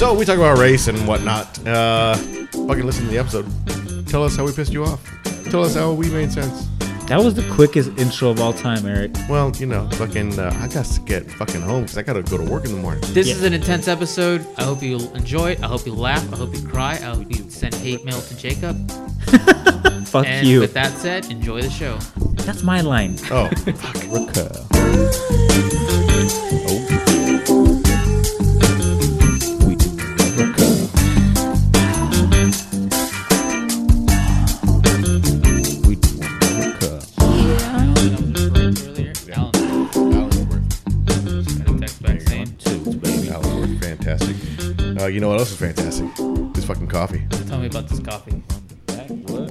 So 0.00 0.14
we 0.14 0.24
talk 0.24 0.38
about 0.38 0.56
race 0.56 0.88
and 0.88 1.06
whatnot. 1.06 1.58
Uh, 1.66 2.14
fucking 2.16 2.86
listen 2.86 3.04
to 3.04 3.10
the 3.10 3.18
episode. 3.18 3.44
Tell 4.08 4.24
us 4.24 4.34
how 4.34 4.46
we 4.46 4.52
pissed 4.52 4.72
you 4.72 4.82
off. 4.82 4.98
Tell 5.50 5.62
us 5.62 5.74
how 5.74 5.92
we 5.92 6.08
made 6.08 6.32
sense. 6.32 6.68
That 7.08 7.18
was 7.22 7.34
the 7.34 7.46
quickest 7.50 7.90
intro 7.98 8.30
of 8.30 8.40
all 8.40 8.54
time, 8.54 8.86
Eric. 8.86 9.10
Well, 9.28 9.52
you 9.56 9.66
know, 9.66 9.90
fucking, 9.90 10.38
uh, 10.38 10.56
I 10.58 10.68
got 10.68 10.86
to 10.86 11.00
get 11.02 11.30
fucking 11.32 11.60
home 11.60 11.82
because 11.82 11.98
I 11.98 12.02
got 12.02 12.14
to 12.14 12.22
go 12.22 12.38
to 12.38 12.50
work 12.50 12.64
in 12.64 12.70
the 12.72 12.78
morning. 12.78 13.02
This 13.08 13.26
Yeah. 13.28 13.34
is 13.34 13.42
an 13.42 13.52
intense 13.52 13.88
episode. 13.88 14.46
I 14.56 14.62
hope 14.62 14.82
you 14.82 14.96
enjoy 15.14 15.50
it. 15.50 15.62
I 15.62 15.66
hope 15.66 15.84
you 15.84 15.92
laugh. 15.92 16.32
I 16.32 16.36
hope 16.36 16.54
you 16.56 16.66
cry. 16.66 16.92
I 16.92 17.14
hope 17.14 17.26
you 17.36 17.50
send 17.50 17.74
hate 17.74 18.02
mail 18.02 18.22
to 18.22 18.36
Jacob. 18.38 18.90
Fuck 20.06 20.24
And 20.26 20.46
you. 20.46 20.60
with 20.60 20.72
that 20.72 20.96
said, 20.96 21.30
enjoy 21.30 21.60
the 21.60 21.68
show. 21.70 21.98
That's 22.46 22.62
my 22.62 22.80
line. 22.80 23.16
Oh, 23.30 23.50
Recur. 24.08 25.78
You 45.12 45.20
know 45.20 45.28
what 45.28 45.38
else 45.38 45.50
is 45.52 45.58
fantastic? 45.58 46.08
This 46.54 46.64
fucking 46.64 46.88
coffee. 46.88 47.22
"Tell 47.48 47.58
me 47.58 47.66
about 47.66 47.88
this 47.88 48.00
coffee." 48.00 48.42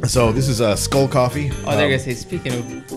So 0.08 0.32
this 0.32 0.48
is 0.48 0.62
uh, 0.62 0.76
Skull 0.76 1.08
Coffee. 1.08 1.52
Oh, 1.66 1.76
they're 1.76 1.86
Um, 1.86 1.92
gonna 1.92 2.00
say, 2.00 2.14
"Speaking 2.14 2.54
of, 2.54 2.92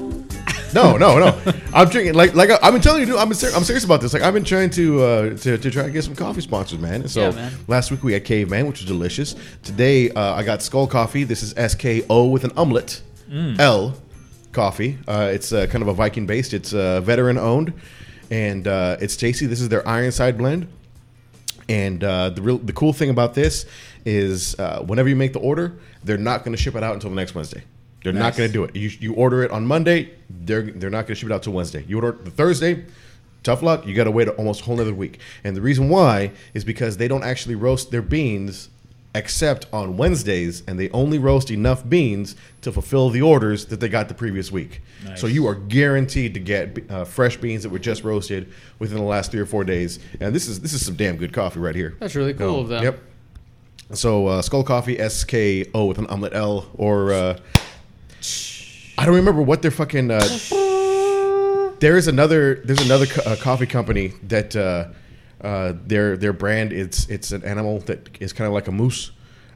No, 0.75 0.97
no, 0.97 1.19
no. 1.19 1.39
I'm 1.75 1.89
drinking 1.89 2.15
like 2.15 2.35
like 2.35 2.51
I've 2.63 2.73
been 2.73 2.81
telling 2.81 3.01
you, 3.01 3.07
dude. 3.07 3.17
I'm 3.17 3.33
ser- 3.35 3.51
I'm 3.55 3.65
serious 3.65 3.85
about 3.85 4.01
this. 4.01 4.13
Like 4.15 4.23
I've 4.23 4.33
been 4.33 4.45
trying 4.45 4.71
to 4.71 5.03
uh, 5.03 5.37
to, 5.37 5.59
to 5.59 5.71
try 5.71 5.83
to 5.83 5.91
get 5.91 6.05
some 6.05 6.15
coffee 6.15 6.41
sponsors, 6.41 6.79
man. 6.79 7.03
And 7.03 7.11
so 7.11 7.29
Yeah, 7.29 7.31
man. 7.35 7.53
last 7.69 7.91
week 7.91 8.03
we 8.05 8.13
had 8.15 8.25
Caveman, 8.25 8.67
which 8.67 8.79
was 8.81 8.87
delicious. 8.87 9.35
Today 9.63 10.11
uh, 10.11 10.35
I 10.35 10.43
got 10.45 10.63
Skull 10.63 10.87
Coffee. 10.87 11.25
This 11.25 11.43
is 11.43 11.53
S 11.59 11.75
K 11.75 12.05
O 12.09 12.29
with 12.29 12.45
an 12.45 12.53
omelet. 12.57 13.03
L 13.59 13.95
coffee. 14.53 14.99
Uh, 15.09 15.31
it's 15.33 15.53
uh, 15.53 15.67
kind 15.67 15.83
of 15.83 15.89
a 15.89 15.95
Viking 15.95 16.27
based. 16.27 16.53
It's 16.55 16.73
uh, 16.75 17.01
veteran 17.03 17.39
owned, 17.39 17.73
and 18.31 18.67
uh, 18.67 18.97
it's 19.01 19.17
tasty. 19.17 19.47
This 19.47 19.61
is 19.61 19.69
their 19.69 19.87
Ironside 19.89 20.37
blend. 20.39 20.69
And 21.69 22.03
uh, 22.03 22.31
the 22.31 22.43
real 22.43 22.59
the 22.59 22.73
cool 22.73 22.93
thing 22.93 23.11
about 23.11 23.35
this 23.35 23.67
is 24.05 24.59
uh, 24.59 24.83
whenever 24.83 25.09
you 25.09 25.17
make 25.17 25.33
the 25.33 25.41
order, 25.41 25.79
they're 26.05 26.19
not 26.19 26.45
going 26.45 26.57
to 26.57 26.63
ship 26.63 26.75
it 26.75 26.83
out 26.83 26.95
until 26.95 27.11
the 27.11 27.17
next 27.17 27.35
Wednesday. 27.35 27.63
They're 28.03 28.13
not 28.13 28.37
going 28.37 28.49
to 28.49 28.53
do 28.53 28.65
it. 28.65 28.75
You, 28.75 28.91
you 28.99 29.15
order 29.15 29.45
it 29.45 29.53
on 29.53 29.65
Monday, 29.67 30.11
they're 30.29 30.63
they're 30.63 30.91
not 30.91 31.07
going 31.07 31.15
to 31.15 31.15
ship 31.15 31.31
it 31.31 31.33
out 31.33 31.45
till 31.45 31.53
Wednesday. 31.53 31.85
You 31.87 31.97
order 31.97 32.09
it 32.11 32.25
the 32.25 32.31
Thursday, 32.33 32.85
tough 33.43 33.63
luck. 33.63 33.87
You 33.87 33.95
got 33.95 34.05
to 34.05 34.11
wait 34.11 34.29
almost 34.29 34.63
a 34.63 34.65
whole 34.65 34.75
another 34.75 34.95
week. 34.95 35.21
And 35.45 35.57
the 35.57 35.61
reason 35.61 35.89
why 35.89 36.33
is 36.53 36.65
because 36.65 36.97
they 36.97 37.09
don't 37.09 37.23
actually 37.23 37.55
roast 37.55 37.91
their 37.91 38.03
beans 38.03 38.69
except 39.15 39.67
on 39.73 39.97
Wednesdays, 39.97 40.63
and 40.67 40.79
they 40.79 40.89
only 40.91 41.19
roast 41.19 41.51
enough 41.51 41.87
beans 41.89 42.35
to 42.63 42.73
fulfill 42.73 43.11
the 43.11 43.21
orders 43.21 43.67
that 43.67 43.81
they 43.81 43.89
got 43.89 44.09
the 44.09 44.15
previous 44.15 44.51
week. 44.51 44.81
Nice. 45.05 45.21
So 45.21 45.27
you 45.27 45.47
are 45.47 45.55
guaranteed 45.55 46.35
to 46.35 46.41
get 46.41 46.91
uh, 46.91 47.05
fresh 47.05 47.37
beans 47.37 47.63
that 47.65 47.69
were 47.71 47.79
just 47.79 48.05
roasted 48.05 48.53
within 48.79 48.97
the 48.99 49.05
last 49.05 49.31
three 49.31 49.41
or 49.41 49.47
four 49.47 49.65
days. 49.65 49.99
And 50.21 50.35
this 50.35 50.49
is 50.49 50.61
this 50.61 50.73
is 50.73 50.85
some 50.85 50.97
damn 50.97 51.17
good 51.17 51.33
coffee 51.33 51.61
right 51.61 51.75
here. 51.75 51.95
that's 51.99 52.15
really 52.15 52.35
cool 52.35 52.61
of 52.61 52.69
them." 52.69 52.83
Yep. 52.85 53.01
So 53.93 54.27
uh, 54.29 54.43
Skull 54.43 54.65
Coffee, 54.65 54.99
S 54.99 55.25
K 55.25 55.67
O 55.75 55.85
with 55.85 55.99
an 55.99 56.07
omelet 56.07 56.33
L, 56.35 56.71
or 56.75 57.13
uh, 57.13 57.39
I 58.97 59.05
don't 59.05 59.15
remember 59.17 59.43
what 59.43 59.61
their 59.63 59.71
fucking. 59.71 60.11
Uh, 60.11 60.21
there 61.81 61.97
is 61.99 62.09
another. 62.09 62.57
There's 62.65 62.81
another 62.81 63.07
co- 63.07 63.31
uh, 63.31 63.37
coffee 63.37 63.67
company 63.67 64.15
that 64.29 64.57
uh, 65.43 65.75
their 65.87 66.17
their 66.17 66.33
brand. 66.33 66.73
It's 66.73 67.09
it's 67.09 67.33
an 67.33 67.45
animal 67.45 67.81
that 67.81 68.09
is 68.21 68.33
kind 68.33 68.47
of 68.47 68.55
like 68.55 68.69
a 68.69 68.73
moose, 68.73 69.13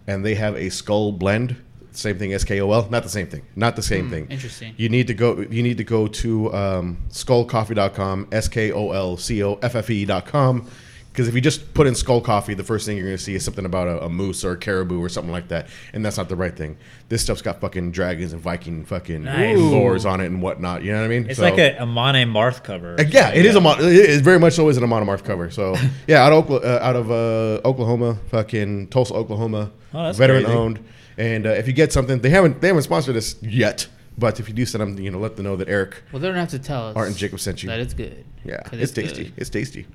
and 0.06 0.24
they 0.24 0.34
have 0.34 0.56
a 0.56 0.70
skull 0.70 1.12
blend. 1.12 1.56
Same 1.92 2.18
thing, 2.18 2.34
S 2.34 2.44
K 2.44 2.60
O 2.60 2.70
L. 2.72 2.88
Not 2.90 3.04
the 3.04 3.08
same 3.08 3.26
thing. 3.26 3.42
Not 3.56 3.74
the 3.74 3.82
same 3.82 4.10
thing. 4.10 4.26
interesting. 4.28 4.74
You 4.76 4.88
need 4.90 5.06
to 5.06 5.14
go. 5.14 5.40
You 5.40 5.62
need 5.62 5.78
to 5.78 5.84
go 5.84 6.06
to 6.08 6.52
um, 6.54 6.98
skullcoffee.com. 7.10 8.28
S 8.32 8.48
K 8.48 8.70
O 8.72 8.90
L 8.90 9.16
C 9.16 9.42
O 9.42 9.54
F 9.62 9.74
F 9.74 9.88
E.com. 9.90 10.68
Because 11.16 11.28
if 11.28 11.34
you 11.34 11.40
just 11.40 11.72
put 11.72 11.86
in 11.86 11.94
skull 11.94 12.20
coffee, 12.20 12.52
the 12.52 12.62
first 12.62 12.84
thing 12.84 12.98
you're 12.98 13.06
going 13.06 13.16
to 13.16 13.22
see 13.22 13.34
is 13.34 13.42
something 13.42 13.64
about 13.64 13.88
a, 13.88 14.04
a 14.04 14.08
moose 14.10 14.44
or 14.44 14.52
a 14.52 14.56
caribou 14.58 15.00
or 15.02 15.08
something 15.08 15.32
like 15.32 15.48
that, 15.48 15.68
and 15.94 16.04
that's 16.04 16.18
not 16.18 16.28
the 16.28 16.36
right 16.36 16.54
thing. 16.54 16.76
This 17.08 17.22
stuff's 17.22 17.40
got 17.40 17.58
fucking 17.58 17.92
dragons 17.92 18.34
and 18.34 18.42
Viking 18.42 18.84
fucking 18.84 19.24
Nice. 19.24 19.56
lores 19.56 20.04
on 20.04 20.20
it 20.20 20.26
and 20.26 20.42
whatnot. 20.42 20.84
You 20.84 20.92
know 20.92 20.98
what 20.98 21.06
I 21.06 21.08
mean? 21.08 21.30
It's 21.30 21.38
So- 21.38 21.44
like 21.44 21.56
a, 21.56 21.74
a 21.78 21.80
Amon 21.84 22.16
Amarth 22.16 22.62
cover. 22.62 22.96
uh, 23.00 23.04
yeah, 23.08 23.30
it 23.32 23.46
is 23.46 23.54
a 23.56 23.62
mon- 23.62 23.80
it 23.80 23.86
is 23.86 24.20
very 24.20 24.38
much 24.38 24.52
so 24.52 24.68
is 24.68 24.76
an 24.76 24.84
Amon 24.84 25.06
Amarth 25.06 25.24
cover. 25.24 25.50
So 25.50 25.74
yeah, 26.06 26.22
out 26.22 26.34
of 26.34 26.46
Okla- 26.46 26.62
uh, 26.64 26.78
out 26.84 26.96
of 26.96 27.10
uh, 27.10 27.66
Oklahoma, 27.66 28.18
fucking 28.30 28.88
Tulsa, 28.88 29.14
Oklahoma, 29.14 29.72
Oh, 29.94 30.02
that's 30.04 30.18
veteran 30.18 30.44
crazy. 30.44 30.58
owned. 30.58 30.84
And 31.16 31.46
uh, 31.46 31.50
if 31.50 31.66
you 31.66 31.72
get 31.72 31.94
something, 31.94 32.18
they 32.20 32.28
haven't 32.28 32.60
they 32.60 32.66
haven't 32.68 32.82
sponsored 32.82 33.16
us 33.16 33.40
yet. 33.42 33.88
But 34.18 34.38
if 34.38 34.48
you 34.48 34.54
do 34.54 34.66
send 34.66 34.82
them, 34.82 34.98
you 35.02 35.10
know, 35.10 35.18
let 35.18 35.36
them 35.36 35.44
know 35.46 35.56
that 35.56 35.68
Eric, 35.70 36.02
Well, 36.12 36.20
they 36.20 36.28
don't 36.28 36.36
have 36.36 36.50
to 36.50 36.58
tell 36.58 36.88
us 36.88 36.96
Art, 36.96 37.08
and 37.08 37.16
Jacob 37.16 37.40
sent 37.40 37.62
you. 37.62 37.70
that 37.70 37.80
it's 37.80 37.94
good. 37.94 38.22
Yeah, 38.44 38.60
'Cause 38.64 38.80
it's 38.80 38.92
tasty. 38.92 39.24
good. 39.24 39.32
It's 39.38 39.48
tasty. 39.50 39.86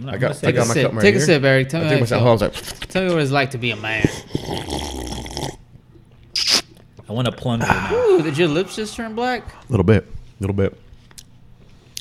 I'm 0.00 0.06
not 0.06 0.14
I 0.14 0.18
gonna 0.18 0.32
got 0.32 0.36
say 0.36 0.48
I 0.48 0.50
Take 0.50 0.54
a 0.54 0.58
got 0.60 0.68
my 0.68 0.74
sip. 0.74 0.82
cup 0.86 0.92
right 0.94 1.02
Take 1.02 1.14
a 1.16 1.20
sip, 1.20 1.42
Eric. 1.42 1.68
Tell 1.68 1.80
I 1.80 1.84
me 1.84 1.90
took 1.90 1.96
how 1.98 2.00
myself. 2.00 2.22
I 2.26 2.32
was 2.32 2.40
like, 2.42 2.88
Tell 2.88 3.02
me 3.04 3.12
what 3.12 3.20
it's 3.22 3.30
like 3.30 3.50
to 3.50 3.58
be 3.58 3.70
a 3.70 3.76
man. 3.76 4.08
I 7.08 7.12
want 7.12 7.26
to 7.26 7.32
plunger 7.32 7.66
now. 7.66 7.94
Ooh, 7.94 8.22
did 8.22 8.38
your 8.38 8.48
lips 8.48 8.76
just 8.76 8.94
turn 8.96 9.14
black? 9.14 9.42
a 9.68 9.70
little 9.72 9.84
bit, 9.84 10.04
a 10.04 10.08
little 10.42 10.54
bit. 10.54 10.78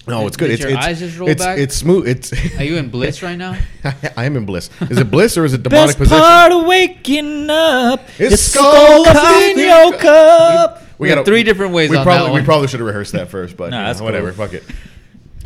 No, 0.07 0.19
Did- 0.21 0.27
it's 0.27 0.37
good. 0.37 0.47
did 0.47 0.53
it's 0.53 0.61
your 0.63 0.71
it's, 0.71 0.85
eyes 0.85 0.99
just 0.99 1.19
roll 1.19 1.29
it's, 1.29 1.43
back? 1.43 1.57
it's 1.59 1.75
smooth. 1.75 2.07
It's 2.07 2.31
Are 2.59 2.63
you 2.63 2.77
in 2.77 2.89
bliss 2.89 3.21
right 3.21 3.37
now? 3.37 3.57
I 4.17 4.25
am 4.25 4.37
in 4.37 4.45
bliss. 4.45 4.69
Is 4.89 4.97
it 4.97 5.11
bliss 5.11 5.37
or 5.37 5.45
is 5.45 5.53
it 5.53 5.61
demonic 5.61 5.97
position? 5.97 5.99
Best 5.99 6.09
possession? 6.09 6.23
part 6.23 6.51
of 6.51 6.65
waking 6.65 7.49
up 7.49 8.01
It's 8.17 8.33
is 8.35 8.51
skull 8.51 9.03
skull 9.03 9.05
coffee 9.05 9.19
coffee 9.19 9.45
in 9.51 9.51
in 9.51 9.65
your 9.67 9.83
your 9.89 9.97
cup. 9.97 10.83
We 10.97 11.09
have 11.09 11.25
three 11.25 11.43
different 11.43 11.73
ways 11.73 11.89
We 11.91 11.97
on 11.97 12.03
probably 12.05 12.27
that 12.27 12.33
we 12.33 12.39
one. 12.39 12.45
probably 12.45 12.67
should 12.69 12.79
have 12.79 12.87
rehearsed 12.87 13.11
that 13.13 13.29
first, 13.29 13.55
but 13.55 13.69
Nah, 13.71 13.77
you 13.77 13.81
know, 13.83 13.87
that's 13.89 14.01
whatever. 14.01 14.31
cool. 14.31 14.45
Fuck 14.47 14.53
it. 14.55 14.63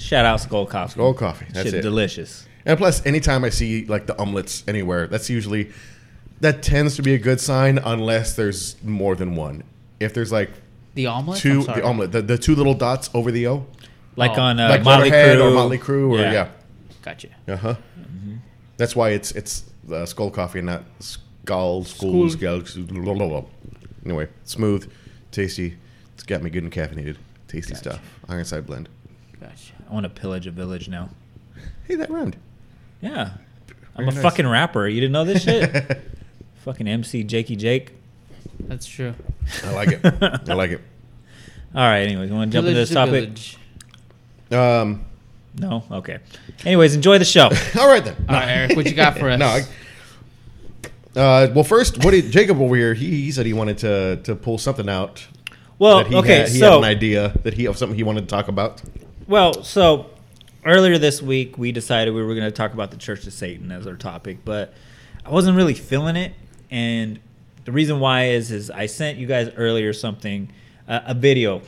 Shout 0.04 0.26
out 0.26 0.40
Skull 0.42 0.66
Coffee. 0.66 0.92
Skull 0.92 1.14
coffee. 1.14 1.46
That's 1.54 1.66
Shit, 1.70 1.76
it. 1.80 1.82
delicious. 1.82 2.46
And 2.66 2.78
plus, 2.78 3.06
anytime 3.06 3.44
I 3.44 3.50
see 3.50 3.86
like 3.86 4.06
the 4.06 4.18
omelets 4.20 4.64
anywhere, 4.68 5.08
that's 5.08 5.30
usually 5.30 5.72
that 6.42 6.62
tends 6.62 6.96
to 6.98 7.02
be 7.02 7.14
a 7.14 7.18
good 7.18 7.40
sign, 7.40 7.78
unless 7.78 8.36
there's 8.36 8.76
more 8.84 9.16
than 9.16 9.36
one. 9.36 9.64
If 10.00 10.14
there's 10.14 10.32
like 10.32 10.52
The 10.96 11.08
omelet? 11.08 11.40
two, 11.40 11.60
I'm 11.60 11.62
sorry. 11.64 11.82
the 11.82 11.88
omelet, 11.88 12.12
the, 12.12 12.22
the 12.22 12.38
two 12.38 12.56
little 12.56 12.74
dots 12.74 13.10
over 13.14 13.32
the 13.32 13.48
O, 13.48 13.66
Like 14.18 14.38
Oh. 14.38 14.42
on 14.42 14.60
uh, 14.60 14.70
like 14.70 14.84
Motley 14.84 15.10
Motorhead 15.12 15.36
Crue 15.38 15.42
or 15.52 15.52
Motley 15.54 15.78
Crue, 15.78 16.10
or 16.10 16.18
yeah, 16.20 16.50
Gotcha. 17.02 17.30
uh 17.48 17.56
huh. 17.56 17.76
Mm-hmm. 18.00 18.36
That's 18.78 18.96
why 18.96 19.10
it's 19.12 19.32
it's 19.32 19.64
uh, 19.92 20.06
skull 20.06 20.32
coffee 20.32 20.60
and 20.60 20.66
not 20.68 20.84
skull 21.00 21.84
school 21.86 22.30
skull. 22.30 22.62
blah, 22.88 23.14
blah, 23.14 23.28
blah. 23.28 23.44
Anyway, 24.06 24.28
smooth, 24.44 24.92
tasty. 25.32 25.78
It's 26.16 26.24
got 26.24 26.44
me 26.44 26.50
good 26.50 26.64
and 26.64 26.72
caffeinated. 26.72 27.16
Tasty 27.48 27.76
stuff. 27.76 28.00
Ironside 28.30 28.66
blend. 28.66 28.90
Gotcha. 29.44 29.74
I 29.90 29.94
want 29.94 30.06
to 30.06 30.10
pillage 30.10 30.48
a 30.48 30.52
village 30.52 30.88
now. 30.88 31.10
Hey, 31.86 31.96
that 31.96 32.10
round. 32.10 32.38
Yeah. 33.02 33.32
I'm 33.96 34.06
Very 34.06 34.08
a 34.08 34.12
nice. 34.14 34.22
fucking 34.22 34.48
rapper. 34.48 34.88
You 34.88 35.02
didn't 35.02 35.12
know 35.12 35.26
this 35.26 35.44
shit? 35.44 36.02
fucking 36.64 36.88
MC 36.88 37.26
Jakey 37.26 37.58
Jake. 37.58 37.92
That's 38.62 38.86
true. 38.86 39.14
I 39.66 39.72
like 39.74 39.90
it. 39.90 40.02
I 40.50 40.54
like 40.54 40.72
it. 40.72 40.82
All 41.76 41.82
right, 41.82 42.04
anyways, 42.04 42.30
you 42.30 42.36
want 42.36 42.52
to 42.52 42.56
jump 42.58 42.68
into 42.68 42.80
this 42.80 42.90
to 42.90 42.96
topic? 42.96 43.12
village. 43.12 43.58
Um. 44.52 45.06
No? 45.60 45.84
Okay. 45.92 46.20
Anyways, 46.66 46.96
enjoy 46.96 47.18
the 47.18 47.26
show. 47.26 47.50
All 47.80 47.88
right 47.88 48.04
then. 48.04 48.16
All 48.30 48.36
right, 48.36 48.48
Eric, 48.48 48.76
what 48.78 48.86
you 48.86 48.94
got 48.94 49.18
for 49.18 49.30
us? 49.30 49.40
No. 49.40 49.46
I, 49.46 51.20
uh, 51.20 51.52
well, 51.54 51.64
first, 51.64 52.04
what 52.04 52.12
did 52.12 52.32
Jacob 52.32 52.62
over 52.62 52.76
here? 52.76 52.94
He, 52.94 53.10
he 53.24 53.32
said 53.32 53.46
he 53.46 53.54
wanted 53.54 53.78
to 53.80 54.22
to 54.24 54.36
pull 54.36 54.58
something 54.58 54.88
out. 54.88 55.28
Well, 55.78 55.98
that 55.98 56.08
he 56.08 56.16
okay, 56.16 56.38
had, 56.40 56.50
he 56.50 56.60
so 56.60 56.70
had 56.70 56.78
an 56.78 56.84
idea 56.86 57.34
that 57.44 57.56
he 57.56 57.66
of 57.66 57.78
something 57.78 57.98
he 57.98 58.04
wanted 58.04 58.22
to 58.22 58.28
talk 58.28 58.48
about. 58.48 58.82
Well, 59.28 59.64
so 59.64 60.10
earlier 60.66 60.98
this 60.98 61.22
week 61.22 61.58
we 61.58 61.72
decided 61.72 62.14
we 62.14 62.22
were 62.24 62.36
going 62.36 62.46
to 62.48 62.52
talk 62.52 62.74
about 62.74 62.92
the 62.92 62.98
Church 62.98 63.26
of 63.26 63.34
Satan 63.34 63.72
as 63.72 63.88
our 63.88 63.96
topic, 63.96 64.40
but 64.44 64.74
I 65.26 65.30
wasn't 65.32 65.56
really 65.58 65.74
feeling 65.74 66.16
it, 66.16 66.34
and 66.70 67.20
the 67.66 67.72
reason 67.72 68.00
why 68.00 68.26
is 68.30 68.52
is 68.52 68.70
I 68.70 68.88
sent 68.88 69.18
you 69.18 69.28
guys 69.28 69.50
earlier 69.56 69.94
something, 69.94 70.52
uh, 70.88 71.02
a 71.06 71.14
video. 71.14 71.62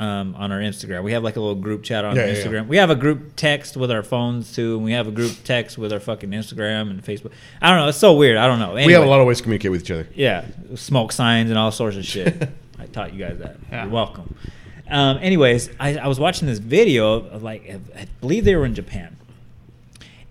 Um, 0.00 0.36
on 0.36 0.52
our 0.52 0.60
Instagram, 0.60 1.02
we 1.02 1.10
have 1.10 1.24
like 1.24 1.34
a 1.34 1.40
little 1.40 1.56
group 1.56 1.82
chat 1.82 2.04
on 2.04 2.14
Yeah, 2.14 2.26
yeah, 2.26 2.32
yeah. 2.32 2.44
Instagram. 2.44 2.68
We 2.68 2.76
have 2.76 2.88
a 2.88 2.94
group 2.94 3.34
text 3.34 3.76
with 3.76 3.90
our 3.90 4.04
phones 4.04 4.54
too, 4.54 4.76
and 4.76 4.84
we 4.84 4.92
have 4.92 5.08
a 5.08 5.10
group 5.10 5.32
text 5.42 5.76
with 5.76 5.92
our 5.92 5.98
fucking 5.98 6.30
Instagram 6.30 6.88
and 6.90 7.02
Facebook. 7.02 7.32
I 7.60 7.70
don't 7.70 7.80
know. 7.80 7.88
It's 7.88 7.98
so 7.98 8.12
weird. 8.14 8.36
I 8.36 8.46
don't 8.46 8.60
know. 8.60 8.74
We 8.74 8.92
have 8.92 9.02
a 9.02 9.06
lot 9.06 9.18
of 9.20 9.26
ways 9.26 9.38
to 9.38 9.42
communicate 9.42 9.72
with 9.72 9.80
each 9.82 9.90
other. 9.90 10.06
Yeah, 10.14 10.44
smoke 10.76 11.10
signs 11.10 11.50
and 11.50 11.58
all 11.58 11.72
sorts 11.72 11.96
of 11.96 12.04
shit. 12.04 12.48
I 12.78 12.86
taught 12.86 13.12
you 13.12 13.18
guys 13.18 13.38
that. 13.38 13.56
Yeah. 13.72 13.82
You're 13.86 13.92
welcome. 13.92 14.36
Um, 14.90 15.18
anyways, 15.18 15.70
I, 15.78 15.96
I 15.98 16.06
was 16.08 16.18
watching 16.18 16.46
this 16.48 16.58
video 16.58 17.14
of 17.16 17.42
like 17.42 17.68
I 17.96 18.06
believe 18.20 18.44
they 18.44 18.54
were 18.56 18.64
in 18.64 18.74
Japan, 18.74 19.16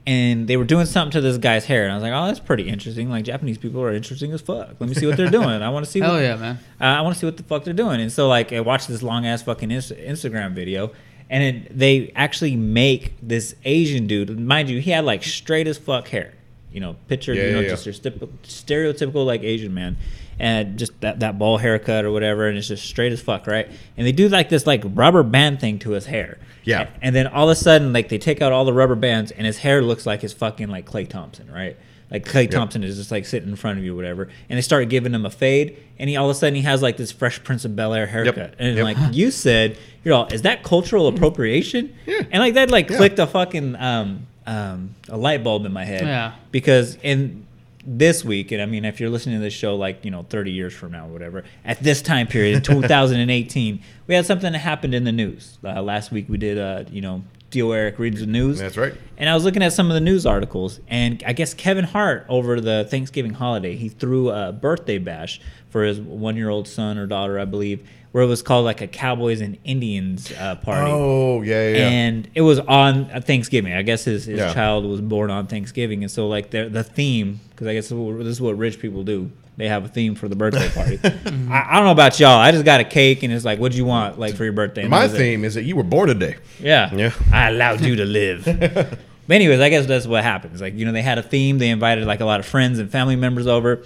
and 0.06 0.48
they 0.48 0.57
were 0.57 0.63
doing 0.63 0.86
something 0.86 1.12
to 1.12 1.21
this 1.21 1.38
guy's 1.38 1.65
hair, 1.65 1.83
and 1.83 1.92
I 1.92 1.95
was 1.95 2.04
like, 2.04 2.13
oh, 2.13 2.25
that's 2.27 2.39
pretty 2.39 2.68
interesting. 2.69 3.09
Like 3.09 3.25
Japanese 3.25 3.57
people 3.57 3.81
are 3.81 3.92
interesting 3.94 4.31
as 4.31 4.42
fuck. 4.42 4.69
Let 4.80 4.89
me 4.89 4.95
see 4.95 5.06
what 5.06 5.18
they're 5.18 5.30
doing. 5.39 5.50
I 5.62 5.69
want 5.69 5.86
to 5.86 5.92
see. 5.92 6.00
Hell 6.00 6.13
what, 6.13 6.19
yeah, 6.24 6.36
man. 6.38 6.59
uh, 6.80 6.83
I 6.86 7.01
want 7.01 7.15
to 7.15 7.19
see 7.19 7.25
what 7.27 7.38
the 7.38 7.44
fuck 7.44 7.63
they're 7.65 7.74
doing. 7.74 8.00
And 8.01 8.12
so 8.12 8.27
like 8.27 8.54
I 8.54 8.62
watched 8.62 8.88
this 8.88 9.04
long 9.04 9.25
ass 9.25 9.42
fucking 9.44 9.69
Inst- 9.69 9.92
Instagram 9.92 10.54
video, 10.54 10.92
and 11.30 11.44
it, 11.44 11.77
they 11.77 12.12
actually 12.15 12.56
make 12.56 13.13
this 13.21 13.53
Asian 13.65 14.07
dude. 14.07 14.39
Mind 14.39 14.69
you, 14.69 14.80
he 14.80 14.92
had 14.92 15.03
like 15.06 15.24
straight 15.24 15.68
as 15.68 15.77
fuck 15.77 16.07
hair. 16.07 16.33
You 16.71 16.75
you 16.75 16.81
know, 16.81 16.95
picture, 17.07 17.33
Yeah, 17.33 17.44
you 17.48 17.51
know, 17.53 17.60
yeah, 17.62 17.69
just 17.69 17.86
yeah. 17.86 17.92
your 17.94 18.12
stereotypical, 18.12 18.30
stereotypical 18.44 19.25
like 19.25 19.42
Asian 19.44 19.74
man, 19.74 19.98
and 20.39 20.78
just 20.78 21.00
that 21.01 21.19
that 21.22 21.38
ball 21.39 21.57
haircut 21.57 22.06
or 22.06 22.12
whatever, 22.12 22.48
and 22.48 22.57
it's 22.57 22.68
just 22.68 22.86
straight 22.86 23.12
as 23.12 23.22
fuck, 23.22 23.48
right? 23.48 23.68
And 23.98 24.06
they 24.06 24.12
do 24.12 24.30
like 24.30 24.50
this 24.50 24.66
like 24.68 24.84
rubber 24.86 25.24
band 25.24 25.60
thing 25.60 25.80
to 25.80 25.92
his 25.92 26.06
hair. 26.06 26.38
Yeah. 26.63 26.81
A- 26.81 26.88
And 27.01 27.16
then 27.16 27.28
all 27.28 27.50
of 27.50 27.57
a 27.57 27.60
sudden, 27.60 27.94
like 27.94 28.10
they 28.10 28.18
take 28.18 28.42
out 28.42 28.51
all 28.51 28.66
the 28.66 28.74
rubber 28.74 28.95
bands, 28.95 29.31
and 29.31 29.45
his 29.45 29.57
hair 29.60 29.81
looks 29.81 30.06
like 30.06 30.22
his 30.22 30.34
fucking 30.34 30.68
like 30.69 30.86
Klay 30.86 31.07
Thompson, 31.07 31.50
right? 31.51 31.75
Like 32.12 32.24
Klay 32.25 32.50
Thompson 32.50 32.84
is 32.86 32.95
just 32.98 33.12
like 33.12 33.25
sitting 33.25 33.50
in 33.50 33.56
front 33.57 33.80
of 33.80 33.84
you, 33.84 33.94
whatever. 33.95 34.30
And 34.50 34.57
they 34.57 34.62
start 34.62 34.88
giving 34.88 35.13
him 35.13 35.25
a 35.25 35.30
fade, 35.30 35.78
and 36.00 36.10
he 36.10 36.16
all 36.16 36.30
of 36.30 36.36
a 36.36 36.39
sudden 36.39 36.56
he 36.56 36.62
has 36.62 36.81
like 36.81 36.98
this 36.98 37.12
Fresh 37.12 37.44
Prince 37.44 37.66
of 37.66 37.75
Bel 37.75 37.94
Air 37.94 38.06
haircut. 38.07 38.38
Yep. 38.38 38.56
And 38.60 38.75
Yep. 38.78 38.84
like 38.84 38.98
you 39.16 39.31
said, 39.31 39.78
you're 40.06 40.13
all, 40.13 40.28
is 40.28 40.44
that 40.44 40.63
cultural 40.63 41.07
appropriation? 41.07 41.94
Yeah. 42.06 42.22
And 42.31 42.42
like 42.42 42.54
that, 42.54 42.69
like 42.69 42.89
Yeah. 42.89 42.98
clicked 42.98 43.19
a 43.19 43.28
fucking 43.28 43.75
um 43.78 44.28
um 44.45 44.95
a 45.10 45.18
light 45.18 45.44
bulb 45.44 45.66
in 45.66 45.74
my 45.74 45.84
head. 45.86 46.04
Yeah. 46.04 46.34
Because 46.51 46.95
in 47.04 47.45
this 47.89 48.24
week, 48.25 48.51
and 48.51 48.62
I 48.62 48.66
mean, 48.66 48.84
if 48.84 49.00
you're 49.00 49.10
listening 49.10 49.38
to 49.38 49.42
this 49.42 49.54
show 49.54 49.78
like 49.78 50.04
you 50.04 50.12
know 50.12 50.24
30 50.30 50.51
years 50.51 50.74
from 50.74 50.92
now, 50.92 51.07
or 51.07 51.13
whatever, 51.13 51.45
at 51.63 51.81
this 51.81 52.01
time 52.01 52.28
period 52.28 52.57
in 52.57 52.62
2018, 52.62 53.81
we 54.07 54.13
had 54.13 54.25
something 54.25 54.51
that 54.51 54.60
happened 54.60 54.94
in 54.94 55.06
the 55.06 55.12
news. 55.12 55.57
Uh, 55.63 55.81
last 55.81 56.12
week 56.12 56.28
we 56.28 56.38
did, 56.38 56.57
uh, 56.60 56.84
you 56.92 57.01
know, 57.01 57.24
Dio 57.50 57.72
Eric 57.72 57.98
reads 57.98 58.19
the 58.19 58.25
news. 58.25 58.60
That's 58.60 58.75
right. 58.75 58.94
And 59.18 59.30
I 59.30 59.34
was 59.34 59.45
looking 59.45 59.63
at 59.63 59.72
some 59.72 59.88
of 59.88 59.94
the 59.94 60.01
news 60.01 60.25
articles, 60.25 60.81
and 60.89 61.24
I 61.25 61.31
guess 61.31 61.54
Kevin 61.54 61.86
Hart 61.86 62.25
over 62.28 62.60
the 62.60 62.86
Thanksgiving 62.89 63.34
holiday, 63.34 63.78
he 63.78 63.88
threw 63.88 64.31
a 64.31 64.51
birthday 64.51 64.98
bash 64.98 65.39
for 65.69 65.84
his 65.84 66.00
one-year-old 66.00 66.68
son 66.68 66.98
or 66.98 67.07
daughter, 67.07 67.39
I 67.39 67.45
believe, 67.45 67.88
where 68.17 68.23
it 68.23 68.27
was 68.27 68.41
called 68.41 68.65
like 68.65 68.81
a 68.81 68.87
Cowboys 68.87 69.41
and 69.41 69.59
Indians 69.63 70.31
uh, 70.39 70.55
party. 70.55 70.89
Oh 70.91 71.43
yeah, 71.43 71.69
yeah. 71.69 71.87
And 71.87 72.27
it 72.33 72.41
was 72.41 72.57
on 72.57 73.05
Thanksgiving. 73.21 73.73
I 73.73 73.83
guess 73.83 74.05
his, 74.05 74.25
his 74.25 74.39
Yeah. 74.39 74.51
child 74.55 74.85
was 74.85 75.01
born 75.01 75.29
on 75.29 75.45
Thanksgiving, 75.45 76.01
and 76.01 76.09
so 76.09 76.27
like 76.27 76.49
the 76.49 76.67
the 76.67 76.83
theme, 76.83 77.39
because 77.51 77.67
I 77.67 77.75
guess 77.75 77.89
this 77.89 78.27
is 78.27 78.41
what 78.41 78.57
rich 78.57 78.79
people 78.79 79.03
do. 79.03 79.29
They 79.57 79.67
have 79.67 79.85
a 79.85 79.87
theme 79.87 80.15
for 80.15 80.27
the 80.27 80.35
birthday 80.35 80.67
party. 80.69 80.99
I, 81.51 81.67
I 81.69 81.75
don't 81.75 81.85
know 81.85 81.91
about 81.91 82.19
y'all. 82.19 82.39
I 82.39 82.51
just 82.51 82.65
got 82.65 82.79
a 82.79 82.83
cake, 82.85 83.21
and 83.21 83.31
it's 83.31 83.45
like, 83.45 83.59
"What 83.59 83.71
do 83.71 83.77
you 83.77 83.85
want, 83.85 84.17
like 84.17 84.33
for 84.33 84.45
your 84.45 84.53
birthday?" 84.53 84.81
And 84.81 84.89
My 84.89 85.03
was 85.03 85.13
it. 85.13 85.17
theme 85.17 85.45
is 85.45 85.53
that 85.53 85.65
you 85.65 85.75
were 85.75 85.83
born 85.83 86.07
today. 86.07 86.37
Yeah. 86.59 86.91
Yeah. 86.95 87.13
I 87.31 87.49
allowed 87.49 87.81
you 87.81 87.97
to 87.97 88.05
live. 88.05 88.45
but 89.27 89.33
anyways, 89.35 89.59
I 89.59 89.69
guess 89.69 89.85
that's 89.85 90.07
what 90.07 90.23
happens. 90.23 90.59
Like, 90.59 90.73
you 90.73 90.85
know, 90.85 90.91
they 90.91 91.03
had 91.03 91.19
a 91.19 91.23
theme. 91.23 91.59
They 91.59 91.69
invited 91.69 92.07
like 92.07 92.19
a 92.21 92.25
lot 92.25 92.39
of 92.39 92.47
friends 92.47 92.79
and 92.79 92.89
family 92.91 93.15
members 93.15 93.45
over. 93.45 93.83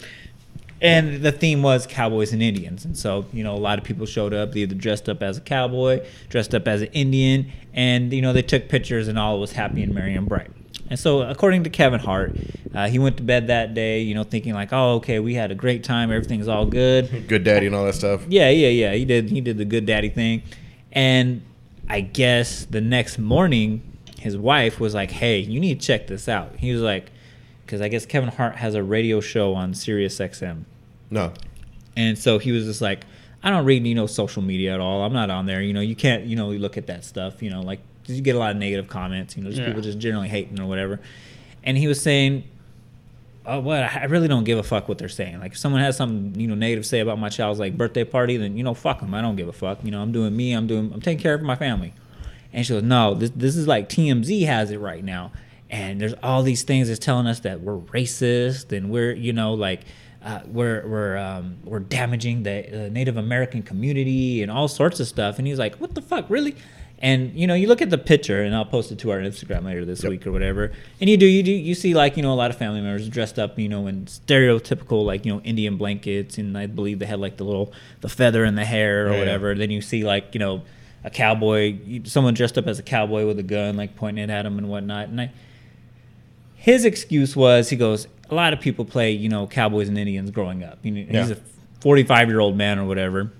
And 0.81 1.21
the 1.21 1.31
theme 1.31 1.61
was 1.61 1.85
cowboys 1.85 2.33
and 2.33 2.41
Indians. 2.41 2.85
And 2.85 2.97
so, 2.97 3.25
you 3.31 3.43
know, 3.43 3.53
a 3.53 3.59
lot 3.59 3.77
of 3.77 3.85
people 3.85 4.05
showed 4.05 4.33
up, 4.33 4.53
they 4.53 4.61
either 4.61 4.75
dressed 4.75 5.07
up 5.07 5.21
as 5.21 5.37
a 5.37 5.41
cowboy, 5.41 6.05
dressed 6.29 6.55
up 6.55 6.67
as 6.67 6.81
an 6.81 6.87
Indian, 6.87 7.51
and, 7.73 8.11
you 8.11 8.21
know, 8.21 8.33
they 8.33 8.41
took 8.41 8.67
pictures 8.67 9.07
and 9.07 9.19
all 9.19 9.39
was 9.39 9.51
happy 9.51 9.83
and 9.83 9.93
merry 9.93 10.15
and 10.15 10.27
bright. 10.27 10.49
And 10.89 10.99
so, 10.99 11.21
according 11.21 11.63
to 11.63 11.69
Kevin 11.69 11.99
Hart, 11.99 12.35
uh, 12.73 12.89
he 12.89 12.99
went 12.99 13.17
to 13.17 13.23
bed 13.23 13.47
that 13.47 13.73
day, 13.73 14.01
you 14.01 14.13
know, 14.13 14.23
thinking 14.23 14.53
like, 14.53 14.73
oh, 14.73 14.95
okay, 14.95 15.19
we 15.19 15.35
had 15.35 15.51
a 15.51 15.55
great 15.55 15.83
time, 15.83 16.11
everything's 16.11 16.47
all 16.47 16.65
good. 16.65 17.27
Good 17.27 17.43
daddy 17.43 17.67
and 17.67 17.75
all 17.75 17.85
that 17.85 17.95
stuff. 17.95 18.25
Yeah, 18.27 18.49
yeah, 18.49 18.67
yeah. 18.67 18.93
He 18.93 19.05
did. 19.05 19.29
He 19.29 19.39
did 19.39 19.57
the 19.57 19.63
good 19.63 19.85
daddy 19.85 20.09
thing, 20.09 20.43
and 20.91 21.43
I 21.87 22.01
guess 22.01 22.65
the 22.65 22.81
next 22.81 23.17
morning, 23.17 23.81
his 24.19 24.37
wife 24.37 24.81
was 24.81 24.93
like, 24.93 25.11
"Hey, 25.11 25.39
you 25.39 25.61
need 25.61 25.79
to 25.79 25.87
check 25.87 26.07
this 26.07 26.27
out." 26.27 26.57
He 26.57 26.73
was 26.73 26.81
like, 26.81 27.09
because 27.71 27.79
I 27.79 27.87
guess 27.87 28.05
Kevin 28.05 28.27
Hart 28.27 28.57
has 28.57 28.75
a 28.75 28.83
radio 28.83 29.21
show 29.21 29.53
on 29.53 29.73
Sirius 29.73 30.19
XM, 30.19 30.65
No. 31.11 31.33
and 31.95 32.17
so 32.17 32.39
he 32.39 32.51
was 32.51 32.65
just 32.65 32.81
like, 32.81 33.05
"I 33.43 33.49
don't 33.51 33.65
read 33.65 33.85
you 33.85 33.93
know 33.95 34.07
social 34.07 34.41
media 34.41 34.73
at 34.73 34.79
all. 34.79 35.03
I'm 35.03 35.13
not 35.13 35.29
on 35.29 35.45
there. 35.45 35.61
You 35.61 35.73
know, 35.73 35.81
you 35.81 35.95
can't 35.95 36.23
you 36.25 36.35
know 36.35 36.49
look 36.49 36.77
at 36.77 36.87
that 36.87 37.03
stuff. 37.05 37.43
You 37.43 37.49
know, 37.51 37.61
like 37.61 37.79
you 38.07 38.21
get 38.21 38.35
a 38.35 38.39
lot 38.39 38.51
of 38.51 38.57
negative 38.57 38.87
comments. 38.87 39.35
You 39.37 39.43
know, 39.43 39.49
just 39.49 39.61
Yeah. 39.61 39.67
people 39.67 39.81
just 39.81 39.99
generally 39.99 40.29
hating 40.29 40.59
or 40.59 40.65
whatever." 40.67 40.99
And 41.63 41.77
he 41.77 41.87
was 41.87 42.01
saying, 42.01 42.45
oh, 43.45 43.59
what? 43.59 43.83
I 43.83 44.05
really 44.05 44.27
don't 44.27 44.43
give 44.45 44.57
a 44.57 44.63
fuck 44.63 44.87
what 44.89 44.97
they're 44.97 45.09
saying. 45.09 45.39
Like, 45.39 45.51
if 45.51 45.57
someone 45.57 45.81
has 45.81 45.95
something 45.97 46.39
you 46.39 46.47
know 46.47 46.55
negative 46.55 46.83
to 46.83 46.89
say 46.89 46.99
about 47.01 47.19
my 47.19 47.29
child's 47.29 47.59
like 47.59 47.77
birthday 47.77 48.03
party, 48.03 48.37
then 48.37 48.57
you 48.57 48.63
know, 48.63 48.73
fuck 48.73 48.99
them. 49.01 49.13
I 49.13 49.21
don't 49.21 49.35
give 49.35 49.47
a 49.47 49.53
fuck. 49.53 49.83
You 49.83 49.91
know, 49.91 50.01
I'm 50.01 50.11
doing 50.11 50.35
me. 50.35 50.53
I'm 50.53 50.65
doing. 50.67 50.91
I'm 50.93 51.01
taking 51.01 51.21
care 51.21 51.33
of 51.33 51.41
my 51.41 51.55
family. 51.55 51.93
And 52.53 52.65
she 52.65 52.73
goes, 52.73 52.83
no, 52.83 53.13
this 53.13 53.31
this 53.35 53.55
is 53.55 53.67
like 53.67 53.89
TMZ 53.89 54.45
has 54.45 54.71
it 54.71 54.79
right 54.79 55.03
now, 55.03 55.31
and 55.69 55.99
there's 56.01 56.13
all 56.23 56.41
these 56.43 56.63
things 56.63 56.87
that's 56.87 56.99
telling 56.99 57.27
us 57.27 57.39
that 57.41 57.61
we're 57.61 57.77
racist 57.77 58.75
and 58.75 58.89
we're 58.89 59.11
you 59.13 59.33
know 59.33 59.53
like. 59.53 59.81
Uh, 60.23 60.41
we're 60.47 60.88
we're 60.88 61.18
um, 61.18 61.57
we're 61.63 61.79
damaging 61.79 62.44
the 62.44 62.85
uh, 62.85 62.89
Native 62.89 63.18
American 63.18 63.63
community 63.63 64.44
and 64.44 64.51
all 64.51 64.68
sorts 64.68 65.00
of 65.00 65.07
stuff, 65.07 65.39
and 65.39 65.47
he's 65.47 65.57
like, 65.57 65.75
"What 65.77 65.95
the 65.95 66.01
fuck, 66.01 66.29
really?" 66.29 66.56
And 67.00 67.33
you 67.33 67.47
know, 67.47 67.56
you 67.56 67.68
look 67.68 67.81
at 67.81 67.89
the 67.89 67.97
picture, 67.97 68.44
and 68.44 68.53
I'll 68.56 68.63
post 68.65 68.91
it 68.91 69.00
to 69.00 69.09
our 69.09 69.18
Instagram 69.18 69.63
later 69.65 69.83
this 69.85 70.03
Yep. 70.03 70.09
week 70.12 70.27
or 70.27 70.31
whatever. 70.31 70.71
And 71.00 71.09
you 71.09 71.18
do, 71.18 71.25
you 71.25 71.41
do, 71.41 71.51
you 71.51 71.73
see 71.73 71.95
like 71.95 72.18
you 72.18 72.21
know 72.21 72.31
a 72.31 72.35
lot 72.35 72.51
of 72.51 72.57
family 72.57 72.81
members 72.81 73.09
dressed 73.09 73.39
up, 73.39 73.57
you 73.57 73.68
know, 73.68 73.88
in 73.88 74.06
stereotypical 74.06 75.03
like 75.03 75.25
you 75.25 75.33
know 75.33 75.41
Indian 75.41 75.77
blankets, 75.77 76.38
and 76.38 76.56
I 76.56 76.67
believe 76.67 77.00
they 77.00 77.07
had 77.07 77.19
like 77.19 77.38
the 77.38 77.44
little 77.44 77.74
the 78.01 78.09
feather 78.09 78.45
in 78.45 78.53
the 78.53 78.65
hair 78.65 79.06
or 79.06 79.07
Yeah, 79.07 79.13
yeah. 79.13 79.19
whatever. 79.19 79.56
Then 79.56 79.71
you 79.71 79.81
see 79.81 80.03
like 80.03 80.35
you 80.35 80.39
know 80.39 80.62
a 81.03 81.09
cowboy, 81.09 81.79
someone 82.03 82.35
dressed 82.35 82.59
up 82.59 82.67
as 82.67 82.77
a 82.77 82.83
cowboy 82.83 83.25
with 83.25 83.39
a 83.39 83.44
gun, 83.44 83.75
like 83.75 83.95
pointing 83.95 84.24
it 84.24 84.29
at 84.29 84.45
him 84.45 84.59
and 84.59 84.69
whatnot. 84.69 85.07
And 85.09 85.19
I, 85.21 85.31
his 86.56 86.85
excuse 86.85 87.35
was 87.35 87.69
he 87.71 87.75
goes, 87.75 88.07
a 88.31 88.35
lot 88.35 88.53
of 88.53 88.59
people 88.59 88.85
play 88.85 89.11
you 89.11 89.29
know 89.29 89.45
cowboys 89.47 89.87
and 89.89 89.97
Indians 89.97 90.31
growing 90.31 90.63
up. 90.63 90.79
You 90.83 90.91
know, 90.91 91.01
he's 91.21 91.29
Yeah. 91.29 91.35
a 91.35 91.81
45 91.81 92.29
year 92.29 92.39
old 92.39 92.55
man 92.57 92.79
or 92.79 92.85
whatever. 92.85 93.31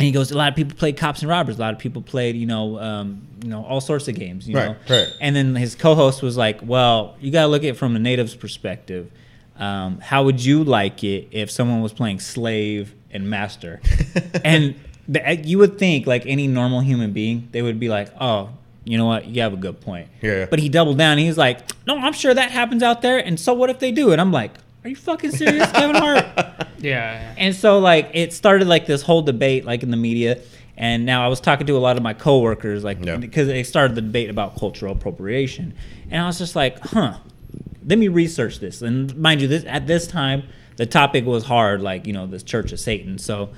And 0.00 0.06
he 0.06 0.12
goes, 0.12 0.30
a 0.30 0.36
lot 0.36 0.48
of 0.48 0.54
people 0.54 0.76
played 0.76 0.96
cops 0.96 1.22
and 1.22 1.28
robbers. 1.28 1.56
A 1.56 1.60
lot 1.60 1.72
of 1.74 1.80
people 1.80 2.00
played, 2.02 2.36
you 2.36 2.46
know, 2.46 2.78
um, 2.78 3.22
you 3.42 3.48
know, 3.48 3.64
all 3.64 3.80
sorts 3.80 4.06
of 4.06 4.14
games. 4.14 4.48
You 4.48 4.54
Right, 4.54 4.66
know, 4.68 4.76
right. 4.96 5.08
And 5.20 5.34
then 5.34 5.56
his 5.56 5.74
co-host 5.74 6.22
was 6.22 6.36
like, 6.36 6.60
"Well, 6.62 7.16
you 7.20 7.32
got 7.32 7.42
to 7.42 7.48
look 7.48 7.62
at 7.64 7.70
it 7.70 7.76
from 7.76 7.94
the 7.94 7.98
natives' 7.98 8.36
perspective. 8.36 9.10
Um, 9.58 9.98
how 10.00 10.22
would 10.22 10.44
you 10.44 10.62
like 10.62 11.02
it 11.02 11.26
if 11.32 11.50
someone 11.50 11.82
was 11.82 11.92
playing 11.92 12.20
slave 12.20 12.94
and 13.10 13.28
master?" 13.28 13.80
and 14.44 14.76
the, 15.08 15.40
you 15.44 15.58
would 15.58 15.78
think, 15.78 16.06
like 16.06 16.24
any 16.26 16.46
normal 16.46 16.78
human 16.80 17.12
being, 17.12 17.48
they 17.50 17.62
would 17.62 17.80
be 17.80 17.88
like, 17.88 18.08
"Oh, 18.20 18.50
you 18.90 18.98
know 18.98 19.06
what? 19.06 19.26
You 19.26 19.42
have 19.42 19.52
a 19.52 19.56
good 19.56 19.80
point." 19.80 20.08
Yeah. 20.22 20.46
But 20.48 20.58
he 20.58 20.68
doubled 20.68 20.98
down. 20.98 21.18
He's 21.18 21.38
like, 21.38 21.60
"No, 21.86 21.96
I'm 21.98 22.12
sure 22.12 22.32
that 22.34 22.50
happens 22.50 22.82
out 22.82 23.02
there. 23.02 23.18
And 23.18 23.38
so 23.38 23.52
what 23.54 23.70
if 23.70 23.78
they 23.78 23.92
do?" 23.92 24.12
And 24.12 24.20
I'm 24.20 24.32
like, 24.32 24.52
"Are 24.84 24.88
you 24.90 24.96
fucking 24.96 25.32
serious, 25.32 25.70
Kevin 25.72 25.96
Hart?" 25.96 26.24
Yeah. 26.80 27.34
And 27.36 27.56
so 27.56 27.80
like 27.80 28.10
it 28.14 28.32
started 28.32 28.68
like 28.68 28.86
this 28.86 29.02
whole 29.02 29.22
debate 29.22 29.64
like 29.64 29.82
in 29.82 29.90
the 29.90 29.96
media. 29.96 30.38
And 30.76 31.04
now 31.04 31.24
I 31.24 31.28
was 31.28 31.40
talking 31.40 31.66
to 31.66 31.76
a 31.76 31.78
lot 31.80 31.96
of 31.96 32.04
my 32.04 32.14
coworkers 32.14 32.84
like 32.84 33.04
Yeah. 33.04 33.16
because 33.16 33.48
it 33.48 33.66
started 33.66 33.96
the 33.96 34.00
debate 34.00 34.30
about 34.30 34.56
cultural 34.56 34.92
appropriation. 34.92 35.74
And 36.08 36.22
I 36.22 36.26
was 36.28 36.38
just 36.38 36.54
like, 36.54 36.78
huh, 36.78 37.14
let 37.84 37.98
me 37.98 38.06
research 38.06 38.60
this. 38.60 38.80
And 38.80 39.16
mind 39.16 39.40
you, 39.42 39.48
this 39.48 39.64
at 39.66 39.88
this 39.88 40.06
time 40.06 40.44
the 40.76 40.86
topic 40.86 41.24
was 41.26 41.42
hard, 41.46 41.82
like, 41.82 42.06
you 42.06 42.12
know, 42.12 42.28
the 42.28 42.40
Church 42.40 42.70
of 42.70 42.78
Satan. 42.78 43.18
So 43.18 43.48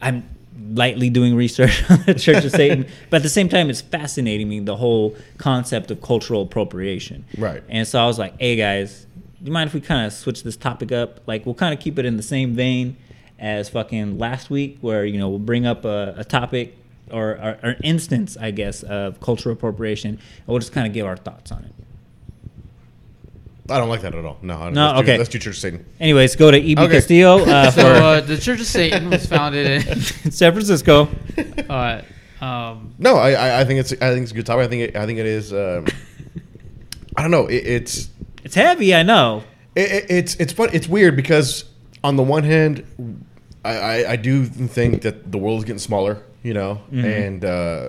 I'm 0.00 0.28
lightly 0.74 1.10
doing 1.10 1.34
research 1.34 1.82
on 1.90 2.02
the 2.06 2.14
Church 2.14 2.44
of 2.44 2.50
Satan. 2.50 2.86
But 3.08 3.18
at 3.18 3.22
the 3.22 3.28
same 3.28 3.48
time 3.48 3.70
it's 3.70 3.80
fascinating 3.80 4.48
me 4.48 4.60
the 4.60 4.76
whole 4.76 5.16
concept 5.38 5.90
of 5.90 6.00
cultural 6.02 6.42
appropriation. 6.42 7.24
Right. 7.36 7.62
And 7.68 7.86
so 7.86 8.00
I 8.00 8.06
was 8.06 8.18
like, 8.18 8.38
hey 8.38 8.56
guys, 8.56 9.06
do 9.40 9.46
you 9.46 9.52
mind 9.52 9.68
if 9.68 9.74
we 9.74 9.80
kind 9.80 10.06
of 10.06 10.12
switch 10.12 10.42
this 10.42 10.56
topic 10.56 10.92
up? 10.92 11.20
Like, 11.26 11.46
we'll 11.46 11.54
kind 11.54 11.72
of 11.72 11.80
keep 11.80 11.98
it 11.98 12.04
in 12.04 12.16
the 12.18 12.22
same 12.22 12.54
vein 12.54 12.96
as 13.38 13.70
fucking 13.70 14.18
last 14.18 14.50
week, 14.50 14.76
where, 14.82 15.04
you 15.06 15.18
know, 15.18 15.30
we'll 15.30 15.38
bring 15.38 15.64
up 15.64 15.86
a, 15.86 16.14
a 16.18 16.24
topic 16.24 16.76
or, 17.10 17.30
or, 17.30 17.58
or 17.62 17.70
an 17.70 17.80
instance, 17.82 18.36
I 18.38 18.50
guess, 18.50 18.82
of 18.82 19.18
cultural 19.20 19.54
appropriation, 19.54 20.10
and 20.10 20.46
we'll 20.46 20.58
just 20.58 20.72
kind 20.72 20.86
of 20.86 20.92
give 20.92 21.06
our 21.06 21.16
thoughts 21.16 21.50
on 21.50 21.64
it. 21.64 21.72
I 23.70 23.78
don't 23.78 23.88
like 23.88 24.02
that 24.02 24.14
at 24.14 24.24
all. 24.24 24.38
No. 24.42 24.56
I 24.56 24.64
don't- 24.64 24.74
No, 24.74 24.86
let's 24.88 25.00
okay. 25.02 25.18
let's 25.18 25.30
do 25.30 25.38
Church 25.38 25.54
of 25.56 25.60
Satan. 25.60 25.84
Anyways, 26.00 26.36
go 26.36 26.50
to 26.50 26.56
E.B. 26.58 26.80
Okay. 26.82 26.94
Castillo 26.94 27.38
uh, 27.46 27.70
So 27.70 27.80
for 27.82 27.86
uh, 27.88 28.20
the 28.20 28.36
Church 28.38 28.60
of 28.60 28.66
Satan 28.66 29.10
was 29.10 29.26
founded 29.26 29.86
in. 29.88 30.00
San 30.32 30.52
Francisco. 30.52 31.08
Uh, 31.68 32.02
um, 32.40 32.94
No, 32.98 33.16
I, 33.16 33.32
I, 33.32 33.60
I 33.60 33.64
think 33.64 33.80
it's 33.80 33.92
I 33.92 34.10
think 34.12 34.22
it's 34.24 34.32
a 34.32 34.34
good 34.34 34.46
topic. 34.46 34.64
I 34.66 34.68
think 34.68 34.82
it, 34.82 34.96
I 34.96 35.06
think 35.06 35.18
it 35.18 35.26
is. 35.26 35.52
Um, 35.52 35.86
I 37.16 37.22
don't 37.22 37.30
know. 37.30 37.46
It, 37.46 37.66
it's 37.66 38.08
It's 38.44 38.54
heavy, 38.54 38.94
I 38.94 39.02
know. 39.02 39.42
it, 39.76 39.90
it- 39.92 40.06
it's 40.10 40.34
it's 40.36 40.52
fun. 40.52 40.70
It's 40.72 40.88
weird 40.88 41.16
because 41.16 41.64
on 42.02 42.16
the 42.16 42.22
one 42.22 42.44
hand, 42.44 42.84
I, 43.64 43.76
I, 43.76 44.10
I 44.12 44.16
do 44.16 44.44
think 44.46 45.02
that 45.02 45.30
the 45.30 45.38
world 45.38 45.58
is 45.58 45.64
getting 45.64 45.78
smaller, 45.78 46.22
you 46.42 46.54
know, 46.54 46.80
Mm-hmm. 46.92 47.04
and 47.04 47.44
uh, 47.44 47.88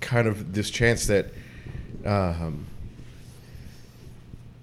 kind 0.00 0.26
of 0.26 0.52
this 0.52 0.70
chance 0.70 1.06
that 1.06 1.26
um, 2.04 2.66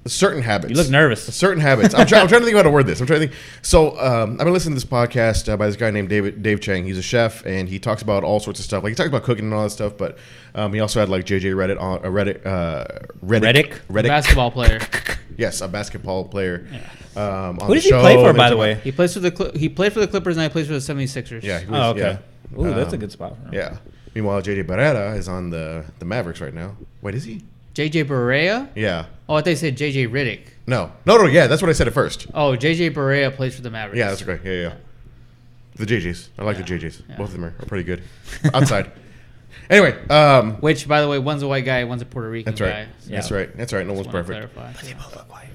certain 0.10 0.42
habits. 0.42 0.72
You 0.72 0.78
look 0.78 0.90
nervous. 0.90 1.34
Certain 1.36 1.62
habits. 1.62 1.94
I'm, 1.94 2.06
trying. 2.08 2.22
I'm 2.24 2.28
trying 2.28 2.42
to 2.42 2.46
think 2.46 2.56
of 2.56 2.60
how 2.60 2.64
to 2.64 2.70
word 2.72 2.86
this. 2.88 3.00
I'm 3.00 3.08
trying 3.08 3.22
to 3.22 3.28
think. 3.28 3.40
So 3.62 4.00
um, 4.00 4.34
I've 4.34 4.46
been 4.46 4.54
listening 4.54 4.78
to 4.78 4.84
this 4.84 4.90
podcast 4.90 5.52
uh, 5.52 5.58
by 5.58 5.68
this 5.68 5.76
guy 5.76 5.92
named 5.92 6.10
David 6.10 6.42
Dave 6.44 6.62
Chang. 6.62 6.84
He's 6.86 6.98
a 6.98 7.02
chef 7.04 7.46
and 7.46 7.68
he 7.70 7.80
talks 7.80 8.02
about 8.02 8.24
all 8.24 8.40
sorts 8.40 8.60
of 8.60 8.66
stuff. 8.66 8.84
Like 8.84 8.92
he 8.92 8.96
talks 8.96 9.10
about 9.10 9.24
cooking 9.24 9.46
and 9.46 9.54
all 9.54 9.64
that 9.64 9.70
stuff. 9.72 9.98
But 9.98 10.18
um, 10.56 10.74
he 10.74 10.80
also 10.80 11.00
had 11.00 11.10
like 11.10 11.26
JJ 11.26 11.54
Redick 11.56 11.80
on 11.82 12.00
uh, 12.00 12.10
Reddit 12.10 12.46
uh, 12.46 12.86
Redick 13.26 13.42
Redick? 13.54 13.80
Redick 13.90 14.08
basketball 14.08 14.52
player. 14.52 14.80
Yes, 15.38 15.62
a 15.62 15.68
basketball 15.68 16.24
player. 16.26 16.68
Um, 17.16 17.22
on 17.22 17.56
Who 17.60 17.68
the 17.68 17.74
does 17.76 17.84
he 17.84 17.92
play 17.92 18.16
for, 18.16 18.34
by 18.34 18.50
the 18.50 18.58
way? 18.58 18.74
He 18.84 18.92
plays 18.92 19.14
for 19.14 19.20
the 19.20 19.30
Cl- 19.36 19.52
he 19.54 19.70
played 19.70 19.94
for 19.94 20.00
the 20.00 20.08
Clippers 20.08 20.36
and 20.36 20.44
I 20.44 20.50
plays 20.50 20.66
for 20.66 20.74
the 20.74 20.80
76ers. 20.80 21.44
Yeah. 21.44 21.60
he 21.60 21.68
was- 21.68 21.80
Oh, 21.80 21.90
okay. 21.92 22.00
yeah. 22.00 22.60
Ooh, 22.60 22.74
that's 22.74 22.92
a 22.94 22.96
Um, 22.96 23.00
good 23.02 23.12
spot 23.12 23.36
for 23.38 23.44
him. 23.50 23.54
Yeah. 23.54 23.78
Meanwhile, 24.16 24.42
JJ 24.42 24.64
Barea 24.66 25.16
is 25.16 25.28
on 25.28 25.52
the 25.52 25.86
the 26.00 26.06
Mavericks 26.06 26.42
right 26.42 26.56
now. 26.56 26.76
Wait, 27.04 27.14
is 27.14 27.24
he? 27.24 27.44
JJ 27.78 28.06
Barea. 28.06 28.68
Yeah. 28.74 29.06
Oh, 29.30 29.36
I 29.36 29.42
thought 29.42 29.52
you 29.52 29.56
said 29.56 29.78
JJ 29.78 30.10
Redick. 30.10 30.48
No. 30.66 30.92
No, 31.06 31.18
no, 31.18 31.26
yeah, 31.26 31.46
that's 31.46 31.62
what 31.62 31.70
I 31.70 31.74
said 31.74 31.88
at 31.88 31.94
first. 31.94 32.26
Oh, 32.34 32.58
JJ 32.58 32.92
Barea 32.96 33.32
plays 33.32 33.56
for 33.56 33.62
the 33.62 33.70
Mavericks. 33.70 34.00
Yeah, 34.00 34.10
that's 34.10 34.24
okay. 34.24 34.40
Yeah, 34.44 34.52
yeah. 34.52 34.68
yeah. 34.70 34.76
The 35.76 35.86
JJs. 35.86 36.30
I 36.40 36.44
like 36.44 36.58
the 36.58 36.64
Yeah. 36.64 36.80
JJs. 36.82 37.02
Yeah. 37.08 37.18
Both 37.18 37.28
of 37.28 37.34
them 37.34 37.46
are, 37.46 37.54
are 37.60 37.66
pretty 37.68 37.84
good. 37.84 38.02
Outside. 38.54 38.92
Anyway, 39.70 39.98
um, 40.08 40.54
Which, 40.62 40.88
by 40.88 41.02
the 41.02 41.10
way, 41.10 41.20
one's 41.20 41.44
a 41.44 41.48
white 41.48 41.66
guy, 41.66 41.84
one's 41.84 42.02
a 42.02 42.06
Puerto 42.06 42.30
Rican 42.30 42.54
that's 42.54 42.62
right. 42.62 42.86
guy. 42.86 42.88
So 43.00 43.10
That's 43.10 43.32
right. 43.32 43.58
That's 43.58 43.74
right. 43.74 43.86
No 43.86 43.94
one's 43.94 44.06
just 44.06 44.14
wanna 44.14 44.44
perfect. 44.46 44.54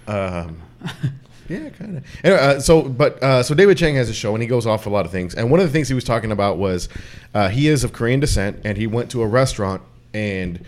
clarify. 0.07 0.47
Um, 0.47 0.61
yeah, 1.49 1.71
kind 1.71 1.97
of. 1.97 2.05
Anyway, 2.23 2.39
uh, 2.39 2.61
so 2.61 2.83
but 2.83 3.23
uh, 3.23 3.43
so 3.43 3.55
David 3.55 3.79
Chang 3.79 3.95
has 3.95 4.11
a 4.11 4.15
show 4.15 4.35
and 4.35 4.43
he 4.43 4.49
goes 4.49 4.67
off 4.67 4.85
a 4.85 4.91
lot 4.91 5.07
of 5.07 5.13
things. 5.13 5.35
And 5.35 5.51
one 5.51 5.61
of 5.61 5.67
the 5.67 5.73
things 5.73 5.89
he 5.89 5.95
was 5.95 6.05
talking 6.05 6.31
about 6.31 6.59
was 6.59 6.91
uh, 7.33 7.49
he 7.49 7.69
is 7.69 7.85
of 7.85 7.95
Korean 7.95 8.21
descent 8.21 8.61
and 8.65 8.77
he 8.77 8.87
went 8.87 9.11
to 9.13 9.23
a 9.23 9.27
restaurant 9.27 9.81
and 10.13 10.63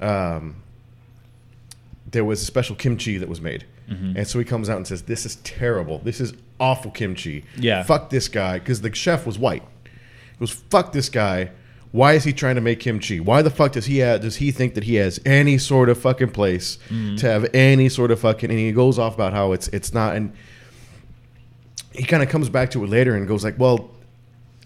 um, 0.00 0.54
there 2.14 2.24
was 2.24 2.40
a 2.40 2.44
special 2.46 2.74
kimchi 2.74 3.18
that 3.18 3.28
was 3.28 3.40
made. 3.40 3.66
Mm-hmm. 3.90 4.16
And 4.16 4.26
so 4.26 4.38
he 4.38 4.44
comes 4.44 4.70
out 4.70 4.78
and 4.78 4.86
says, 4.86 5.02
"This 5.02 5.26
is 5.26 5.36
terrible. 5.36 5.98
This 5.98 6.20
is 6.20 6.32
awful 6.58 6.90
kimchi. 6.90 7.44
Yeah. 7.56 7.82
fuck 7.82 8.08
this 8.08 8.28
guy." 8.28 8.58
Because 8.58 8.80
the 8.80 8.94
chef 8.94 9.26
was 9.26 9.38
white. 9.38 9.62
He 9.84 9.90
goes, 10.40 10.50
"Fuck 10.50 10.92
this 10.92 11.10
guy." 11.10 11.50
Why 11.92 12.14
is 12.14 12.24
he 12.24 12.32
trying 12.32 12.56
to 12.56 12.60
make 12.60 12.80
kimchi? 12.80 13.20
Why 13.20 13.40
the 13.42 13.50
fuck 13.50 13.70
does 13.70 13.86
he 13.86 13.98
have, 13.98 14.22
does 14.22 14.34
he 14.34 14.50
think 14.50 14.74
that 14.74 14.82
he 14.82 14.96
has 14.96 15.20
any 15.24 15.58
sort 15.58 15.88
of 15.88 15.96
fucking 15.96 16.30
place 16.30 16.78
mm-hmm. 16.88 17.14
to 17.16 17.26
have 17.28 17.48
any 17.54 17.88
sort 17.88 18.10
of 18.10 18.18
fucking? 18.18 18.50
And 18.50 18.58
he 18.58 18.72
goes 18.72 18.98
off 18.98 19.14
about 19.14 19.32
how 19.32 19.52
it's 19.52 19.68
it's 19.68 19.94
not, 19.94 20.16
and 20.16 20.32
he 21.92 22.02
kind 22.02 22.22
of 22.22 22.28
comes 22.28 22.48
back 22.48 22.70
to 22.72 22.82
it 22.82 22.90
later 22.90 23.14
and 23.14 23.28
goes 23.28 23.44
like, 23.44 23.58
"Well, 23.58 23.90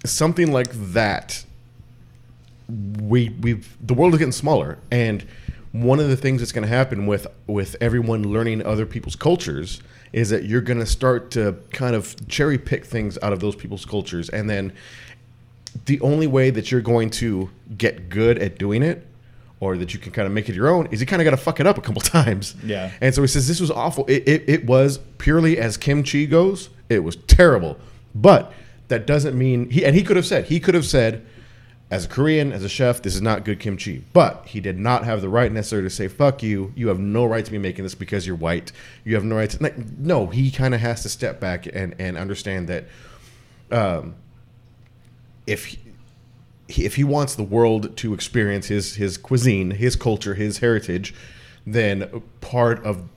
something 0.07 0.53
like 0.53 0.71
that. 0.93 1.45
We 2.69 3.31
we've 3.41 3.77
the 3.87 3.95
world 3.95 4.15
is 4.15 4.19
getting 4.19 4.33
smaller, 4.33 4.79
and 4.91 5.27
one 5.73 6.01
of 6.01 6.09
the 6.09 6.17
things 6.17 6.41
that's 6.41 6.53
going 6.53 6.67
to 6.67 6.75
happen 6.75 7.07
with 7.07 7.27
with 7.47 7.77
everyone 7.81 8.33
learning 8.33 8.65
other 8.65 8.87
people's 8.87 9.17
cultures 9.17 9.83
is 10.13 10.31
that 10.31 10.45
you're 10.45 10.63
going 10.63 10.79
to 10.79 10.87
start 10.87 11.31
to 11.33 11.57
kind 11.71 11.95
of 11.95 12.29
cherry 12.29 12.57
pick 12.57 12.85
things 12.85 13.19
out 13.23 13.33
of 13.33 13.41
those 13.41 13.55
people's 13.57 13.85
cultures, 13.85 14.29
and 14.29 14.49
then." 14.49 14.73
the 15.87 16.01
only 16.01 16.27
way 16.27 16.51
that 16.51 16.71
you're 16.71 16.81
going 16.81 17.11
to 17.11 17.51
get 17.77 18.09
good 18.09 18.39
at 18.39 18.59
doing 18.59 18.83
it 18.83 19.07
or 19.61 19.77
that 19.77 19.93
you 19.93 20.01
can 20.01 20.13
kind 20.13 20.27
of 20.27 20.33
make 20.33 20.49
it 20.49 20.55
your 20.55 20.69
own 20.69 20.87
is 20.87 21.01
you 21.01 21.07
kind 21.07 21.21
of 21.21 21.25
got 21.25 21.33
to 21.33 21.37
fuck 21.37 21.61
it 21.61 21.67
up 21.67 21.79
a 21.79 21.81
couple 21.81 22.01
times. 22.03 22.55
Yeah. 22.65 22.91
And 23.01 23.15
so 23.15 23.23
he 23.23 23.29
says 23.29 23.49
this 23.49 23.61
was 23.61 23.71
awful. 23.71 24.05
It, 24.07 24.29
it, 24.29 24.49
it 24.49 24.67
was 24.67 24.99
purely 25.19 25.59
as 25.59 25.77
kimchi 25.77 26.27
goes, 26.27 26.71
it 26.89 27.01
was 27.01 27.17
terrible. 27.17 27.79
But 28.15 28.53
that 28.89 29.07
doesn't 29.07 29.37
mean 29.37 29.71
he 29.71 29.85
and 29.85 29.95
he 29.95 30.03
could 30.03 30.17
have 30.17 30.27
said 30.27 30.47
he 30.47 30.61
could 30.61 30.75
have 30.75 30.87
said 30.87 31.25
as 31.91 32.05
a 32.05 32.09
Korean, 32.09 32.53
as 32.53 32.65
a 32.65 32.69
chef, 32.69 33.01
this 33.01 33.15
is 33.15 33.23
not 33.23 33.45
good 33.45 33.61
kimchi. 33.61 34.05
But 34.13 34.45
he 34.47 34.61
did 34.61 34.79
not 34.79 35.05
have 35.05 35.23
the 35.23 35.29
right 35.29 35.51
necessarily 35.51 35.89
to 35.89 35.95
say, 35.95 36.07
fuck 36.09 36.43
you. 36.43 36.73
You 36.77 36.89
have 36.89 36.99
no 36.99 37.25
right 37.25 37.45
to 37.45 37.51
be 37.51 37.59
making 37.59 37.85
this 37.85 37.95
because 37.95 38.27
you're 38.27 38.37
white. 38.37 38.73
You 39.05 39.15
have 39.15 39.25
no 39.25 39.37
right 39.37 39.49
to. 39.49 39.63
Like, 39.63 39.79
no, 39.99 40.27
he 40.27 40.51
kind 40.51 40.75
of 40.75 40.81
has 40.81 41.03
to 41.03 41.09
step 41.09 41.41
back 41.41 41.67
and, 41.67 41.95
and 41.99 42.19
understand 42.19 42.69
that 42.69 42.85
um, 43.71 44.17
if 45.47 45.65
he, 45.65 45.79
if 46.69 46.97
he 46.97 47.05
wants 47.05 47.35
the 47.35 47.43
world 47.43 47.97
to 47.97 48.13
experience 48.13 48.67
his 48.67 48.97
his 48.97 49.17
cuisine, 49.17 49.71
his 49.71 49.97
culture, 49.97 50.35
his 50.35 50.59
heritage, 50.59 51.15
then 51.67 52.23
part 52.43 52.85
of 52.85 53.09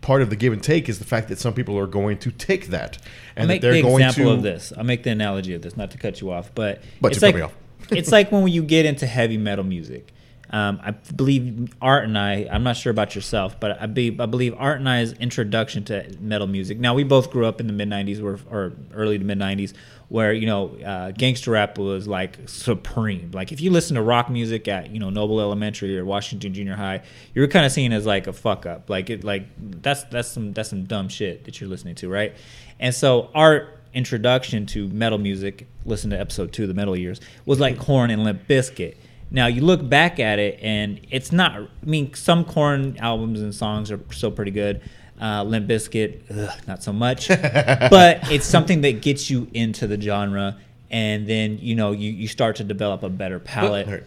part 0.00 0.22
of 0.22 0.30
the 0.30 0.36
give 0.36 0.52
and 0.52 0.62
take 0.62 0.88
is 0.88 0.98
the 0.98 1.04
fact 1.04 1.28
that 1.28 1.38
some 1.38 1.54
people 1.54 1.78
are 1.78 1.86
going 1.86 2.18
to 2.18 2.30
take 2.30 2.68
that 2.68 2.98
I'll 2.98 3.42
and 3.42 3.48
make 3.48 3.60
that 3.60 3.68
they're 3.68 3.74
the 3.74 3.82
going 3.82 4.04
example 4.04 4.32
to 4.32 4.38
of 4.38 4.42
this. 4.42 4.72
I'll 4.76 4.84
make 4.84 5.02
the 5.02 5.10
analogy 5.10 5.54
of 5.54 5.62
this, 5.62 5.76
not 5.76 5.90
to 5.92 5.98
cut 5.98 6.20
you 6.20 6.30
off, 6.30 6.52
but, 6.54 6.82
But 7.00 7.12
it's 7.12 7.20
to 7.20 7.26
cut 7.26 7.28
like 7.28 7.34
me 7.36 7.40
off. 7.42 7.54
It's 7.96 8.12
like 8.12 8.32
when 8.32 8.46
you 8.48 8.62
get 8.62 8.86
into 8.86 9.06
heavy 9.06 9.38
metal 9.38 9.64
music. 9.64 10.12
Um, 10.52 10.80
I 10.82 10.90
believe 10.90 11.74
Art 11.80 12.04
and 12.04 12.18
I. 12.18 12.46
I'm 12.52 12.62
not 12.62 12.76
sure 12.76 12.90
about 12.90 13.14
yourself, 13.14 13.58
but 13.58 13.80
I, 13.80 13.86
be, 13.86 14.14
I 14.20 14.26
believe 14.26 14.54
Art 14.58 14.80
and 14.80 14.88
I's 14.88 15.12
introduction 15.14 15.82
to 15.84 16.14
metal 16.20 16.46
music. 16.46 16.78
Now 16.78 16.92
we 16.92 17.04
both 17.04 17.30
grew 17.30 17.46
up 17.46 17.58
in 17.58 17.66
the 17.66 17.72
mid 17.72 17.88
'90s, 17.88 18.22
or, 18.22 18.38
or 18.54 18.74
early 18.92 19.18
to 19.18 19.24
mid 19.24 19.38
'90s, 19.38 19.72
where 20.08 20.34
you 20.34 20.44
know 20.44 20.76
uh, 20.84 21.12
gangster 21.12 21.52
rap 21.52 21.78
was 21.78 22.06
like 22.06 22.38
supreme. 22.44 23.30
Like 23.32 23.50
if 23.50 23.62
you 23.62 23.70
listen 23.70 23.96
to 23.96 24.02
rock 24.02 24.28
music 24.28 24.68
at 24.68 24.90
you 24.90 25.00
know 25.00 25.08
Noble 25.08 25.40
Elementary 25.40 25.98
or 25.98 26.04
Washington 26.04 26.52
Junior 26.52 26.76
High, 26.76 27.02
you 27.34 27.40
were 27.40 27.48
kind 27.48 27.64
of 27.64 27.72
seen 27.72 27.94
as 27.94 28.04
like 28.04 28.26
a 28.26 28.32
fuck 28.34 28.66
up. 28.66 28.90
Like 28.90 29.08
it, 29.08 29.24
like 29.24 29.46
that's 29.58 30.04
that's 30.04 30.28
some 30.28 30.52
that's 30.52 30.68
some 30.68 30.84
dumb 30.84 31.08
shit 31.08 31.44
that 31.46 31.62
you're 31.62 31.70
listening 31.70 31.94
to, 31.94 32.10
right? 32.10 32.34
And 32.78 32.94
so 32.94 33.30
Art 33.34 33.81
introduction 33.94 34.66
to 34.66 34.88
metal 34.88 35.18
music, 35.18 35.66
listen 35.84 36.10
to 36.10 36.18
episode 36.18 36.52
two 36.52 36.62
of 36.62 36.68
the 36.68 36.74
Metal 36.74 36.96
Years, 36.96 37.20
was 37.44 37.60
like 37.60 37.78
Korn 37.78 38.10
and 38.10 38.24
Limp 38.24 38.46
Bizkit. 38.48 38.96
Now 39.30 39.46
you 39.46 39.62
look 39.62 39.86
back 39.88 40.18
at 40.20 40.38
it, 40.38 40.58
and 40.62 41.00
it's 41.10 41.32
not. 41.32 41.52
I 41.52 41.66
mean, 41.82 42.12
some 42.14 42.44
Korn 42.44 42.96
albums 42.98 43.40
and 43.40 43.54
songs 43.54 43.90
are 43.90 44.00
still 44.10 44.30
pretty 44.30 44.50
good. 44.50 44.82
Uh, 45.20 45.44
Limp 45.44 45.68
Bizkit, 45.68 46.20
ugh, 46.30 46.60
not 46.66 46.82
so 46.82 46.92
much. 46.92 47.28
but 47.28 48.30
it's 48.30 48.46
something 48.46 48.82
that 48.82 49.00
gets 49.02 49.30
you 49.30 49.48
into 49.54 49.86
the 49.86 50.00
genre, 50.00 50.58
and 50.90 51.26
then 51.26 51.58
you 51.58 51.74
know 51.74 51.92
you, 51.92 52.10
you 52.10 52.28
start 52.28 52.56
to 52.56 52.64
develop 52.64 53.02
a 53.02 53.08
better 53.08 53.38
palate. 53.38 53.86
Right. 53.86 54.02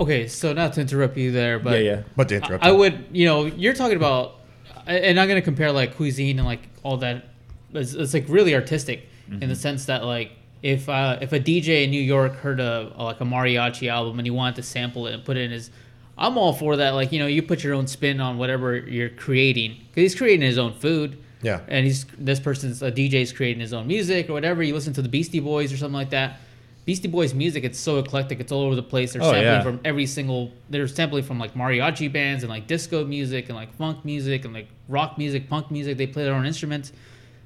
Okay, 0.00 0.26
so 0.26 0.52
not 0.52 0.72
to 0.72 0.80
interrupt 0.80 1.16
you 1.16 1.30
there, 1.30 1.60
but 1.60 1.74
yeah, 1.74 1.90
yeah. 1.90 2.02
But 2.16 2.28
to 2.30 2.36
interrupt 2.36 2.64
I, 2.64 2.70
I 2.70 2.72
would, 2.72 3.06
you 3.12 3.26
know, 3.26 3.44
you're 3.44 3.74
talking 3.74 3.96
about, 3.96 4.40
and 4.86 5.20
I'm 5.20 5.28
gonna 5.28 5.42
compare 5.42 5.70
like 5.70 5.94
cuisine 5.94 6.38
and 6.38 6.46
like 6.46 6.68
all 6.82 6.96
that. 6.96 7.26
It's, 7.74 7.94
it's 7.94 8.14
like 8.14 8.28
really 8.28 8.54
artistic 8.54 9.08
in 9.28 9.34
Mm-hmm. 9.40 9.48
the 9.48 9.56
sense 9.56 9.86
that 9.86 10.04
like 10.04 10.32
if 10.62 10.88
uh, 10.88 11.18
if 11.20 11.32
a 11.32 11.40
DJ 11.40 11.84
in 11.84 11.90
New 11.90 12.00
York 12.02 12.34
heard 12.36 12.60
a, 12.60 12.92
like 12.98 13.20
a 13.20 13.24
mariachi 13.24 13.88
album 13.88 14.18
and 14.18 14.26
he 14.26 14.30
wanted 14.30 14.56
to 14.56 14.62
sample 14.62 15.06
it 15.06 15.14
and 15.14 15.24
put 15.24 15.36
it 15.36 15.42
in 15.42 15.50
his, 15.50 15.70
I'm 16.16 16.38
all 16.38 16.52
for 16.52 16.76
that. 16.76 16.90
Like 16.90 17.12
you 17.12 17.18
know, 17.18 17.26
you 17.26 17.42
put 17.42 17.62
your 17.64 17.74
own 17.74 17.86
spin 17.86 18.20
on 18.20 18.38
whatever 18.38 18.76
you're 18.76 19.10
creating 19.10 19.76
because 19.88 20.02
he's 20.12 20.14
creating 20.14 20.46
his 20.46 20.58
own 20.58 20.72
food. 20.72 21.18
Yeah. 21.42 21.60
And 21.68 21.84
he's 21.84 22.06
this 22.16 22.40
person's 22.40 22.82
a 22.82 22.90
DJ's 22.90 23.32
creating 23.32 23.60
his 23.60 23.74
own 23.74 23.86
music 23.86 24.30
or 24.30 24.32
whatever. 24.32 24.62
You 24.62 24.72
listen 24.74 24.94
to 24.94 25.02
the 25.02 25.08
Beastie 25.10 25.40
Boys 25.40 25.70
or 25.72 25.76
something 25.76 25.92
like 25.94 26.10
that. 26.10 26.38
Beastie 26.86 27.08
Boys 27.08 27.32
music, 27.34 27.64
it's 27.64 27.78
so 27.78 27.98
eclectic. 27.98 28.40
It's 28.40 28.52
all 28.52 28.62
over 28.62 28.74
the 28.74 28.82
place. 28.82 29.12
They're 29.14 29.22
Oh, 29.22 29.26
sampling 29.32 29.44
yeah. 29.44 29.62
from 29.62 29.80
every 29.84 30.06
single. 30.06 30.50
They're 30.70 30.86
sampling 30.86 31.24
from 31.24 31.38
like 31.38 31.52
mariachi 31.54 32.10
bands 32.12 32.42
and 32.42 32.50
like 32.50 32.66
disco 32.66 33.04
music 33.04 33.48
and 33.50 33.56
like 33.56 33.74
funk 33.74 34.04
music 34.04 34.44
and 34.46 34.54
like 34.54 34.68
rock 34.88 35.18
music, 35.18 35.48
punk 35.50 35.70
music. 35.70 35.98
They 35.98 36.06
play 36.06 36.24
their 36.24 36.34
own 36.34 36.46
instruments. 36.46 36.92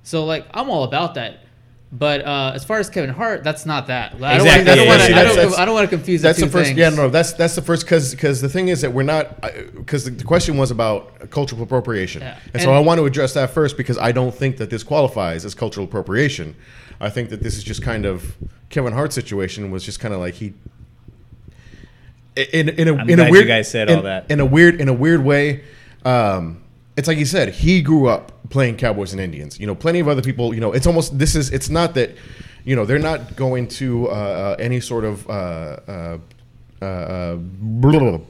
So 0.04 0.24
like 0.24 0.46
I'm 0.54 0.70
all 0.70 0.84
about 0.84 1.14
that. 1.14 1.40
But 1.90 2.22
uh, 2.26 2.52
as 2.54 2.64
far 2.64 2.78
as 2.78 2.90
Kevin 2.90 3.08
Hart, 3.08 3.42
that's 3.42 3.64
not 3.64 3.86
that. 3.86 4.12
I 4.22 4.36
don't 4.36 4.46
Exactly, 4.46 4.46
want, 4.46 4.68
I 4.68 4.74
don't 4.74 4.84
yeah, 4.84 4.88
want 4.90 5.00
yeah, 5.00 5.06
to. 5.06 5.10
yeah. 5.12 5.18
I 5.20 5.24
don't, 5.24 5.36
That's- 5.50 5.68
want 5.70 5.90
to 5.90 5.96
confuse 5.96 6.20
That's 6.20 6.38
the 6.38 6.44
the 6.44 6.50
two 6.50 6.58
first. 6.58 6.66
things. 6.66 6.78
Yeah, 6.78 6.90
no, 6.90 7.08
that's 7.08 7.32
that's 7.32 7.54
the 7.54 7.62
first 7.62 7.84
because 7.86 8.10
because 8.14 8.42
the 8.42 8.48
thing 8.50 8.68
is 8.68 8.82
that 8.82 8.92
we're 8.92 9.04
not 9.04 9.40
because 9.74 10.04
the, 10.04 10.10
the 10.10 10.24
question 10.24 10.58
was 10.58 10.70
about 10.70 11.30
cultural 11.30 11.62
appropriation, 11.62 12.20
Yeah. 12.20 12.38
and, 12.52 12.62
so 12.62 12.74
I 12.74 12.80
want 12.80 12.98
to 12.98 13.06
address 13.06 13.32
that 13.34 13.50
first 13.50 13.78
because 13.78 13.96
I 13.96 14.12
don't 14.12 14.34
think 14.34 14.58
that 14.58 14.68
this 14.68 14.82
qualifies 14.82 15.46
as 15.46 15.54
cultural 15.54 15.86
appropriation. 15.86 16.56
I 17.00 17.08
think 17.08 17.30
that 17.30 17.42
this 17.42 17.56
is 17.56 17.64
just 17.64 17.80
kind 17.80 18.04
of 18.04 18.36
Kevin 18.68 18.92
Hart's 18.92 19.14
situation 19.14 19.70
was 19.70 19.82
just 19.82 19.98
kind 19.98 20.12
of 20.12 20.20
like 20.20 20.34
he. 20.34 20.52
In, 22.36 22.68
in 22.68 22.86
a 22.88 22.94
I'm 22.94 23.08
in 23.10 23.16
glad 23.16 23.24
a 23.24 23.26
you 23.28 23.32
weird 23.32 23.48
guys 23.48 23.68
said 23.70 23.90
in, 23.90 23.96
all 23.96 24.02
that. 24.02 24.30
in 24.30 24.38
a 24.40 24.46
weird 24.46 24.80
in 24.80 24.88
a 24.88 24.92
weird 24.92 25.24
way, 25.24 25.64
um, 26.04 26.62
it's 26.96 27.08
like 27.08 27.18
you 27.18 27.24
said 27.24 27.48
he 27.48 27.82
grew 27.82 28.08
up 28.08 28.37
playing 28.50 28.76
Cowboys 28.76 29.12
and 29.12 29.20
Indians. 29.20 29.58
You 29.58 29.66
know, 29.66 29.74
plenty 29.74 30.00
of 30.00 30.08
other 30.08 30.22
people. 30.22 30.54
You 30.54 30.60
know, 30.60 30.72
it's 30.72 30.86
almost 30.86 31.18
this 31.18 31.34
is 31.34 31.50
it's 31.50 31.68
not 31.68 31.94
that 31.94 32.16
you 32.64 32.76
know 32.76 32.84
they're 32.84 32.98
not 32.98 33.36
going 33.36 33.68
to 33.68 34.08
uh, 34.08 34.12
uh, 34.12 34.56
any 34.58 34.80
sort 34.80 35.04
of 35.04 35.28
uh, 35.28 35.32
uh, 35.32 36.18
uh, 36.80 36.84
uh, 36.84 37.36
blah, 37.36 37.98
blah, 37.98 38.10
blah. 38.10 38.20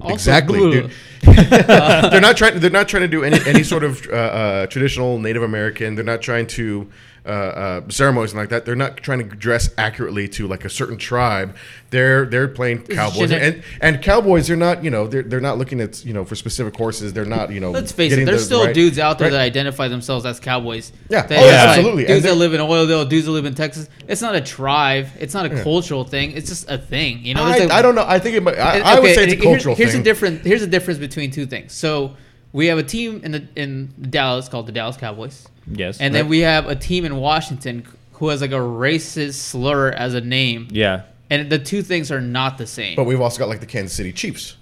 Exactly. 0.10 0.88
they're 1.22 2.20
not 2.20 2.36
trying. 2.36 2.60
They're 2.60 2.70
not 2.70 2.86
trying 2.88 3.02
to 3.02 3.08
do 3.08 3.24
any 3.24 3.38
any 3.46 3.64
sort 3.64 3.82
of 3.82 4.06
uh, 4.08 4.12
uh, 4.14 4.66
traditional 4.68 5.18
Native 5.18 5.42
American. 5.42 5.96
They're 5.96 6.04
not 6.04 6.22
trying 6.22 6.46
to 6.48 6.88
uh, 7.26 7.28
uh, 7.28 7.88
ceremonies 7.88 8.32
and 8.32 8.40
like 8.40 8.48
that. 8.50 8.64
They're 8.64 8.76
not 8.76 8.96
trying 8.98 9.18
to 9.18 9.24
dress 9.36 9.70
accurately 9.76 10.28
to 10.28 10.46
like 10.46 10.64
a 10.64 10.70
certain 10.70 10.96
tribe. 10.96 11.56
They're 11.90 12.26
they're 12.26 12.48
playing 12.48 12.82
cowboys 12.82 13.32
and 13.32 13.62
and 13.80 14.02
cowboys. 14.02 14.46
They're 14.46 14.56
not 14.56 14.84
you 14.84 14.90
know 14.90 15.06
they're 15.06 15.22
they're 15.22 15.40
not 15.40 15.56
looking 15.58 15.80
at 15.80 16.04
you 16.04 16.12
know 16.12 16.24
for 16.24 16.34
specific 16.34 16.76
horses. 16.76 17.12
They're 17.12 17.24
not 17.24 17.50
you 17.50 17.60
know. 17.60 17.70
Let's 17.70 17.92
face 17.92 18.12
it, 18.12 18.24
there's 18.26 18.40
the 18.40 18.44
still 18.44 18.64
right- 18.66 18.74
dudes 18.74 18.98
out 18.98 19.18
there 19.18 19.28
right. 19.28 19.32
that 19.32 19.40
identify 19.40 19.88
themselves 19.88 20.26
as 20.26 20.38
cowboys. 20.40 20.92
Yeah. 21.08 21.26
They- 21.26 21.36
Oh, 21.38 21.40
yeah, 21.44 21.46
like 21.64 21.68
absolutely. 21.78 22.04
Dudes 22.06 22.24
that 22.24 22.34
live 22.36 22.52
in 22.54 22.60
Oildale, 22.60 23.08
dudes 23.08 23.26
that 23.26 23.32
live 23.32 23.44
in 23.46 23.54
Texas. 23.54 23.88
It's 24.06 24.20
not 24.22 24.34
a 24.34 24.40
tribe. 24.40 25.06
It's 25.18 25.34
not 25.34 25.46
a 25.46 25.62
cultural 25.62 26.04
thing. 26.04 26.32
It's 26.32 26.48
just 26.48 26.68
a 26.70 26.76
thing. 26.78 27.24
You 27.24 27.34
know. 27.34 27.42
I, 27.44 27.58
like- 27.58 27.70
I 27.70 27.80
don't 27.82 27.94
know. 27.94 28.04
I 28.06 28.18
think 28.18 28.36
it 28.36 28.42
might, 28.42 28.58
I, 28.58 28.76
And- 28.76 28.84
I 28.84 29.00
would 29.00 29.14
say 29.14 29.24
it's 29.24 29.32
a 29.32 29.36
and 29.36 29.42
here's- 29.42 29.44
cultural 29.56 29.74
here's 29.76 29.92
thing. 29.92 30.00
a 30.00 30.04
different. 30.04 30.42
Here's 30.42 30.62
a 30.62 30.66
difference 30.66 30.98
between 30.98 31.30
two 31.30 31.46
things. 31.46 31.72
So 31.72 32.16
we 32.52 32.66
have 32.66 32.78
a 32.78 32.82
team 32.82 33.20
in 33.24 33.32
the 33.32 33.44
in 33.56 33.92
Dallas 34.10 34.48
called 34.48 34.66
the 34.66 34.72
Dallas 34.72 34.96
Cowboys, 34.96 35.46
Yes. 35.70 36.00
and 36.00 36.14
then 36.14 36.24
Right. 36.24 36.30
we 36.30 36.38
have 36.40 36.66
a 36.68 36.74
team 36.76 37.04
in 37.04 37.16
Washington 37.16 37.84
who 38.14 38.28
has 38.28 38.40
like 38.40 38.50
a 38.52 38.54
racist 38.54 39.34
slur 39.34 39.90
as 39.90 40.14
a 40.14 40.20
name, 40.20 40.68
yeah. 40.70 41.02
and 41.30 41.50
the 41.50 41.58
two 41.58 41.82
things 41.82 42.10
are 42.10 42.20
not 42.20 42.58
the 42.58 42.66
same. 42.66 42.96
but 42.96 43.04
we've 43.04 43.20
also 43.20 43.38
got 43.38 43.48
like 43.48 43.60
the 43.60 43.66
Kansas 43.66 43.96
City 43.96 44.12
Chiefs. 44.12 44.56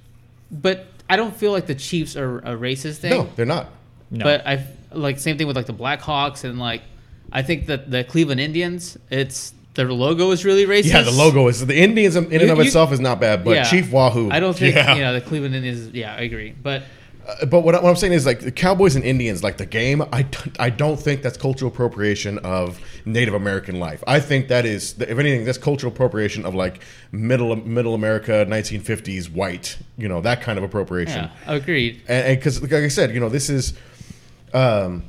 But 0.50 0.86
I 1.08 1.16
don't 1.16 1.34
feel 1.34 1.52
like 1.52 1.66
the 1.66 1.74
Chiefs 1.74 2.16
are 2.16 2.38
a 2.40 2.56
racist 2.56 2.96
thing. 2.98 3.10
No, 3.10 3.28
they're 3.36 3.46
not. 3.46 3.68
No. 4.10 4.24
But 4.24 4.46
I 4.46 4.64
like 4.92 5.18
same 5.18 5.36
thing 5.38 5.46
with 5.46 5.56
like 5.56 5.66
the 5.66 5.72
Blackhawks 5.74 6.44
and 6.44 6.58
like 6.58 6.82
I 7.32 7.42
think 7.42 7.66
that 7.66 7.90
the 7.90 8.04
Cleveland 8.04 8.40
Indians, 8.40 8.96
it's 9.10 9.52
their 9.74 9.92
logo 9.92 10.30
is 10.30 10.44
really 10.44 10.64
racist. 10.64 10.92
Yeah, 10.92 11.02
the 11.02 11.10
logo 11.10 11.48
is 11.48 11.64
the 11.66 11.76
Indians 11.76 12.14
in 12.16 12.24
and 12.24 12.32
You- 12.32 12.50
of 12.52 12.58
you- 12.58 12.64
itself 12.64 12.92
is 12.92 13.00
not 13.00 13.20
bad, 13.20 13.44
but 13.44 13.52
Yeah. 13.56 13.64
Chief 13.64 13.90
Wahoo. 13.90 14.30
I 14.30 14.38
don't 14.40 14.56
think 14.56 14.74
Yeah. 14.74 14.94
you 14.94 15.02
know 15.02 15.12
the 15.12 15.20
Cleveland 15.20 15.54
Indians. 15.54 15.90
Yeah, 15.92 16.14
I 16.14 16.20
agree. 16.22 16.54
But 16.62 16.84
Uh, 17.28 17.44
but 17.46 17.62
what, 17.62 17.74
I- 17.74 17.80
what 17.82 17.90
I'm 17.90 17.96
saying 17.96 18.12
is 18.12 18.24
like 18.24 18.40
the 18.40 18.52
Cowboys 18.52 18.94
and 18.94 19.04
Indians, 19.04 19.42
like 19.42 19.56
the 19.56 19.66
game. 19.66 20.02
I, 20.12 20.22
d- 20.22 20.38
I 20.60 20.70
don't 20.70 20.96
think 20.98 21.22
that's 21.22 21.36
cultural 21.36 21.70
appropriation 21.72 22.38
of 22.38 22.78
Native 23.04 23.34
American 23.34 23.80
life. 23.80 24.04
I 24.06 24.20
think 24.20 24.48
that 24.48 24.64
is, 24.64 24.94
if 25.00 25.18
anything, 25.18 25.44
that's 25.44 25.58
cultural 25.58 25.92
appropriation 25.92 26.44
of 26.46 26.54
like 26.54 26.82
middle 27.10 27.56
middle 27.56 27.94
America, 27.94 28.46
1950s 28.48 29.30
white. 29.32 29.76
You 29.98 30.08
know 30.08 30.20
that 30.20 30.40
kind 30.42 30.56
of 30.58 30.64
appropriation. 30.64 31.24
yeah, 31.24 31.52
agreed. 31.52 32.00
and 32.06 32.38
because 32.38 32.62
like 32.62 32.72
I 32.72 32.88
said, 32.88 33.12
you 33.12 33.18
know, 33.20 33.28
this 33.28 33.50
is, 33.50 33.74
um, 34.54 35.02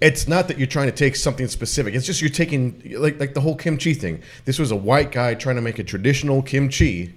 it's 0.00 0.28
not 0.28 0.48
that 0.48 0.58
you're 0.58 0.66
trying 0.66 0.86
to 0.90 0.96
take 0.96 1.16
something 1.16 1.48
specific. 1.48 1.94
It's 1.94 2.04
just 2.06 2.20
you're 2.20 2.28
taking 2.30 2.82
like 2.98 3.18
like 3.18 3.32
the 3.34 3.40
whole 3.40 3.56
kimchi 3.56 3.94
thing. 3.94 4.20
This 4.44 4.58
was 4.58 4.70
a 4.70 4.76
white 4.76 5.10
guy 5.12 5.34
trying 5.34 5.56
to 5.56 5.62
make 5.62 5.78
a 5.78 5.84
traditional 5.84 6.42
kimchi, 6.42 7.14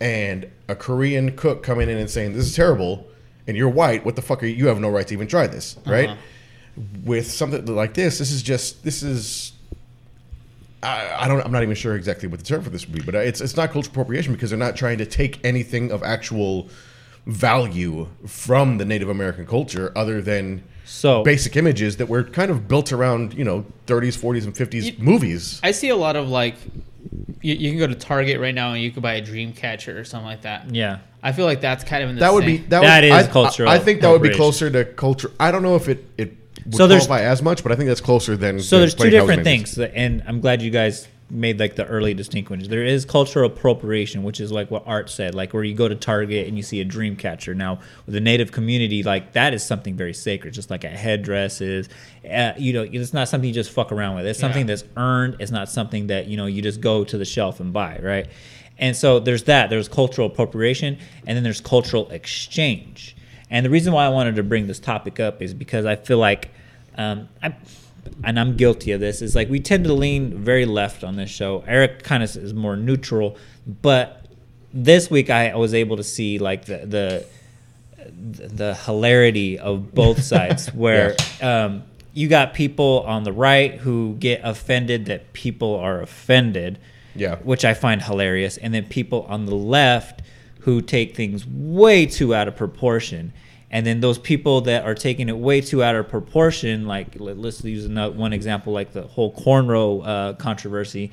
and 0.00 0.48
a 0.68 0.76
Korean 0.76 1.34
cook 1.36 1.62
coming 1.64 1.88
in 1.88 1.96
and 1.96 2.08
saying 2.08 2.34
this 2.34 2.46
is 2.46 2.54
terrible, 2.54 3.06
and 3.50 3.58
you're 3.58 3.68
white. 3.68 4.04
What 4.04 4.16
the 4.16 4.22
fuck 4.22 4.42
are 4.42 4.46
you? 4.46 4.54
You 4.54 4.68
have 4.68 4.80
no 4.80 4.88
right 4.88 5.06
to 5.08 5.12
even 5.12 5.26
try 5.26 5.46
this, 5.48 5.76
uh-huh. 5.76 5.92
right? 5.92 6.16
With 7.04 7.30
something 7.30 7.66
like 7.66 7.94
this, 7.94 8.18
this 8.18 8.30
is 8.30 8.42
just 8.42 8.82
this 8.84 9.02
is. 9.02 9.52
I, 10.82 11.24
I 11.24 11.28
don't. 11.28 11.44
I'm 11.44 11.52
not 11.52 11.62
even 11.62 11.74
sure 11.74 11.96
exactly 11.96 12.28
what 12.28 12.38
the 12.38 12.46
term 12.46 12.62
for 12.62 12.70
this 12.70 12.86
would 12.86 12.94
be, 12.94 13.02
but 13.02 13.14
uh, 13.14 13.18
it's 13.18 13.40
it's 13.40 13.56
not 13.56 13.72
cultural 13.72 13.92
appropriation 13.92 14.32
because 14.32 14.50
they're 14.50 14.58
not 14.58 14.76
trying 14.76 14.98
to 14.98 15.04
take 15.04 15.44
anything 15.44 15.90
of 15.90 16.02
actual 16.02 16.70
value 17.26 18.08
from 18.26 18.78
the 18.78 18.84
Native 18.84 19.08
American 19.08 19.46
culture 19.46 19.92
other 19.94 20.22
than 20.22 20.62
So 20.84 21.22
basic 21.22 21.56
images 21.56 21.98
that 21.98 22.08
were 22.08 22.24
kind 22.24 22.50
of 22.50 22.66
built 22.66 22.92
around 22.92 23.34
you 23.34 23.44
know 23.44 23.66
30s, 23.86 24.16
40s, 24.16 24.44
and 24.44 24.54
50s 24.54 24.84
You- 24.84 25.04
movies. 25.04 25.60
I 25.62 25.72
see 25.72 25.88
a 25.90 25.96
lot 25.96 26.16
of 26.16 26.28
like, 26.28 26.54
you, 27.42 27.54
you 27.54 27.70
can 27.70 27.78
go 27.78 27.86
to 27.86 27.94
Target 27.94 28.40
right 28.40 28.54
now 28.54 28.72
and 28.72 28.82
you 28.82 28.90
could 28.90 29.02
buy 29.02 29.14
a 29.14 29.20
dream 29.20 29.52
catcher 29.52 29.98
or 29.98 30.04
something 30.04 30.26
like 30.26 30.42
that. 30.42 30.74
yeah, 30.74 30.98
I 31.22 31.32
feel 31.32 31.46
like 31.46 31.60
that's 31.60 31.84
kind 31.84 32.02
of 32.02 32.10
in 32.10 32.16
the 32.16 32.20
That 32.20 32.32
would 32.32 32.44
be 32.46 32.58
same- 32.58 32.68
that, 32.70 32.80
That 32.82 33.02
would, 33.02 33.10
is 33.20 33.26
I, 33.28 33.30
cultural 33.30 33.68
I, 33.68 33.74
I 33.74 33.78
think 33.78 34.00
that 34.02 34.10
would 34.10 34.22
be 34.22 34.34
closer 34.34 34.70
to 34.70 34.84
culture. 34.84 35.30
I 35.40 35.50
don't 35.50 35.62
know 35.62 35.76
if 35.76 35.88
it 35.88 36.04
it 36.18 36.36
would 36.66 36.74
So 36.74 36.86
there's- 36.86 37.06
qualify 37.06 37.24
as 37.26 37.42
much, 37.42 37.62
but 37.62 37.72
I 37.72 37.76
think 37.76 37.88
that's 37.88 38.00
closer 38.00 38.36
than. 38.36 38.60
So 38.60 38.76
than 38.76 38.80
there's 38.82 38.94
two 38.94 39.10
different 39.10 39.44
things, 39.44 39.78
and 39.78 40.22
I'm 40.26 40.40
glad 40.40 40.60
you 40.62 40.70
guys 40.70 41.08
made 41.30 41.60
like 41.60 41.76
the 41.76 41.86
early 41.86 42.14
distinctions. 42.14 42.68
There 42.68 42.84
is 42.84 43.04
cultural 43.04 43.46
appropriation, 43.50 44.22
which 44.22 44.40
is 44.40 44.50
like 44.50 44.70
what 44.70 44.82
Art 44.86 45.08
said, 45.10 45.34
like 45.34 45.52
where 45.54 45.62
you 45.64 45.74
go 45.74 45.88
to 45.88 45.94
Target 45.94 46.48
and 46.48 46.56
you 46.56 46.62
see 46.62 46.80
a 46.80 46.84
dream 46.84 47.16
catcher. 47.16 47.54
Now, 47.54 47.78
with 48.06 48.14
the 48.14 48.20
Native 48.20 48.52
community, 48.52 49.02
like 49.02 49.32
that 49.32 49.54
is 49.54 49.62
something 49.62 49.96
very 49.96 50.14
sacred, 50.14 50.54
just 50.54 50.70
like 50.70 50.84
a 50.84 50.88
headdress 50.88 51.60
is. 51.60 51.88
Uh, 52.30 52.52
you 52.58 52.72
know, 52.72 52.82
it's 52.82 53.12
not 53.14 53.28
something 53.28 53.48
you 53.48 53.54
just 53.54 53.70
fuck 53.70 53.92
around 53.92 54.16
with. 54.16 54.26
It's 54.26 54.38
something 54.38 54.62
Yeah. 54.62 54.74
that's 54.74 54.84
earned. 54.96 55.36
It's 55.38 55.50
not 55.52 55.68
something 55.68 56.08
that 56.08 56.26
you 56.26 56.36
know 56.36 56.46
you 56.46 56.62
just 56.62 56.80
go 56.80 57.04
to 57.04 57.16
the 57.18 57.24
shelf 57.24 57.60
and 57.60 57.72
buy, 57.72 57.98
right? 58.02 58.26
And 58.78 58.96
so 58.96 59.20
there's 59.20 59.44
that. 59.44 59.68
There's 59.70 59.88
cultural 59.88 60.26
appropriation, 60.26 60.98
and 61.26 61.36
then 61.36 61.44
there's 61.44 61.60
cultural 61.60 62.08
exchange. 62.10 63.14
And 63.50 63.66
the 63.66 63.70
reason 63.70 63.92
why 63.92 64.06
I 64.06 64.08
wanted 64.08 64.36
to 64.36 64.42
bring 64.42 64.66
this 64.66 64.78
topic 64.78 65.20
up 65.20 65.42
is 65.42 65.52
because 65.54 65.84
I 65.84 65.96
feel 65.96 66.18
like, 66.18 66.50
um, 66.96 67.28
I, 67.42 67.54
and 68.24 68.38
I'm 68.38 68.56
guilty 68.56 68.92
of 68.92 69.00
this, 69.00 69.22
is 69.22 69.34
like 69.34 69.48
we 69.48 69.60
tend 69.60 69.84
to 69.84 69.92
lean 69.92 70.34
very 70.42 70.66
left 70.66 71.04
on 71.04 71.16
this 71.16 71.30
show. 71.30 71.64
Eric 71.66 72.02
kind 72.02 72.22
of 72.22 72.34
is 72.36 72.52
more 72.54 72.76
neutral, 72.76 73.36
but 73.82 74.24
this 74.72 75.10
week 75.10 75.30
I 75.30 75.54
was 75.56 75.74
able 75.74 75.96
to 75.96 76.04
see 76.04 76.38
like 76.38 76.64
the 76.66 76.78
the 76.86 77.26
the 78.12 78.74
hilarity 78.74 79.58
of 79.58 79.94
both 79.94 80.22
sides 80.32 80.68
where 80.68 81.16
um, 81.40 81.82
you 82.12 82.28
got 82.28 82.54
people 82.54 83.04
on 83.06 83.24
the 83.24 83.32
right 83.32 83.74
who 83.74 84.16
get 84.18 84.40
offended 84.42 85.06
that 85.06 85.32
people 85.32 85.76
are 85.76 86.00
offended 86.00 86.78
Yeah. 87.14 87.36
which 87.36 87.64
i 87.64 87.74
find 87.74 88.02
hilarious 88.02 88.56
and 88.56 88.74
then 88.74 88.84
people 88.86 89.26
on 89.28 89.46
the 89.46 89.54
left 89.54 90.22
who 90.60 90.80
take 90.82 91.14
things 91.14 91.46
way 91.46 92.06
too 92.06 92.34
out 92.34 92.48
of 92.48 92.56
proportion 92.56 93.32
and 93.72 93.86
then 93.86 94.00
those 94.00 94.18
people 94.18 94.62
that 94.62 94.84
are 94.84 94.94
taking 94.94 95.28
it 95.28 95.36
way 95.36 95.60
too 95.60 95.82
out 95.82 95.94
of 95.94 96.08
proportion 96.08 96.86
like 96.86 97.18
let- 97.20 97.38
let's 97.38 97.62
use 97.64 97.84
another 97.84 98.14
one 98.16 98.32
example 98.32 98.72
like 98.72 98.92
the 98.92 99.02
whole 99.02 99.32
cornrow 99.32 100.02
uh, 100.06 100.32
controversy 100.34 101.10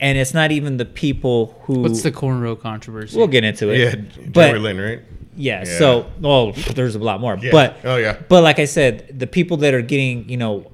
and 0.00 0.18
it's 0.18 0.34
not 0.34 0.50
even 0.50 0.76
the 0.78 0.84
people 0.84 1.58
who 1.62 1.80
What's 1.82 2.02
the 2.02 2.10
cornrow 2.12 2.60
controversy? 2.60 3.16
we'll 3.16 3.26
get 3.28 3.44
into 3.44 3.70
it 3.70 3.78
Yeah, 3.78 4.26
but 4.32 4.46
Jerry 4.48 4.58
Lynn, 4.58 4.80
right? 4.80 5.00
yeah, 5.36 5.64
Yeah. 5.64 5.78
So, 5.78 6.06
well, 6.20 6.52
there's 6.74 6.94
a 6.94 6.98
lot 6.98 7.20
more, 7.20 7.38
Yeah. 7.40 7.50
but 7.52 7.76
Oh, 7.84 7.96
yeah. 7.96 8.16
but 8.28 8.42
like 8.42 8.58
I 8.58 8.64
said, 8.66 9.18
the 9.18 9.26
people 9.26 9.56
that 9.58 9.72
are 9.74 9.80
getting, 9.82 10.28
you 10.28 10.36
know, 10.36 10.70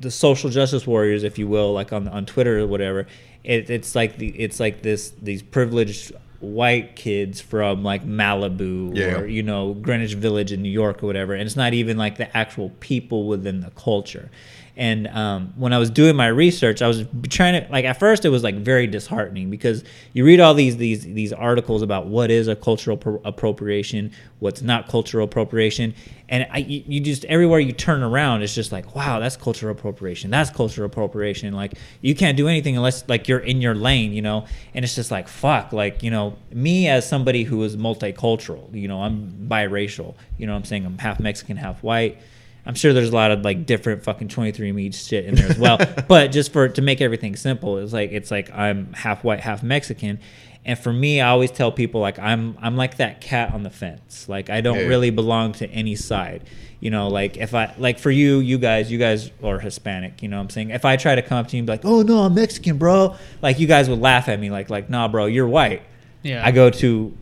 the 0.00 0.10
social 0.10 0.48
justice 0.50 0.86
warriors, 0.86 1.22
if 1.24 1.38
you 1.38 1.46
will, 1.46 1.72
like 1.74 1.92
on 1.92 2.08
on 2.08 2.24
Twitter 2.24 2.58
or 2.60 2.66
whatever, 2.66 3.06
it, 3.44 3.68
it's 3.68 3.94
like 3.94 4.16
the 4.16 4.28
it's 4.30 4.58
like 4.58 4.80
this 4.82 5.12
these 5.22 5.42
privileged 5.42 6.12
white 6.40 6.96
kids 6.96 7.40
from 7.40 7.82
like 7.84 8.04
Malibu 8.06 8.96
Yeah. 8.96 9.18
or 9.20 9.26
you 9.26 9.42
know 9.42 9.74
Greenwich 9.74 10.14
Village 10.14 10.52
in 10.52 10.62
New 10.62 10.70
York 10.70 11.02
or 11.02 11.06
whatever, 11.06 11.34
and 11.34 11.42
it's 11.42 11.56
not 11.56 11.74
even 11.74 11.96
like 11.96 12.16
the 12.16 12.34
actual 12.36 12.70
people 12.80 13.26
within 13.28 13.60
the 13.60 13.70
culture. 13.70 14.30
And 14.80 15.08
um, 15.08 15.52
when 15.56 15.74
I 15.74 15.78
was 15.78 15.90
doing 15.90 16.16
my 16.16 16.28
research, 16.28 16.80
I 16.80 16.88
was 16.88 17.04
trying 17.28 17.62
to 17.62 17.70
like 17.70 17.84
at 17.84 18.00
first 18.00 18.24
it 18.24 18.30
was 18.30 18.42
like 18.42 18.54
very 18.54 18.86
disheartening 18.86 19.50
because 19.50 19.84
you 20.14 20.24
read 20.24 20.40
all 20.40 20.54
these 20.54 20.78
these 20.78 21.02
these 21.04 21.34
articles 21.34 21.82
about 21.82 22.06
what 22.06 22.30
is 22.30 22.48
a 22.48 22.56
cultural 22.56 22.96
pro- 22.96 23.20
appropriation, 23.26 24.10
what's 24.38 24.62
not 24.62 24.88
cultural 24.88 25.26
appropriation, 25.26 25.94
and 26.30 26.46
I, 26.50 26.58
you, 26.60 26.98
just 27.00 27.26
everywhere 27.26 27.60
you 27.60 27.72
turn 27.72 28.02
around, 28.02 28.40
it's 28.40 28.54
just 28.54 28.72
like 28.72 28.96
wow, 28.96 29.20
that's 29.20 29.36
cultural 29.36 29.70
appropriation, 29.70 30.30
that's 30.30 30.48
cultural 30.48 30.86
appropriation. 30.86 31.52
Like 31.52 31.74
you 32.00 32.14
can't 32.14 32.38
do 32.38 32.48
anything 32.48 32.74
unless 32.74 33.06
like 33.06 33.28
you're 33.28 33.38
in 33.38 33.60
your 33.60 33.74
lane, 33.74 34.14
you 34.14 34.22
know. 34.22 34.46
And 34.72 34.82
it's 34.82 34.94
just 34.94 35.10
like 35.10 35.28
fuck, 35.28 35.74
like 35.74 36.02
you 36.02 36.10
know, 36.10 36.38
me 36.52 36.88
as 36.88 37.06
somebody 37.06 37.42
who 37.42 37.62
is 37.64 37.76
multicultural, 37.76 38.74
you 38.74 38.88
know, 38.88 39.02
I'm 39.02 39.46
biracial, 39.46 40.14
you 40.38 40.46
know, 40.46 40.54
what 40.54 40.60
I'm 40.60 40.64
saying 40.64 40.86
I'm 40.86 40.96
half 40.96 41.20
Mexican, 41.20 41.58
half 41.58 41.82
white. 41.82 42.18
I'm 42.66 42.74
sure 42.74 42.92
there's 42.92 43.10
a 43.10 43.14
lot 43.14 43.30
of 43.30 43.44
like 43.44 43.66
different 43.66 44.04
fucking 44.04 44.28
23andMe 44.28 44.94
shit 44.94 45.24
in 45.24 45.34
there 45.34 45.50
as 45.50 45.58
well. 45.58 45.78
but 46.08 46.28
just 46.32 46.52
for 46.52 46.68
to 46.68 46.82
make 46.82 47.00
everything 47.00 47.36
simple, 47.36 47.78
it's 47.78 47.92
like 47.92 48.12
it's 48.12 48.30
like 48.30 48.50
I'm 48.52 48.92
half 48.92 49.24
white, 49.24 49.40
half 49.40 49.62
Mexican. 49.62 50.18
And 50.64 50.78
for 50.78 50.92
me, 50.92 51.22
I 51.22 51.30
always 51.30 51.50
tell 51.50 51.72
people 51.72 52.00
like 52.00 52.18
I'm 52.18 52.56
I'm 52.60 52.76
like 52.76 52.98
that 52.98 53.20
cat 53.20 53.54
on 53.54 53.62
the 53.62 53.70
fence. 53.70 54.28
Like 54.28 54.50
I 54.50 54.60
don't 54.60 54.88
really 54.88 55.10
belong 55.10 55.52
to 55.54 55.68
any 55.70 55.96
side. 55.96 56.44
You 56.80 56.90
know, 56.90 57.08
like 57.08 57.36
if 57.36 57.54
I 57.54 57.74
like 57.78 57.98
for 57.98 58.10
you, 58.10 58.38
you 58.38 58.58
guys, 58.58 58.90
you 58.90 58.98
guys 58.98 59.30
are 59.42 59.58
Hispanic. 59.58 60.22
You 60.22 60.28
know, 60.28 60.36
what 60.36 60.44
I'm 60.44 60.50
saying 60.50 60.70
if 60.70 60.84
I 60.84 60.96
try 60.96 61.14
to 61.14 61.22
come 61.22 61.38
up 61.38 61.48
to 61.48 61.56
you 61.56 61.60
and 61.60 61.66
be 61.66 61.72
like, 61.72 61.84
"Oh 61.84 62.02
no, 62.02 62.20
I'm 62.20 62.34
Mexican, 62.34 62.78
bro," 62.78 63.16
like 63.42 63.58
you 63.58 63.66
guys 63.66 63.88
would 63.88 64.00
laugh 64.00 64.28
at 64.28 64.38
me, 64.38 64.50
like 64.50 64.70
like 64.70 64.88
Nah, 64.88 65.08
bro, 65.08 65.26
you're 65.26 65.48
white. 65.48 65.82
Yeah. 66.22 66.44
I 66.44 66.52
go 66.52 66.70
to 66.70 67.16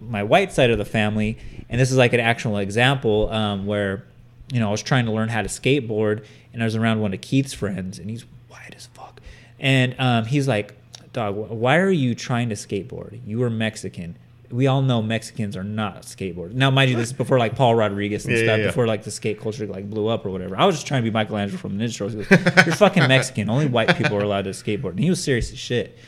my 0.00 0.22
white 0.22 0.52
side 0.52 0.70
of 0.70 0.78
the 0.78 0.84
family, 0.84 1.38
and 1.68 1.80
this 1.80 1.90
is 1.90 1.96
like 1.96 2.12
an 2.12 2.20
actual 2.20 2.58
example 2.58 3.30
um, 3.30 3.66
where, 3.66 4.04
you 4.52 4.60
know, 4.60 4.68
I 4.68 4.70
was 4.70 4.82
trying 4.82 5.06
to 5.06 5.12
learn 5.12 5.28
how 5.28 5.42
to 5.42 5.48
skateboard, 5.48 6.24
and 6.52 6.62
I 6.62 6.64
was 6.64 6.76
around 6.76 7.00
one 7.00 7.12
of 7.14 7.20
Keith's 7.20 7.52
friends, 7.52 7.98
and 7.98 8.08
he's 8.10 8.24
white 8.48 8.74
as 8.76 8.86
fuck, 8.86 9.20
and 9.60 9.94
um, 9.98 10.24
he's 10.24 10.48
like, 10.48 10.74
"Dog, 11.12 11.34
why 11.36 11.76
are 11.78 11.90
you 11.90 12.14
trying 12.14 12.48
to 12.50 12.54
skateboard? 12.54 13.20
You 13.26 13.42
are 13.42 13.50
Mexican." 13.50 14.16
We 14.50 14.66
all 14.66 14.80
know 14.80 15.02
Mexicans 15.02 15.58
are 15.58 15.62
not 15.64 16.04
skateboarders. 16.04 16.54
Now, 16.54 16.70
mind 16.70 16.90
you, 16.90 16.96
this 16.96 17.08
is 17.08 17.12
before 17.12 17.38
like 17.38 17.54
Paul 17.54 17.74
Rodriguez 17.74 18.24
and 18.24 18.32
Yeah, 18.32 18.38
yeah, 18.40 18.46
stuff, 18.46 18.58
yeah. 18.60 18.66
before 18.68 18.86
like 18.86 19.02
the 19.04 19.10
skate 19.10 19.38
culture 19.42 19.66
like 19.66 19.90
blew 19.90 20.06
up 20.08 20.24
or 20.24 20.30
whatever. 20.30 20.56
I 20.56 20.64
was 20.64 20.76
just 20.76 20.86
trying 20.86 21.02
to 21.02 21.10
be 21.10 21.12
Michelangelo 21.12 21.58
from 21.58 21.76
the 21.76 21.84
Ninja 21.84 21.98
Turtles. 21.98 22.14
He 22.14 22.34
goes, 22.34 22.66
You're 22.66 22.74
fucking 22.76 23.06
Mexican. 23.08 23.50
Only 23.50 23.66
white 23.66 23.94
people 23.98 24.16
are 24.16 24.22
allowed 24.22 24.44
to 24.44 24.50
skateboard. 24.52 24.92
And 24.92 25.00
he 25.00 25.10
was 25.10 25.22
serious 25.22 25.52
as 25.52 25.58
shit. 25.58 25.98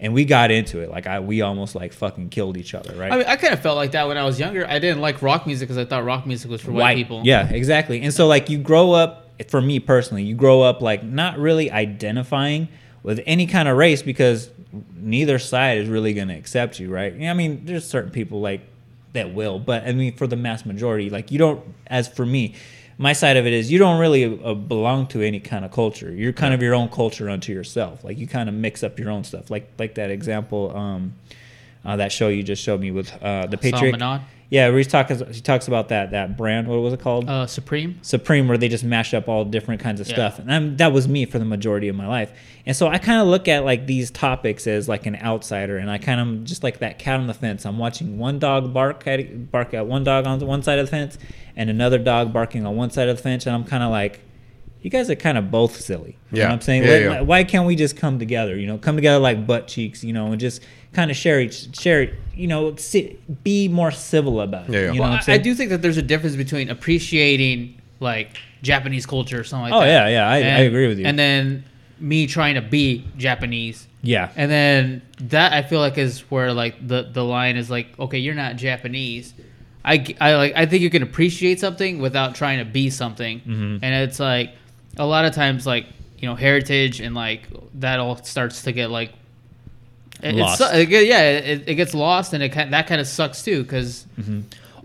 And 0.00 0.14
we 0.14 0.24
got 0.24 0.50
into 0.50 0.80
it. 0.80 0.90
Like 0.90 1.06
I, 1.06 1.18
we 1.20 1.42
almost 1.42 1.74
like 1.74 1.92
fucking 1.92 2.28
killed 2.28 2.56
each 2.56 2.72
other, 2.74 2.94
right? 2.94 3.10
I 3.10 3.16
mean, 3.16 3.26
I 3.26 3.36
kind 3.36 3.52
of 3.52 3.60
felt 3.60 3.76
like 3.76 3.92
that 3.92 4.06
when 4.06 4.16
I 4.16 4.24
was 4.24 4.38
younger. 4.38 4.64
I 4.66 4.78
didn't 4.78 5.00
like 5.00 5.22
rock 5.22 5.46
music 5.46 5.68
because 5.68 5.78
I 5.78 5.84
thought 5.84 6.04
rock 6.04 6.24
music 6.26 6.50
was 6.50 6.60
for 6.60 6.70
white, 6.70 6.96
people. 6.96 7.22
Yeah, 7.24 7.48
exactly. 7.48 8.00
And 8.02 8.14
so 8.14 8.26
like 8.28 8.48
you 8.48 8.58
grow 8.58 8.92
up 8.92 9.28
for 9.48 9.60
me 9.60 9.80
personally, 9.80 10.22
you 10.22 10.34
grow 10.34 10.62
up 10.62 10.80
like 10.80 11.02
not 11.02 11.38
really 11.38 11.70
identifying 11.70 12.68
with 13.02 13.20
any 13.26 13.46
kind 13.46 13.68
of 13.68 13.76
race 13.76 14.02
because 14.02 14.50
neither 14.94 15.38
side 15.38 15.78
is 15.78 15.88
really 15.88 16.12
going 16.12 16.28
to 16.28 16.34
accept 16.34 16.78
you, 16.78 16.90
right? 16.90 17.12
I 17.22 17.32
mean, 17.34 17.64
there's 17.64 17.86
certain 17.86 18.10
people 18.10 18.40
like 18.40 18.60
that 19.14 19.32
will, 19.32 19.58
but 19.58 19.84
I 19.84 19.92
mean 19.92 20.14
for 20.14 20.26
the 20.26 20.36
mass 20.36 20.66
majority, 20.66 21.10
like 21.10 21.30
you 21.30 21.38
don't 21.38 21.64
as 21.86 22.08
for 22.08 22.26
me, 22.26 22.54
my 22.98 23.12
side 23.12 23.36
of 23.36 23.46
it 23.46 23.52
is 23.52 23.70
you 23.70 23.78
don't 23.78 24.00
really 24.00 24.24
uh, 24.44 24.54
belong 24.54 25.06
to 25.08 25.22
any 25.22 25.38
kind 25.38 25.64
of 25.64 25.70
culture. 25.70 26.12
You're 26.12 26.32
kind 26.32 26.52
of 26.52 26.60
your 26.60 26.74
own 26.74 26.88
culture 26.88 27.30
unto 27.30 27.52
yourself. 27.52 28.02
Like 28.02 28.18
you 28.18 28.26
kind 28.26 28.48
of 28.48 28.54
mix 28.54 28.82
up 28.82 28.98
your 28.98 29.10
own 29.10 29.24
stuff. 29.24 29.50
Like 29.50 29.70
like 29.78 29.94
that 29.94 30.10
example 30.10 30.76
um 30.76 31.14
uh, 31.84 31.96
that 31.96 32.12
show 32.12 32.28
you 32.28 32.42
just 32.42 32.62
showed 32.62 32.80
me 32.80 32.90
with 32.90 33.10
uh, 33.22 33.46
the 33.46 33.56
Patriot. 33.56 33.94
Salmonade? 33.94 34.22
Yeah, 34.50 34.70
where 34.70 34.78
he 34.78 34.84
talks 34.84 35.10
he 35.10 35.40
talks 35.42 35.68
about 35.68 35.88
that 35.90 36.12
that 36.12 36.36
brand. 36.38 36.68
What 36.68 36.76
was 36.80 36.94
it 36.94 37.00
called? 37.00 37.28
Uh, 37.28 37.46
Supreme. 37.46 37.98
Supreme, 38.00 38.48
where 38.48 38.56
they 38.56 38.68
just 38.68 38.82
mash 38.82 39.12
up 39.12 39.28
all 39.28 39.44
different 39.44 39.82
kinds 39.82 40.00
of 40.00 40.08
Yeah. 40.08 40.14
stuff, 40.14 40.38
and 40.38 40.50
I'm, 40.50 40.76
that 40.78 40.90
was 40.90 41.06
me 41.06 41.26
for 41.26 41.38
the 41.38 41.44
majority 41.44 41.88
of 41.88 41.96
my 41.96 42.06
life. 42.06 42.32
And 42.64 42.74
so 42.74 42.88
I 42.88 42.96
kind 42.96 43.20
of 43.20 43.28
look 43.28 43.46
at 43.46 43.64
like 43.66 43.86
these 43.86 44.10
topics 44.10 44.66
as 44.66 44.88
like 44.88 45.04
an 45.04 45.16
outsider, 45.16 45.76
and 45.76 45.90
I 45.90 45.98
kind 45.98 46.18
of 46.20 46.44
just 46.44 46.62
like 46.62 46.78
that 46.78 46.98
cat 46.98 47.20
on 47.20 47.26
the 47.26 47.34
fence. 47.34 47.66
I'm 47.66 47.76
watching 47.76 48.18
one 48.18 48.38
dog 48.38 48.72
bark 48.72 49.06
at 49.06 49.50
bark 49.52 49.74
at 49.74 49.86
one 49.86 50.02
dog 50.04 50.26
on 50.26 50.40
one 50.40 50.62
side 50.62 50.78
of 50.78 50.86
the 50.86 50.90
fence, 50.90 51.18
and 51.54 51.68
another 51.68 51.98
dog 51.98 52.32
barking 52.32 52.64
on 52.64 52.74
one 52.74 52.88
side 52.90 53.08
of 53.10 53.18
the 53.18 53.22
fence, 53.22 53.44
and 53.46 53.54
I'm 53.54 53.64
kind 53.64 53.82
of 53.82 53.90
like, 53.90 54.20
you 54.80 54.88
guys 54.88 55.10
are 55.10 55.14
kind 55.16 55.36
of 55.36 55.50
both 55.50 55.78
silly. 55.78 56.16
You 56.30 56.38
Yeah. 56.38 56.44
know 56.44 56.48
what 56.50 56.54
I'm 56.54 56.60
saying? 56.62 56.82
Yeah, 56.84 56.88
Let- 56.88 57.02
yeah. 57.02 57.20
Why 57.20 57.44
can't 57.44 57.66
we 57.66 57.76
just 57.76 57.96
come 57.98 58.18
together? 58.18 58.56
You 58.56 58.66
know, 58.66 58.78
come 58.78 58.96
together 58.96 59.18
like 59.18 59.46
butt 59.46 59.66
cheeks. 59.68 60.02
You 60.04 60.14
know, 60.14 60.28
and 60.32 60.40
just 60.40 60.62
kind 60.92 61.10
of 61.10 61.16
share 61.16 61.40
each 61.40 61.76
share. 61.78 62.02
it, 62.02 62.14
You 62.34 62.46
know, 62.46 62.74
sit, 62.76 63.42
be 63.44 63.68
more 63.68 63.90
civil 63.90 64.40
about 64.40 64.68
it. 64.68 64.72
Yeah, 64.72 64.78
yeah. 64.80 64.86
You 64.86 64.94
know 64.94 65.00
Well, 65.02 65.10
what 65.12 65.28
I'm 65.28 65.32
I, 65.32 65.36
I 65.36 65.38
do 65.38 65.54
think 65.54 65.70
that 65.70 65.82
there's 65.82 65.96
a 65.96 66.02
difference 66.02 66.36
between 66.36 66.70
appreciating 66.70 67.80
like 68.00 68.36
Japanese 68.62 69.06
culture 69.06 69.40
or 69.40 69.44
something 69.44 69.70
like 69.70 69.72
Oh, 69.72 69.80
that. 69.84 70.08
yeah, 70.08 70.08
yeah, 70.08 70.28
I- 70.56 70.60
I 70.60 70.62
agree 70.64 70.88
with 70.88 70.98
you. 70.98 71.06
And 71.06 71.18
then 71.18 71.64
me 72.00 72.26
trying 72.26 72.54
to 72.54 72.62
be 72.62 73.04
Japanese. 73.16 73.86
Yeah. 74.02 74.30
And 74.36 74.50
then 74.50 75.02
that 75.20 75.52
I 75.52 75.62
feel 75.62 75.80
like 75.80 75.98
is 75.98 76.20
where 76.30 76.52
like 76.52 76.86
the 76.86 77.08
the 77.12 77.24
line 77.24 77.56
is 77.56 77.68
like, 77.70 77.88
okay, 77.98 78.18
you're 78.18 78.34
not 78.36 78.54
Japanese. 78.56 79.34
I, 79.84 79.98
g- 79.98 80.16
I 80.20 80.36
like 80.36 80.52
I 80.54 80.66
think 80.66 80.82
you 80.82 80.90
can 80.90 81.02
appreciate 81.02 81.58
something 81.60 81.98
without 81.98 82.34
trying 82.36 82.58
to 82.58 82.64
be 82.64 82.90
something. 82.90 83.40
Mm-hmm. 83.40 83.78
And 83.82 83.94
it's 84.08 84.20
like 84.20 84.50
a 84.96 85.06
lot 85.06 85.24
of 85.24 85.34
times 85.34 85.66
like 85.66 85.86
you 86.18 86.28
know 86.28 86.34
heritage 86.36 87.00
and 87.00 87.14
like 87.14 87.48
that 87.74 87.98
all 87.98 88.16
starts 88.22 88.62
to 88.62 88.72
get 88.72 88.90
like 88.90 89.12
it, 90.22 90.34
Lost. 90.34 90.60
It's, 90.60 90.90
it, 90.92 91.06
yeah, 91.06 91.20
it, 91.38 91.64
it 91.68 91.74
gets 91.76 91.94
lost 91.94 92.32
and 92.32 92.42
it 92.42 92.52
that 92.52 92.86
kind 92.86 93.00
of 93.00 93.06
sucks 93.06 93.42
too 93.42 93.62
because 93.62 94.06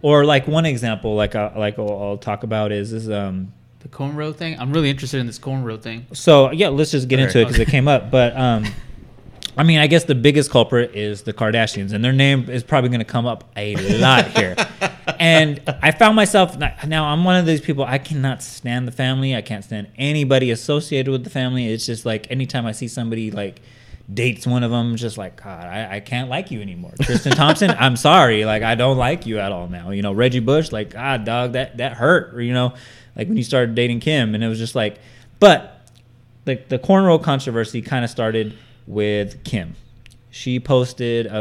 Or 0.02 0.26
like 0.26 0.48
one 0.48 0.65
example, 0.65 1.15
like 1.15 1.36
I, 1.36 1.58
like 1.58 1.80
I'll, 1.80 2.02
I'll 2.04 2.17
talk 2.17 2.43
about 2.43 2.72
is 2.72 2.93
is 2.93 3.10
um 3.10 3.52
the 3.80 3.88
cornrow 3.89 4.34
thing. 4.36 4.58
I'm 4.60 4.72
really 4.72 4.89
interested 4.89 5.19
in 5.19 5.28
this 5.28 5.39
cornrow 5.39 5.80
thing. 5.82 6.06
So 6.13 6.52
yeah, 6.52 6.69
let's 6.69 6.91
just 6.91 7.08
get 7.08 7.19
Okay. 7.19 7.24
into 7.28 7.39
it 7.39 7.46
because 7.46 7.60
it 7.60 7.67
came 7.67 7.88
up. 7.88 8.12
But 8.12 8.36
um, 8.38 8.65
I 9.58 9.63
mean, 9.63 9.78
I 9.80 9.88
guess 9.88 10.06
the 10.06 10.15
biggest 10.15 10.50
culprit 10.52 10.96
is 10.96 11.24
the 11.24 11.34
Kardashians, 11.34 11.93
and 11.93 12.04
their 12.04 12.12
name 12.13 12.50
is 12.50 12.63
probably 12.63 12.89
going 12.89 13.00
to 13.02 13.06
come 13.06 13.26
up 13.28 13.43
a 13.56 13.76
lot 14.00 14.28
here. 14.38 14.56
And 15.19 15.62
I 15.82 15.91
found 15.91 16.15
myself 16.15 16.58
now. 16.58 17.06
I'm 17.06 17.24
one 17.24 17.36
of 17.36 17.46
these 17.46 17.60
people. 17.62 17.84
I 17.84 17.98
cannot 17.98 18.41
stand 18.41 18.88
the 18.88 18.91
family. 18.91 19.36
I 19.36 19.41
can't 19.41 19.63
stand 19.63 19.88
anybody 19.98 20.50
associated 20.52 21.12
with 21.12 21.24
the 21.24 21.30
family. 21.30 21.67
It's 21.72 21.86
just 21.86 22.06
like 22.06 22.30
anytime 22.32 22.65
I 22.65 22.72
see 22.72 22.88
somebody 22.88 23.30
like 23.32 23.62
dates 24.12 24.46
one 24.48 24.63
of 24.63 24.72
them, 24.72 24.96
just 24.96 25.18
like 25.18 25.42
God, 25.42 25.66
I, 25.66 25.96
I 25.96 26.00
can't 26.00 26.30
like 26.30 26.52
you 26.52 26.62
anymore. 26.62 26.92
Tristan 27.02 27.34
Thompson, 27.34 27.72
I'm 27.78 27.96
sorry, 27.96 28.46
like 28.46 28.63
I 28.63 28.76
don't 28.76 28.98
like 28.98 29.26
you 29.26 29.39
at 29.39 29.52
all 29.52 29.68
now. 29.68 29.92
You 29.92 30.02
know, 30.02 30.12
Reggie 30.13 30.39
Bush, 30.39 30.72
like 30.72 30.89
God, 30.92 31.24
dog, 31.26 31.54
that 31.54 31.78
that 31.78 31.94
hurt. 31.94 32.34
Or, 32.36 32.42
you 32.42 32.54
know, 32.54 32.74
like 33.16 33.28
when 33.28 33.38
you 33.38 33.44
started 33.44 33.76
dating 33.76 34.00
Kim, 34.02 34.36
and 34.36 34.44
it 34.44 34.48
was 34.48 34.60
just 34.60 34.76
like, 34.76 35.00
but 35.39 35.88
the 36.46 36.60
the 36.70 36.80
cornrow 36.80 37.22
controversy 37.22 37.82
kind 37.82 38.04
of 38.04 38.12
started 38.12 38.58
with 38.88 39.44
Kim. 39.44 39.76
She 40.30 40.60
posted 40.60 41.28
a, 41.28 41.38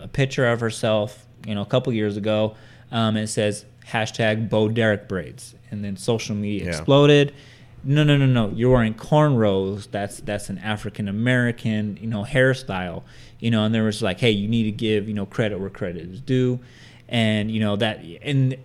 a, 0.00 0.04
a 0.04 0.08
picture 0.08 0.46
of 0.46 0.60
herself, 0.60 1.26
you 1.46 1.54
know, 1.54 1.62
a 1.62 1.66
couple 1.66 1.92
years 1.92 2.16
ago. 2.16 2.54
Um, 2.92 3.16
it 3.16 3.26
says 3.28 3.64
hashtag 3.88 4.48
Bo 4.48 4.68
Derek 4.68 5.08
braids, 5.08 5.54
and 5.70 5.82
then 5.84 5.96
social 5.96 6.36
media 6.36 6.64
Yeah. 6.66 6.70
exploded. 6.70 7.34
No, 7.84 8.02
no, 8.02 8.16
no, 8.16 8.26
no! 8.26 8.50
You're 8.50 8.72
wearing 8.72 8.94
cornrows. 8.94 9.90
That's 9.90 10.18
that's 10.20 10.48
an 10.48 10.58
African 10.58 11.08
American, 11.08 11.98
you 12.00 12.06
know, 12.06 12.24
hairstyle. 12.24 13.02
You 13.40 13.50
know, 13.50 13.64
and 13.64 13.74
there 13.74 13.82
was 13.82 14.00
like, 14.00 14.20
hey, 14.20 14.30
you 14.30 14.48
need 14.48 14.64
to 14.64 14.70
give 14.70 15.06
you 15.06 15.14
know 15.14 15.26
credit 15.26 15.60
where 15.60 15.70
credit 15.70 16.08
is 16.08 16.20
due, 16.20 16.60
and 17.08 17.50
you 17.50 17.60
know 17.60 17.76
that 17.76 18.00
and 18.22 18.56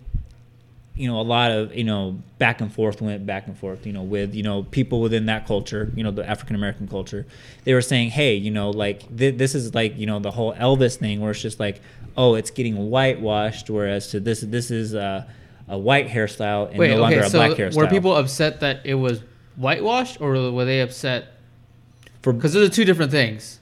you 1.00 1.08
know, 1.08 1.22
a 1.22 1.24
lot 1.24 1.52
of, 1.52 1.74
you 1.74 1.86
know, 1.86 2.22
back 2.40 2.60
and 2.60 2.74
forth 2.74 3.02
went 3.02 3.26
back 3.26 3.48
and 3.48 3.58
forth, 3.58 3.88
you 3.88 3.94
know, 3.94 4.02
with, 4.02 4.36
you 4.36 4.44
know, 4.44 4.64
people 4.64 5.00
within 5.00 5.28
that 5.28 5.48
culture, 5.48 5.90
you 5.96 6.04
know, 6.04 6.12
the 6.12 6.30
African 6.30 6.58
American 6.58 6.90
culture. 6.90 7.26
They 7.64 7.74
were 7.74 7.82
saying, 7.82 8.10
hey, 8.10 8.36
you 8.36 8.52
know, 8.52 8.70
like 8.70 9.18
th- 9.18 9.38
this 9.38 9.56
is 9.56 9.74
like, 9.74 9.98
you 9.98 10.06
know, 10.06 10.20
the 10.20 10.32
whole 10.32 10.54
Elvis 10.56 10.98
thing 10.98 11.22
where 11.22 11.32
it's 11.32 11.42
just 11.42 11.58
like, 11.58 11.80
oh, 12.18 12.36
it's 12.36 12.52
getting 12.52 12.90
whitewashed, 12.90 13.70
whereas 13.70 14.08
to 14.08 14.20
this, 14.20 14.42
this 14.42 14.72
is 14.72 14.94
uh, 14.94 15.24
a 15.70 15.78
white 15.78 16.08
hairstyle 16.08 16.70
and 16.70 16.78
Wait, 16.80 16.90
no 16.90 16.98
longer 16.98 17.18
okay, 17.18 17.26
a 17.28 17.30
so 17.30 17.38
black 17.38 17.52
hairstyle. 17.58 17.76
were 17.78 17.88
people 17.88 18.16
upset 18.16 18.60
that 18.62 18.82
it 18.86 18.96
was 18.96 19.22
whitewashed, 19.56 20.20
or 20.20 20.52
were 20.52 20.66
they 20.66 20.82
upset? 20.82 21.28
For- 22.22 22.34
Because 22.34 22.54
those 22.54 22.68
are 22.70 22.74
two 22.74 22.86
different 22.86 23.12
things. 23.12 23.60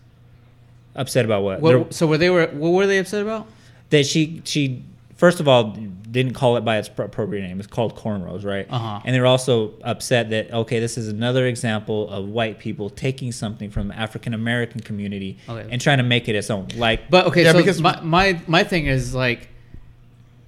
upset 0.96 1.26
about 1.26 1.44
what? 1.44 1.62
What, 1.62 1.94
so 1.94 2.08
were 2.08 2.18
they 2.18 2.30
were 2.30 2.48
what 2.48 2.70
were 2.72 2.88
they 2.88 2.98
upset 2.98 3.22
about? 3.22 3.48
that 3.90 4.06
she 4.06 4.42
she 4.44 4.84
first 5.16 5.40
of 5.40 5.48
all 5.48 5.76
didn't 6.12 6.34
call 6.34 6.58
it 6.58 6.62
by 6.62 6.78
its 6.78 6.90
pro- 6.90 7.06
appropriate 7.06 7.42
name. 7.44 7.60
It's 7.60 7.68
called 7.68 7.96
cornrows, 7.96 8.44
right? 8.46 8.66
Uh-huh. 8.70 9.02
And 9.06 9.14
they 9.16 9.20
were 9.20 9.26
also 9.28 9.74
upset 9.84 10.30
that 10.32 10.52
okay, 10.52 10.80
this 10.80 10.98
is 10.98 11.08
another 11.10 11.46
example 11.46 12.10
of 12.10 12.28
white 12.30 12.58
people 12.60 12.90
taking 12.90 13.32
something 13.32 13.70
from 13.70 13.90
the 13.90 13.96
African 13.96 14.34
American 14.34 14.80
community 14.82 15.38
Okay. 15.48 15.68
and 15.72 15.80
trying 15.82 15.98
to 16.00 16.04
make 16.04 16.28
it 16.30 16.36
its 16.36 16.50
own. 16.50 16.68
Like, 16.76 17.10
But 17.10 17.28
okay, 17.28 17.44
Yeah, 17.44 17.52
so 17.52 17.58
because- 17.60 17.82
my, 17.82 18.00
my 18.02 18.42
my 18.48 18.64
thing 18.64 18.86
is 18.88 19.14
like, 19.14 19.50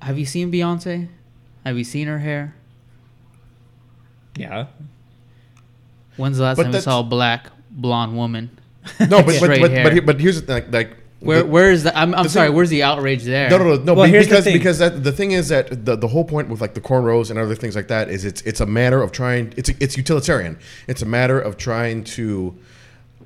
have 0.01 0.17
you 0.17 0.25
seen 0.25 0.51
Beyonce? 0.51 1.07
Have 1.65 1.77
you 1.77 1.83
seen 1.83 2.07
her 2.07 2.19
hair? 2.19 2.55
yeah, 4.35 4.67
When's 6.19 6.37
the 6.37 6.43
last 6.43 6.57
But 6.57 6.63
time 6.63 6.73
you 6.73 6.81
saw 6.81 6.99
a 6.99 7.03
black 7.03 7.47
blonde 7.71 8.15
woman? 8.15 8.49
No, 8.99 9.21
but 9.21 9.25
but 9.25 9.33
Straight 9.35 9.61
but, 9.61 9.71
but, 9.71 10.05
but 10.05 10.21
here's 10.21 10.41
the 10.41 10.47
thing, 10.47 10.71
like, 10.71 10.73
like 10.73 10.97
Where 11.19 11.43
the- 11.43 11.49
where 11.49 11.71
is 11.71 11.83
the? 11.83 11.97
I'm, 11.97 12.13
I'm 12.15 12.23
the 12.23 12.29
sorry. 12.29 12.47
thing- 12.47 12.55
Where's 12.55 12.69
the 12.69 12.83
outrage 12.83 13.23
there? 13.23 13.49
No, 13.49 13.57
no, 13.57 13.75
no, 13.75 13.83
no. 13.83 13.93
Well, 13.93 14.05
be- 14.05 14.11
here's 14.11 14.27
the 14.27 14.35
because 14.37 14.53
because 14.53 14.77
that, 14.79 15.03
the 15.03 15.11
thing 15.11 15.31
is 15.31 15.49
that 15.49 15.85
the, 15.85 15.95
the 15.95 16.07
whole 16.07 16.25
point 16.25 16.49
with 16.49 16.61
like 16.61 16.73
the 16.73 16.81
cornrows 16.81 17.29
and 17.29 17.37
other 17.37 17.55
things 17.55 17.75
like 17.75 17.87
that 17.89 18.09
is 18.09 18.25
it's 18.25 18.41
it's 18.43 18.61
a 18.61 18.65
matter 18.65 19.01
of 19.01 19.11
trying. 19.11 19.53
It's 19.57 19.69
it's 19.69 19.97
utilitarian. 19.97 20.57
It's 20.87 21.01
a 21.01 21.05
matter 21.05 21.39
of 21.39 21.57
trying 21.57 22.03
to 22.05 22.57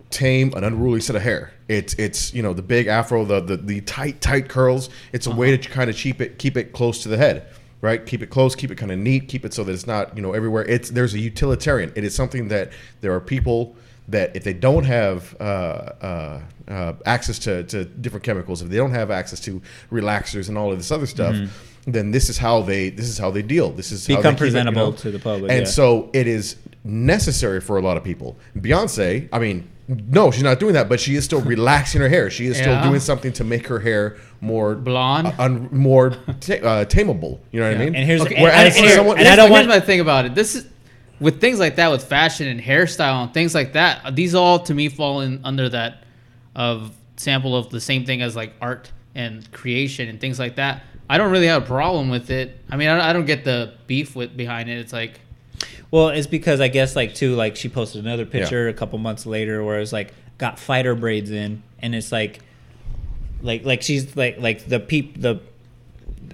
tame 0.10 0.54
an 0.54 0.64
unruly 0.64 1.02
set 1.02 1.16
of 1.16 1.22
hair. 1.22 1.52
It's 1.68 1.94
it's 1.96 2.34
you 2.34 2.44
know 2.44 2.54
the 2.54 2.62
big 2.62 2.88
afro, 2.88 3.26
the 3.26 3.40
the, 3.40 3.58
the 3.58 3.82
tight 3.82 4.22
tight 4.22 4.50
curls. 4.50 4.90
It's 5.12 5.28
a 5.28 5.32
way 5.32 5.54
uh-huh. 5.54 5.64
to 5.64 5.70
kind 5.70 5.90
of 5.90 5.96
keep 5.96 6.22
it 6.22 6.38
keep 6.38 6.58
it 6.58 6.74
close 6.74 7.04
to 7.04 7.10
the 7.10 7.18
head. 7.18 7.48
Right, 7.84 8.06
keep 8.06 8.22
it 8.22 8.28
close, 8.28 8.56
keep 8.56 8.72
it 8.72 8.78
kind 8.78 8.94
of 8.94 8.98
neat, 8.98 9.28
keep 9.28 9.44
it 9.44 9.54
so 9.54 9.66
that 9.66 9.74
it's 9.74 9.86
not 9.86 10.16
you 10.16 10.22
know 10.22 10.32
everywhere. 10.32 10.64
It's 10.64 10.90
there's 10.90 11.14
a 11.16 11.20
utilitarian. 11.20 11.92
It 11.98 12.06
is 12.06 12.16
something 12.16 12.48
that 12.48 12.72
there 13.02 13.14
are 13.14 13.20
people 13.20 13.76
that 14.08 14.34
if 14.38 14.46
they 14.46 14.54
don't 14.54 14.86
have 14.86 15.36
uh, 15.42 15.44
uh, 15.44 16.42
uh, 16.70 16.94
access 17.06 17.40
to, 17.40 17.64
to 17.66 17.84
different 17.84 18.24
chemicals, 18.24 18.62
if 18.62 18.70
they 18.70 18.78
don't 18.78 18.92
have 18.92 19.12
access 19.12 19.40
to 19.42 19.62
relaxers 19.92 20.48
and 20.48 20.58
all 20.58 20.72
of 20.72 20.78
this 20.78 20.92
other 20.92 21.06
stuff, 21.06 21.36
then 21.86 22.12
this 22.12 22.30
is 22.30 22.38
how 22.38 22.62
they 22.62 22.90
this 22.90 23.10
is 23.10 23.18
how 23.18 23.32
they 23.32 23.42
deal. 23.42 23.70
This 23.72 23.92
is 23.92 24.08
how 24.08 24.16
Become 24.16 24.24
they 24.24 24.30
keep 24.30 24.36
it, 24.36 24.40
presentable 24.40 24.94
to 24.94 25.12
the 25.12 25.20
public, 25.20 25.52
And 25.52 25.62
yeah. 25.62 25.66
so 25.66 26.10
it 26.14 26.26
is 26.26 26.56
necessary 26.86 27.60
for 27.60 27.78
a 27.78 27.82
lot 27.82 27.98
of 27.98 28.04
people. 28.06 28.38
Beyonce, 28.58 29.28
I 29.34 29.40
mean, 29.40 29.68
no, 29.88 30.32
she's 30.32 30.44
not 30.44 30.60
doing 30.60 30.74
that, 30.74 30.88
but 30.90 31.00
she 31.00 31.16
is 31.16 31.26
still 31.26 31.42
relaxing 31.56 32.02
her 32.02 32.10
hair. 32.10 32.30
She 32.30 32.46
is 32.48 32.58
still 32.58 32.74
Yeah. 32.74 32.88
doing 32.88 33.00
something 33.00 33.34
to 33.34 33.44
make 33.44 33.68
her 33.68 33.80
hair 33.80 34.18
more 34.42 34.76
Blonde? 34.76 35.28
uh, 35.28 35.34
un, 35.40 35.70
more 35.72 36.12
ta- 36.12 36.54
uh, 36.64 36.86
tameable. 36.86 37.40
You 37.52 37.60
know 37.62 37.68
what 37.70 37.76
I 37.82 37.86
mean? 37.86 37.96
And 37.96 38.06
here's- 38.06 38.22
Okay, 38.22 38.36
and- 38.36 38.46
and- 38.48 38.76
and 38.76 38.90
someone, 38.92 39.18
and 39.18 39.28
I 39.28 39.32
Here's 39.32 39.38
don't 39.38 39.50
my- 39.50 39.56
want- 39.60 39.68
my 39.68 39.80
thing 39.80 40.00
about 40.00 40.26
it. 40.26 40.36
This 40.36 40.56
is 40.56 40.66
with 41.20 41.40
things 41.40 41.60
like 41.60 41.76
that, 41.78 41.92
with 41.92 42.04
fashion 42.04 42.48
and 42.48 42.60
hairstyle 42.62 43.24
and 43.24 43.34
things 43.34 43.54
like 43.56 43.74
that. 43.74 44.16
These 44.16 44.36
all 44.36 44.60
to 44.60 44.74
me 44.74 44.90
fall 44.90 45.22
in 45.22 45.40
under 45.44 45.70
that 45.70 46.04
of 46.56 46.92
sample 47.16 47.56
of 47.56 47.70
the 47.70 47.80
same 47.80 48.06
thing 48.06 48.22
as 48.22 48.36
like 48.36 48.54
art 48.62 48.92
and 49.16 49.50
creation 49.52 50.10
and 50.10 50.20
things 50.20 50.40
like 50.40 50.56
that. 50.56 50.82
I 51.10 51.18
don't 51.18 51.32
really 51.32 51.48
have 51.48 51.64
a 51.64 51.66
problem 51.66 52.10
with 52.10 52.30
it. 52.32 52.60
I 52.72 52.76
mean, 52.78 52.90
I, 52.90 53.10
I 53.10 53.14
don't 53.14 53.26
get 53.26 53.44
the 53.44 53.74
beef 53.88 54.16
with 54.16 54.36
behind 54.36 54.70
it. 54.70 54.78
It's 54.80 54.94
like 54.94 55.20
well, 55.94 56.08
it's 56.08 56.26
because 56.26 56.60
I 56.60 56.70
guess 56.70 56.96
like 56.96 57.14
too, 57.14 57.36
like 57.36 57.56
she 57.56 57.70
posted 57.70 58.04
another 58.04 58.26
picture 58.26 58.68
a 58.68 58.74
couple 58.74 58.98
months 58.98 59.28
later 59.28 59.64
where 59.64 59.80
it's 59.80 59.94
like 59.94 60.12
got 60.40 60.58
fighter 60.58 60.96
braids 60.96 61.30
in, 61.30 61.62
and 61.78 61.94
it's 61.94 62.12
like, 62.12 62.40
like 63.44 63.64
like 63.64 63.84
she's 63.84 64.16
like 64.18 64.40
like 64.40 64.66
the 64.66 64.80
peep 64.80 65.22
the 65.22 65.40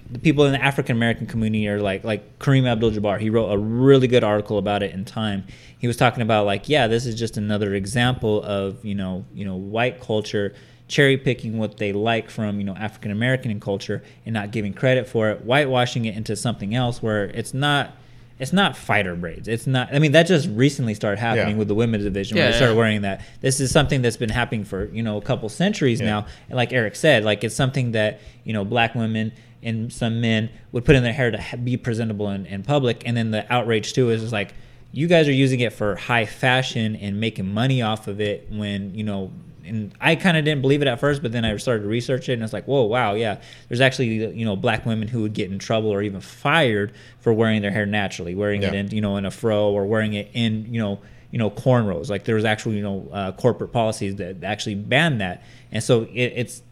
the 0.10 0.19
people 0.19 0.45
in 0.45 0.54
the 0.54 0.63
African 0.63 0.95
American 0.95 1.28
community 1.28 1.67
are 1.67 1.82
like 1.82 2.06
like 2.06 2.39
Kareem 2.39 2.69
Abdul-Jabbar. 2.72 3.19
He 3.19 3.30
wrote 3.30 3.50
a 3.50 3.58
really 3.58 4.08
good 4.08 4.24
article 4.24 4.60
about 4.60 4.82
it 4.82 4.93
in 4.93 5.04
Time. 5.04 5.43
He 5.78 5.88
was 5.88 5.98
talking 5.98 6.22
about 6.22 6.45
like, 6.45 6.69
yeah, 6.69 6.88
this 6.88 7.06
is 7.06 7.15
just 7.15 7.36
another 7.36 7.74
example 7.74 8.41
of 8.43 8.86
you 8.86 8.95
know 8.95 9.26
you 9.34 9.43
know 9.43 9.58
white 9.58 10.00
culture 10.00 10.56
cherry 10.88 11.17
picking 11.17 11.58
what 11.58 11.76
they 11.76 11.91
like 11.91 12.30
from 12.30 12.60
you 12.60 12.63
know 12.63 12.76
African 12.76 13.12
American 13.12 13.60
culture 13.60 14.04
and 14.26 14.34
not 14.34 14.52
giving 14.52 14.74
credit 14.74 15.06
for 15.06 15.32
it, 15.32 15.41
whitewashing 15.41 16.06
it 16.06 16.15
into 16.15 16.38
something 16.38 16.74
else 16.74 17.04
where 17.04 17.26
it's 17.26 17.54
not. 17.54 17.91
It's 18.39 18.54
not 18.54 18.78
fighter 18.78 19.15
braids. 19.15 19.47
It's 19.49 19.67
not. 19.67 19.93
I 19.93 19.99
mean, 19.99 20.13
that 20.13 20.23
just 20.25 20.47
recently 20.49 20.93
started 20.93 21.19
happening 21.19 21.56
Yeah. 21.56 21.60
with 21.60 21.67
the 21.67 21.75
women's 21.75 22.06
division. 22.06 22.38
Yeah, 22.38 22.43
where 22.43 22.52
they 22.52 22.58
started 22.58 22.73
yeah. 22.73 22.80
wearing 22.80 23.02
that. 23.02 23.21
This 23.41 23.60
is 23.60 23.69
something 23.69 24.02
that's 24.02 24.15
been 24.17 24.30
happening 24.30 24.63
for 24.63 24.86
you 24.86 25.04
know 25.04 25.17
a 25.17 25.21
couple 25.21 25.49
centuries 25.49 25.99
Yeah. 25.99 26.08
now. 26.08 26.25
And 26.47 26.56
like 26.56 26.71
Eric 26.71 26.95
said, 26.95 27.25
like 27.25 27.43
it's 27.43 27.56
something 27.56 27.91
that 27.91 28.21
you 28.45 28.54
know 28.54 28.63
black 28.63 28.95
women 28.95 29.34
and 29.62 29.91
some 29.91 30.21
men 30.21 30.49
would 30.71 30.86
put 30.86 30.95
in 30.95 31.04
their 31.04 31.12
hair 31.12 31.32
to 31.32 31.41
ha- 31.41 31.58
be 31.58 31.75
presentable 31.75 32.30
in, 32.30 32.45
in 32.45 32.63
public. 32.63 33.04
And 33.06 33.17
then 33.17 33.32
the 33.32 33.52
outrage 33.54 33.91
too 33.91 34.10
is, 34.10 34.23
is 34.23 34.32
like 34.32 34.54
you 34.93 35.08
guys 35.08 35.28
are 35.28 35.34
using 35.34 35.60
it 35.60 35.73
for 35.73 35.95
high 35.97 36.25
fashion 36.25 36.95
and 36.95 37.19
making 37.19 37.54
money 37.54 37.82
off 37.82 38.08
of 38.08 38.21
it 38.21 38.47
when 38.49 38.95
you 38.95 39.04
know. 39.04 39.32
And 39.70 39.94
I 40.02 40.16
kind 40.16 40.36
of 40.38 40.44
didn't 40.46 40.62
believe 40.62 40.82
it 40.82 40.88
at 40.88 41.00
first, 41.00 41.22
but 41.22 41.32
then 41.32 41.46
I 41.46 41.56
started 41.58 41.84
to 41.84 41.88
research 41.90 42.28
it, 42.30 42.34
and 42.34 42.44
it's 42.44 42.54
like, 42.54 42.66
whoa, 42.66 42.84
wow, 42.84 43.14
yeah. 43.14 43.38
There's 43.68 43.82
actually, 43.82 44.08
you 44.38 44.46
know, 44.46 44.56
black 44.56 44.86
women 44.86 45.08
who 45.08 45.22
would 45.22 45.34
get 45.34 45.52
in 45.52 45.60
trouble 45.60 45.90
or 45.92 46.02
even 46.02 46.20
fired 46.22 46.92
for 47.20 47.32
wearing 47.34 47.62
their 47.62 47.72
hair 47.72 47.86
naturally, 47.86 48.36
wearing 48.36 48.62
it 48.64 48.74
in, 48.80 48.90
you 48.92 49.02
know, 49.02 49.18
in 49.18 49.26
a 49.26 49.32
fro 49.32 49.70
or 49.70 49.86
wearing 49.86 50.14
it 50.14 50.30
in, 50.34 50.74
you 50.74 50.80
know, 50.82 51.00
you 51.32 51.38
know, 51.40 51.50
cornrows. 51.52 52.10
Like 52.10 52.24
there 52.26 52.36
was 52.36 52.46
actually, 52.46 52.78
you 52.78 52.84
know, 52.84 53.08
uh, 53.12 53.32
corporate 53.34 53.72
policies 53.72 54.16
that 54.16 54.44
actually 54.44 54.76
banned 54.76 55.22
that, 55.22 55.44
and 55.72 55.84
so 55.84 56.04
it, 56.14 56.34
it's 56.36 56.64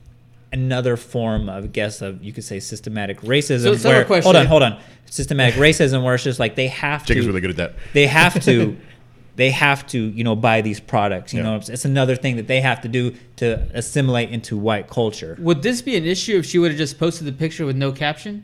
another 0.53 0.95
form 0.97 1.49
of, 1.49 1.65
I 1.65 1.67
guess, 1.67 2.01
of 2.01 2.23
you 2.23 2.31
could 2.33 2.43
say 2.43 2.59
systematic 2.59 3.21
racism. 3.21 3.63
So- 3.63 3.75
so 3.75 3.89
I 3.89 3.93
have 3.95 4.09
where, 4.09 4.21
hold 4.23 4.35
on, 4.35 4.45
hold 4.47 4.63
on, 4.63 4.79
systematic 5.05 5.55
racism, 5.55 6.03
where 6.03 6.15
it's 6.15 6.23
just 6.23 6.39
like 6.39 6.55
they 6.55 6.67
have 6.69 7.05
Jake 7.05 7.15
to, 7.15 7.19
is 7.21 7.27
really 7.27 7.41
good 7.41 7.51
at 7.51 7.57
that. 7.57 7.73
they 7.93 8.07
have 8.07 8.41
to 8.45 8.77
they 9.37 9.51
have 9.51 9.87
to 9.87 9.97
you 10.09 10.23
know 10.23 10.35
buy 10.35 10.61
these 10.61 10.79
products. 10.79 11.33
You 11.33 11.39
Yeah. 11.39 11.45
know, 11.51 11.55
it's, 11.55 11.69
it's 11.69 11.85
another 11.85 12.15
thing 12.15 12.35
that 12.35 12.47
they 12.47 12.59
have 12.59 12.81
to 12.81 12.87
do 12.89 13.13
to 13.37 13.47
assimilate 13.73 14.29
into 14.31 14.57
white 14.57 14.89
culture. 14.89 15.37
Would 15.39 15.61
this 15.61 15.81
be 15.81 15.95
an 15.95 16.05
issue 16.05 16.37
if 16.37 16.45
she 16.45 16.57
would 16.59 16.71
have 16.71 16.77
just 16.77 16.99
posted 16.99 17.25
the 17.27 17.31
picture 17.31 17.65
with 17.65 17.75
no 17.77 17.91
caption? 17.91 18.43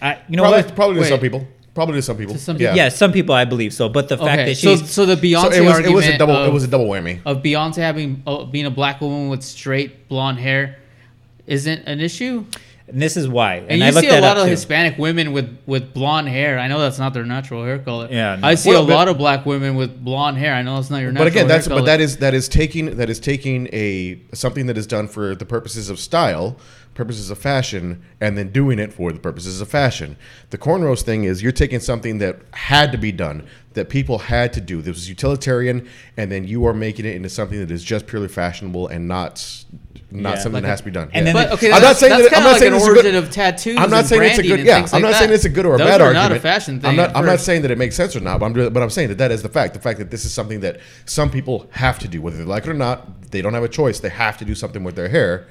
I, 0.00 0.18
you 0.28 0.36
know 0.36 0.44
probably, 0.44 0.62
what? 0.62 0.74
probably 0.74 0.98
to 1.00 1.04
some 1.06 1.20
people. 1.20 1.46
Probably 1.74 1.94
to 1.96 2.02
some 2.02 2.16
people. 2.16 2.34
To 2.34 2.40
some 2.40 2.56
yeah. 2.56 2.68
people. 2.68 2.76
Yeah, 2.76 2.88
some 2.90 3.12
people 3.12 3.34
I 3.34 3.44
believe 3.44 3.72
so, 3.72 3.88
but 3.88 4.08
the 4.08 4.16
fact 4.18 4.40
Okay, 4.40 4.44
that 4.50 4.56
so 4.56 4.76
she's 4.76 4.90
so 4.90 5.06
the 5.06 5.16
Beyonce 5.16 5.42
So 5.42 5.50
it 5.52 5.64
was, 5.64 5.78
it 5.80 5.92
was 5.92 6.06
a 6.06 6.18
double. 6.18 6.36
of, 6.36 6.48
it 6.48 6.52
was 6.52 6.64
a 6.64 6.68
double 6.68 6.86
whammy. 6.86 7.20
of 7.24 7.42
Beyonce 7.42 7.76
having 7.76 8.22
uh, 8.26 8.44
being 8.44 8.66
a 8.66 8.70
black 8.70 9.00
woman 9.00 9.28
with 9.28 9.42
straight 9.42 10.08
blonde 10.08 10.38
hair 10.38 10.78
isn't 11.46 11.82
an 11.86 12.00
issue. 12.00 12.44
And 12.88 13.00
this 13.00 13.16
is 13.16 13.28
why. 13.28 13.56
And, 13.56 13.70
And, 13.70 13.80
you 13.80 13.86
looked 13.92 14.06
see 14.08 14.16
a 14.16 14.20
lot 14.20 14.36
of 14.36 14.44
too. 14.44 14.50
Hispanic 14.50 14.98
women 14.98 15.32
with, 15.32 15.56
with 15.66 15.94
blonde 15.94 16.28
hair. 16.28 16.58
I 16.58 16.68
know 16.68 16.80
that's 16.80 16.98
not 16.98 17.14
their 17.14 17.24
natural 17.24 17.64
hair 17.64 17.78
color. 17.78 18.08
Yeah, 18.10 18.36
no. 18.36 18.46
I 18.48 18.54
see 18.56 18.70
Well, 18.70 18.84
a 18.84 18.86
but- 18.86 18.94
lot 18.94 19.08
of 19.08 19.18
black 19.18 19.46
women 19.46 19.76
with 19.76 20.02
blonde 20.04 20.36
hair. 20.38 20.54
I 20.54 20.62
know 20.62 20.78
it's 20.78 20.90
not 20.90 20.98
your 21.00 21.12
natural 21.12 21.26
But 21.26 21.32
again, 21.32 21.48
hair 21.48 21.56
that's 21.56 21.68
color. 21.68 21.80
but 21.80 21.86
that 21.86 22.00
is 22.00 22.16
that 22.18 22.34
is 22.34 22.48
taking 22.48 22.96
that 22.96 23.08
is 23.08 23.20
taking 23.20 23.68
a 23.72 24.20
something 24.34 24.66
that 24.66 24.76
is 24.76 24.86
done 24.86 25.08
for 25.08 25.34
the 25.34 25.46
purposes 25.46 25.88
of 25.90 25.98
style, 25.98 26.56
purposes 26.94 27.30
of 27.30 27.38
fashion, 27.38 28.02
and 28.20 28.36
then 28.36 28.50
doing 28.50 28.78
it 28.78 28.92
for 28.92 29.12
the 29.12 29.18
purposes 29.18 29.60
of 29.60 29.68
fashion. 29.68 30.16
The 30.50 30.58
cornrows 30.58 31.02
thing 31.02 31.24
is 31.24 31.42
you're 31.42 31.50
taking 31.52 31.80
something 31.80 32.18
that 32.18 32.40
had 32.52 32.92
to 32.92 32.98
be 32.98 33.12
done, 33.12 33.46
that 33.72 33.88
people 33.88 34.18
had 34.18 34.52
to 34.52 34.60
do. 34.60 34.82
This 34.82 34.94
was 34.96 35.08
utilitarian, 35.08 35.88
and 36.16 36.30
then 36.30 36.46
you 36.46 36.66
are 36.66 36.74
making 36.74 37.06
it 37.06 37.16
into 37.16 37.28
something 37.30 37.58
that 37.60 37.70
is 37.70 37.82
just 37.82 38.06
purely 38.06 38.28
fashionable 38.28 38.88
and 38.88 39.08
not 39.08 39.64
not 40.14 40.34
Yeah, 40.34 40.38
something 40.42 40.52
like 40.56 40.62
that 40.64 40.68
a- 40.68 40.70
has 40.72 40.80
to 40.80 40.84
be 40.84 40.90
done. 40.90 41.08
and 41.14 41.26
Yeah. 41.26 41.32
then 41.32 41.44
But 41.48 41.52
okay, 41.54 41.66
I'm 41.68 41.80
that's, 41.80 41.84
not 41.84 41.96
saying 41.96 42.10
that's 42.10 42.22
that- 42.24 42.36
I'm 42.36 42.42
kind 42.42 42.44
not 42.44 42.48
of 42.48 42.52
like 42.52 42.60
saying 42.60 42.72
an 42.72 42.76
it's 42.76 42.84
a 42.84 42.88
good- 42.90 42.96
origin 43.06 43.14
of 43.16 43.30
tattoos. 43.30 43.76
I'm 43.78 43.90
not 43.90 44.04
saying 44.04 44.22
it's 44.24 44.38
a 44.38 44.42
good. 44.42 44.58
and 44.58 44.66
Yeah, 44.66 44.76
things 44.76 44.92
I'm 44.92 45.00
like 45.00 45.12
not 45.12 45.18
saying 45.18 45.32
it's 45.32 45.44
a 45.46 45.48
good 45.48 45.64
or 45.64 45.74
a 45.74 45.78
Those 45.78 45.86
bad 45.86 46.00
are 46.02 46.04
argument. 46.08 46.30
not 46.32 46.36
a 46.36 46.40
fashion 46.40 46.80
thing. 46.80 46.90
I'm 46.90 46.96
not. 46.96 47.16
I'm 47.16 47.24
not 47.24 47.40
saying 47.40 47.62
that 47.62 47.70
it 47.70 47.78
makes 47.78 47.96
sense 47.96 48.14
or 48.14 48.20
not. 48.20 48.38
But 48.38 48.44
I'm, 48.46 48.52
but 48.74 48.82
I'm 48.82 48.90
saying 48.90 49.08
that 49.08 49.16
that 49.16 49.30
is 49.32 49.40
the 49.42 49.48
fact. 49.48 49.72
The 49.72 49.80
fact 49.80 49.98
that 50.00 50.10
this 50.10 50.26
is 50.26 50.32
something 50.34 50.60
that 50.60 50.80
some 51.06 51.30
people 51.30 51.66
have 51.70 51.98
to 52.00 52.08
do, 52.08 52.20
whether 52.20 52.36
they 52.36 52.44
like 52.44 52.64
it 52.66 52.68
or 52.68 52.74
not. 52.74 53.30
They 53.30 53.40
don't 53.40 53.54
have 53.54 53.62
a 53.64 53.68
choice. 53.68 54.00
They 54.00 54.10
have 54.10 54.36
to 54.36 54.44
do 54.44 54.54
something 54.54 54.84
with 54.84 54.96
their 54.96 55.08
hair, 55.08 55.46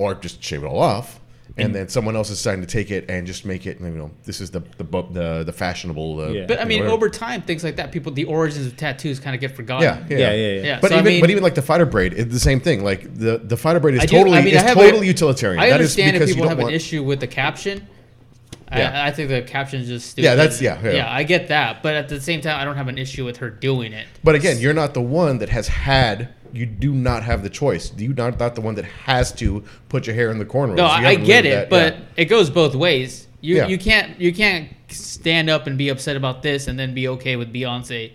or 0.00 0.14
just 0.14 0.42
shave 0.42 0.62
it 0.62 0.66
all 0.66 0.78
off. 0.80 1.20
And 1.56 1.74
then 1.74 1.88
someone 1.88 2.16
else 2.16 2.30
is 2.30 2.38
deciding 2.38 2.62
to 2.62 2.66
take 2.66 2.90
it 2.90 3.10
and 3.10 3.26
just 3.26 3.44
make 3.44 3.66
it. 3.66 3.80
You 3.80 3.88
know, 3.90 4.10
this 4.24 4.40
is 4.40 4.50
the 4.50 4.60
the 4.78 4.84
the, 4.84 5.42
the 5.44 5.52
fashionable. 5.52 6.18
Uh, 6.20 6.28
Yeah. 6.28 6.46
But 6.46 6.58
I 6.58 6.64
mean, 6.64 6.78
know, 6.78 6.84
whatever. 6.84 6.94
over 6.94 7.08
time, 7.10 7.42
things 7.42 7.62
like 7.62 7.76
that, 7.76 7.92
people, 7.92 8.12
the 8.12 8.24
origins 8.24 8.64
of 8.66 8.76
tattoos 8.78 9.20
kind 9.20 9.34
of 9.34 9.40
get 9.42 9.54
forgotten. 9.54 9.82
Yeah, 9.84 10.06
yeah, 10.08 10.16
Yeah, 10.18 10.32
yeah, 10.32 10.46
yeah. 10.54 10.62
Yeah, 10.62 10.78
But 10.80 10.90
so, 10.90 10.96
I 10.96 11.00
even 11.00 11.12
mean- 11.12 11.20
but 11.20 11.28
even 11.30 11.42
like 11.42 11.54
the 11.56 11.60
fighter 11.62 11.84
braid, 11.84 12.14
it's 12.14 12.32
the 12.32 12.40
same 12.40 12.60
thing. 12.60 12.82
Like 12.82 13.02
the 13.14 13.38
the 13.44 13.58
fighter 13.58 13.78
braid 13.80 13.96
is 13.96 14.02
I 14.02 14.06
do- 14.06 14.16
totally 14.16 14.38
I 14.38 14.42
mean, 14.42 14.54
I 14.54 14.58
is 14.58 14.62
have 14.62 14.76
a- 14.78 14.80
totally 14.80 15.06
utilitarian. 15.06 15.60
I 15.60 15.68
That 15.68 15.80
is 15.82 15.98
understand 15.98 16.16
if 16.16 16.28
people 16.28 16.48
don't 16.48 16.56
have 16.56 16.66
an 16.68 16.72
issue 16.74 17.02
with 17.02 17.20
the 17.20 17.26
caption. 17.26 17.86
Yeah. 18.72 19.02
I, 19.02 19.08
I 19.08 19.10
think 19.10 19.28
the 19.28 19.42
caption 19.42 19.80
is 19.82 19.88
just 19.88 20.10
stupid. 20.12 20.24
Yeah, 20.28 20.34
that's- 20.36 20.62
yeah, 20.62 20.78
yeah. 20.82 20.90
yeah. 20.92 21.12
I 21.12 21.24
get 21.24 21.48
that, 21.48 21.82
but 21.82 21.94
at 21.94 22.08
the 22.08 22.20
same 22.22 22.40
time, 22.40 22.58
I 22.58 22.64
don't 22.64 22.76
have 22.76 22.88
an 22.88 22.96
issue 22.96 23.24
with 23.26 23.38
her 23.38 23.50
doing 23.50 23.92
it. 23.92 24.06
But 24.24 24.34
again, 24.36 24.58
you're 24.60 24.72
not 24.82 24.94
the 24.94 25.02
one 25.02 25.38
that 25.38 25.48
has 25.50 25.66
had. 25.68 26.28
You 26.52 26.66
do 26.66 26.92
not 26.92 27.22
have 27.22 27.42
the 27.42 27.50
choice. 27.50 27.92
You 27.96 28.12
not 28.14 28.38
not 28.38 28.54
the 28.54 28.60
one 28.60 28.74
that 28.76 28.84
has 28.84 29.32
to 29.34 29.62
put 29.88 30.06
your 30.06 30.14
hair 30.14 30.30
in 30.30 30.38
the 30.38 30.44
cornrows. 30.44 30.76
No, 30.76 30.84
I, 30.84 31.08
I 31.08 31.14
get 31.16 31.46
it, 31.46 31.50
that- 31.50 31.70
but 31.70 31.94
yeah. 31.94 32.00
it 32.16 32.24
goes 32.26 32.50
both 32.50 32.74
ways. 32.74 33.28
You 33.40 33.56
Yeah. 33.56 33.66
you 33.68 33.78
can't 33.78 34.20
you 34.20 34.32
can't 34.32 34.68
stand 34.88 35.48
up 35.48 35.66
and 35.66 35.78
be 35.78 35.88
upset 35.88 36.16
about 36.16 36.42
this 36.42 36.66
and 36.68 36.78
then 36.78 36.94
be 36.94 37.08
okay 37.08 37.36
with 37.36 37.52
Beyonce 37.52 38.12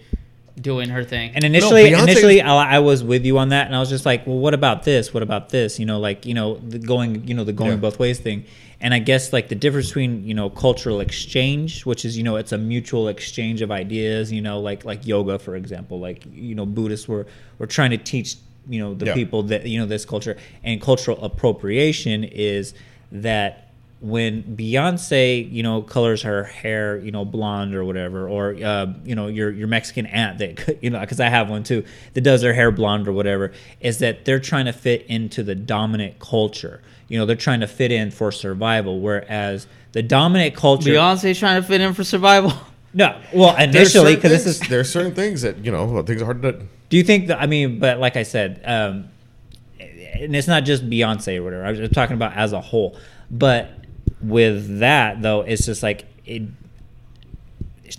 doing 0.59 0.89
her 0.89 1.03
thing. 1.03 1.31
And 1.35 1.43
initially, 1.43 1.83
Beyonce 1.85 2.03
initially, 2.03 2.41
I, 2.41 2.75
I 2.75 2.79
was 2.79 3.03
with 3.03 3.25
you 3.25 3.37
on 3.37 3.49
that, 3.49 3.67
and 3.67 3.75
I 3.75 3.79
was 3.79 3.89
just 3.89 4.05
like, 4.05 4.25
"Well, 4.25 4.37
what 4.37 4.53
about 4.53 4.83
this? 4.83 5.13
What 5.13 5.23
about 5.23 5.49
this? 5.49 5.79
You 5.79 5.85
know, 5.85 5.99
like 5.99 6.25
you 6.25 6.33
know, 6.33 6.55
the 6.55 6.79
going, 6.79 7.27
you 7.27 7.33
know, 7.33 7.43
the 7.43 7.53
going 7.53 7.71
Yeah. 7.71 7.77
both 7.77 7.99
ways 7.99 8.19
thing." 8.19 8.45
And 8.81 8.93
I 8.93 8.99
guess 8.99 9.31
like 9.33 9.47
the 9.47 9.55
difference 9.55 9.87
between 9.87 10.25
you 10.27 10.33
know 10.33 10.49
cultural 10.49 10.99
exchange, 10.99 11.85
which 11.85 12.05
is 12.05 12.17
you 12.17 12.23
know 12.23 12.35
it's 12.35 12.51
a 12.51 12.57
mutual 12.57 13.07
exchange 13.07 13.61
of 13.61 13.71
ideas. 13.71 14.31
You 14.31 14.41
know, 14.41 14.59
like 14.59 14.85
like 14.85 15.05
yoga, 15.07 15.39
for 15.39 15.55
example, 15.55 15.99
like 15.99 16.23
you 16.31 16.55
know 16.55 16.65
Buddhists 16.65 17.07
were 17.07 17.25
were 17.57 17.67
trying 17.67 17.91
to 17.91 17.97
teach 17.97 18.35
you 18.67 18.79
know 18.79 18.93
the 18.93 19.07
Yeah. 19.07 19.13
people 19.13 19.43
that 19.43 19.65
you 19.67 19.79
know 19.79 19.85
this 19.85 20.05
culture 20.05 20.37
and 20.63 20.81
cultural 20.81 21.23
appropriation 21.23 22.23
is 22.23 22.73
that 23.11 23.64
when 24.05 24.43
Beyonce, 24.43 25.51
you 25.51 25.63
know, 25.63 25.81
colors 25.81 26.21
her 26.21 26.43
hair, 26.43 26.99
you 26.99 27.09
know, 27.09 27.25
blonde 27.25 27.73
or 27.73 27.83
whatever, 27.83 28.29
or 28.29 28.55
uh, 28.63 28.93
you 29.03 29.15
know, 29.15 29.25
your 29.25 29.49
your 29.49 29.67
Mexican 29.67 30.05
aunt 30.05 30.37
that 30.37 30.77
you 30.83 30.91
know, 30.91 30.99
because 30.99 31.19
I 31.19 31.29
have 31.29 31.49
one 31.49 31.63
too, 31.63 31.83
that 32.13 32.21
does 32.21 32.43
her 32.43 32.53
hair 32.53 32.69
blonde 32.69 33.07
or 33.07 33.13
whatever, 33.13 33.51
is 33.79 33.97
that 33.99 34.23
they're 34.23 34.39
trying 34.39 34.65
to 34.65 34.73
fit 34.73 35.07
into 35.07 35.41
the 35.41 35.55
dominant 35.55 36.19
culture. 36.19 36.83
You 37.07 37.17
know, 37.17 37.25
they're 37.25 37.35
trying 37.35 37.61
to 37.61 37.67
fit 37.67 37.91
in 37.91 38.11
for 38.11 38.31
survival, 38.31 38.99
whereas 38.99 39.65
the 39.93 40.03
dominant 40.03 40.55
culture. 40.55 40.91
Beyonce's 40.91 41.39
trying 41.39 41.59
to 41.59 41.67
fit 41.67 41.81
in 41.81 41.95
for 41.95 42.03
survival. 42.03 42.53
no, 42.93 43.19
well, 43.33 43.57
initially, 43.57 44.15
because 44.15 44.31
this 44.31 44.43
things- 44.43 44.61
is. 44.61 44.69
there's 44.69 44.89
certain 44.91 45.15
things 45.15 45.41
that 45.41 45.57
you 45.65 45.71
know 45.71 46.03
things 46.03 46.21
are 46.21 46.25
hard 46.25 46.43
to. 46.43 46.61
Do 46.89 46.97
you 46.97 47.03
think 47.03 47.27
that? 47.27 47.41
I 47.41 47.47
mean, 47.47 47.79
but 47.79 47.97
like 47.97 48.17
I 48.17 48.23
said, 48.23 48.61
um, 48.65 49.09
and 49.79 50.35
it's 50.35 50.47
not 50.47 50.63
just 50.63 50.87
Beyonce 50.87 51.37
or 51.39 51.43
whatever. 51.43 51.65
I 51.65 51.71
was 51.71 51.79
just 51.79 51.93
talking 51.93 52.15
about 52.15 52.33
as 52.33 52.53
a 52.53 52.61
whole. 52.61 52.95
But 53.31 53.71
with 54.21 54.80
that 54.80 55.21
though, 55.21 55.41
it's 55.41 55.65
just 55.65 55.84
like 55.84 56.06
it. 56.25 56.43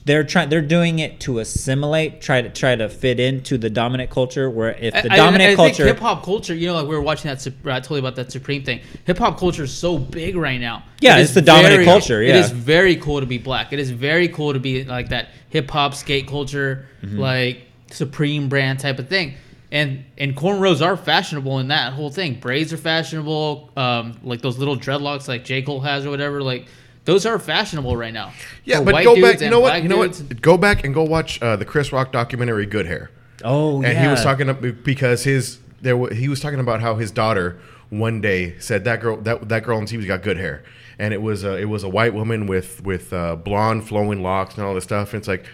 They're 0.04 0.24
trying. 0.24 0.48
They're 0.48 0.62
doing 0.62 0.98
it 0.98 1.20
to 1.20 1.38
assimilate, 1.38 2.20
try 2.20 2.42
to 2.42 2.48
try 2.50 2.74
to 2.74 2.88
fit 2.88 3.20
into 3.20 3.56
the 3.56 3.70
dominant 3.70 4.10
culture. 4.10 4.50
Where 4.50 4.72
if 4.72 4.92
the 4.94 5.12
I- 5.12 5.16
dominant 5.16 5.50
I, 5.50 5.52
I 5.52 5.56
culture, 5.56 5.86
hip 5.86 6.00
hop 6.00 6.24
culture, 6.24 6.54
you 6.54 6.66
know, 6.66 6.74
like 6.74 6.88
we 6.88 6.94
were 6.96 7.00
watching 7.00 7.28
that. 7.30 7.46
I 7.66 7.78
told 7.80 7.96
you 7.96 8.06
about 8.06 8.16
that 8.16 8.32
Supreme 8.32 8.64
thing. 8.64 8.80
Hip 9.04 9.16
hop 9.18 9.38
culture 9.38 9.62
is 9.62 9.72
so 9.72 9.96
big 9.96 10.34
right 10.36 10.60
now. 10.60 10.82
Yeah, 11.00 11.18
It 11.18 11.22
it's 11.22 11.34
the 11.34 11.42
dominant 11.42 11.84
culture, 11.84 12.20
it 12.20 12.28
yeah. 12.30 12.40
is 12.40 12.50
very 12.50 12.96
cool 12.96 13.20
to 13.20 13.26
be 13.26 13.38
black. 13.38 13.72
It 13.72 13.78
is 13.78 13.90
very 13.92 14.26
cool 14.28 14.52
to 14.52 14.58
be 14.58 14.82
like 14.84 15.10
that 15.10 15.28
hip 15.50 15.70
hop 15.70 15.94
skate 15.94 16.26
culture, 16.26 16.86
Mm-hmm. 17.02 17.18
like 17.18 17.62
Supreme 17.92 18.48
brand 18.48 18.80
type 18.80 18.98
of 18.98 19.08
thing. 19.08 19.34
And 19.72 20.04
and 20.16 20.36
cornrows 20.36 20.84
are 20.84 20.96
fashionable 20.96 21.58
in 21.58 21.68
that 21.68 21.92
whole 21.92 22.10
thing. 22.10 22.34
Braids 22.34 22.72
are 22.72 22.76
fashionable. 22.76 23.70
Um, 23.76 24.18
like 24.22 24.40
those 24.40 24.58
little 24.58 24.76
dreadlocks, 24.76 25.26
like 25.26 25.44
J 25.44 25.62
Cole 25.62 25.80
has 25.80 26.06
or 26.06 26.10
whatever. 26.10 26.40
Like 26.42 26.66
those 27.04 27.26
are 27.26 27.38
fashionable 27.38 27.96
right 27.96 28.12
now. 28.14 28.32
Yeah, 28.64 28.78
For 28.78 28.84
but 28.86 29.04
go 29.04 29.20
back. 29.20 29.40
You 29.40 29.46
and 29.46 29.50
know 29.50 29.60
what? 29.60 29.82
You 29.82 29.88
know 29.88 30.02
dudes. 30.04 30.22
what? 30.22 30.40
Go 30.40 30.56
back 30.56 30.84
and 30.84 30.94
go 30.94 31.02
watch 31.02 31.42
uh, 31.42 31.56
the 31.56 31.64
Chris 31.64 31.92
Rock 31.92 32.12
documentary 32.12 32.66
"Good 32.66 32.86
Hair." 32.86 33.10
oh 33.44 33.76
and 33.82 33.92
yeah, 33.92 34.02
he 34.02 34.08
was 34.08 34.22
talking 34.22 34.48
ab- 34.48 34.82
because 34.84 35.24
his 35.24 35.58
there 35.82 35.96
wa- 35.96 36.10
he 36.10 36.28
was 36.28 36.40
talking 36.40 36.60
about 36.60 36.80
how 36.80 36.94
his 36.94 37.10
daughter 37.10 37.58
one 37.90 38.20
day 38.20 38.56
said 38.58 38.84
that 38.84 39.00
girl 39.00 39.16
that 39.18 39.48
that 39.48 39.64
girl 39.64 39.78
on 39.78 39.86
TV 39.86 40.06
got 40.06 40.22
good 40.22 40.36
hair, 40.36 40.62
and 40.98 41.12
it 41.12 41.20
was 41.20 41.42
a, 41.44 41.56
it 41.56 41.66
was 41.66 41.82
a 41.82 41.88
white 41.88 42.14
woman 42.14 42.46
with 42.46 42.82
with 42.84 43.12
uh, 43.12 43.34
blonde 43.36 43.86
flowing 43.86 44.22
locks 44.22 44.54
and 44.56 44.64
all 44.64 44.74
this 44.74 44.84
stuff. 44.84 45.12
And 45.12 45.18
it's 45.20 45.28
like, 45.28 45.44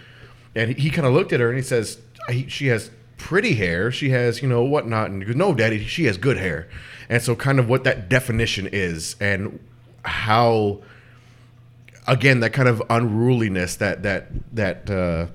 and 0.55 0.71
he, 0.75 0.83
he 0.85 0.91
kind 0.91 1.07
of 1.07 1.15
looked 1.15 1.33
at 1.33 1.41
her 1.41 1.49
and 1.49 1.57
he 1.57 1.63
says, 1.65 1.99
he, 2.29 2.47
"She 2.49 2.67
has 2.69 2.91
pretty 3.23 3.55
hair. 3.55 3.93
She 3.93 4.11
has 4.11 4.43
you 4.43 4.49
know 4.49 4.65
whatnot." 4.65 5.11
And 5.11 5.23
he 5.23 5.27
goes, 5.27 5.37
"No, 5.37 5.55
Daddy, 5.55 5.85
she 5.85 6.05
has 6.05 6.19
good 6.19 6.37
hair." 6.37 6.69
And 7.09 7.23
so, 7.23 7.37
kind 7.37 7.59
of 7.59 7.69
what 7.69 7.85
that 7.85 8.09
definition 8.09 8.69
is 8.73 9.17
and 9.21 9.61
how 10.05 10.81
again 12.07 12.41
that 12.41 12.53
kind 12.53 12.69
of 12.69 12.83
unruliness 12.91 13.77
that 13.77 14.03
that 14.03 14.27
that 14.53 14.91
uh, 14.91 15.27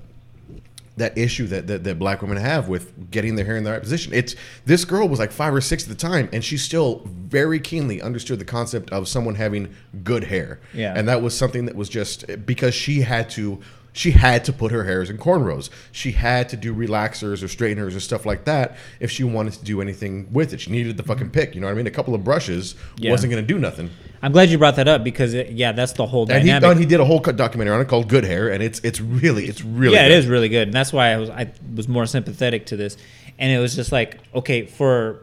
that 0.96 1.16
issue 1.16 1.46
that, 1.46 1.66
that 1.66 1.84
that 1.84 1.98
black 1.98 2.20
women 2.20 2.36
have 2.36 2.68
with 2.68 3.10
getting 3.10 3.36
their 3.36 3.44
hair 3.44 3.56
in 3.56 3.64
the 3.64 3.70
right 3.70 3.80
position. 3.80 4.12
It's 4.12 4.34
this 4.66 4.84
girl 4.84 5.08
was 5.08 5.18
like 5.18 5.32
five 5.32 5.54
or 5.54 5.60
six 5.60 5.84
at 5.84 5.88
the 5.88 5.94
time, 5.94 6.28
and 6.32 6.44
she 6.44 6.56
still 6.56 7.02
very 7.06 7.60
keenly 7.60 8.02
understood 8.02 8.38
the 8.38 8.44
concept 8.44 8.90
of 8.90 9.08
someone 9.08 9.36
having 9.36 9.74
good 10.04 10.24
hair. 10.24 10.60
Yeah. 10.74 10.94
and 10.96 11.08
that 11.08 11.22
was 11.22 11.36
something 11.36 11.66
that 11.66 11.76
was 11.76 11.88
just 11.88 12.26
because 12.44 12.74
she 12.74 13.00
had 13.00 13.30
to. 13.30 13.60
She 13.98 14.12
had 14.12 14.44
to 14.44 14.52
put 14.52 14.70
her 14.70 14.84
hairs 14.84 15.10
in 15.10 15.18
cornrows. 15.18 15.70
She 15.90 16.12
had 16.12 16.48
to 16.50 16.56
do 16.56 16.72
relaxers 16.72 17.42
or 17.42 17.48
straighteners 17.48 17.96
or 17.96 18.00
stuff 18.00 18.24
like 18.24 18.44
that 18.44 18.76
if 19.00 19.10
she 19.10 19.24
wanted 19.24 19.54
to 19.54 19.64
do 19.64 19.80
anything 19.80 20.32
with 20.32 20.52
it. 20.52 20.60
She 20.60 20.70
needed 20.70 20.96
the 20.96 21.02
fucking 21.02 21.30
pick. 21.30 21.56
You 21.56 21.60
know 21.60 21.66
what 21.66 21.72
I 21.72 21.74
mean? 21.74 21.88
A 21.88 21.90
couple 21.90 22.14
of 22.14 22.22
brushes 22.22 22.76
Yeah. 22.96 23.10
wasn't 23.10 23.32
going 23.32 23.44
to 23.44 23.52
do 23.54 23.58
nothing. 23.58 23.90
I'm 24.22 24.30
glad 24.30 24.50
you 24.50 24.58
brought 24.58 24.76
that 24.76 24.86
up 24.86 25.02
because 25.02 25.34
it, 25.34 25.50
yeah, 25.50 25.72
that's 25.72 25.94
the 25.94 26.06
whole 26.06 26.30
And 26.30 26.44
he, 26.44 26.50
and 26.50 26.78
he 26.78 26.86
did 26.86 27.00
a 27.00 27.04
whole 27.04 27.18
cut 27.18 27.36
documentary 27.36 27.74
on 27.74 27.80
it 27.80 27.88
called 27.88 28.08
Good 28.08 28.22
Hair, 28.24 28.50
and 28.50 28.62
it's 28.62 28.78
it's 28.80 29.00
really 29.00 29.46
it's 29.46 29.64
really 29.64 29.96
yeah, 29.96 30.06
it 30.06 30.10
good. 30.10 30.18
is 30.18 30.26
really 30.28 30.48
good, 30.48 30.68
and 30.68 30.72
that's 30.74 30.92
why 30.92 31.12
I 31.12 31.16
was 31.16 31.30
I 31.30 31.50
was 31.74 31.88
more 31.88 32.06
sympathetic 32.06 32.66
to 32.66 32.76
this, 32.76 32.96
and 33.36 33.50
it 33.50 33.58
was 33.58 33.74
just 33.74 33.90
like 33.90 34.18
okay 34.32 34.66
for 34.66 35.20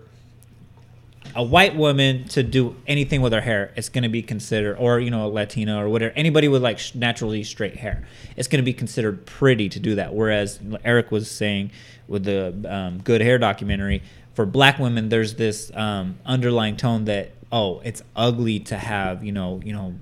a 1.36 1.44
white 1.44 1.76
woman 1.76 2.26
to 2.30 2.42
do 2.44 2.76
anything 2.88 3.22
with 3.22 3.34
her 3.34 3.42
hair, 3.42 3.72
it's 3.76 3.90
going 3.90 4.04
to 4.04 4.10
be 4.10 4.22
considered, 4.22 4.78
or 4.78 5.00
you 5.00 5.12
know, 5.12 5.26
a 5.26 5.30
Latina 5.30 5.84
or 5.84 5.90
whatever, 5.90 6.14
anybody 6.16 6.48
with 6.48 6.64
like 6.64 6.80
sh- 6.80 6.96
naturally 6.96 7.44
straight 7.44 7.76
hair, 7.76 8.06
it's 8.38 8.48
going 8.48 8.62
to 8.62 8.66
be 8.66 8.74
considered 8.74 9.26
pretty 9.26 9.68
to 9.70 9.80
do 9.80 9.96
that. 9.96 10.14
Whereas 10.14 10.60
Eric 10.84 11.12
was 11.12 11.30
saying 11.30 11.72
with 12.08 12.24
the 12.24 12.54
um, 12.68 13.02
good 13.02 13.22
hair 13.22 13.38
documentary, 13.38 14.02
for 14.34 14.46
black 14.46 14.80
women, 14.80 15.10
there's 15.10 15.36
this 15.36 15.72
um, 15.76 16.18
underlying 16.26 16.78
tone 16.78 17.06
that 17.06 17.32
oh, 17.52 17.80
it's 17.86 18.02
ugly 18.16 18.60
to 18.60 18.78
have 18.78 19.24
you 19.24 19.32
know 19.32 19.62
you 19.64 19.74
know. 19.74 19.96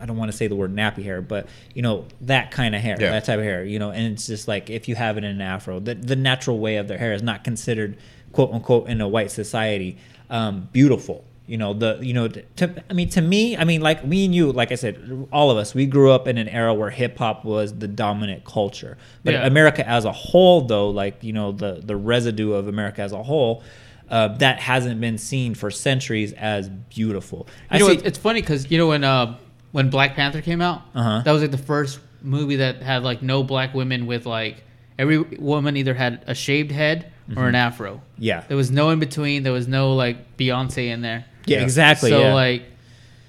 I 0.00 0.04
don't 0.04 0.16
want 0.16 0.30
to 0.32 0.36
say 0.36 0.46
the 0.48 0.56
word 0.56 0.74
nappy 0.74 1.04
hair, 1.04 1.22
but 1.22 1.46
you 1.72 1.80
know 1.80 2.06
that 2.22 2.50
kind 2.50 2.74
of 2.74 2.82
hair, 2.82 2.96
Yeah. 3.00 3.12
that 3.12 3.24
type 3.24 3.38
of 3.38 3.44
hair, 3.44 3.64
you 3.64 3.78
know, 3.78 3.92
and 3.92 4.12
it's 4.12 4.26
just 4.26 4.46
like 4.48 4.68
if 4.68 4.88
you 4.88 4.94
have 4.96 5.16
it 5.16 5.22
in 5.24 5.30
an 5.30 5.40
afro, 5.40 5.78
the, 5.78 5.94
the 5.94 6.16
natural 6.16 6.58
way 6.58 6.76
of 6.76 6.88
their 6.88 6.98
hair 6.98 7.12
is 7.12 7.22
not 7.22 7.44
considered 7.44 7.96
quote 8.32 8.52
unquote 8.52 8.88
in 8.88 9.00
a 9.00 9.08
white 9.08 9.30
society 9.30 9.96
um, 10.30 10.68
beautiful. 10.72 11.24
You 11.48 11.58
know 11.58 11.74
the 11.74 11.98
you 12.02 12.12
know 12.12 12.26
to 12.26 12.84
I 12.90 12.92
mean 12.92 13.08
to 13.10 13.20
me 13.22 13.56
I 13.56 13.62
mean 13.62 13.80
like 13.80 14.04
me 14.04 14.24
and 14.24 14.34
you 14.34 14.50
like 14.50 14.72
I 14.72 14.74
said 14.74 15.28
all 15.32 15.52
of 15.52 15.56
us 15.58 15.76
we 15.76 15.86
grew 15.86 16.10
up 16.10 16.26
in 16.26 16.38
an 16.38 16.48
era 16.48 16.74
where 16.74 16.90
hip 16.90 17.16
hop 17.18 17.44
was 17.44 17.72
the 17.78 17.86
dominant 17.86 18.44
culture. 18.44 18.98
But 19.22 19.34
Yeah. 19.34 19.46
America 19.46 19.88
as 19.88 20.04
a 20.04 20.10
whole 20.10 20.62
though 20.62 20.90
like 20.90 21.22
you 21.22 21.32
know 21.32 21.52
the 21.52 21.80
the 21.84 21.94
residue 21.94 22.52
of 22.52 22.66
America 22.66 23.00
as 23.02 23.12
a 23.12 23.22
whole 23.22 23.62
uh, 24.10 24.28
that 24.38 24.58
hasn't 24.58 25.00
been 25.00 25.18
seen 25.18 25.54
for 25.54 25.70
centuries 25.70 26.32
as 26.32 26.68
beautiful. 26.68 27.46
I 27.70 27.76
You 27.76 27.80
know, 27.80 27.88
see- 27.90 27.94
it's, 27.94 28.02
it's 28.02 28.18
funny 28.18 28.40
because 28.40 28.68
you 28.68 28.78
know 28.78 28.88
when 28.88 29.04
uh, 29.04 29.36
when 29.70 29.88
Black 29.88 30.16
Panther 30.16 30.42
came 30.42 30.60
out, 30.60 30.82
Uh-huh. 30.96 31.22
that 31.24 31.30
was 31.30 31.42
like 31.42 31.52
the 31.52 31.58
first 31.58 32.00
movie 32.22 32.56
that 32.56 32.82
had 32.82 33.04
like 33.04 33.22
no 33.22 33.44
black 33.44 33.72
women 33.72 34.06
with 34.06 34.26
like 34.26 34.64
every 34.98 35.18
woman 35.18 35.76
either 35.76 35.94
had 35.94 36.24
a 36.26 36.34
shaved 36.34 36.72
head 36.72 37.12
or 37.36 37.48
an 37.48 37.54
afro. 37.54 38.00
yeah 38.18 38.44
There 38.48 38.56
was 38.56 38.70
no 38.70 38.90
in 38.90 38.98
between. 39.00 39.42
There 39.42 39.52
was 39.52 39.66
no 39.66 39.94
like 39.94 40.36
Beyonce 40.36 40.88
in 40.92 41.00
there. 41.00 41.24
yeah 41.46 41.62
exactly 41.62 42.10
So 42.10 42.20
yeah. 42.20 42.34
like, 42.34 42.62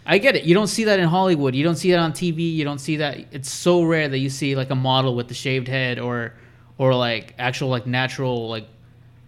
I 0.06 0.20
get 0.20 0.36
it. 0.36 0.44
You 0.44 0.54
don't 0.54 0.68
see 0.68 0.84
that 0.86 1.00
in 1.00 1.08
Hollywood. 1.08 1.54
You 1.56 1.64
don't 1.64 1.76
see 1.76 1.92
that 1.92 2.00
on 2.00 2.12
TV. 2.14 2.54
You 2.54 2.64
don't 2.64 2.80
see 2.80 2.98
that. 2.98 3.18
It's 3.32 3.52
so 3.52 3.84
rare 3.84 4.08
that 4.08 4.20
you 4.20 4.30
see 4.30 4.56
like 4.56 4.70
a 4.70 4.76
model 4.76 5.16
with 5.16 5.28
the 5.28 5.34
shaved 5.34 5.68
head 5.68 6.00
or 6.00 6.34
or 6.78 6.94
like 6.96 7.34
actual 7.40 7.70
like 7.70 7.86
natural 7.88 8.48
like 8.50 8.68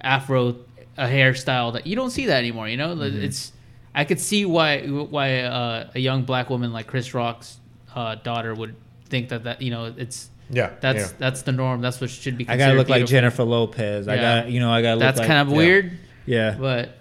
afro 0.01 0.55
a 0.97 1.05
hairstyle 1.05 1.73
that 1.73 1.87
you 1.87 1.95
don't 1.95 2.11
see 2.11 2.25
that 2.27 2.37
anymore. 2.39 2.67
You 2.67 2.77
know, 2.77 2.95
Mm-hmm. 2.95 3.23
it's 3.23 3.51
I 3.95 4.05
could 4.05 4.19
see 4.19 4.45
why 4.45 4.81
why 4.87 5.39
uh, 5.41 5.89
a 5.95 5.99
young 5.99 6.23
black 6.23 6.49
woman 6.49 6.71
like 6.71 6.87
Chris 6.87 7.13
Rock's 7.13 7.57
uh, 7.95 8.15
daughter 8.15 8.53
would 8.53 8.75
think 9.09 9.29
that 9.29 9.43
that 9.45 9.61
you 9.61 9.71
know 9.71 9.93
it's 9.97 10.29
Yeah, 10.49 10.71
that's 10.81 10.99
yeah. 11.11 11.17
that's 11.19 11.41
the 11.43 11.51
norm. 11.51 11.81
That's 11.81 12.01
what 12.01 12.09
should 12.09 12.37
be. 12.37 12.47
I 12.49 12.57
gotta 12.57 12.73
look 12.73 12.89
like. 12.89 13.05
Jennifer 13.05 13.43
Lopez. 13.43 14.07
I 14.07 14.15
Yeah. 14.15 14.41
got 14.41 14.49
you 14.51 14.59
know 14.59 14.71
I 14.71 14.81
gotta 14.81 14.95
look 14.95 15.01
That's 15.01 15.19
like, 15.19 15.27
kind 15.27 15.47
of 15.47 15.53
weird, 15.55 15.91
Yeah. 16.25 16.55
but 16.59 16.97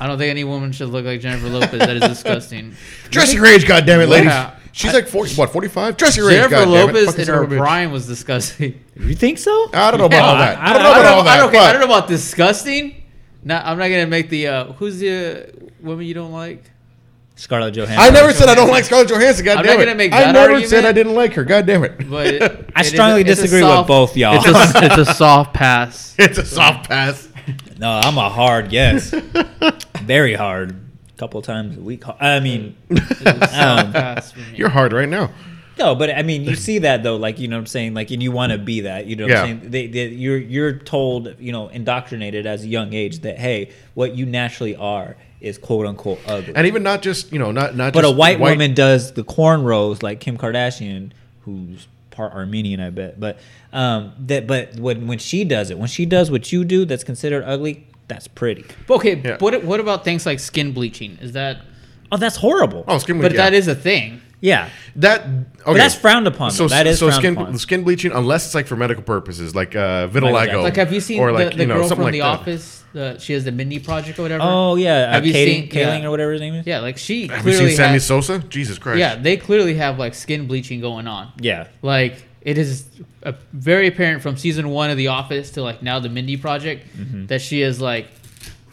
I 0.00 0.06
don't 0.06 0.18
think 0.18 0.30
any 0.30 0.44
woman 0.44 0.72
should 0.72 0.88
look 0.88 1.04
like 1.04 1.20
Jennifer 1.20 1.48
Lopez. 1.48 1.78
That 1.78 1.90
is 1.96 2.02
disgusting. 2.08 2.74
Dress 3.10 3.32
your 3.32 3.46
age, 3.46 3.64
goddammit, 3.64 4.08
ladies. 4.08 4.26
Yeah. 4.26 4.56
She's 4.72 4.92
like 4.94 5.08
40, 5.08 5.34
what, 5.34 5.50
45? 5.50 5.96
Dress 5.96 6.16
your 6.16 6.30
age, 6.30 6.48
Jennifer. 6.48 6.64
Lopez 6.66 7.06
Fucking 7.06 7.20
in 7.22 7.26
her 7.28 7.42
of 7.42 7.50
a 7.50 7.54
bitch. 7.56 7.58
prime 7.58 7.90
was 7.90 8.06
disgusting. 8.06 8.80
You 8.96 9.14
think 9.16 9.38
so? 9.38 9.68
I 9.72 9.90
don't 9.90 9.98
know 9.98 10.06
about 10.12 10.22
all 10.22 10.36
that. 10.36 10.58
I 10.58 10.72
don't 10.72 10.82
know 10.82 10.90
I 10.92 10.98
about 11.00 11.02
don't, 11.02 11.12
all 11.12 11.20
I 11.20 11.24
that. 11.24 11.36
don't, 11.38 11.48
okay, 11.48 11.58
I 11.58 11.72
don't 11.72 11.80
know 11.80 11.96
about 11.96 12.08
disgusting. 12.08 13.02
Not, 13.42 13.64
I'm 13.66 13.78
not 13.78 13.88
gonna 13.88 14.06
make 14.06 14.28
the 14.30 14.46
uh, 14.48 14.64
who's 14.74 14.98
the 15.00 15.48
uh, 15.48 15.66
woman 15.80 16.04
you 16.06 16.14
don't 16.14 16.30
like. 16.32 16.70
Scarlett 17.40 17.74
Johansson. 17.74 17.98
I 17.98 18.10
never 18.10 18.32
said 18.32 18.48
I 18.48 18.54
don't 18.54 18.68
like 18.68 18.84
Scarlett 18.84 19.08
Johansson. 19.08 19.44
God 19.46 19.58
I'm 19.58 19.64
damn 19.64 19.76
not 19.78 19.82
it. 19.82 19.86
gonna 19.86 19.96
make 19.96 20.12
I 20.12 20.20
that 20.24 20.32
never 20.32 20.52
argument. 20.52 20.68
said 20.70 20.84
I 20.84 20.92
didn't 20.92 21.14
like 21.14 21.32
her. 21.34 21.44
God 21.44 21.64
damn 21.66 21.82
it. 21.88 22.08
But 22.10 22.26
it- 22.26 22.42
I 22.76 22.80
it 22.80 22.86
is 22.86 22.88
strongly 22.92 23.22
a- 23.22 23.24
it's 23.24 23.40
a 23.40 23.42
disagree 23.44 23.62
with 23.62 23.86
both 23.86 24.16
y'all. 24.16 24.36
It's 24.36 24.46
a, 24.46 24.84
it's 25.00 25.08
a 25.10 25.14
soft 25.14 25.54
pass. 25.54 26.14
It's 26.18 26.38
a 26.38 26.44
soft 26.44 26.88
pass. 26.88 27.28
No, 27.78 27.90
I'm 27.90 28.18
a 28.18 28.28
hard 28.28 28.72
yes. 28.72 29.10
Very 30.02 30.34
hard. 30.34 30.76
couple 31.16 31.40
times 31.42 31.76
a 31.76 31.80
week. 31.80 32.02
I 32.20 32.40
mean, 32.40 32.76
It's 32.90 33.20
a 33.22 33.24
soft 33.48 33.54
Um, 33.86 33.92
pass 33.92 34.32
for 34.32 34.38
me. 34.40 34.56
You're 34.56 34.68
hard 34.68 34.92
right 34.92 35.08
now. 35.08 35.30
no, 35.78 35.94
but 35.94 36.10
I 36.10 36.22
mean, 36.22 36.44
you 36.44 36.56
see 36.56 36.80
that 36.80 37.02
though, 37.02 37.16
like 37.16 37.38
you 37.38 37.48
know 37.48 37.56
what 37.56 37.60
I'm 37.60 37.66
saying, 37.66 37.94
like, 37.94 38.10
and 38.10 38.22
you 38.22 38.32
want 38.32 38.52
to 38.52 38.58
be 38.58 38.82
that, 38.82 39.06
you 39.06 39.16
know 39.16 39.24
what 39.24 39.30
Yeah. 39.30 39.42
I'm 39.44 39.60
saying. 39.60 39.70
They, 39.70 39.86
they, 39.86 40.08
you're 40.08 40.36
you're 40.38 40.72
told, 40.74 41.36
you 41.38 41.52
know, 41.52 41.68
indoctrinated 41.68 42.44
as 42.46 42.64
a 42.64 42.68
young 42.68 42.92
age 42.92 43.20
that 43.20 43.38
hey, 43.38 43.70
what 43.94 44.14
you 44.14 44.26
naturally 44.26 44.76
are 44.76 45.16
is 45.40 45.58
quote 45.58 45.86
unquote 45.86 46.18
ugly. 46.26 46.52
And 46.54 46.66
even 46.66 46.82
not 46.82 47.02
just, 47.02 47.32
you 47.32 47.38
know, 47.38 47.50
not 47.50 47.76
not 47.76 47.92
but 47.92 48.04
a 48.04 48.08
just 48.08 48.16
white, 48.16 48.40
woman 48.40 48.74
does 48.74 49.12
the 49.12 49.24
cornrows 49.24 50.02
like 50.02 50.20
Kim 50.20 50.36
Kardashian, 50.36 51.12
who's 51.42 51.88
part 52.10 52.32
Armenian, 52.32 52.80
I 52.80 52.90
bet. 52.90 53.18
But 53.18 53.38
um, 53.72 54.12
that 54.26 54.46
but 54.46 54.76
when 54.76 55.06
when 55.06 55.18
she 55.18 55.44
does 55.44 55.70
it, 55.70 55.78
when 55.78 55.88
she 55.88 56.06
does 56.06 56.30
what 56.30 56.52
you 56.52 56.64
do, 56.64 56.84
that's 56.84 57.04
considered 57.04 57.44
ugly. 57.44 57.86
That's 58.08 58.26
pretty. 58.28 58.64
Okay, 58.88 59.20
Yeah. 59.24 59.36
what 59.38 59.62
what 59.64 59.80
about 59.80 60.04
things 60.04 60.26
like 60.26 60.40
skin 60.40 60.72
bleaching? 60.72 61.16
Is 61.20 61.32
that? 61.32 61.58
Oh, 62.12 62.16
that's 62.16 62.36
horrible. 62.36 62.84
Oh, 62.88 62.98
skin 62.98 63.16
bleaching. 63.18 63.22
But 63.22 63.28
bleach. 63.30 63.36
that 63.38 63.52
yeah. 63.52 63.58
is 63.58 63.68
a 63.68 63.74
thing. 63.74 64.20
Yeah, 64.42 64.70
that 64.96 65.20
okay. 65.20 65.44
but 65.64 65.74
that's 65.74 65.94
frowned 65.94 66.26
upon. 66.26 66.50
So 66.50 66.66
that 66.68 66.86
is 66.86 66.98
so 66.98 67.10
skin 67.10 67.34
upon. 67.36 67.56
skin 67.58 67.84
bleaching 67.84 68.10
unless 68.10 68.46
it's 68.46 68.54
like 68.54 68.66
for 68.66 68.74
medical 68.74 69.02
purposes, 69.02 69.54
like 69.54 69.76
uh, 69.76 70.06
Jackson. 70.06 70.22
vitiligo. 70.22 70.62
Like, 70.62 70.76
have 70.76 70.92
you 70.92 71.00
seen 71.00 71.20
or 71.20 71.30
like 71.30 71.50
the, 71.50 71.56
the 71.56 71.62
you 71.62 71.66
know 71.68 71.74
girl 71.76 71.88
from 71.90 72.00
like 72.00 72.12
The 72.12 72.20
that. 72.20 72.24
Office? 72.40 72.79
The, 72.92 73.18
she 73.18 73.32
has 73.34 73.44
the 73.44 73.52
Mindy 73.52 73.78
Project 73.78 74.18
or 74.18 74.22
whatever. 74.22 74.42
Oh 74.44 74.74
yeah, 74.74 75.02
uh, 75.08 75.12
Have 75.12 75.26
you 75.26 75.32
Katie, 75.32 75.60
seen- 75.60 75.68
Kaling 75.70 76.00
yeah. 76.00 76.06
or 76.06 76.10
whatever 76.10 76.32
his 76.32 76.40
name 76.40 76.54
is. 76.54 76.66
yeah, 76.66 76.80
like 76.80 76.98
she 76.98 77.28
Have 77.28 77.36
you 77.38 77.42
clearly 77.42 77.68
seen 77.68 77.76
Sammy 77.76 77.92
has- 77.94 78.06
Sosa? 78.06 78.38
Jesus 78.40 78.78
Christ. 78.78 78.98
Yeah, 78.98 79.14
they 79.14 79.36
clearly 79.36 79.74
have 79.74 79.98
like 79.98 80.14
skin 80.14 80.46
bleaching 80.48 80.80
going 80.80 81.06
on. 81.06 81.32
Yeah, 81.40 81.68
Like 81.82 82.24
it 82.42 82.58
is 82.58 82.86
uh 83.22 83.32
very 83.52 83.86
apparent 83.86 84.22
from 84.22 84.36
season 84.36 84.70
one 84.70 84.90
of 84.90 84.96
The 84.96 85.08
Office 85.08 85.50
to 85.52 85.62
like 85.62 85.82
now 85.82 86.00
the 86.00 86.08
Mindy 86.08 86.36
Project 86.36 86.86
Mm-hmm. 86.96 87.26
that 87.26 87.40
she 87.42 87.62
is 87.62 87.80
like 87.80 88.08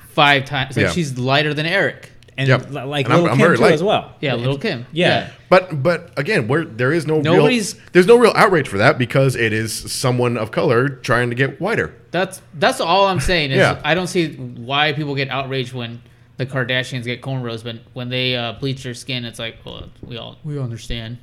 five 0.10 0.46
times. 0.46 0.76
Like 0.76 0.86
Yeah. 0.88 0.92
she's 0.92 1.18
lighter 1.20 1.54
than 1.54 1.66
Eric. 1.66 2.12
And 2.38 2.48
Yep. 2.48 2.70
li- 2.70 2.82
like 2.84 3.06
And 3.06 3.14
I'm- 3.14 3.22
Little 3.24 3.26
I'm 3.34 3.38
Kim 3.38 3.46
very 3.46 3.58
too 3.58 3.64
light. 3.64 3.74
as 3.74 3.84
well. 3.84 4.12
Yeah, 4.22 4.36
Little 4.36 4.58
Kim. 4.58 4.86
Yeah. 4.92 5.30
But 5.50 5.82
but 5.82 6.12
again, 6.18 6.48
where 6.48 6.66
there 6.66 6.92
is 6.94 7.08
no 7.08 7.20
Nobody's- 7.22 7.74
real 7.76 7.84
there's 7.94 8.08
no 8.08 8.18
real 8.18 8.34
outrage 8.36 8.68
for 8.68 8.78
that 8.78 8.98
because 8.98 9.36
it 9.36 9.54
is 9.54 9.74
someone 9.92 10.38
of 10.38 10.52
color 10.52 10.88
trying 10.90 11.30
to 11.30 11.36
get 11.36 11.60
whiter. 11.60 11.94
That's 12.12 12.42
that's 12.54 12.80
all 12.80 13.06
I'm 13.08 13.20
saying. 13.20 13.52
Is 13.52 13.58
Yeah. 13.58 13.80
I 13.84 13.94
don't 13.96 14.08
see 14.08 14.34
why 14.36 14.94
people 14.94 15.16
get 15.16 15.30
outraged 15.30 15.74
when 15.74 16.02
the 16.38 16.46
Kardashians 16.46 17.04
get 17.06 17.22
cornrows, 17.24 17.64
but 17.64 17.78
when 17.94 18.10
they 18.10 18.36
uh, 18.36 18.54
bleach 18.54 18.84
their 18.84 18.94
skin, 18.94 19.26
it's 19.26 19.40
like, 19.40 19.58
well, 19.66 19.90
we 20.06 20.18
all 20.18 20.38
we 20.44 20.60
understand. 20.60 21.18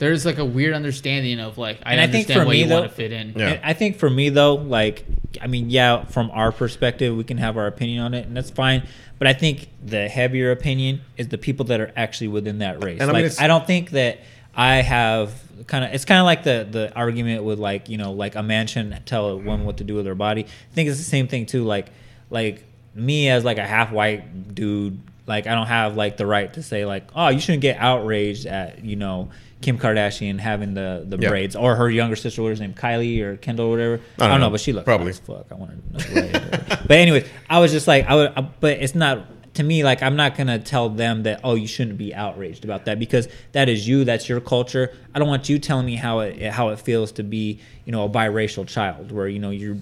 There's 0.00 0.24
like 0.24 0.38
a 0.38 0.44
weird 0.44 0.72
understanding 0.72 1.38
of 1.40 1.58
like 1.58 1.78
I 1.84 1.92
And 1.92 2.00
I 2.00 2.06
think 2.06 2.26
for 2.26 2.44
me, 2.44 2.62
you 2.62 2.66
though- 2.66 2.80
want 2.80 2.90
to 2.90 2.96
fit 2.96 3.12
in. 3.12 3.34
Yeah. 3.36 3.60
I 3.62 3.74
think 3.74 3.98
for 3.98 4.08
me 4.08 4.30
though, 4.30 4.54
like 4.54 5.04
I 5.40 5.46
mean, 5.46 5.68
yeah, 5.70 6.04
from 6.06 6.30
our 6.32 6.50
perspective, 6.50 7.14
we 7.14 7.22
can 7.22 7.36
have 7.36 7.56
our 7.56 7.66
opinion 7.66 8.02
on 8.02 8.14
it, 8.14 8.26
and 8.26 8.36
that's 8.36 8.50
fine. 8.50 8.88
But 9.18 9.28
I 9.28 9.34
think 9.34 9.68
the 9.84 10.08
heavier 10.08 10.50
opinion 10.50 11.02
is 11.18 11.28
the 11.28 11.36
people 11.36 11.66
that 11.66 11.80
are 11.80 11.92
actually 11.94 12.28
within 12.28 12.58
that 12.58 12.82
race. 12.82 13.00
And 13.00 13.10
I 13.10 13.22
mean, 13.22 13.30
I 13.38 13.46
don't 13.46 13.66
think 13.66 13.90
that 13.90 14.20
I 14.56 14.76
have 14.76 15.34
kind 15.66 15.84
of. 15.84 15.92
It's 15.92 16.06
kind 16.06 16.18
of 16.18 16.24
like 16.24 16.44
the 16.44 16.66
the 16.68 16.94
argument 16.96 17.44
with 17.44 17.58
like 17.58 17.90
you 17.90 17.98
know, 17.98 18.12
like 18.12 18.34
a 18.34 18.42
man 18.42 18.66
shouldn't 18.66 19.04
tell 19.04 19.28
a 19.28 19.36
woman 19.36 19.66
what 19.66 19.76
to 19.76 19.84
do 19.84 19.94
with 19.94 20.06
her 20.06 20.14
body. 20.14 20.44
I 20.44 20.74
think 20.74 20.88
it's 20.88 20.98
the 20.98 21.04
same 21.04 21.28
thing 21.28 21.44
too. 21.44 21.64
Like 21.64 21.88
like 22.30 22.64
me 22.94 23.28
as 23.28 23.44
like 23.44 23.58
a 23.58 23.66
half 23.66 23.92
white 23.92 24.54
dude, 24.54 24.98
like 25.26 25.46
I 25.46 25.54
don't 25.54 25.66
have 25.66 25.96
like 25.96 26.16
the 26.16 26.26
right 26.26 26.50
to 26.54 26.62
say 26.62 26.86
like, 26.86 27.04
oh, 27.14 27.28
you 27.28 27.38
shouldn't 27.38 27.62
get 27.62 27.76
outraged 27.78 28.46
at 28.46 28.82
you 28.82 28.96
know. 28.96 29.28
Kim 29.62 29.78
Kardashian 29.78 30.38
having 30.38 30.74
the, 30.74 31.04
the 31.06 31.18
Yeah. 31.18 31.28
braids, 31.28 31.54
or 31.54 31.76
her 31.76 31.90
younger 31.90 32.16
sister, 32.16 32.42
what 32.42 32.52
is 32.52 32.58
her 32.60 32.66
name, 32.66 32.74
Kylie 32.74 33.20
or 33.20 33.36
Kendall 33.36 33.66
or 33.66 33.70
whatever. 33.70 34.00
I 34.18 34.28
don't, 34.28 34.40
know, 34.40 34.48
but 34.50 34.60
she 34.60 34.72
looks 34.72 34.84
Probably. 34.84 35.12
fuck. 35.12 35.46
I 35.50 35.54
want 35.54 35.98
to 35.98 36.14
know. 36.14 36.40
But 36.86 36.92
anyways, 36.92 37.26
I 37.48 37.58
was 37.60 37.70
just 37.70 37.86
like, 37.86 38.06
I 38.06 38.14
would, 38.14 38.32
I, 38.36 38.40
but 38.40 38.78
it's 38.78 38.94
not 38.94 39.26
to 39.54 39.62
me. 39.62 39.84
Like, 39.84 40.02
I'm 40.02 40.16
not 40.16 40.36
gonna 40.36 40.58
tell 40.58 40.88
them 40.88 41.24
that 41.24 41.40
oh, 41.44 41.54
you 41.56 41.66
shouldn't 41.66 41.98
be 41.98 42.14
outraged 42.14 42.64
about 42.64 42.86
that 42.86 42.98
because 42.98 43.28
that 43.52 43.68
is 43.68 43.86
you. 43.86 44.04
That's 44.04 44.28
your 44.28 44.40
culture. 44.40 44.92
I 45.14 45.18
don't 45.18 45.28
want 45.28 45.48
you 45.48 45.58
telling 45.58 45.84
me 45.86 45.96
how 45.96 46.20
it 46.20 46.40
how 46.52 46.68
it 46.70 46.78
feels 46.80 47.12
to 47.12 47.22
be, 47.22 47.60
you 47.84 47.92
know, 47.92 48.04
a 48.04 48.08
biracial 48.08 48.66
child, 48.66 49.12
where 49.12 49.28
you 49.28 49.38
know 49.40 49.50
you're 49.50 49.76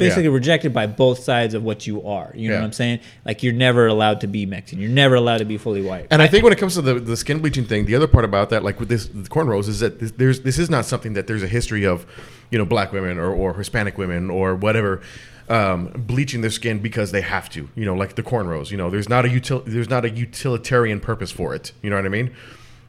basically 0.00 0.24
Yeah. 0.24 0.30
rejected 0.34 0.74
by 0.74 0.86
both 0.88 1.20
sides 1.20 1.54
of 1.54 1.62
what 1.62 1.86
you 1.86 2.04
are. 2.04 2.32
You 2.34 2.48
know 2.48 2.54
Yeah. 2.54 2.60
what 2.60 2.66
I'm 2.66 2.72
saying? 2.72 2.98
Like, 3.24 3.42
you're 3.44 3.52
never 3.52 3.86
allowed 3.86 4.20
to 4.22 4.26
be 4.26 4.44
Mexican. 4.46 4.80
You're 4.80 4.90
never 4.90 5.14
allowed 5.14 5.38
to 5.38 5.44
be 5.44 5.56
fully 5.58 5.82
white. 5.82 6.06
And 6.10 6.20
I 6.20 6.26
think 6.26 6.42
when 6.42 6.52
it 6.52 6.58
comes 6.58 6.74
to 6.74 6.82
the, 6.82 6.94
the 6.94 7.16
skin 7.16 7.38
bleaching 7.38 7.64
thing, 7.64 7.84
the 7.86 7.94
other 7.94 8.08
part 8.08 8.24
about 8.24 8.50
that, 8.50 8.64
like 8.64 8.80
with 8.80 8.88
this 8.88 9.06
the 9.06 9.28
cornrows, 9.28 9.68
is 9.68 9.78
that 9.80 10.00
this, 10.00 10.10
there's 10.12 10.40
this 10.40 10.58
is 10.58 10.68
not 10.68 10.84
something 10.86 11.12
that 11.12 11.28
there's 11.28 11.42
a 11.44 11.48
history 11.48 11.86
of, 11.86 12.04
you 12.50 12.58
know, 12.58 12.64
black 12.64 12.92
women 12.92 13.18
or, 13.18 13.32
or 13.32 13.54
Hispanic 13.54 13.96
women 13.96 14.28
or 14.30 14.56
whatever, 14.56 15.00
um, 15.48 15.86
bleaching 15.96 16.40
their 16.40 16.50
skin 16.50 16.78
because 16.78 17.12
they 17.12 17.20
have 17.20 17.48
to. 17.50 17.68
You 17.76 17.84
know, 17.84 17.94
like 17.94 18.14
the 18.16 18.22
cornrows. 18.22 18.70
You 18.70 18.76
know, 18.76 18.90
there's 18.90 19.08
not 19.08 19.24
a 19.24 19.28
util 19.28 19.64
there's 19.66 19.90
not 19.90 20.04
a 20.04 20.10
utilitarian 20.10 21.00
purpose 21.00 21.30
for 21.30 21.54
it. 21.54 21.72
You 21.82 21.90
know 21.90 21.96
what 21.96 22.06
I 22.06 22.10
mean? 22.10 22.30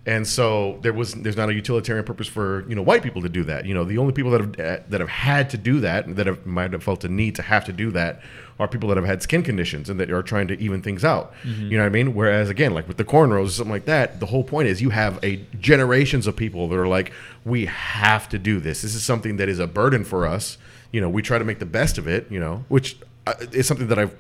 And 0.03 0.25
so 0.25 0.79
there 0.81 0.93
was 0.93 1.13
there's 1.13 1.37
not 1.37 1.49
a 1.49 1.53
utilitarian 1.53 2.03
purpose 2.03 2.27
for 2.27 2.67
you 2.67 2.73
know 2.73 2.81
white 2.81 3.03
people 3.03 3.21
to 3.21 3.29
do 3.29 3.43
that. 3.43 3.65
You 3.65 3.75
know, 3.75 3.83
the 3.83 3.99
only 3.99 4.13
people 4.13 4.31
that 4.31 4.41
have 4.41 4.59
uh, 4.59 4.83
that 4.89 4.99
have 4.99 5.09
had 5.09 5.49
to 5.51 5.57
do 5.57 5.79
that 5.81 6.15
that 6.15 6.25
have 6.25 6.43
might 6.45 6.73
have 6.73 6.83
felt 6.83 7.03
a 7.03 7.07
need 7.07 7.35
to 7.35 7.43
have 7.43 7.65
to 7.65 7.71
do 7.71 7.91
that 7.91 8.21
are 8.59 8.67
people 8.67 8.89
that 8.89 8.97
have 8.97 9.05
had 9.05 9.21
skin 9.21 9.43
conditions 9.43 9.89
and 9.89 9.99
that 9.99 10.09
are 10.11 10.23
trying 10.23 10.47
to 10.47 10.59
even 10.59 10.81
things 10.81 11.03
out. 11.03 11.33
You 11.69 11.77
know 11.77 11.83
what 11.83 11.87
I 11.87 11.89
mean? 11.89 12.15
Whereas 12.15 12.49
again, 12.49 12.73
like 12.73 12.87
with 12.87 12.97
the 12.97 13.05
cornrows 13.05 13.45
or 13.45 13.49
something 13.49 13.71
like 13.71 13.85
that, 13.85 14.19
the 14.19 14.27
whole 14.27 14.43
point 14.43 14.67
is 14.67 14.81
you 14.81 14.89
have 14.89 15.23
a 15.23 15.37
generations 15.59 16.25
of 16.25 16.35
people 16.35 16.67
that 16.69 16.77
are 16.77 16.87
like, 16.87 17.11
we 17.45 17.67
have 17.67 18.27
to 18.29 18.39
do 18.39 18.59
this. 18.59 18.81
This 18.81 18.95
is 18.95 19.03
something 19.03 19.37
that 19.37 19.49
is 19.49 19.59
a 19.59 19.67
burden 19.67 20.03
for 20.03 20.25
us. 20.25 20.57
You 20.91 21.01
know, 21.01 21.09
we 21.09 21.21
try 21.21 21.37
to 21.37 21.45
make 21.45 21.59
the 21.59 21.65
best 21.65 21.97
of 21.97 22.07
it. 22.07 22.25
You 22.31 22.39
know, 22.39 22.65
which 22.69 22.97
uh, 23.27 23.33
is 23.51 23.67
something 23.67 23.87
that 23.87 23.99
I've 23.99 24.15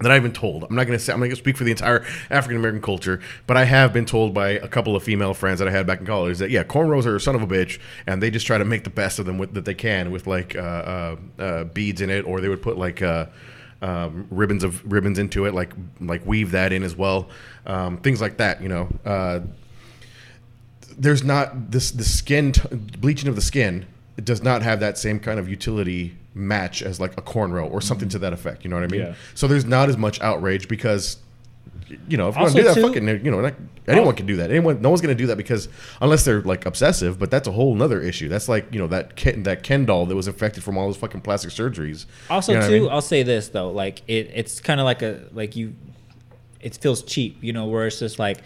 that 0.00 0.10
I've 0.10 0.22
been 0.22 0.32
told. 0.32 0.64
I'm 0.64 0.74
not 0.74 0.86
going 0.86 0.98
to 0.98 1.04
say 1.04 1.12
I'm 1.12 1.18
going 1.18 1.30
to 1.30 1.36
speak 1.36 1.56
for 1.56 1.64
the 1.64 1.70
entire 1.70 2.04
African 2.30 2.56
American 2.56 2.82
culture, 2.82 3.20
but 3.46 3.56
I 3.56 3.64
have 3.64 3.92
been 3.92 4.06
told 4.06 4.34
by 4.34 4.50
a 4.50 4.68
couple 4.68 4.96
of 4.96 5.02
female 5.02 5.34
friends 5.34 5.58
that 5.58 5.68
I 5.68 5.70
had 5.70 5.86
back 5.86 6.00
in 6.00 6.06
college 6.06 6.38
that 6.38 6.50
yeah, 6.50 6.64
cornrows 6.64 7.06
are 7.06 7.16
a 7.16 7.20
son 7.20 7.34
of 7.34 7.42
a 7.42 7.46
bitch, 7.46 7.78
and 8.06 8.22
they 8.22 8.30
just 8.30 8.46
try 8.46 8.58
to 8.58 8.64
make 8.64 8.84
the 8.84 8.90
best 8.90 9.18
of 9.18 9.26
them 9.26 9.38
with, 9.38 9.54
that 9.54 9.64
they 9.64 9.74
can 9.74 10.10
with 10.10 10.26
like 10.26 10.56
uh, 10.56 10.58
uh, 10.58 11.16
uh, 11.38 11.64
beads 11.64 12.00
in 12.00 12.10
it, 12.10 12.24
or 12.24 12.40
they 12.40 12.48
would 12.48 12.62
put 12.62 12.78
like. 12.78 13.02
Uh, 13.02 13.26
um, 13.82 14.26
ribbons 14.30 14.62
of 14.62 14.92
ribbons 14.92 15.18
into 15.18 15.46
it, 15.46 15.54
like 15.54 15.72
like 16.00 16.26
weave 16.26 16.50
that 16.50 16.70
in 16.70 16.82
as 16.82 16.94
well, 16.94 17.30
um, 17.64 17.96
things 17.96 18.20
like 18.20 18.36
that. 18.36 18.60
You 18.60 18.68
know, 18.68 18.88
uh, 19.06 19.40
there's 20.98 21.24
not 21.24 21.70
this 21.70 21.90
the 21.90 22.04
skin 22.04 22.52
t- 22.52 22.68
bleaching 22.74 23.26
of 23.26 23.36
the 23.36 23.40
skin. 23.40 23.86
It 24.20 24.26
does 24.26 24.42
not 24.42 24.60
have 24.60 24.80
that 24.80 24.98
same 24.98 25.18
kind 25.18 25.40
of 25.40 25.48
utility 25.48 26.14
match 26.34 26.82
as 26.82 27.00
like 27.00 27.16
a 27.16 27.22
cornrow 27.22 27.70
or 27.70 27.80
something 27.80 28.06
mm-hmm. 28.06 28.12
to 28.12 28.18
that 28.18 28.34
effect. 28.34 28.64
You 28.64 28.68
know 28.68 28.76
what 28.76 28.84
I 28.84 28.88
mean? 28.88 29.00
Yeah. 29.00 29.14
So 29.34 29.48
there's 29.48 29.64
not 29.64 29.88
as 29.88 29.96
much 29.96 30.20
outrage 30.20 30.68
because 30.68 31.16
you 32.06 32.18
know, 32.18 32.28
if 32.28 32.36
you 32.36 32.42
want 32.42 32.54
to 32.54 32.60
do 32.60 32.68
that, 32.68 32.74
too- 32.74 32.82
fucking, 32.82 33.08
you 33.24 33.30
know, 33.30 33.40
not, 33.40 33.54
anyone 33.88 34.08
Oh. 34.08 34.12
can 34.12 34.26
do 34.26 34.36
that. 34.36 34.50
Anyone, 34.50 34.82
no 34.82 34.90
one's 34.90 35.00
gonna 35.00 35.14
do 35.14 35.26
that 35.28 35.38
because 35.38 35.68
unless 36.02 36.22
they're 36.26 36.42
like 36.42 36.66
obsessive. 36.66 37.18
But 37.18 37.30
that's 37.30 37.48
a 37.48 37.52
whole 37.52 37.74
nother 37.74 37.98
issue. 38.02 38.28
That's 38.28 38.46
like 38.46 38.66
you 38.74 38.78
know 38.78 38.88
that 38.88 39.16
Ken, 39.16 39.42
that 39.44 39.62
Ken 39.62 39.86
doll 39.86 40.04
that 40.04 40.14
was 40.14 40.28
infected 40.28 40.62
from 40.62 40.76
all 40.76 40.86
those 40.86 40.98
fucking 40.98 41.22
plastic 41.22 41.50
surgeries. 41.50 42.04
Also, 42.28 42.52
You 42.52 42.58
know 42.58 42.68
too, 42.68 42.76
I 42.76 42.80
mean? 42.80 42.90
I'll 42.90 43.00
say 43.00 43.22
this 43.22 43.48
though, 43.48 43.70
like 43.70 44.02
it, 44.06 44.30
it's 44.34 44.60
kind 44.60 44.80
of 44.80 44.84
like 44.84 45.00
a 45.00 45.22
like 45.32 45.56
you, 45.56 45.74
it 46.60 46.76
feels 46.76 47.02
cheap, 47.02 47.38
you 47.40 47.54
know, 47.54 47.66
where 47.68 47.86
it's 47.86 47.98
just 47.98 48.18
like, 48.18 48.38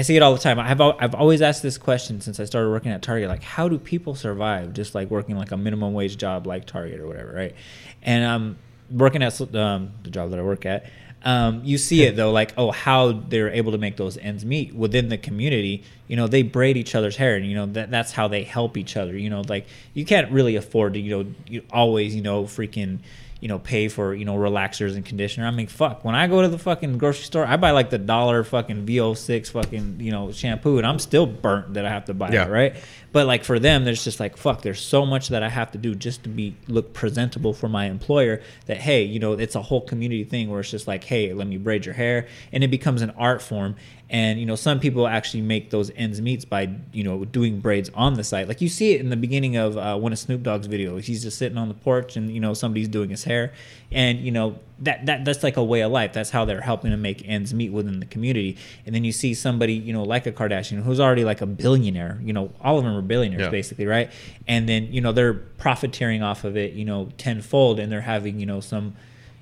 I 0.00 0.02
see 0.02 0.16
it 0.16 0.22
all 0.22 0.32
the 0.32 0.40
time. 0.40 0.58
I've 0.58 0.80
I've 0.80 1.14
always 1.14 1.42
asked 1.42 1.62
this 1.62 1.76
question 1.76 2.22
since 2.22 2.40
I 2.40 2.46
started 2.46 2.70
working 2.70 2.90
at 2.90 3.02
Target, 3.02 3.28
like 3.28 3.42
how 3.42 3.68
do 3.68 3.78
people 3.78 4.14
survive 4.14 4.72
just 4.72 4.94
like 4.94 5.10
working 5.10 5.36
like 5.36 5.52
a 5.52 5.58
minimum 5.58 5.92
wage 5.92 6.16
job 6.16 6.46
like 6.46 6.64
Target 6.64 7.00
or 7.00 7.06
whatever, 7.06 7.30
right? 7.34 7.54
And 8.00 8.24
um, 8.24 8.56
working 8.90 9.22
at 9.22 9.38
um, 9.54 9.90
the 10.02 10.08
job 10.08 10.30
that 10.30 10.38
I 10.38 10.42
work 10.42 10.64
at. 10.64 10.86
Um, 11.22 11.60
you 11.64 11.76
see 11.76 12.04
it 12.04 12.16
though, 12.16 12.32
like 12.32 12.54
oh, 12.56 12.70
how 12.70 13.12
they're 13.12 13.50
able 13.50 13.72
to 13.72 13.78
make 13.78 13.98
those 13.98 14.16
ends 14.16 14.42
meet 14.42 14.74
within 14.74 15.10
the 15.10 15.18
community. 15.18 15.84
You 16.08 16.16
know, 16.16 16.28
they 16.28 16.44
braid 16.44 16.78
each 16.78 16.94
other's 16.94 17.16
hair, 17.16 17.36
and 17.36 17.44
you 17.44 17.54
know 17.54 17.66
that 17.66 17.90
that's 17.90 18.10
how 18.10 18.26
they 18.26 18.42
help 18.42 18.78
each 18.78 18.96
other. 18.96 19.14
You 19.14 19.28
know, 19.28 19.42
like 19.50 19.66
you 19.92 20.06
can't 20.06 20.32
really 20.32 20.56
afford 20.56 20.94
to, 20.94 20.98
you 20.98 21.10
know, 21.10 21.30
you 21.46 21.62
always, 21.70 22.16
you 22.16 22.22
know, 22.22 22.44
freaking, 22.44 23.00
you 23.40 23.48
know, 23.48 23.58
pay 23.58 23.88
for 23.88 24.14
you 24.14 24.24
know 24.24 24.34
relaxers 24.36 24.94
and 24.96 25.04
conditioner. 25.04 25.46
I 25.46 25.50
mean, 25.50 25.66
fuck, 25.66 26.04
when 26.04 26.14
I 26.14 26.26
go 26.26 26.42
to 26.42 26.48
the 26.48 26.58
fucking 26.58 26.98
grocery 26.98 27.24
store, 27.24 27.46
I 27.46 27.56
buy 27.56 27.70
like 27.70 27.90
the 27.90 27.98
dollar 27.98 28.44
fucking 28.44 28.86
VO6 28.86 29.50
fucking 29.50 29.96
you 30.00 30.12
know 30.12 30.30
shampoo, 30.32 30.78
and 30.78 30.86
I'm 30.86 30.98
still 30.98 31.26
burnt 31.26 31.74
that 31.74 31.84
I 31.86 31.88
have 31.90 32.04
to 32.06 32.14
buy 32.14 32.30
Yeah. 32.30 32.46
it, 32.46 32.50
right? 32.50 32.76
But 33.12 33.26
like 33.26 33.42
for 33.44 33.58
them, 33.58 33.84
there's 33.84 34.04
just 34.04 34.20
like 34.20 34.36
fuck. 34.36 34.62
There's 34.62 34.80
so 34.80 35.04
much 35.06 35.28
that 35.28 35.42
I 35.42 35.48
have 35.48 35.72
to 35.72 35.78
do 35.78 35.94
just 35.94 36.22
to 36.24 36.28
be 36.28 36.54
look 36.68 36.92
presentable 36.92 37.52
for 37.54 37.68
my 37.68 37.86
employer. 37.86 38.40
That 38.66 38.76
hey, 38.76 39.02
you 39.04 39.18
know, 39.18 39.32
it's 39.32 39.54
a 39.54 39.62
whole 39.62 39.80
community 39.80 40.24
thing 40.24 40.50
where 40.50 40.60
it's 40.60 40.70
just 40.70 40.86
like 40.86 41.04
hey, 41.04 41.32
let 41.32 41.46
me 41.46 41.56
braid 41.56 41.86
your 41.86 41.94
hair, 41.94 42.26
and 42.52 42.62
it 42.62 42.68
becomes 42.68 43.02
an 43.02 43.10
art 43.18 43.42
form. 43.42 43.74
And 44.12 44.40
you 44.40 44.44
know, 44.46 44.56
some 44.56 44.80
people 44.80 45.06
actually 45.06 45.42
make 45.42 45.70
those 45.70 45.92
ends 45.94 46.20
meets 46.20 46.44
by 46.44 46.68
you 46.92 47.04
know 47.04 47.24
doing 47.24 47.60
braids 47.60 47.90
on 47.94 48.14
the 48.14 48.24
site. 48.24 48.48
Like 48.48 48.60
you 48.60 48.68
see 48.68 48.92
it 48.92 49.00
in 49.00 49.08
the 49.08 49.16
beginning 49.16 49.54
of 49.56 49.78
uh, 49.78 49.96
one 49.96 50.12
of 50.12 50.18
Snoop 50.18 50.42
Dogg's 50.42 50.66
videos. 50.66 51.02
He's 51.04 51.22
just 51.22 51.38
sitting 51.38 51.56
on 51.56 51.68
the 51.68 51.74
porch, 51.74 52.16
and 52.16 52.28
you 52.28 52.40
know 52.40 52.52
somebody's 52.52 52.88
doing 52.88 53.10
his 53.10 53.22
hair, 53.22 53.52
and 53.92 54.18
you 54.18 54.32
know 54.32 54.58
that 54.80 55.06
that 55.06 55.24
that's 55.24 55.44
like 55.44 55.56
a 55.56 55.62
way 55.62 55.82
of 55.82 55.92
life. 55.92 56.12
That's 56.12 56.30
how 56.30 56.44
they're 56.44 56.60
helping 56.60 56.90
to 56.90 56.96
make 56.96 57.22
ends 57.28 57.54
meet 57.54 57.70
within 57.70 58.00
the 58.00 58.06
community. 58.06 58.56
And 58.84 58.92
then 58.92 59.04
you 59.04 59.12
see 59.12 59.32
somebody 59.32 59.74
you 59.74 59.92
know 59.92 60.02
like 60.02 60.26
a 60.26 60.32
Kardashian 60.32 60.82
who's 60.82 60.98
already 60.98 61.24
like 61.24 61.40
a 61.40 61.46
billionaire. 61.46 62.18
You 62.20 62.32
know, 62.32 62.50
all 62.60 62.78
of 62.78 62.84
them 62.84 62.96
are 62.96 63.02
billionaires 63.02 63.42
Yeah. 63.42 63.50
basically, 63.50 63.86
right? 63.86 64.10
And 64.48 64.68
then 64.68 64.92
you 64.92 65.00
know 65.00 65.12
they're 65.12 65.34
profiteering 65.34 66.20
off 66.24 66.42
of 66.42 66.56
it, 66.56 66.72
you 66.72 66.84
know, 66.84 67.10
tenfold, 67.16 67.78
and 67.78 67.92
they're 67.92 68.00
having 68.00 68.40
you 68.40 68.46
know 68.46 68.58
some, 68.58 68.96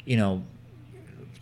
you 0.05 0.19
know, 0.19 0.43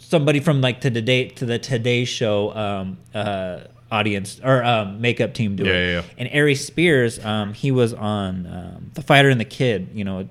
somebody 0.09 0.40
from 0.40 0.61
like 0.61 0.80
to 0.82 0.90
the 0.90 1.02
day 1.02 1.28
to 1.28 1.44
the 1.46 1.59
Today 1.59 2.04
Show 2.04 2.54
um, 2.57 2.98
uh, 3.14 3.61
audience 3.90 4.40
or 4.42 4.62
um, 4.64 5.00
makeup 5.00 5.34
team 5.34 5.57
do 5.57 5.64
Yeah, 5.64 5.72
it. 5.72 5.86
yeah, 5.86 5.92
yeah. 6.00 6.02
And 6.18 6.28
Aries 6.32 6.64
Spears, 6.64 7.24
um, 7.24 7.52
he 7.54 7.70
was 7.70 7.92
on 7.94 8.46
um, 8.46 8.90
The 8.94 9.02
Fighter 9.02 9.28
and 9.30 9.40
the 9.40 9.44
Kid, 9.44 9.90
you 9.94 10.04
know, 10.04 10.28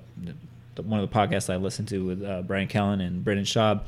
the, 0.74 0.82
one 0.82 1.00
of 1.00 1.08
the 1.10 1.14
podcasts 1.14 1.52
I 1.52 1.56
listened 1.56 1.88
to 1.88 2.04
with 2.04 2.22
uh, 2.24 2.42
Bryan 2.42 2.68
Callen 2.68 3.00
and 3.06 3.22
Brendan 3.24 3.44
Schaub. 3.46 3.82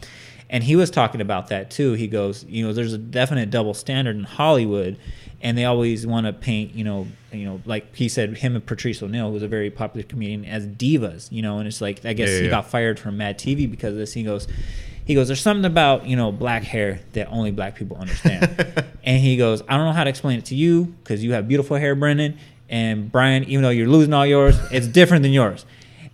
And 0.51 0.65
he 0.65 0.77
was 0.77 0.91
talking 0.91 1.21
about 1.21 1.49
that 1.49 1.71
too. 1.71 1.93
He 1.93 2.07
goes, 2.07 2.45
you 2.45 2.67
know, 2.67 2.73
there's 2.73 2.95
a 2.95 2.99
definite 2.99 3.51
double 3.51 3.75
standard 3.75 4.17
in 4.17 4.25
Hollywood, 4.25 4.99
and 5.43 5.57
they 5.59 5.67
always 5.67 6.07
want 6.07 6.27
to 6.27 6.33
paint, 6.33 6.75
you 6.75 6.85
know, 6.85 7.07
you 7.31 7.45
know, 7.45 7.61
like 7.67 7.95
he 7.95 8.09
said, 8.09 8.39
him 8.39 8.55
and 8.57 8.65
Patrice 8.65 9.03
O'Neal, 9.03 9.31
who's 9.31 9.43
a 9.43 9.49
very 9.49 9.71
popular 9.71 10.07
comedian, 10.07 10.47
as 10.47 10.67
divas, 10.67 11.31
you 11.31 11.43
know, 11.43 11.59
and 11.59 11.69
it's 11.69 11.83
like 11.83 12.05
I 12.07 12.15
guess 12.15 12.29
Yeah, 12.31 12.35
yeah, 12.35 12.39
he 12.41 12.45
yeah. 12.47 12.51
got 12.51 12.71
fired 12.71 12.99
from 12.99 13.19
Mad 13.19 13.39
TV 13.39 13.71
because 13.71 13.93
of 13.93 13.99
this. 13.99 14.15
He 14.15 14.23
goes, 14.23 14.49
he 15.09 15.15
goes, 15.15 15.27
there's 15.27 15.41
something 15.41 15.65
about 15.65 16.07
you 16.07 16.15
know 16.17 16.31
black 16.31 16.63
hair 16.63 17.01
that 17.15 17.29
only 17.31 17.51
black 17.51 17.75
people 17.75 17.97
understand, 17.97 18.85
and 19.03 19.21
he 19.21 19.37
goes, 19.37 19.63
I 19.69 19.77
don't 19.77 19.87
know 19.87 19.93
how 19.93 20.05
to 20.05 20.11
explain 20.11 20.39
it 20.39 20.45
to 20.47 20.55
you 20.55 20.85
because 21.03 21.25
you 21.25 21.33
have 21.33 21.49
beautiful 21.49 21.77
hair, 21.79 21.95
Brendan, 21.97 22.39
and 22.69 23.11
Brian, 23.11 23.43
even 23.45 23.63
though 23.63 23.71
you're 23.71 23.89
losing 23.89 24.13
all 24.13 24.27
yours, 24.27 24.57
it's 24.71 24.87
different 25.01 25.23
than 25.25 25.33
yours. 25.33 25.65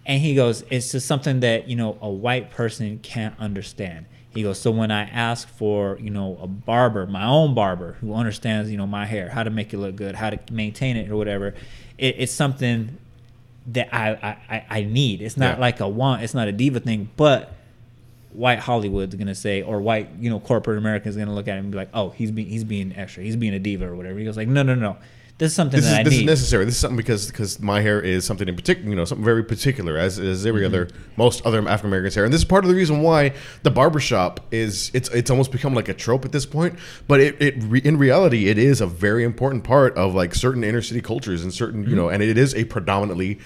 And 0.06 0.20
he 0.22 0.34
goes, 0.34 0.64
it's 0.70 0.92
just 0.92 1.06
something 1.06 1.40
that 1.40 1.68
you 1.68 1.76
know 1.76 1.98
a 2.00 2.08
white 2.08 2.50
person 2.52 2.98
can't 3.00 3.38
understand. 3.40 4.06
He 4.30 4.42
goes, 4.42 4.60
so 4.60 4.70
when 4.70 4.90
I 4.90 5.02
ask 5.02 5.48
for 5.48 5.98
you 6.00 6.10
know 6.10 6.38
a 6.40 6.46
barber, 6.46 7.06
my 7.06 7.24
own 7.26 7.54
barber 7.54 7.96
who 8.00 8.14
understands 8.14 8.70
you 8.70 8.76
know 8.76 8.86
my 8.86 9.06
hair, 9.06 9.28
how 9.28 9.42
to 9.42 9.50
make 9.50 9.74
it 9.74 9.78
look 9.78 9.96
good, 9.96 10.14
how 10.14 10.30
to 10.30 10.38
maintain 10.52 10.96
it 10.96 11.10
or 11.10 11.16
whatever, 11.16 11.48
it, 11.98 12.14
it's 12.18 12.32
something 12.32 12.96
that 13.68 13.88
I, 13.92 14.36
I, 14.48 14.64
I- 14.70 14.82
need. 14.84 15.22
It's 15.22 15.36
not 15.38 15.56
Yeah. 15.56 15.60
like 15.60 15.80
a 15.80 15.88
want. 15.88 16.22
It's 16.22 16.34
not 16.34 16.46
a 16.48 16.52
diva 16.52 16.80
thing. 16.80 17.08
But 17.16 17.53
white 18.34 18.58
Hollywood's 18.58 19.14
gonna 19.14 19.34
say, 19.34 19.62
or 19.62 19.80
white 19.80 20.10
you 20.18 20.28
know 20.30 20.40
corporate 20.40 20.78
America 20.78 21.08
is 21.08 21.16
gonna 21.16 21.34
look 21.34 21.48
at 21.48 21.56
him 21.58 21.64
and 21.64 21.72
be 21.72 21.76
like, 21.78 21.90
oh, 21.94 22.10
he's 22.10 22.30
being 22.30 22.48
he's 22.48 22.64
being 22.64 22.94
extra. 22.96 23.22
He's 23.22 23.36
being 23.36 23.54
a 23.54 23.58
diva 23.58 23.86
or 23.86 23.96
whatever. 23.96 24.18
He 24.18 24.24
goes 24.24 24.36
like, 24.36 24.48
no, 24.48 24.62
no, 24.62 24.74
no. 24.74 24.96
This 25.36 25.50
is 25.50 25.56
something 25.56 25.80
This 25.80 25.90
that 25.90 25.92
is 25.94 25.98
I 25.98 26.02
this 26.04 26.12
is 26.14 26.20
need. 26.20 26.26
necessary. 26.26 26.64
This 26.64 26.74
is 26.74 26.80
something 26.80 26.96
because 26.96 27.26
because 27.26 27.58
my 27.58 27.80
hair 27.80 28.00
is 28.00 28.24
something 28.24 28.46
in 28.46 28.54
particular, 28.54 28.88
you 28.88 28.94
know, 28.94 29.04
something 29.04 29.24
very 29.24 29.42
particular 29.42 29.98
as 29.98 30.16
as 30.20 30.46
every 30.46 30.60
Mm-hmm. 30.60 30.66
other 30.74 30.88
most 31.16 31.44
other 31.44 31.58
African 31.66 31.88
Americans 31.88 32.14
hair. 32.14 32.24
And 32.24 32.32
this 32.32 32.42
is 32.42 32.44
part 32.44 32.64
of 32.64 32.68
the 32.70 32.76
reason 32.76 33.02
why 33.02 33.32
the 33.64 33.70
barbershop 33.72 34.38
is 34.52 34.92
it's 34.94 35.08
it's 35.08 35.30
almost 35.30 35.50
become 35.50 35.74
like 35.74 35.88
a 35.88 35.94
trope 35.94 36.24
at 36.24 36.30
this 36.30 36.46
point. 36.46 36.78
But 37.08 37.20
it, 37.20 37.42
it 37.42 37.54
re, 37.64 37.80
in 37.80 37.98
reality 37.98 38.46
it 38.46 38.58
is 38.58 38.80
a 38.80 38.86
very 38.86 39.24
important 39.24 39.64
part 39.64 39.96
of 39.96 40.14
like 40.14 40.36
certain 40.36 40.62
inner 40.62 40.82
city 40.82 41.00
cultures 41.00 41.42
and 41.42 41.52
certain 41.52 41.80
you 41.82 41.86
Mm-hmm. 41.88 41.96
know, 41.96 42.08
and 42.10 42.22
it 42.22 42.38
is 42.38 42.54
a 42.54 42.62
predominantly 42.66 43.40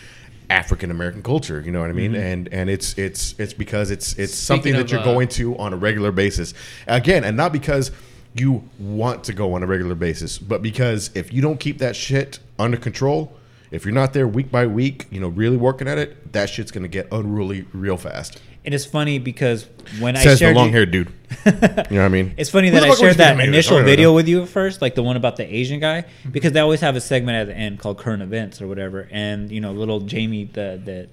African 0.50 0.90
American 0.90 1.22
culture, 1.22 1.60
you 1.60 1.70
know 1.70 1.80
what 1.80 1.90
I 1.90 1.92
mean, 1.92 2.12
Mm-hmm. 2.12 2.22
and 2.22 2.48
and 2.52 2.70
it's 2.70 2.96
it's 2.96 3.34
it's 3.38 3.52
because 3.52 3.90
it's 3.90 4.14
it's 4.18 4.32
Speaking 4.34 4.56
something 4.56 4.72
that 4.74 4.82
of, 4.82 4.90
you're 4.90 5.00
uh, 5.00 5.04
going 5.04 5.28
to 5.28 5.56
on 5.58 5.72
a 5.72 5.76
regular 5.76 6.10
basis, 6.12 6.54
again, 6.86 7.24
and 7.24 7.36
not 7.36 7.52
because 7.52 7.90
you 8.34 8.62
want 8.78 9.24
to 9.24 9.32
go 9.32 9.54
on 9.54 9.62
a 9.62 9.66
regular 9.66 9.94
basis, 9.94 10.38
but 10.38 10.62
because 10.62 11.10
if 11.14 11.32
you 11.32 11.42
don't 11.42 11.58
keep 11.60 11.78
that 11.78 11.96
shit 11.96 12.38
under 12.58 12.76
control, 12.76 13.32
if 13.70 13.84
you're 13.84 13.94
not 13.94 14.12
there 14.12 14.26
week 14.28 14.50
by 14.50 14.66
week, 14.66 15.06
you 15.10 15.20
know, 15.20 15.28
really 15.28 15.56
working 15.56 15.88
at 15.88 15.98
it, 15.98 16.32
that 16.32 16.48
shit's 16.48 16.70
gonna 16.70 16.88
get 16.88 17.08
unruly 17.12 17.66
real 17.72 17.96
fast. 17.96 18.40
And 18.68 18.74
it's 18.74 18.84
funny 18.84 19.18
because 19.18 19.66
when 19.98 20.14
I 20.14 20.22
Says 20.22 20.34
the 20.38 20.44
shared 20.44 20.56
you- 20.56 20.60
long 20.60 20.72
haired 20.72 20.90
dude. 20.90 21.08
you 21.46 21.52
know 21.52 21.60
what 21.62 21.92
I 21.92 22.08
mean? 22.08 22.34
It's 22.36 22.50
funny 22.50 22.68
that 22.68 22.82
I 22.82 22.88
fuck 22.88 22.98
were 22.98 23.06
you 23.06 23.12
shared 23.14 23.16
that 23.16 23.40
initial 23.40 23.82
video 23.82 24.14
with 24.14 24.28
you 24.28 24.44
first, 24.44 24.82
like 24.82 24.94
the 24.94 25.02
one 25.02 25.16
about 25.16 25.36
the 25.36 25.54
Asian 25.54 25.80
guy, 25.80 26.04
because 26.30 26.52
they 26.52 26.60
always 26.60 26.80
have 26.82 26.94
a 26.94 27.00
segment 27.00 27.36
at 27.38 27.46
the 27.46 27.56
end 27.56 27.78
called 27.78 27.96
current 27.96 28.22
events 28.22 28.60
or 28.60 28.66
whatever. 28.68 29.08
And 29.10 29.50
you 29.50 29.62
know, 29.62 29.72
little 29.72 30.00
Jamie, 30.00 30.44
the 30.44 30.78
that 30.84 31.08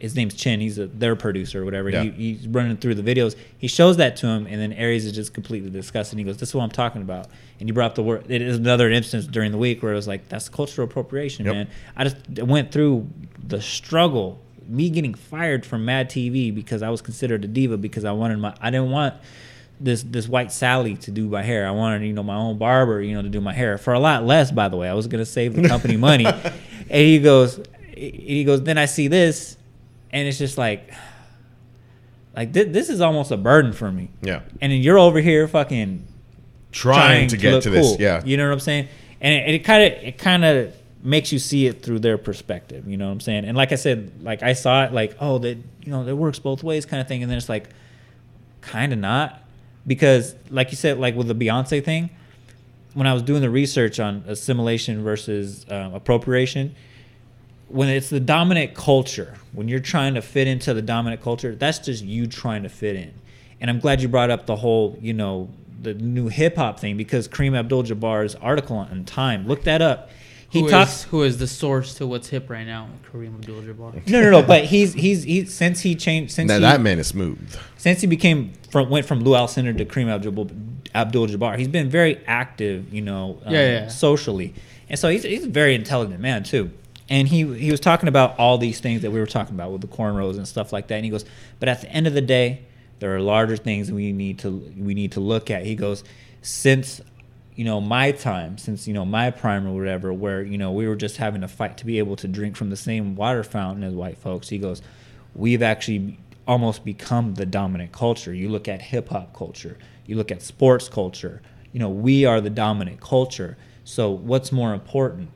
his 0.00 0.16
name's 0.16 0.32
Chin, 0.34 0.60
he's 0.60 0.78
a, 0.78 0.86
their 0.86 1.16
producer 1.16 1.60
or 1.60 1.64
whatever. 1.66 1.90
Yeah. 1.90 2.04
He, 2.04 2.10
he's 2.34 2.48
running 2.48 2.78
through 2.78 2.94
the 2.94 3.02
videos. 3.02 3.36
He 3.58 3.66
shows 3.68 3.98
that 3.98 4.16
to 4.16 4.26
him, 4.26 4.46
and 4.46 4.58
then 4.58 4.72
Aries 4.72 5.04
is 5.04 5.12
just 5.12 5.34
completely 5.34 5.68
disgusted. 5.68 6.18
He 6.18 6.24
goes, 6.24 6.38
"This 6.38 6.48
is 6.50 6.54
what 6.54 6.64
I'm 6.64 6.70
talking 6.70 7.02
about." 7.02 7.28
And 7.60 7.68
you 7.68 7.74
brought 7.74 7.90
up 7.90 7.94
the 7.96 8.02
word. 8.02 8.24
It 8.30 8.40
is 8.40 8.56
another 8.56 8.90
instance 8.90 9.26
during 9.26 9.52
the 9.52 9.58
week 9.58 9.82
where 9.82 9.92
it 9.92 9.96
was 9.96 10.08
like, 10.08 10.30
"That's 10.30 10.48
cultural 10.48 10.86
appropriation, 10.88 11.44
Yep. 11.44 11.54
man." 11.54 11.68
I 11.94 12.04
just 12.04 12.16
went 12.42 12.72
through 12.72 13.06
the 13.46 13.60
struggle, 13.60 14.38
me 14.68 14.90
getting 14.90 15.14
fired 15.14 15.64
from 15.64 15.84
Mad 15.84 16.10
TV 16.10 16.54
because 16.54 16.82
I 16.82 16.90
was 16.90 17.02
considered 17.02 17.44
a 17.44 17.48
diva 17.48 17.76
because 17.76 18.04
I 18.04 18.12
wanted 18.12 18.38
my, 18.38 18.54
I 18.60 18.70
didn't 18.70 18.90
want 18.90 19.14
this 19.78 20.02
this 20.02 20.26
white 20.28 20.52
Sally 20.52 20.96
to 20.96 21.10
do 21.10 21.28
my 21.28 21.42
hair. 21.42 21.66
I 21.66 21.70
wanted 21.70 22.06
you 22.06 22.12
know 22.12 22.22
my 22.22 22.36
own 22.36 22.58
barber 22.58 23.00
you 23.02 23.14
know 23.14 23.22
to 23.22 23.28
do 23.28 23.40
my 23.40 23.52
hair 23.52 23.78
for 23.78 23.92
a 23.92 24.00
lot 24.00 24.24
less. 24.24 24.50
By 24.50 24.68
the 24.68 24.76
way, 24.76 24.88
I 24.88 24.94
was 24.94 25.06
gonna 25.06 25.26
save 25.26 25.54
the 25.54 25.68
company 25.68 25.96
money. 26.08 26.26
And 26.26 26.52
he 26.90 27.18
goes, 27.18 27.60
he 27.94 28.44
goes. 28.44 28.62
Then 28.62 28.78
I 28.78 28.86
see 28.86 29.08
this, 29.08 29.56
and 30.10 30.26
it's 30.28 30.38
just 30.38 30.56
like, 30.56 30.92
like 32.34 32.52
thi- 32.52 32.64
this 32.64 32.88
is 32.88 33.00
almost 33.00 33.30
a 33.30 33.36
burden 33.36 33.72
for 33.72 33.90
me. 33.90 34.10
Yeah. 34.22 34.42
And 34.60 34.72
then 34.72 34.80
you're 34.80 34.98
over 34.98 35.20
here 35.20 35.48
fucking 35.48 36.06
Trying, 36.72 37.28
to 37.28 37.36
get 37.36 37.52
look 37.52 37.62
to 37.64 37.70
this. 37.70 37.98
Yeah. 37.98 38.22
You 38.24 38.36
know 38.36 38.46
what 38.46 38.52
I'm 38.52 38.60
saying? 38.60 38.88
And 39.20 39.50
it 39.50 39.64
kind 39.64 39.82
of 39.82 40.02
it 40.02 40.18
kind 40.18 40.44
of 40.44 40.74
makes 41.02 41.32
you 41.32 41.38
see 41.38 41.66
it 41.66 41.82
through 41.82 42.00
their 42.00 42.18
perspective. 42.18 42.88
You 42.88 42.96
know 42.96 43.06
what 43.06 43.12
I'm 43.12 43.20
saying? 43.20 43.44
And 43.44 43.56
like 43.56 43.72
I 43.72 43.76
said, 43.76 44.22
like 44.22 44.42
I 44.42 44.52
saw 44.52 44.84
it 44.84 44.92
like 44.92 45.16
oh 45.20 45.38
that 45.38 45.56
you 45.82 45.92
know 45.92 46.06
it 46.06 46.16
works 46.16 46.38
both 46.38 46.62
ways 46.62 46.86
kind 46.86 47.00
of 47.00 47.08
thing, 47.08 47.22
and 47.22 47.30
then 47.30 47.38
it's 47.38 47.48
like 47.48 47.68
kind 48.60 48.92
of 48.92 48.98
not 48.98 49.42
because 49.86 50.34
like 50.50 50.70
you 50.70 50.76
said 50.76 50.98
like 50.98 51.14
with 51.14 51.28
the 51.28 51.34
Beyonce 51.34 51.84
thing, 51.84 52.10
when 52.96 53.06
I 53.06 53.12
was 53.12 53.22
doing 53.22 53.42
the 53.42 53.50
research 53.50 54.00
on 54.00 54.24
assimilation 54.26 55.04
versus 55.04 55.66
um, 55.70 55.92
appropriation. 55.92 56.74
When 57.68 57.88
it's 57.88 58.08
the 58.08 58.20
dominant 58.20 58.74
culture, 58.74 59.34
when 59.52 59.68
you're 59.68 59.80
trying 59.80 60.14
to 60.14 60.22
fit 60.22 60.46
into 60.46 60.72
the 60.72 60.80
dominant 60.80 61.20
culture, 61.20 61.54
that's 61.54 61.78
just 61.80 62.02
you 62.04 62.26
trying 62.26 62.62
to 62.62 62.70
fit 62.70 62.96
in. 62.96 63.12
And 63.60 63.68
I'm 63.68 63.80
glad 63.80 64.00
you 64.00 64.08
brought 64.08 64.30
up 64.30 64.46
the 64.46 64.56
whole, 64.56 64.96
you 65.00 65.12
know, 65.12 65.50
the 65.82 65.92
new 65.92 66.28
hip 66.28 66.56
hop 66.56 66.80
thing 66.80 66.96
because 66.96 67.28
Kareem 67.28 67.54
Abdul-Jabbar's 67.54 68.34
article 68.36 68.78
on 68.78 69.04
Time, 69.04 69.46
look 69.46 69.64
that 69.64 69.82
up. 69.82 70.08
He 70.48 70.60
Who 70.60 70.66
is- 70.66 70.70
talks 70.72 71.02
who 71.04 71.22
is 71.22 71.38
the 71.38 71.46
source 71.46 71.94
to 71.94 72.06
what's 72.06 72.28
hip 72.28 72.48
right 72.48 72.66
now? 72.66 72.88
Kareem 73.12 73.34
Abdul-Jabbar. 73.34 74.06
no, 74.08 74.22
no, 74.22 74.30
no. 74.30 74.42
But 74.42 74.64
he's 74.64 74.92
he's 74.94 75.22
he 75.24 75.44
since 75.44 75.80
he 75.80 75.94
changed 75.96 76.32
since 76.32 76.48
Now 76.48 76.54
he, 76.56 76.60
that 76.62 76.80
man 76.80 76.98
is 76.98 77.08
smooth. 77.08 77.38
since 77.76 78.00
he 78.00 78.06
became 78.06 78.52
from 78.70 78.88
went 78.88 79.06
from 79.06 79.20
Lew 79.20 79.32
Alcindor 79.32 79.76
to 79.76 79.84
Kareem 79.84 80.08
Abdul 80.08 80.50
Abdul 80.94 81.26
Jabbar, 81.26 81.58
he's 81.58 81.68
been 81.68 81.90
very 81.90 82.18
active, 82.26 82.92
you 82.94 83.02
know, 83.02 83.38
um, 83.44 83.52
Yeah, 83.52 83.68
yeah. 83.82 83.88
socially, 83.88 84.54
and 84.88 84.98
so 84.98 85.08
he's 85.08 85.24
he's 85.24 85.44
a 85.44 85.48
very 85.48 85.74
intelligent 85.74 86.20
man 86.20 86.42
too. 86.44 86.70
And 87.08 87.28
he 87.28 87.44
he 87.56 87.70
was 87.70 87.80
talking 87.80 88.08
about 88.08 88.38
all 88.38 88.56
these 88.58 88.80
things 88.80 89.02
that 89.02 89.10
we 89.10 89.18
were 89.20 89.26
talking 89.26 89.54
about 89.54 89.72
with 89.72 89.80
the 89.80 89.88
cornrows 89.88 90.36
and 90.38 90.46
stuff 90.48 90.72
like 90.72 90.86
that. 90.88 90.94
And 90.96 91.04
he 91.04 91.10
goes, 91.10 91.24
but 91.60 91.68
at 91.68 91.80
the 91.80 91.90
end 91.90 92.06
of 92.06 92.14
the 92.14 92.20
day, 92.20 92.62
there 93.00 93.14
are 93.14 93.20
larger 93.20 93.56
things 93.56 93.92
we 93.92 94.12
need 94.12 94.38
to 94.40 94.50
we 94.76 94.94
need 94.94 95.12
to 95.12 95.20
look 95.20 95.50
at. 95.50 95.64
He 95.66 95.74
goes, 95.74 96.02
since 96.42 97.00
you 97.56 97.64
know 97.64 97.80
my 97.80 98.12
time 98.12 98.58
since 98.58 98.86
you 98.86 98.94
know 98.94 99.04
my 99.04 99.30
prime 99.30 99.66
or 99.66 99.74
whatever 99.74 100.12
where 100.12 100.42
you 100.42 100.58
know 100.58 100.70
we 100.72 100.86
were 100.86 100.94
just 100.94 101.16
having 101.16 101.40
to 101.40 101.48
fight 101.48 101.78
to 101.78 101.86
be 101.86 101.98
able 101.98 102.14
to 102.16 102.28
drink 102.28 102.54
from 102.56 102.70
the 102.70 102.76
same 102.76 103.16
water 103.16 103.42
fountain 103.42 103.82
as 103.82 103.94
white 103.94 104.18
folks. 104.18 104.48
He 104.50 104.58
goes 104.58 104.82
we've 105.34 105.62
actually 105.62 106.18
almost 106.46 106.84
become 106.84 107.34
the 107.34 107.44
dominant 107.46 107.92
culture. 107.92 108.32
You 108.32 108.48
look 108.48 108.68
at 108.68 108.80
hip 108.82 109.08
hop 109.08 109.34
culture 109.34 109.76
you 110.06 110.16
look 110.16 110.30
at 110.30 110.40
sports 110.42 110.88
culture 110.88 111.42
you 111.72 111.80
know 111.80 111.88
we 111.88 112.24
are 112.24 112.40
the 112.40 112.50
dominant 112.50 113.00
culture. 113.00 113.56
So 113.84 114.10
what's 114.10 114.52
more 114.52 114.72
important? 114.74 115.30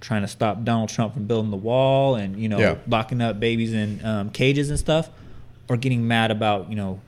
Trying 0.00 0.22
to 0.22 0.28
stop 0.28 0.64
donald 0.64 0.88
trump 0.88 1.14
from 1.14 1.26
building 1.26 1.50
the 1.50 1.56
wall 1.56 2.16
and 2.16 2.36
you 2.36 2.48
know 2.48 2.58
Yeah. 2.58 2.76
locking 2.88 3.20
up 3.20 3.38
babies 3.38 3.72
in 3.72 4.04
um, 4.04 4.30
cages 4.30 4.70
and 4.70 4.78
stuff? 4.78 5.08
Or 5.68 5.76
getting 5.76 6.08
mad 6.08 6.32
about 6.32 6.68
you 6.68 6.74
know 6.76 7.00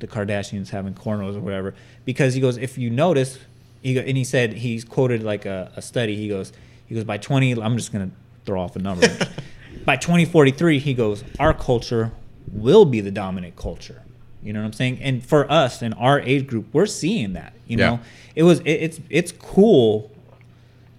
the 0.00 0.08
Kardashians 0.08 0.70
having 0.70 0.94
cornrows 0.94 1.36
or 1.36 1.40
whatever. 1.40 1.74
Because 2.04 2.34
he 2.34 2.40
goes, 2.40 2.56
if 2.56 2.76
you 2.76 2.90
notice, 2.90 3.38
he 3.82 3.94
go, 3.94 4.00
and 4.00 4.16
he 4.16 4.24
said 4.24 4.52
he's 4.54 4.84
quoted 4.84 5.22
like 5.22 5.44
a, 5.44 5.72
a 5.76 5.82
study. 5.82 6.16
He 6.16 6.28
goes, 6.28 6.52
he 6.86 6.94
goes 6.94 7.04
by 7.04 7.18
twenty. 7.18 7.52
I'm 7.52 7.76
just 7.76 7.92
gonna 7.92 8.10
throw 8.46 8.60
off 8.60 8.76
a 8.76 8.78
number. 8.78 9.06
by 9.84 9.96
2043, 9.96 10.78
he 10.78 10.94
goes, 10.94 11.24
our 11.38 11.52
culture 11.54 12.12
will 12.52 12.84
be 12.84 13.00
the 13.00 13.10
dominant 13.10 13.56
culture. 13.56 14.02
You 14.42 14.52
know 14.52 14.60
what 14.60 14.66
I'm 14.66 14.72
saying? 14.72 14.98
And 15.00 15.24
for 15.24 15.50
us 15.50 15.82
in 15.82 15.92
our 15.94 16.20
age 16.20 16.46
group, 16.48 16.66
we're 16.72 16.86
seeing 16.86 17.34
that. 17.34 17.52
You 17.68 17.78
Yeah. 17.78 17.90
know, 17.90 18.00
it 18.34 18.42
was 18.42 18.60
it, 18.60 18.70
it's 18.70 19.00
it's 19.10 19.32
cool 19.32 20.10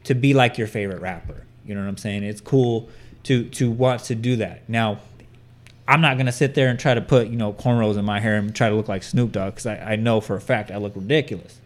to 0.05 0.13
be 0.15 0.33
like 0.33 0.57
your 0.57 0.67
favorite 0.67 1.01
rapper. 1.01 1.45
You 1.65 1.75
know 1.75 1.81
what 1.81 1.87
I'm 1.89 1.97
saying? 1.97 2.23
It's 2.23 2.41
cool 2.41 2.89
to 3.23 3.45
to 3.49 3.69
want 3.71 4.03
to 4.05 4.15
do 4.15 4.35
that. 4.37 4.67
Now, 4.69 4.99
I'm 5.87 6.01
not 6.01 6.17
gonna 6.17 6.31
sit 6.31 6.55
there 6.55 6.69
and 6.69 6.79
try 6.79 6.93
to 6.93 7.01
put 7.01 7.27
you 7.27 7.35
know 7.37 7.53
cornrows 7.53 7.97
in 7.97 8.05
my 8.05 8.19
hair 8.19 8.35
and 8.35 8.53
try 8.55 8.69
to 8.69 8.75
look 8.75 8.87
like 8.87 9.03
Snoop 9.03 9.31
Dogg 9.33 9.53
because 9.55 9.65
I, 9.65 9.75
I 9.77 9.95
know 9.97 10.21
for 10.21 10.35
a 10.35 10.41
fact 10.41 10.71
I 10.71 10.77
look 10.77 10.95
ridiculous. 10.95 11.59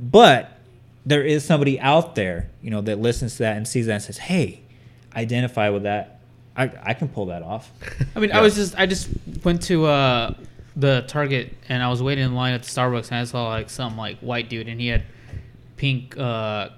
But 0.00 0.58
there 1.06 1.22
is 1.24 1.44
somebody 1.44 1.78
out 1.80 2.14
there, 2.14 2.48
you 2.62 2.70
know, 2.70 2.80
that 2.82 2.98
listens 3.00 3.32
to 3.36 3.38
that 3.44 3.56
and 3.56 3.66
sees 3.66 3.86
that 3.86 3.94
and 3.94 4.02
says, 4.02 4.18
"Hey, 4.18 4.60
identify 5.14 5.68
with 5.70 5.82
that. 5.84 6.20
I, 6.56 6.70
I 6.82 6.94
can 6.94 7.08
pull 7.08 7.26
that 7.26 7.42
off." 7.42 7.70
I 8.16 8.20
mean, 8.20 8.32
I 8.32 8.40
was 8.40 8.54
just 8.54 8.78
I 8.78 8.86
just 8.86 9.08
went 9.44 9.62
to 9.64 9.86
uh, 9.86 10.34
the 10.76 11.04
Target 11.08 11.54
and 11.68 11.82
I 11.82 11.88
was 11.88 12.02
waiting 12.02 12.24
in 12.24 12.34
line 12.34 12.54
at 12.54 12.62
the 12.62 12.68
Starbucks 12.68 13.10
and 13.10 13.18
I 13.20 13.24
saw 13.24 13.48
like 13.48 13.70
some 13.70 13.96
like 13.96 14.18
white 14.20 14.48
dude 14.48 14.68
and 14.68 14.80
he 14.80 14.88
had 14.88 15.04
pink 15.76 16.16
uh 16.16 16.68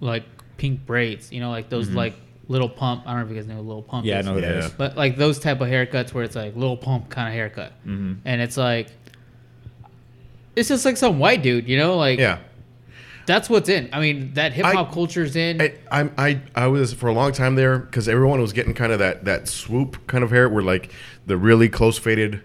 like 0.00 0.24
pink 0.56 0.86
braids, 0.86 1.32
you 1.32 1.40
know, 1.40 1.50
like 1.50 1.68
those 1.68 1.90
like 1.90 2.14
little 2.48 2.68
pump. 2.68 3.02
I 3.06 3.10
don't 3.12 3.20
know 3.20 3.26
if 3.26 3.30
you 3.30 3.36
guys 3.36 3.46
know 3.48 3.56
what 3.56 3.64
little 3.66 3.82
pump. 3.82 4.04
Mm-hmm. 4.04 4.08
Yeah, 4.08 4.16
I 4.16 4.20
is. 4.20 4.26
know 4.26 4.34
who 4.34 4.40
that 4.42 4.50
Yeah. 4.54 4.64
is. 4.66 4.70
But 4.70 4.96
like 4.96 5.16
those 5.16 5.38
type 5.38 5.60
of 5.60 5.68
haircuts 5.68 6.12
where 6.14 6.24
it's 6.24 6.36
like 6.36 6.54
little 6.56 6.76
pump 6.76 7.08
kind 7.10 7.28
of 7.28 7.34
haircut, 7.34 7.72
Mhm. 7.86 8.18
and 8.24 8.40
it's 8.40 8.56
like 8.56 8.88
it's 10.56 10.68
just 10.68 10.84
like 10.84 10.96
some 10.96 11.18
white 11.18 11.42
dude, 11.42 11.68
you 11.68 11.76
know, 11.76 11.96
like 11.96 12.18
Yeah. 12.18 12.38
That's 13.26 13.48
what's 13.48 13.68
in. 13.68 13.88
I 13.92 14.00
mean, 14.00 14.34
that 14.34 14.52
hip 14.52 14.66
hop 14.66 14.92
culture's 14.92 15.34
in. 15.36 15.60
I, 15.60 15.74
I, 15.90 16.10
I, 16.18 16.40
I 16.54 16.66
was 16.66 16.92
for 16.92 17.08
a 17.08 17.12
long 17.12 17.32
time 17.32 17.54
there 17.54 17.78
because 17.78 18.08
everyone 18.08 18.40
was 18.40 18.52
getting 18.52 18.74
kind 18.74 18.92
of 18.92 18.98
that, 18.98 19.24
that 19.24 19.48
swoop 19.48 20.06
kind 20.06 20.22
of 20.24 20.30
hair 20.30 20.48
where 20.48 20.62
like 20.62 20.92
the 21.26 21.36
really 21.36 21.68
close 21.68 21.98
faded 21.98 22.42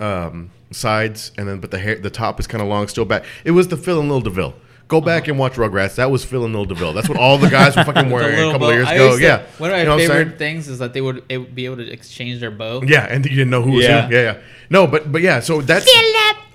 um, 0.00 0.50
sides 0.70 1.32
and 1.36 1.48
then 1.48 1.60
but 1.60 1.70
the 1.70 1.78
hair 1.78 1.96
the 1.96 2.10
top 2.10 2.38
is 2.40 2.46
kind 2.46 2.62
of 2.62 2.68
long 2.68 2.88
still 2.88 3.04
back. 3.04 3.24
It 3.44 3.50
was 3.52 3.68
the 3.68 3.76
Phil 3.76 4.00
and 4.00 4.08
Lil 4.08 4.20
DeVille. 4.20 4.54
Go 4.86 5.02
back 5.02 5.24
Uh-huh. 5.24 5.32
and 5.32 5.38
watch 5.38 5.52
Rugrats. 5.54 5.96
That 5.96 6.10
was 6.10 6.24
Phil 6.24 6.46
and 6.46 6.54
Lil 6.54 6.64
DeVille. 6.64 6.94
That's 6.94 7.10
what 7.10 7.18
all 7.18 7.36
the 7.36 7.50
guys 7.50 7.76
were 7.76 7.84
fucking 7.84 8.08
wearing 8.10 8.38
a 8.38 8.52
couple 8.52 8.60
bow. 8.60 8.70
of 8.70 8.74
years 8.76 8.88
ago. 8.90 9.06
used 9.08 9.18
to- 9.18 9.24
yeah, 9.24 9.42
One 9.58 9.68
of 9.70 9.74
my 9.74 9.80
You 9.80 9.84
know 9.84 9.90
what 9.96 10.00
I'm 10.02 10.06
saying? 10.08 10.18
favorite 10.24 10.38
things 10.38 10.68
is 10.68 10.78
that 10.78 10.94
they 10.94 11.02
would, 11.02 11.22
it 11.28 11.36
would 11.38 11.54
be 11.54 11.66
able 11.66 11.76
to 11.76 11.86
exchange 11.92 12.40
their 12.40 12.50
bow. 12.50 12.82
Yeah, 12.86 13.04
and 13.04 13.22
you 13.26 13.30
didn't 13.32 13.50
know 13.50 13.60
who 13.62 13.72
was 13.72 13.84
Yeah. 13.84 14.06
who. 14.08 14.14
Yeah, 14.14 14.22
yeah. 14.22 14.38
No, 14.70 14.86
but 14.86 15.12
but 15.12 15.20
yeah. 15.20 15.40
So 15.40 15.60
that's 15.60 15.86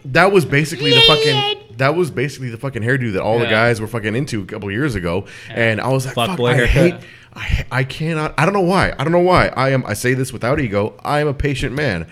that 0.06 0.32
was 0.32 0.46
basically 0.46 0.92
the 0.92 1.02
fucking 1.02 1.63
that 1.78 1.96
was 1.96 2.12
basically 2.12 2.50
the 2.50 2.58
fucking 2.58 2.82
hairdo 2.84 3.14
that 3.14 3.22
all 3.22 3.40
the 3.40 3.46
guys 3.46 3.80
were 3.82 3.88
fucking 3.88 4.16
into 4.16 4.42
a 4.42 4.46
couple 4.46 4.70
years 4.72 4.96
ago, 4.96 5.26
and 5.50 5.80
I 5.82 5.90
was 5.90 6.06
like, 6.06 6.16
Fuck 6.16 6.28
fuck, 6.30 6.38
boy 6.38 6.50
I 6.50 6.54
haircut. 6.56 6.72
hate. 6.72 6.96
I, 7.36 7.66
I 7.72 7.84
cannot. 7.84 8.34
I 8.38 8.46
don't 8.46 8.54
know 8.54 8.62
why. 8.62 8.94
I 8.98 9.04
don't 9.04 9.12
know 9.12 9.20
why. 9.20 9.48
I 9.48 9.70
am. 9.70 9.84
I 9.86 9.94
say 9.94 10.14
this 10.14 10.32
without 10.32 10.60
ego. 10.60 10.94
I 11.04 11.20
am 11.20 11.28
a 11.28 11.34
patient 11.34 11.74
man. 11.76 12.08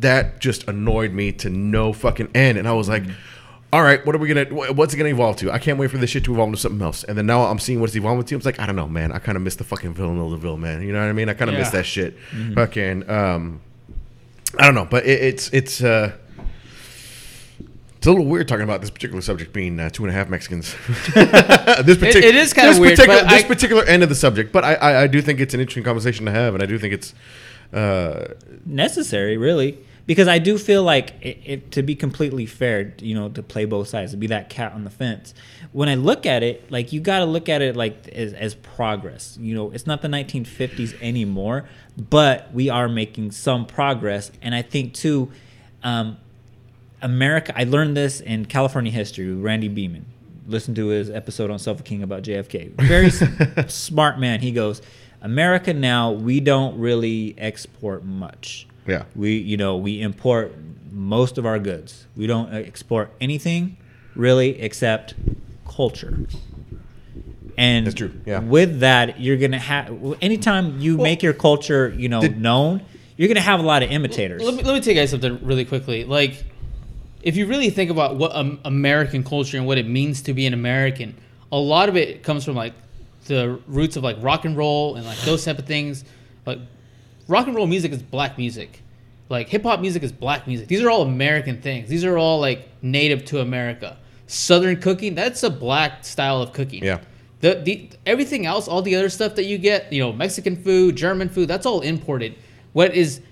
That 0.00 0.40
just 0.40 0.66
annoyed 0.66 1.12
me 1.12 1.30
to 1.32 1.48
no 1.50 1.92
fucking 1.92 2.30
end, 2.34 2.58
and 2.58 2.66
I 2.68 2.72
was 2.72 2.88
like. 2.88 3.04
All 3.72 3.82
right, 3.82 4.06
what 4.06 4.14
are 4.14 4.18
we 4.20 4.28
gonna? 4.28 4.72
What's 4.72 4.94
it 4.94 4.98
gonna 4.98 5.08
evolve 5.08 5.34
to? 5.38 5.50
I 5.50 5.58
can't 5.58 5.80
wait 5.80 5.90
for 5.90 5.98
this 5.98 6.08
shit 6.08 6.22
to 6.26 6.32
evolve 6.32 6.46
into 6.50 6.60
something 6.60 6.80
else. 6.80 7.02
And 7.02 7.18
then 7.18 7.26
now 7.26 7.42
I'm 7.46 7.58
seeing 7.58 7.80
what's 7.80 7.96
evolving 7.96 8.22
to. 8.26 8.36
I'm 8.36 8.40
like, 8.44 8.60
I 8.60 8.66
don't 8.66 8.76
know, 8.76 8.86
man. 8.86 9.10
I 9.10 9.18
kind 9.18 9.34
of 9.34 9.42
miss 9.42 9.56
the 9.56 9.64
fucking 9.64 9.94
Phil 9.94 10.10
and 10.10 10.22
Lil 10.44 10.56
man. 10.56 10.82
You 10.82 10.92
know 10.92 11.00
what 11.00 11.08
I 11.08 11.12
mean? 11.12 11.28
I 11.28 11.34
kind 11.34 11.50
of 11.50 11.56
miss 11.56 11.70
that 11.70 11.84
shit. 11.84 12.16
Fucking, 12.54 13.10
um, 13.10 13.60
I 14.60 14.66
don't 14.66 14.76
know, 14.76 14.84
but 14.84 15.04
it, 15.06 15.20
it's 15.20 15.48
it's 15.52 15.82
uh, 15.82 16.12
it's 18.04 18.08
a 18.08 18.10
little 18.10 18.26
weird 18.26 18.46
talking 18.46 18.64
about 18.64 18.82
this 18.82 18.90
particular 18.90 19.22
subject 19.22 19.54
being 19.54 19.80
uh, 19.80 19.88
two 19.88 20.04
and 20.04 20.10
a 20.10 20.12
half 20.12 20.28
Mexicans. 20.28 20.74
this 21.14 21.96
partic- 21.96 22.16
it 22.16 22.34
is 22.34 22.52
kinda 22.52 22.78
weird, 22.78 22.96
Particular, 22.98 23.22
but 23.22 23.30
this 23.30 23.44
I- 23.44 23.48
particular 23.48 23.82
end 23.84 24.02
of 24.02 24.10
the 24.10 24.14
subject, 24.14 24.52
but 24.52 24.62
I, 24.62 24.74
I 24.74 25.02
I 25.04 25.06
do 25.06 25.22
think 25.22 25.40
it's 25.40 25.54
an 25.54 25.60
interesting 25.60 25.84
conversation 25.84 26.26
to 26.26 26.30
have, 26.30 26.52
and 26.52 26.62
I 26.62 26.66
do 26.66 26.78
think 26.78 26.92
it's 26.92 27.14
uh, 27.72 28.34
necessary, 28.66 29.38
really, 29.38 29.78
because 30.04 30.28
I 30.28 30.38
do 30.38 30.58
feel 30.58 30.82
like 30.82 31.14
it, 31.22 31.38
it, 31.46 31.70
to 31.72 31.82
be 31.82 31.94
completely 31.94 32.44
fair, 32.44 32.92
you 32.98 33.14
know, 33.14 33.30
to 33.30 33.42
play 33.42 33.64
both 33.64 33.88
sides, 33.88 34.10
to 34.10 34.18
be 34.18 34.26
that 34.26 34.50
cat 34.50 34.74
on 34.74 34.84
the 34.84 34.90
fence. 34.90 35.32
When 35.72 35.88
I 35.88 35.94
look 35.94 36.26
at 36.26 36.42
it, 36.42 36.70
like 36.70 36.92
you 36.92 37.00
got 37.00 37.20
to 37.20 37.24
look 37.24 37.48
at 37.48 37.62
it 37.62 37.74
like 37.74 38.06
as, 38.08 38.34
as 38.34 38.54
progress. 38.54 39.38
You 39.40 39.54
know, 39.54 39.70
it's 39.70 39.86
not 39.86 40.02
the 40.02 40.08
1950s 40.08 41.00
anymore, 41.00 41.64
but 41.96 42.52
we 42.52 42.68
are 42.68 42.86
making 42.86 43.30
some 43.30 43.64
progress, 43.64 44.30
and 44.42 44.54
I 44.54 44.60
think 44.60 44.92
too. 44.92 45.32
Um, 45.82 46.18
America, 47.04 47.52
I 47.54 47.64
learned 47.64 47.96
this 47.96 48.20
in 48.20 48.46
California 48.46 48.90
history 48.90 49.28
with 49.28 49.44
Randy 49.44 49.68
Beeman. 49.68 50.06
Listen 50.46 50.74
to 50.74 50.86
his 50.88 51.10
episode 51.10 51.50
on 51.50 51.58
Self 51.58 51.84
King 51.84 52.02
about 52.02 52.22
JFK. 52.22 52.70
Very 52.80 53.10
smart 53.68 54.18
man. 54.18 54.40
He 54.40 54.52
goes, 54.52 54.80
America 55.20 55.72
now, 55.74 56.12
we 56.12 56.40
don't 56.40 56.78
really 56.78 57.34
export 57.38 58.04
much. 58.04 58.66
Yeah. 58.86 59.04
We, 59.14 59.36
you 59.36 59.56
know, 59.56 59.76
we 59.76 60.00
import 60.00 60.54
most 60.90 61.36
of 61.38 61.44
our 61.44 61.58
goods. 61.58 62.06
We 62.16 62.26
don't 62.26 62.52
export 62.54 63.10
anything 63.20 63.76
really 64.14 64.60
except 64.60 65.14
culture. 65.68 66.26
And 67.56 67.86
That's 67.86 67.94
true, 67.94 68.12
yeah. 68.26 68.40
with 68.40 68.80
that, 68.80 69.20
you're 69.20 69.36
gonna 69.36 69.58
have 69.60 70.16
anytime 70.20 70.80
you 70.80 70.96
make 70.96 71.22
your 71.22 71.32
culture, 71.34 71.94
you 71.96 72.08
know, 72.08 72.20
Did- 72.20 72.40
known, 72.40 72.82
you're 73.16 73.28
gonna 73.28 73.40
have 73.40 73.60
a 73.60 73.62
lot 73.62 73.82
of 73.84 73.90
imitators. 73.92 74.42
Let 74.42 74.54
me, 74.54 74.62
let 74.64 74.74
me 74.74 74.80
tell 74.80 74.92
you 74.92 75.00
guys 75.00 75.10
something 75.10 75.38
really 75.44 75.64
quickly. 75.64 76.04
Like, 76.04 76.44
if 77.24 77.36
you 77.36 77.46
really 77.46 77.70
think 77.70 77.90
about 77.90 78.16
what 78.16 78.36
um, 78.36 78.60
American 78.66 79.24
culture 79.24 79.56
and 79.56 79.66
what 79.66 79.78
it 79.78 79.88
means 79.88 80.20
to 80.22 80.34
be 80.34 80.46
an 80.46 80.52
American, 80.52 81.16
a 81.50 81.58
lot 81.58 81.88
of 81.88 81.96
it 81.96 82.22
comes 82.22 82.44
from 82.44 82.54
like 82.54 82.74
the 83.24 83.58
roots 83.66 83.96
of 83.96 84.04
like 84.04 84.16
rock 84.20 84.44
and 84.44 84.56
roll 84.56 84.96
and 84.96 85.06
like 85.06 85.18
those 85.20 85.42
type 85.42 85.58
of 85.58 85.66
things. 85.66 86.04
Like, 86.44 86.58
rock 87.26 87.46
and 87.46 87.56
roll 87.56 87.66
music 87.66 87.92
is 87.92 88.02
black 88.02 88.36
music. 88.36 88.82
Like 89.30 89.48
hip 89.48 89.62
hop 89.62 89.80
music 89.80 90.02
is 90.02 90.12
black 90.12 90.46
music. 90.46 90.68
These 90.68 90.82
are 90.82 90.90
all 90.90 91.00
American 91.00 91.62
things. 91.62 91.88
These 91.88 92.04
are 92.04 92.18
all 92.18 92.40
like 92.40 92.68
native 92.82 93.24
to 93.26 93.40
America. 93.40 93.96
Southern 94.26 94.78
cooking, 94.78 95.14
that's 95.14 95.42
a 95.42 95.50
black 95.50 96.04
style 96.04 96.42
of 96.42 96.52
cooking. 96.52 96.84
Yeah. 96.84 97.00
The, 97.40 97.54
the 97.64 97.90
everything 98.04 98.44
else, 98.44 98.68
all 98.68 98.82
the 98.82 98.96
other 98.96 99.08
stuff 99.08 99.34
that 99.36 99.44
you 99.44 99.56
get, 99.56 99.90
you 99.90 100.00
know, 100.00 100.12
Mexican 100.12 100.56
food, 100.62 100.96
German 100.96 101.30
food, 101.30 101.48
that's 101.48 101.64
all 101.64 101.80
imported. 101.80 102.36
What 102.74 102.94
is 102.94 103.22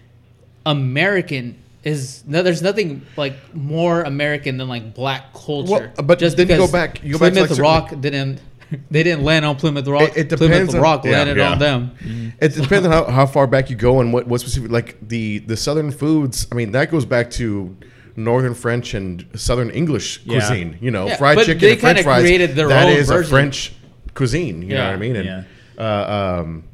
American 0.65 1.62
is 1.85 2.23
no, 2.27 2.43
there's 2.43 2.63
nothing 2.63 3.03
like 3.17 3.35
more 3.55 4.03
American 4.03 4.57
than 4.57 4.69
like 4.69 4.95
black 4.95 5.33
culture. 5.35 5.93
Well, 5.97 6.05
but 6.07 6.19
just 6.19 6.37
then 6.37 6.49
you 6.49 6.57
go 6.57 6.71
back- 6.71 7.03
you 7.03 7.13
go 7.13 7.19
back 7.19 7.33
to, 7.33 7.41
Plymouth 7.41 7.51
like, 7.51 7.57
certain- 7.57 7.63
Rock 7.63 8.01
didn't 8.01 8.41
they 8.91 9.03
didn't 9.03 9.25
land 9.25 9.45
on 9.45 9.57
Plymouth 9.57 9.87
Rock. 9.87 10.17
It- 10.17 10.33
it 10.33 10.37
Plymouth 10.37 10.57
depends 10.57 10.75
on- 10.75 10.81
Rock 10.81 11.05
yeah, 11.05 11.11
landed 11.13 11.37
yeah. 11.39 11.51
on 11.53 11.59
them. 11.59 12.33
It 12.41 12.55
depends 12.55 12.87
on 12.87 12.93
how, 12.93 13.05
how 13.05 13.27
far 13.27 13.47
back 13.47 13.69
you 13.71 13.77
go 13.77 14.01
and 14.01 14.13
what, 14.13 14.27
what 14.27 14.41
specific 14.41 14.71
like 14.71 14.97
the 15.07 15.39
the 15.41 15.57
southern 15.57 15.91
foods. 15.91 16.47
I 16.51 16.55
mean, 16.55 16.73
that 16.73 16.91
goes 16.91 17.05
back 17.05 17.31
to 17.33 17.77
northern 18.17 18.55
French 18.55 18.95
and 18.95 19.27
southern 19.35 19.71
English 19.71 20.21
Yeah. 20.25 20.39
cuisine. 20.39 20.79
You 20.81 20.91
know, 20.91 21.07
Yeah, 21.07 21.17
fried 21.17 21.37
but 21.37 21.47
chicken 21.47 21.61
they 21.61 21.73
and 21.73 21.81
French 21.81 21.97
kinda 21.99 22.03
fries. 22.11 22.23
created 22.23 22.55
their 22.55 22.69
that 22.69 22.87
own 22.87 22.93
is 22.93 23.11
a. 23.11 23.25
French 23.25 23.73
cuisine. 24.15 24.63
You 24.63 24.75
know 24.75 24.85
what 24.85 24.95
I 24.95 24.97
mean? 24.99 25.17
And, 25.17 25.25
Yeah. 25.27 25.43
uh, 25.79 26.41
um, 26.43 26.65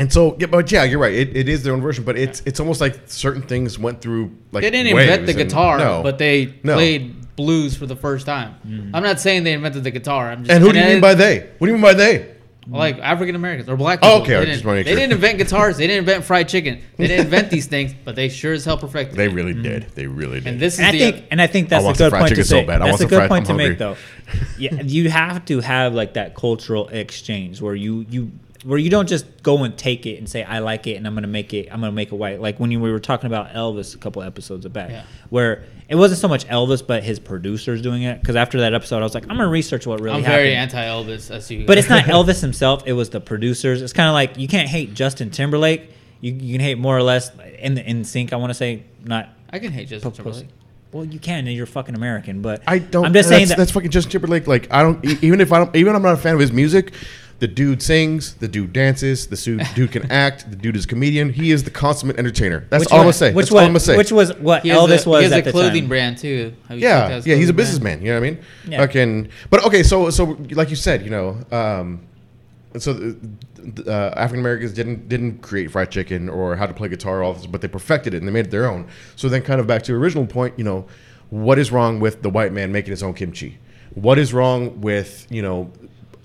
and 0.00 0.12
so, 0.12 0.36
yeah, 0.40 0.46
but 0.46 0.70
yeah, 0.72 0.84
you're 0.84 0.98
right. 0.98 1.12
It, 1.14 1.36
it 1.36 1.48
is 1.48 1.62
their 1.62 1.72
own 1.72 1.80
version, 1.80 2.04
but 2.04 2.16
it's 2.18 2.42
it's 2.46 2.58
almost 2.58 2.80
like 2.80 2.98
certain 3.06 3.42
things 3.42 3.78
went 3.78 4.00
through 4.00 4.30
like 4.52 4.62
They 4.62 4.70
didn't 4.70 4.96
invent 4.98 5.26
the 5.26 5.34
guitar, 5.34 5.78
no. 5.78 6.02
but 6.02 6.18
they 6.18 6.54
No. 6.62 6.74
played 6.74 7.36
blues 7.36 7.76
for 7.76 7.86
the 7.86 7.96
first 7.96 8.26
time. 8.26 8.54
Mm-hmm. 8.66 8.94
I'm 8.94 9.02
not 9.02 9.20
saying 9.20 9.44
they 9.44 9.52
invented 9.52 9.84
the 9.84 9.90
guitar. 9.90 10.30
I'm 10.30 10.44
just 10.44 10.50
And 10.50 10.62
who 10.64 10.72
do 10.72 10.78
you 10.78 10.84
and 10.84 10.92
mean 10.94 11.00
by 11.00 11.14
they? 11.14 11.40
What 11.58 11.66
do 11.66 11.72
you 11.72 11.74
mean 11.74 11.82
by 11.82 11.94
they? 11.94 12.34
like 12.68 12.98
African 13.00 13.34
Americans 13.34 13.68
or 13.68 13.76
black 13.76 13.98
Oh, 14.02 14.20
people. 14.20 14.22
okay, 14.22 14.32
They, 14.40 14.44
just 14.46 14.58
didn't, 14.58 14.66
wanna 14.66 14.84
they 14.84 14.94
didn't 14.94 15.12
invent 15.12 15.38
guitars. 15.38 15.76
They 15.78 15.86
didn't 15.88 16.00
invent 16.00 16.24
fried 16.24 16.48
chicken. 16.48 16.80
They 16.96 17.08
didn't 17.08 17.24
invent 17.26 17.50
these 17.56 17.66
things, 17.66 17.94
but 18.04 18.14
they 18.14 18.28
sure 18.28 18.52
as 18.52 18.64
hell 18.64 18.78
perfected. 18.78 19.16
They 19.16 19.24
it. 19.26 19.32
really 19.32 19.54
mm-hmm. 19.54 19.62
did. 19.62 19.86
They 19.94 20.06
really 20.06 20.40
did. 20.40 20.46
And 20.46 20.60
this 20.60 20.74
is 20.74 20.80
I 20.84 20.92
the 20.92 20.98
think, 20.98 21.24
and 21.32 21.42
I 21.42 21.46
think 21.48 21.68
that's 21.68 21.84
I 21.84 21.90
a 21.90 21.94
good 21.94 22.12
point 22.12 22.28
to 22.28 22.30
chicken 22.30 22.44
so 22.44 22.64
bad. 22.64 22.80
That's 22.82 23.00
a 23.00 23.06
good 23.06 23.16
fried- 23.16 23.28
point 23.28 23.50
I'm 23.50 23.56
to 23.58 23.62
hungry. 23.64 23.68
make, 23.70 23.78
though. 23.78 23.96
Yeah, 24.58 24.82
you 24.82 25.10
have 25.10 25.44
to 25.46 25.60
have 25.60 25.94
like 25.94 26.14
that 26.14 26.34
cultural 26.36 26.88
exchange 26.88 27.60
where 27.60 27.74
you 27.74 28.06
you 28.08 28.30
where 28.64 28.78
you 28.78 28.90
don't 28.90 29.08
just 29.08 29.42
go 29.42 29.64
and 29.64 29.76
take 29.78 30.04
it 30.04 30.18
and 30.18 30.28
say 30.28 30.42
I 30.44 30.58
like 30.58 30.86
it 30.86 30.96
and 30.96 31.06
I'm 31.06 31.14
gonna 31.14 31.26
make 31.26 31.54
it 31.54 31.68
I'm 31.72 31.80
gonna 31.80 31.92
make 31.92 32.12
it 32.12 32.14
white. 32.14 32.40
Like 32.40 32.60
when 32.60 32.70
you, 32.70 32.78
we 32.80 32.90
were 32.92 32.98
talking 33.00 33.26
about 33.26 33.50
Elvis 33.54 33.94
a 33.94 33.98
couple 33.98 34.22
episodes 34.22 34.66
back, 34.68 34.90
Yeah. 34.90 35.04
where 35.30 35.64
it 35.88 35.94
wasn't 35.94 36.20
so 36.20 36.28
much 36.28 36.46
Elvis 36.46 36.86
but 36.86 37.02
his 37.02 37.18
producers 37.18 37.80
doing 37.80 38.02
it. 38.02 38.20
Because 38.20 38.36
after 38.36 38.60
that 38.60 38.74
episode, 38.74 38.98
I 38.98 39.02
was 39.02 39.14
like, 39.14 39.22
I'm 39.24 39.36
gonna 39.36 39.48
research 39.48 39.86
what 39.86 40.00
really 40.00 40.16
I'm 40.18 40.22
happened. 40.24 40.36
very 40.42 40.54
anti 40.54 40.82
Elvis. 40.82 41.30
As 41.30 41.50
you. 41.50 41.66
but 41.66 41.78
it's 41.78 41.88
not 41.88 42.04
Elvis 42.04 42.40
himself; 42.42 42.82
it 42.86 42.92
was 42.92 43.10
the 43.10 43.20
producers. 43.20 43.80
It's 43.82 43.92
kind 43.94 44.08
of 44.08 44.12
like 44.14 44.36
you 44.38 44.46
can't 44.48 44.68
hate 44.68 44.92
Justin 44.94 45.30
Timberlake. 45.30 45.90
You, 46.20 46.32
you 46.34 46.52
can 46.54 46.60
hate 46.60 46.76
more 46.76 46.96
or 46.96 47.02
less 47.02 47.30
in 47.60 47.74
the, 47.76 47.82
NSYNC. 47.82 48.32
I 48.32 48.36
want 48.36 48.50
to 48.50 48.54
say 48.54 48.82
not. 49.04 49.30
I 49.50 49.58
can 49.58 49.72
hate 49.72 49.88
Justin 49.88 50.10
post- 50.10 50.16
Timberlake. 50.22 50.48
Well, 50.92 51.04
you 51.04 51.18
can, 51.20 51.46
and 51.46 51.56
you're 51.56 51.66
fucking 51.66 51.94
American. 51.94 52.42
But 52.42 52.62
I 52.66 52.78
don't. 52.78 53.06
I'm 53.06 53.12
just 53.14 53.28
that's, 53.28 53.38
saying 53.38 53.48
that. 53.48 53.56
that's 53.56 53.70
fucking 53.70 53.90
Justin 53.90 54.10
Timberlake. 54.12 54.46
Like 54.46 54.70
I 54.70 54.82
don't. 54.82 55.02
e- 55.04 55.18
Even 55.22 55.40
if 55.40 55.50
I 55.52 55.58
don't. 55.58 55.74
Even 55.74 55.92
if 55.92 55.96
I'm 55.96 56.02
not 56.02 56.14
a 56.14 56.18
fan 56.18 56.34
of 56.34 56.40
his 56.40 56.52
music. 56.52 56.92
The 57.40 57.48
dude 57.48 57.82
sings. 57.82 58.34
The 58.34 58.46
dude 58.48 58.72
dances. 58.72 59.26
The 59.26 59.36
su- 59.36 59.58
dude 59.74 59.90
can 59.92 60.10
act. 60.12 60.50
The 60.50 60.56
dude 60.56 60.76
is 60.76 60.84
a 60.84 60.88
comedian. 60.88 61.30
He 61.32 61.50
is 61.50 61.64
the 61.64 61.70
consummate 61.70 62.18
entertainer. 62.18 62.66
That's 62.70 62.82
which 62.84 62.92
all 62.92 62.98
I'm 62.98 63.04
gonna 63.04 63.12
say. 63.14 63.32
Which 63.32 63.46
That's 63.46 63.52
was 63.52 63.60
all 63.60 63.64
I'm 63.66 63.70
gonna 63.70 63.80
say. 63.80 63.96
which 63.96 64.12
was 64.12 64.34
what 64.36 64.62
He 64.62 64.68
has 64.68 64.78
Elvis 64.78 65.06
a, 65.06 65.08
was 65.08 65.18
he 65.20 65.24
has 65.24 65.32
at 65.32 65.40
a 65.40 65.42
the 65.42 65.50
clothing 65.50 65.82
time. 65.84 65.88
brand 65.88 66.18
too. 66.18 66.54
Have 66.68 66.76
you 66.76 66.82
checked 66.82 67.12
out 67.12 67.26
yeah, 67.26 67.32
yeah, 67.32 67.36
he's 67.38 67.48
a 67.48 67.54
businessman. 67.54 68.00
You 68.02 68.08
know 68.12 68.20
what 68.20 68.26
I 68.26 68.30
mean? 68.30 68.40
Yeah. 68.68 68.78
Fucking. 68.78 69.30
But 69.48 69.64
okay, 69.64 69.82
so 69.82 70.10
so 70.10 70.36
like 70.50 70.70
you 70.70 70.76
said, 70.76 71.02
you 71.02 71.10
know, 71.10 71.38
um, 71.50 72.02
so 72.78 72.92
the, 72.92 73.16
the, 73.56 73.90
uh, 73.90 74.12
African 74.16 74.40
Americans 74.40 74.72
didn't 74.74 75.08
didn't 75.08 75.40
create 75.40 75.70
fried 75.70 75.90
chicken 75.90 76.28
or 76.28 76.56
how 76.56 76.66
to 76.66 76.74
play 76.74 76.88
guitar, 76.88 77.22
all 77.22 77.32
this, 77.32 77.46
but 77.46 77.62
they 77.62 77.68
perfected 77.68 78.12
it 78.12 78.18
and 78.18 78.28
they 78.28 78.32
made 78.32 78.44
it 78.46 78.50
their 78.50 78.66
own. 78.70 78.86
So 79.16 79.28
then, 79.30 79.40
kind 79.42 79.60
of 79.60 79.66
back 79.66 79.82
to 79.84 79.92
the 79.92 79.98
original 79.98 80.26
point, 80.26 80.58
you 80.58 80.64
know, 80.64 80.86
what 81.30 81.58
is 81.58 81.72
wrong 81.72 82.00
with 82.00 82.20
the 82.22 82.28
white 82.30 82.52
man 82.52 82.70
making 82.70 82.90
his 82.90 83.02
own 83.02 83.14
kimchi? 83.14 83.58
What 83.94 84.18
is 84.18 84.34
wrong 84.34 84.82
with 84.82 85.26
you 85.30 85.40
know 85.42 85.72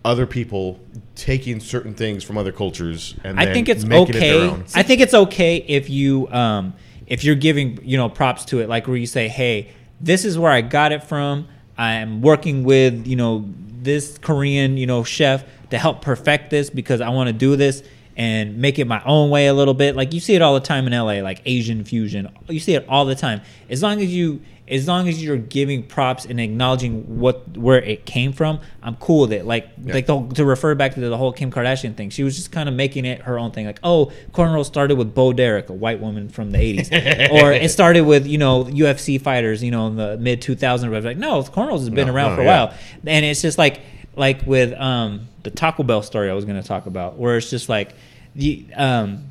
other 0.04 0.28
people 0.28 0.80
taking 1.16 1.60
certain 1.60 1.94
things 1.94 2.24
from 2.24 2.38
other 2.38 2.52
cultures 2.52 3.16
and 3.24 3.40
I 3.40 3.46
then 3.46 3.54
think 3.54 3.70
it's 3.70 3.84
it 3.84 3.92
okay. 3.92 4.50
own? 4.50 4.66
I 4.76 4.84
think 4.84 5.02
it's 5.02 5.14
okay 5.14 5.58
if 5.58 5.90
you 5.90 6.28
um 6.30 6.74
if 7.08 7.24
you're 7.24 7.36
giving 7.36 7.80
you 7.84 7.98
know 7.98 8.10
props 8.10 8.46
to 8.46 8.60
it, 8.60 8.70
like 8.70 8.88
where 8.88 8.98
you 8.98 9.08
say, 9.08 9.28
"Hey, 9.28 9.72
this 10.02 10.26
is 10.26 10.38
where 10.38 10.52
I 10.52 10.62
got 10.62 10.92
it 10.92 11.04
from. 11.04 11.48
I'm 11.78 12.22
working 12.22 12.64
with 12.64 13.08
you 13.08 13.16
know 13.16 13.46
this 13.82 14.18
Korean 14.18 14.78
you 14.78 14.88
know 14.88 15.04
chef 15.04 15.44
to 15.70 15.78
help 15.78 16.02
perfect 16.02 16.50
this 16.50 16.70
because 16.70 17.02
I 17.02 17.10
want 17.10 17.28
to 17.28 17.34
do 17.34 17.56
this." 17.56 17.84
And 18.18 18.60
make 18.60 18.80
it 18.80 18.88
my 18.88 19.04
own 19.04 19.30
way 19.30 19.48
a 19.48 19.54
little 19.54 19.74
bit. 19.74 19.98
Like 19.98 20.14
you 20.14 20.22
see 20.22 20.36
it 20.36 20.42
all 20.42 20.54
the 20.54 20.62
time 20.62 20.88
in 20.88 20.94
LA, 20.94 21.20
like 21.22 21.42
Asian 21.46 21.84
fusion. 21.84 22.30
You 22.48 22.62
see 22.62 22.74
it 22.74 22.86
all 22.88 23.04
the 23.04 23.14
time. 23.14 23.42
As 23.70 23.84
long 23.84 24.00
as 24.00 24.08
you 24.08 24.42
as 24.68 24.88
long 24.88 25.08
as 25.08 25.24
you're 25.24 25.38
giving 25.38 25.84
props 25.84 26.26
and 26.26 26.40
acknowledging 26.40 27.20
what 27.20 27.56
where 27.56 27.80
it 27.82 28.06
came 28.06 28.34
from, 28.34 28.60
I'm 28.82 28.96
cool 28.96 29.22
with 29.22 29.34
it. 29.34 29.46
Like 29.46 29.68
Yeah. 29.84 29.94
like 29.94 30.08
the, 30.08 30.28
to 30.36 30.46
refer 30.46 30.74
back 30.74 30.96
to 30.96 31.00
the 31.02 31.16
whole 31.18 31.32
Kim 31.32 31.52
Kardashian 31.52 31.96
thing, 31.96 32.10
she 32.10 32.24
was 32.24 32.36
just 32.36 32.52
kind 32.52 32.68
of 32.68 32.74
making 32.74 33.06
it 33.06 33.22
her 33.22 33.38
own 33.38 33.52
thing. 33.52 33.66
Like, 33.68 33.80
oh, 33.84 34.12
cornrows 34.32 34.66
started 34.66 34.98
with 34.98 35.14
Bo 35.14 35.34
Derek, 35.34 35.70
a 35.70 35.74
white 35.74 36.00
woman 36.00 36.30
from 36.30 36.50
the 36.52 36.58
'80s, 36.58 37.32
or 37.44 37.52
it 37.52 37.70
started 37.70 38.02
with 38.02 38.26
you 38.26 38.38
know 38.40 38.64
UFC 38.66 39.22
fighters, 39.22 39.64
you 39.64 39.70
know, 39.72 39.86
in 39.88 39.98
the 39.98 40.18
mid 40.18 40.42
2000s. 40.42 41.04
Like, 41.04 41.18
no, 41.18 41.44
cornrows 41.44 41.80
has 41.80 41.90
been 41.92 42.08
No, 42.08 42.14
around 42.16 42.32
no, 42.32 42.36
for 42.38 42.42
a 42.42 42.46
yeah. 42.46 42.64
while, 42.66 42.74
and 43.06 43.24
it's 43.24 43.42
just 43.44 43.58
like 43.60 43.82
like 44.16 44.48
with 44.48 44.74
um 44.80 45.28
the 45.44 45.52
Taco 45.52 45.84
Bell 45.84 46.02
story 46.02 46.30
I 46.32 46.34
was 46.34 46.46
going 46.46 46.60
to 46.60 46.68
talk 46.68 46.88
about, 46.88 47.18
where 47.20 47.38
it's 47.38 47.52
just 47.52 47.70
like 47.70 47.94
the 48.34 48.66
um 48.76 49.26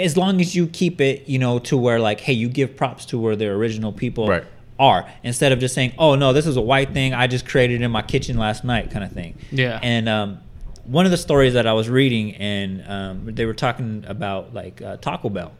as 0.00 0.16
long 0.16 0.40
as 0.40 0.54
you 0.54 0.66
keep 0.66 1.00
it, 1.00 1.28
you 1.28 1.38
know, 1.38 1.58
to 1.60 1.76
where 1.76 1.98
like, 2.00 2.20
hey, 2.20 2.32
you 2.32 2.48
give 2.48 2.76
props 2.76 3.04
to 3.06 3.18
where 3.18 3.36
the 3.36 3.46
original 3.48 3.92
people 3.92 4.28
Right. 4.28 4.44
are, 4.78 5.08
instead 5.22 5.52
of 5.52 5.58
just 5.58 5.74
saying, 5.74 5.92
oh 5.98 6.14
no, 6.14 6.32
this 6.32 6.46
is 6.46 6.56
a 6.56 6.60
white 6.62 6.92
thing 6.92 7.14
I 7.14 7.26
just 7.26 7.46
created 7.46 7.82
in 7.82 7.90
my 7.90 8.02
kitchen 8.02 8.36
last 8.38 8.64
night, 8.64 8.90
kind 8.90 9.04
of 9.04 9.12
thing. 9.12 9.36
Yeah. 9.50 9.78
And 9.82 10.08
um, 10.08 10.38
one 10.84 11.04
of 11.04 11.10
the 11.10 11.16
stories 11.16 11.54
that 11.54 11.66
I 11.66 11.72
was 11.72 11.88
reading, 11.88 12.34
and 12.36 12.84
um, 12.86 13.34
they 13.34 13.46
were 13.46 13.54
talking 13.54 14.04
about 14.06 14.52
like 14.54 14.80
uh, 14.82 14.96
Taco 14.98 15.28
Bell. 15.28 15.52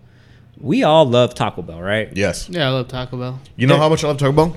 We 0.60 0.82
all 0.84 1.04
love 1.04 1.34
Taco 1.34 1.62
Bell, 1.62 1.80
right? 1.80 2.14
yes. 2.16 2.48
Yeah, 2.48 2.68
I 2.68 2.70
love 2.70 2.88
Taco 2.88 3.16
Bell. 3.18 3.40
You 3.56 3.66
know 3.66 3.76
how 3.76 3.88
much 3.88 4.04
I 4.04 4.08
love 4.08 4.18
Taco 4.18 4.32
Bell? 4.32 4.56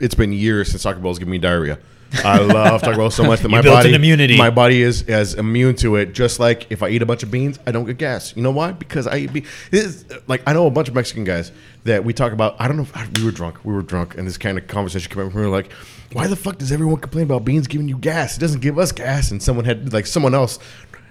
It's 0.00 0.14
been 0.14 0.32
years 0.32 0.70
since 0.70 0.82
Taco 0.82 1.00
Bell's 1.00 1.18
given 1.18 1.32
me 1.32 1.38
diarrhea. 1.38 1.78
I 2.24 2.38
love 2.42 2.80
Taco 2.80 2.96
Bell 2.96 3.10
so 3.10 3.22
much 3.22 3.40
that 3.40 3.48
You 3.48 3.56
my 3.56 3.60
built 3.62 3.74
body, 3.76 3.90
an 3.90 3.94
immunity. 3.94 4.36
my 4.38 4.50
body 4.50 4.80
is 4.82 5.02
as 5.08 5.34
immune 5.34 5.76
to 5.76 5.96
it. 5.96 6.12
Just 6.14 6.40
like 6.40 6.66
if 6.70 6.82
I 6.82 6.88
eat 6.88 7.02
a 7.02 7.06
bunch 7.06 7.22
of 7.22 7.30
beans, 7.30 7.58
I 7.66 7.70
don't 7.72 7.84
get 7.84 7.98
gas. 7.98 8.34
You 8.34 8.42
know 8.42 8.50
why? 8.50 8.72
Because 8.72 9.06
I 9.06 9.18
eat 9.18 9.32
beans. 9.32 10.04
Like 10.26 10.42
I 10.46 10.52
know 10.54 10.66
a 10.66 10.70
bunch 10.70 10.88
of 10.88 10.94
Mexican 10.94 11.24
guys 11.24 11.52
that 11.84 12.04
we 12.04 12.12
talk 12.14 12.32
about. 12.32 12.56
I 12.58 12.66
don't 12.66 12.76
know. 12.78 12.82
if 12.94 13.18
We 13.18 13.24
were 13.24 13.30
drunk. 13.30 13.64
We 13.64 13.72
were 13.74 13.82
drunk, 13.82 14.16
and 14.16 14.26
this 14.26 14.38
kind 14.38 14.56
of 14.58 14.66
conversation 14.66 15.12
came 15.12 15.26
up. 15.26 15.34
We 15.34 15.42
were 15.42 15.48
like, 15.48 15.70
"Why 16.14 16.26
the 16.28 16.36
fuck 16.36 16.56
does 16.58 16.72
everyone 16.72 16.96
complain 17.00 17.24
about 17.24 17.44
beans 17.44 17.66
giving 17.66 17.88
you 17.88 17.98
gas? 17.98 18.36
It 18.38 18.40
doesn't 18.40 18.60
give 18.60 18.78
us 18.78 18.90
gas." 18.90 19.30
And 19.30 19.42
someone 19.42 19.66
had 19.66 19.92
like 19.92 20.06
someone 20.06 20.34
else 20.34 20.58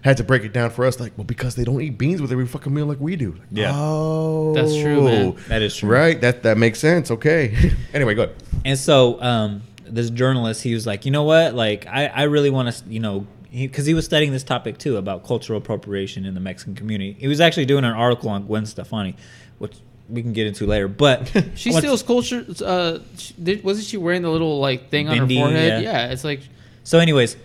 had 0.07 0.17
to 0.17 0.23
break 0.23 0.43
it 0.43 0.53
down 0.53 0.69
for 0.69 0.85
us. 0.85 0.99
Like, 0.99 1.13
well, 1.17 1.25
because 1.25 1.55
they 1.55 1.63
don't 1.63 1.81
eat 1.81 1.97
beans 1.97 2.21
with 2.21 2.31
every 2.31 2.47
fucking 2.47 2.73
meal 2.73 2.85
like 2.85 2.99
we 2.99 3.15
do. 3.15 3.31
Like, 3.31 3.41
Yeah. 3.51 3.71
Oh, 3.73 4.53
That's 4.53 4.75
true, 4.75 5.03
man. 5.03 5.35
That 5.49 5.61
is 5.61 5.75
true. 5.75 5.89
Right. 5.89 6.19
That 6.19 6.43
that 6.43 6.57
makes 6.57 6.79
sense. 6.79 7.11
Okay. 7.11 7.73
anyway, 7.93 8.15
good. 8.15 8.33
And 8.65 8.79
so 8.79 9.21
um, 9.21 9.61
this 9.85 10.09
journalist, 10.09 10.63
he 10.63 10.73
was 10.73 10.87
like, 10.87 11.05
you 11.05 11.11
know 11.11 11.23
what? 11.23 11.53
Like, 11.53 11.85
I, 11.87 12.07
I 12.07 12.23
really 12.23 12.49
want 12.49 12.73
to, 12.73 12.83
you 12.89 12.99
know, 12.99 13.27
because 13.51 13.85
he, 13.85 13.93
was 13.93 14.05
studying 14.05 14.31
this 14.31 14.43
topic 14.43 14.77
too 14.77 14.97
about 14.97 15.25
cultural 15.25 15.57
appropriation 15.57 16.25
in 16.25 16.33
the 16.33 16.39
Mexican 16.39 16.75
community. 16.75 17.15
He 17.19 17.27
was 17.27 17.41
actually 17.41 17.65
doing 17.65 17.83
an 17.85 17.93
article 17.93 18.29
on 18.29 18.45
Gwen 18.45 18.65
Stefani, 18.65 19.15
which 19.57 19.75
we 20.09 20.21
can 20.21 20.33
get 20.33 20.47
into 20.47 20.65
later. 20.65 20.87
But 20.87 21.31
She 21.55 21.71
steals 21.71 22.03
culture. 22.03 22.45
Uh, 22.63 22.99
she, 23.17 23.33
did, 23.41 23.63
wasn't 23.63 23.87
she 23.87 23.97
wearing 23.97 24.21
the 24.21 24.29
little 24.29 24.59
like 24.59 24.89
thing 24.89 25.09
on 25.09 25.17
her 25.17 25.27
forehead? 25.27 25.83
yeah. 25.83 26.05
Yeah. 26.05 26.11
it's 26.11 26.23
like 26.23 26.41
So, 26.83 26.99
anyways, 26.99 27.35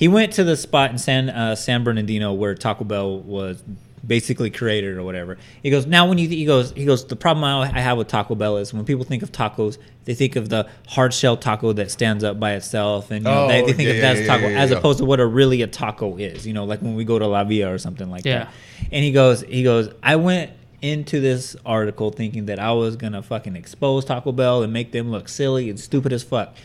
he 0.00 0.08
went 0.08 0.32
to 0.32 0.44
the 0.44 0.56
spot 0.56 0.90
in 0.90 0.96
San 0.98 1.28
uh, 1.28 1.54
San 1.54 1.84
Bernardino 1.84 2.32
where 2.32 2.54
Taco 2.54 2.84
Bell 2.84 3.18
was 3.20 3.62
basically 4.06 4.48
created 4.48 4.96
or 4.96 5.02
whatever. 5.04 5.36
He 5.62 5.68
goes, 5.68 5.84
now 5.84 6.08
when 6.08 6.16
you 6.16 6.26
he 6.26 6.46
goes 6.46 6.72
he 6.72 6.86
goes 6.86 7.06
the 7.06 7.16
problem 7.16 7.44
I 7.44 7.60
I 7.64 7.80
have 7.80 7.98
with 7.98 8.08
Taco 8.08 8.34
Bell 8.34 8.56
is 8.56 8.72
when 8.72 8.86
people 8.86 9.04
think 9.04 9.22
of 9.22 9.30
tacos, 9.30 9.76
they 10.06 10.14
think 10.14 10.36
of 10.36 10.48
the 10.48 10.66
hard 10.88 11.12
shell 11.12 11.36
taco 11.36 11.74
that 11.74 11.90
stands 11.90 12.24
up 12.24 12.40
by 12.40 12.52
itself, 12.54 13.10
and 13.10 13.26
you 13.26 13.30
know, 13.30 13.46
they, 13.48 13.62
Oh, 13.62 13.66
they 13.66 13.72
think 13.74 13.88
yeah, 13.88 13.94
of 13.96 14.00
that 14.00 14.16
yeah, 14.16 14.22
as 14.22 14.26
taco 14.26 14.42
yeah, 14.44 14.48
yeah, 14.52 14.58
as 14.62 14.70
yeah. 14.70 14.78
opposed 14.78 14.98
to 15.00 15.04
what 15.04 15.20
a 15.20 15.26
really 15.26 15.60
a 15.60 15.66
taco 15.66 16.16
is. 16.16 16.46
You 16.46 16.54
know, 16.54 16.64
like 16.64 16.80
when 16.80 16.94
we 16.94 17.04
go 17.04 17.18
to 17.18 17.26
La 17.26 17.44
Via 17.44 17.70
or 17.70 17.76
something 17.76 18.10
like 18.10 18.24
Yeah. 18.24 18.44
that. 18.44 18.54
And 18.90 19.04
he 19.04 19.12
goes 19.12 19.42
he 19.42 19.62
goes 19.62 19.90
I 20.02 20.16
went 20.16 20.52
into 20.80 21.20
this 21.20 21.54
article 21.66 22.10
thinking 22.10 22.46
that 22.46 22.58
I 22.58 22.72
was 22.72 22.96
gonna 22.96 23.22
fucking 23.22 23.54
expose 23.54 24.06
Taco 24.06 24.32
Bell 24.32 24.62
and 24.62 24.72
make 24.72 24.92
them 24.92 25.10
look 25.10 25.28
silly 25.28 25.68
and 25.68 25.78
stupid 25.78 26.10
as 26.14 26.22
fuck. 26.22 26.56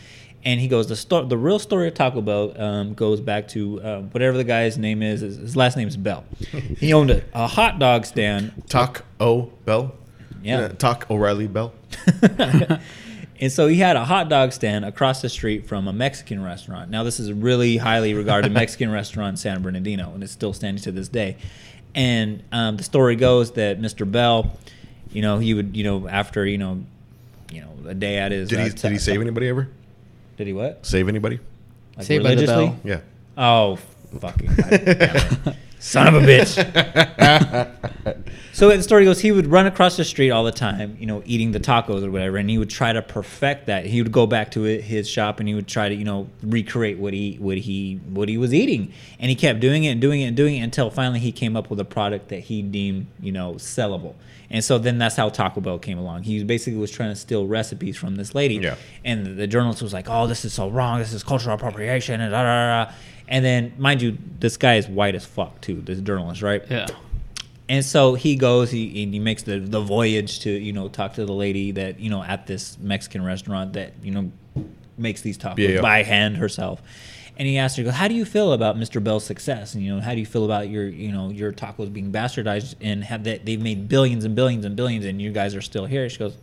And 0.46 0.60
he 0.60 0.68
goes, 0.68 0.86
the 0.86 0.96
sto- 0.96 1.26
the 1.26 1.36
real 1.36 1.58
story 1.58 1.88
of 1.88 1.94
Taco 1.94 2.22
Bell 2.22 2.58
um, 2.58 2.94
goes 2.94 3.20
back 3.20 3.48
to 3.48 3.82
um, 3.82 4.10
whatever 4.10 4.36
the 4.36 4.44
guy's 4.44 4.78
name 4.78 5.02
is. 5.02 5.20
His, 5.20 5.36
his 5.36 5.56
last 5.56 5.76
name 5.76 5.88
is 5.88 5.96
Bell. 5.96 6.24
he 6.78 6.92
owned 6.92 7.10
a, 7.10 7.22
a 7.34 7.48
hot 7.48 7.80
dog 7.80 8.06
stand. 8.06 8.62
Talk 8.68 9.04
O 9.18 9.52
Bell. 9.64 9.92
Yeah. 10.42 10.68
Talk 10.68 11.10
O'Reilly 11.10 11.48
Bell. 11.48 11.74
And 13.38 13.52
so 13.52 13.66
he 13.66 13.76
had 13.76 13.96
a 13.96 14.04
hot 14.04 14.28
dog 14.28 14.52
stand 14.52 14.84
across 14.84 15.20
the 15.20 15.28
street 15.28 15.66
from 15.66 15.88
a 15.88 15.92
Mexican 15.92 16.42
restaurant. 16.42 16.90
Now, 16.90 17.02
this 17.02 17.20
is 17.20 17.28
a 17.28 17.34
really 17.34 17.76
highly 17.76 18.14
regarded 18.14 18.50
Mexican 18.52 18.90
restaurant 18.90 19.34
in 19.34 19.36
San 19.36 19.62
Bernardino, 19.62 20.12
and 20.14 20.22
it's 20.22 20.32
still 20.32 20.54
standing 20.54 20.82
to 20.84 20.92
this 20.92 21.08
day. 21.08 21.36
And 21.94 22.42
um, 22.50 22.76
the 22.78 22.82
story 22.82 23.16
goes 23.16 23.52
that 23.52 23.78
Mr. 23.78 24.10
Bell, 24.10 24.56
you 25.10 25.20
know, 25.20 25.38
he 25.38 25.52
would, 25.52 25.76
you 25.76 25.84
know, 25.84 26.08
after, 26.08 26.46
you 26.46 26.56
know, 26.56 26.84
you 27.52 27.60
know, 27.60 27.72
a 27.86 27.94
day 27.94 28.18
at 28.18 28.32
his. 28.32 28.48
Did 28.48 28.60
he 28.60 28.66
uh, 28.66 28.68
did 28.70 28.92
he 28.92 28.98
save 28.98 29.20
anybody 29.20 29.48
ever? 29.48 29.68
Did 30.36 30.46
he 30.46 30.52
what? 30.52 30.84
Save 30.84 31.08
anybody? 31.08 31.40
Like 31.96 32.06
Saved 32.06 32.22
by 32.24 32.34
the 32.34 32.42
religiously? 32.42 32.66
Bell. 32.66 32.80
Yeah. 32.84 33.00
Oh, 33.38 33.76
fucking 34.18 34.48
son 35.78 36.08
of 36.08 36.14
a 36.14 36.26
bitch! 36.26 36.56
so 38.52 38.68
the 38.74 38.82
story 38.82 39.04
goes, 39.04 39.20
he 39.20 39.32
would 39.32 39.46
run 39.46 39.66
across 39.66 39.96
the 39.96 40.04
street 40.04 40.30
all 40.30 40.44
the 40.44 40.52
time, 40.52 40.96
you 40.98 41.06
know, 41.06 41.22
eating 41.26 41.52
the 41.52 41.60
tacos 41.60 42.02
or 42.04 42.10
whatever, 42.10 42.36
and 42.36 42.48
he 42.50 42.58
would 42.58 42.70
try 42.70 42.92
to 42.92 43.02
perfect 43.02 43.66
that. 43.66 43.86
He 43.86 44.02
would 44.02 44.12
go 44.12 44.26
back 44.26 44.50
to 44.52 44.62
his 44.62 45.08
shop 45.08 45.40
and 45.40 45.48
he 45.48 45.54
would 45.54 45.68
try 45.68 45.88
to, 45.88 45.94
you 45.94 46.04
know, 46.04 46.28
recreate 46.42 46.98
what 46.98 47.12
he 47.12 47.36
what 47.38 47.58
he 47.58 48.00
what 48.10 48.28
he 48.28 48.36
was 48.38 48.52
eating, 48.52 48.92
and 49.18 49.30
he 49.30 49.34
kept 49.34 49.60
doing 49.60 49.84
it 49.84 49.90
and 49.90 50.00
doing 50.00 50.20
it 50.20 50.26
and 50.26 50.36
doing 50.36 50.56
it 50.56 50.60
until 50.60 50.90
finally 50.90 51.20
he 51.20 51.32
came 51.32 51.56
up 51.56 51.70
with 51.70 51.80
a 51.80 51.84
product 51.84 52.28
that 52.28 52.40
he 52.40 52.62
deemed, 52.62 53.06
you 53.20 53.32
know, 53.32 53.54
sellable. 53.54 54.14
And 54.50 54.62
so 54.64 54.78
then 54.78 54.98
that's 54.98 55.16
how 55.16 55.28
Taco 55.28 55.60
Bell 55.60 55.78
came 55.78 55.98
along. 55.98 56.22
He 56.22 56.44
basically 56.44 56.78
was 56.78 56.90
trying 56.90 57.10
to 57.10 57.16
steal 57.16 57.46
recipes 57.46 57.96
from 57.96 58.16
this 58.16 58.34
lady. 58.34 58.56
Yeah. 58.56 58.76
And 59.04 59.36
the, 59.38 59.46
journalist 59.46 59.82
was 59.82 59.92
like, 59.92 60.08
"Oh, 60.08 60.26
this 60.26 60.44
is 60.44 60.52
so 60.52 60.68
wrong. 60.68 60.98
This 60.98 61.12
is 61.12 61.22
cultural 61.22 61.54
appropriation." 61.54 62.20
And 62.20 62.30
da, 62.30 62.42
da, 62.42 62.84
da. 62.86 62.92
And 63.28 63.44
then, 63.44 63.72
mind 63.76 64.02
you, 64.02 64.18
this 64.38 64.56
guy 64.56 64.76
is 64.76 64.86
white 64.86 65.14
as 65.14 65.24
fuck 65.24 65.60
too. 65.60 65.80
This 65.80 66.00
journalist, 66.00 66.42
right? 66.42 66.62
yeah. 66.70 66.86
And 67.68 67.84
so 67.84 68.14
he 68.14 68.36
goes, 68.36 68.70
he 68.70 69.02
and 69.02 69.12
he 69.12 69.18
makes 69.18 69.42
the 69.42 69.58
the 69.58 69.80
voyage 69.80 70.40
to 70.40 70.50
you 70.50 70.72
know 70.72 70.88
talk 70.88 71.14
to 71.14 71.26
the 71.26 71.32
lady 71.32 71.72
that 71.72 71.98
you 71.98 72.10
know 72.10 72.22
at 72.22 72.46
this 72.46 72.78
Mexican 72.78 73.24
restaurant 73.24 73.72
that 73.72 73.94
you 74.02 74.12
know 74.12 74.30
makes 74.96 75.20
these 75.22 75.36
tacos 75.36 75.58
Yeah, 75.58 75.68
yeah. 75.70 75.80
by 75.80 76.02
hand 76.04 76.36
herself. 76.36 76.80
And 77.38 77.46
he 77.46 77.58
asked 77.58 77.76
her, 77.76 77.82
he 77.82 77.84
goes, 77.84 77.94
"How 77.94 78.08
do 78.08 78.14
you 78.14 78.24
feel 78.24 78.52
about 78.52 78.76
Mr. 78.76 79.02
Bell's 79.02 79.24
success? 79.24 79.74
And 79.74 79.84
you 79.84 79.94
know, 79.94 80.00
how 80.00 80.12
do 80.12 80.20
you 80.20 80.26
feel 80.26 80.44
about 80.44 80.68
your 80.68 80.88
you 80.88 81.12
know 81.12 81.30
your 81.30 81.52
tacos 81.52 81.92
being 81.92 82.12
bastardized 82.12 82.74
and 82.80 83.04
have 83.04 83.24
that 83.24 83.44
they've 83.44 83.60
made 83.60 83.88
billions 83.88 84.24
and 84.24 84.34
billions 84.34 84.64
and 84.64 84.74
billions 84.76 85.04
and 85.04 85.20
you 85.20 85.32
guys 85.32 85.54
are 85.54 85.62
still 85.62 85.86
here?" 85.86 86.08
She 86.08 86.18
goes. 86.18 86.36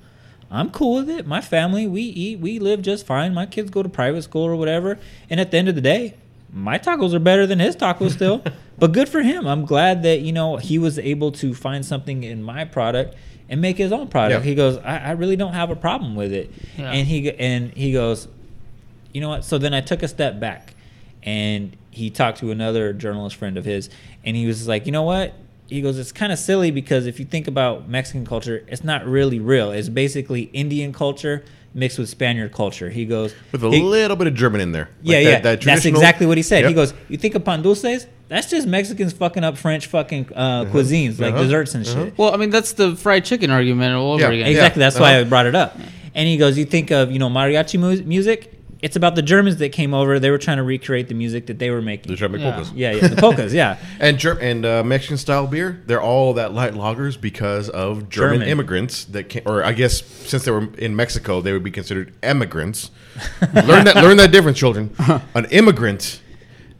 I'm 0.51 0.69
cool 0.69 0.97
with 0.97 1.09
it. 1.09 1.25
My 1.25 1.41
family, 1.41 1.87
we 1.87 2.03
eat, 2.03 2.39
we 2.39 2.59
live 2.59 2.83
just 2.83 3.07
fine. 3.07 3.33
My 3.33 3.47
kids 3.47 3.71
go 3.71 3.81
to 3.81 3.89
private 3.89 4.21
school 4.21 4.43
or 4.43 4.55
whatever. 4.55 4.99
And 5.27 5.39
at 5.39 5.49
the 5.49 5.57
end 5.57 5.67
of 5.67 5.73
the 5.73 5.81
day, 5.81 6.13
my 6.53 6.77
tacos 6.77 7.11
are 7.15 7.19
better 7.19 7.47
than 7.47 7.57
his 7.57 7.75
tacos 7.75 8.11
still. 8.11 8.43
but 8.77 8.91
good 8.91 9.09
for 9.09 9.23
him. 9.23 9.47
I'm 9.47 9.65
glad 9.65 10.03
that, 10.03 10.19
you 10.19 10.31
know, 10.31 10.57
he 10.57 10.77
was 10.77 10.99
able 10.99 11.31
to 11.33 11.55
find 11.55 11.83
something 11.83 12.23
in 12.23 12.43
my 12.43 12.65
product 12.65 13.15
and 13.49 13.61
make 13.61 13.77
his 13.77 13.91
own 13.91 14.09
product. 14.09 14.45
Yeah. 14.45 14.49
He 14.49 14.55
goes, 14.55 14.77
I, 14.77 14.97
I 14.99 15.11
really 15.11 15.35
don't 15.35 15.53
have 15.53 15.71
a 15.71 15.75
problem 15.75 16.15
with 16.15 16.31
it. 16.31 16.51
Yeah. 16.77 16.91
And 16.91 17.07
he 17.07 17.31
and 17.31 17.71
he 17.71 17.91
goes, 17.91 18.27
you 19.11 19.21
know 19.21 19.29
what? 19.29 19.45
So 19.45 19.57
then 19.57 19.73
I 19.73 19.81
took 19.81 20.03
a 20.03 20.07
step 20.07 20.39
back 20.39 20.72
and 21.23 21.75
he 21.91 22.09
talked 22.09 22.39
to 22.39 22.51
another 22.51 22.93
journalist 22.93 23.35
friend 23.35 23.57
of 23.57 23.65
his 23.65 23.89
and 24.25 24.35
he 24.35 24.45
was 24.45 24.67
like, 24.67 24.85
you 24.85 24.91
know 24.91 25.03
what? 25.03 25.33
He 25.67 25.81
goes, 25.81 25.97
it's 25.97 26.11
kind 26.11 26.31
of 26.31 26.37
silly 26.39 26.69
because 26.71 27.05
if 27.07 27.19
you 27.19 27.25
think 27.25 27.47
about 27.47 27.87
Mexican 27.89 28.25
culture, 28.25 28.63
it's 28.67 28.83
not 28.83 29.05
really 29.05 29.39
real. 29.39 29.71
It's 29.71 29.89
basically 29.89 30.43
Indian 30.53 30.91
culture 30.93 31.43
mixed 31.73 31.97
with 31.97 32.07
Spaniard 32.09 32.51
culture. 32.51 32.89
He 32.89 33.05
goes, 33.05 33.33
With 33.51 33.63
a 33.63 33.69
he- 33.69 33.81
little 33.81 34.15
bit 34.15 34.27
of 34.27 34.35
German 34.35 34.61
in 34.61 34.71
there. 34.73 34.89
Like 35.01 35.11
yeah, 35.13 35.23
that- 35.23 35.23
yeah. 35.23 35.39
that 35.39 35.61
That's 35.61 35.85
exactly 35.85 36.27
what 36.27 36.37
he 36.37 36.43
said. 36.43 36.59
He 36.65 36.69
Yep. 36.69 36.75
goes, 36.75 36.93
"You 37.09 37.17
think 37.17 37.33
of 37.33 37.43
pan 37.43 37.63
dulces? 37.63 38.05
That's 38.27 38.47
just 38.49 38.67
Mexicans 38.67 39.13
fucking 39.13 39.43
up 39.43 39.57
French 39.57 39.87
fucking 39.87 40.29
uh, 40.35 40.65
cuisines, 40.65 41.19
like 41.19 41.33
Uh-huh. 41.33 41.43
desserts 41.43 41.73
and 41.73 41.87
Uh-huh. 41.87 42.05
shit." 42.05 42.17
Well, 42.17 42.31
I 42.33 42.37
mean, 42.37 42.51
that's 42.51 42.73
the 42.73 42.95
fried 42.95 43.25
chicken 43.25 43.49
argument 43.49 43.95
all 43.95 44.11
over 44.13 44.21
Yeah. 44.21 44.29
again. 44.29 44.47
Exactly. 44.47 44.79
That's 44.81 44.99
why 44.99 45.13
I 45.13 45.21
uh-huh. 45.21 45.29
brought 45.29 45.47
it 45.47 45.55
up. 45.55 45.79
And 46.13 46.27
he 46.27 46.37
goes, 46.37 46.57
"You 46.59 46.65
think 46.65 46.91
of 46.91 47.11
you 47.11 47.17
know 47.17 47.29
mariachi 47.29 47.79
mu- 47.79 48.03
music? 48.03 48.53
It's 48.83 48.95
about 48.97 49.15
the 49.15 49.21
Germans 49.21 49.57
that 49.57 49.71
came 49.71 49.93
over. 49.93 50.19
They 50.19 50.29
were 50.29 50.37
trying 50.37 50.57
to 50.57 50.63
recreate 50.63 51.07
the 51.07 51.13
music 51.15 51.47
that 51.47 51.57
they 51.57 51.69
were 51.69 51.81
making. 51.81 52.11
The 52.11 52.17
German 52.17 52.41
Yeah. 52.41 52.51
polkas. 52.51 52.73
yeah, 52.73 52.91
yeah, 52.91 53.07
the 53.07 53.15
polkas. 53.15 53.53
Yeah, 53.53 53.77
And 53.99 54.19
Ger- 54.19 54.37
and 54.39 54.65
uh, 54.65 54.83
Mexican 54.83 55.17
style 55.17 55.47
beer, 55.47 55.81
they're 55.87 56.01
all 56.01 56.33
that 56.33 56.53
light 56.53 56.73
lagers 56.73 57.19
because 57.19 57.69
of 57.69 58.09
German, 58.09 58.39
German. 58.39 58.47
immigrants 58.49 59.05
that 59.05 59.29
came, 59.29 59.43
or 59.45 59.63
I 59.63 59.71
guess 59.71 60.03
since 60.05 60.43
they 60.43 60.51
were 60.51 60.67
in 60.77 60.95
Mexico, 60.95 61.39
they 61.41 61.53
would 61.53 61.63
be 61.63 61.71
considered 61.71 62.13
immigrants. 62.21 62.91
learn 63.53 63.85
that 63.85 63.95
learn 63.95 64.17
that 64.17 64.31
difference, 64.31 64.57
children. 64.57 64.93
An 65.33 65.45
immigrant, 65.51 66.21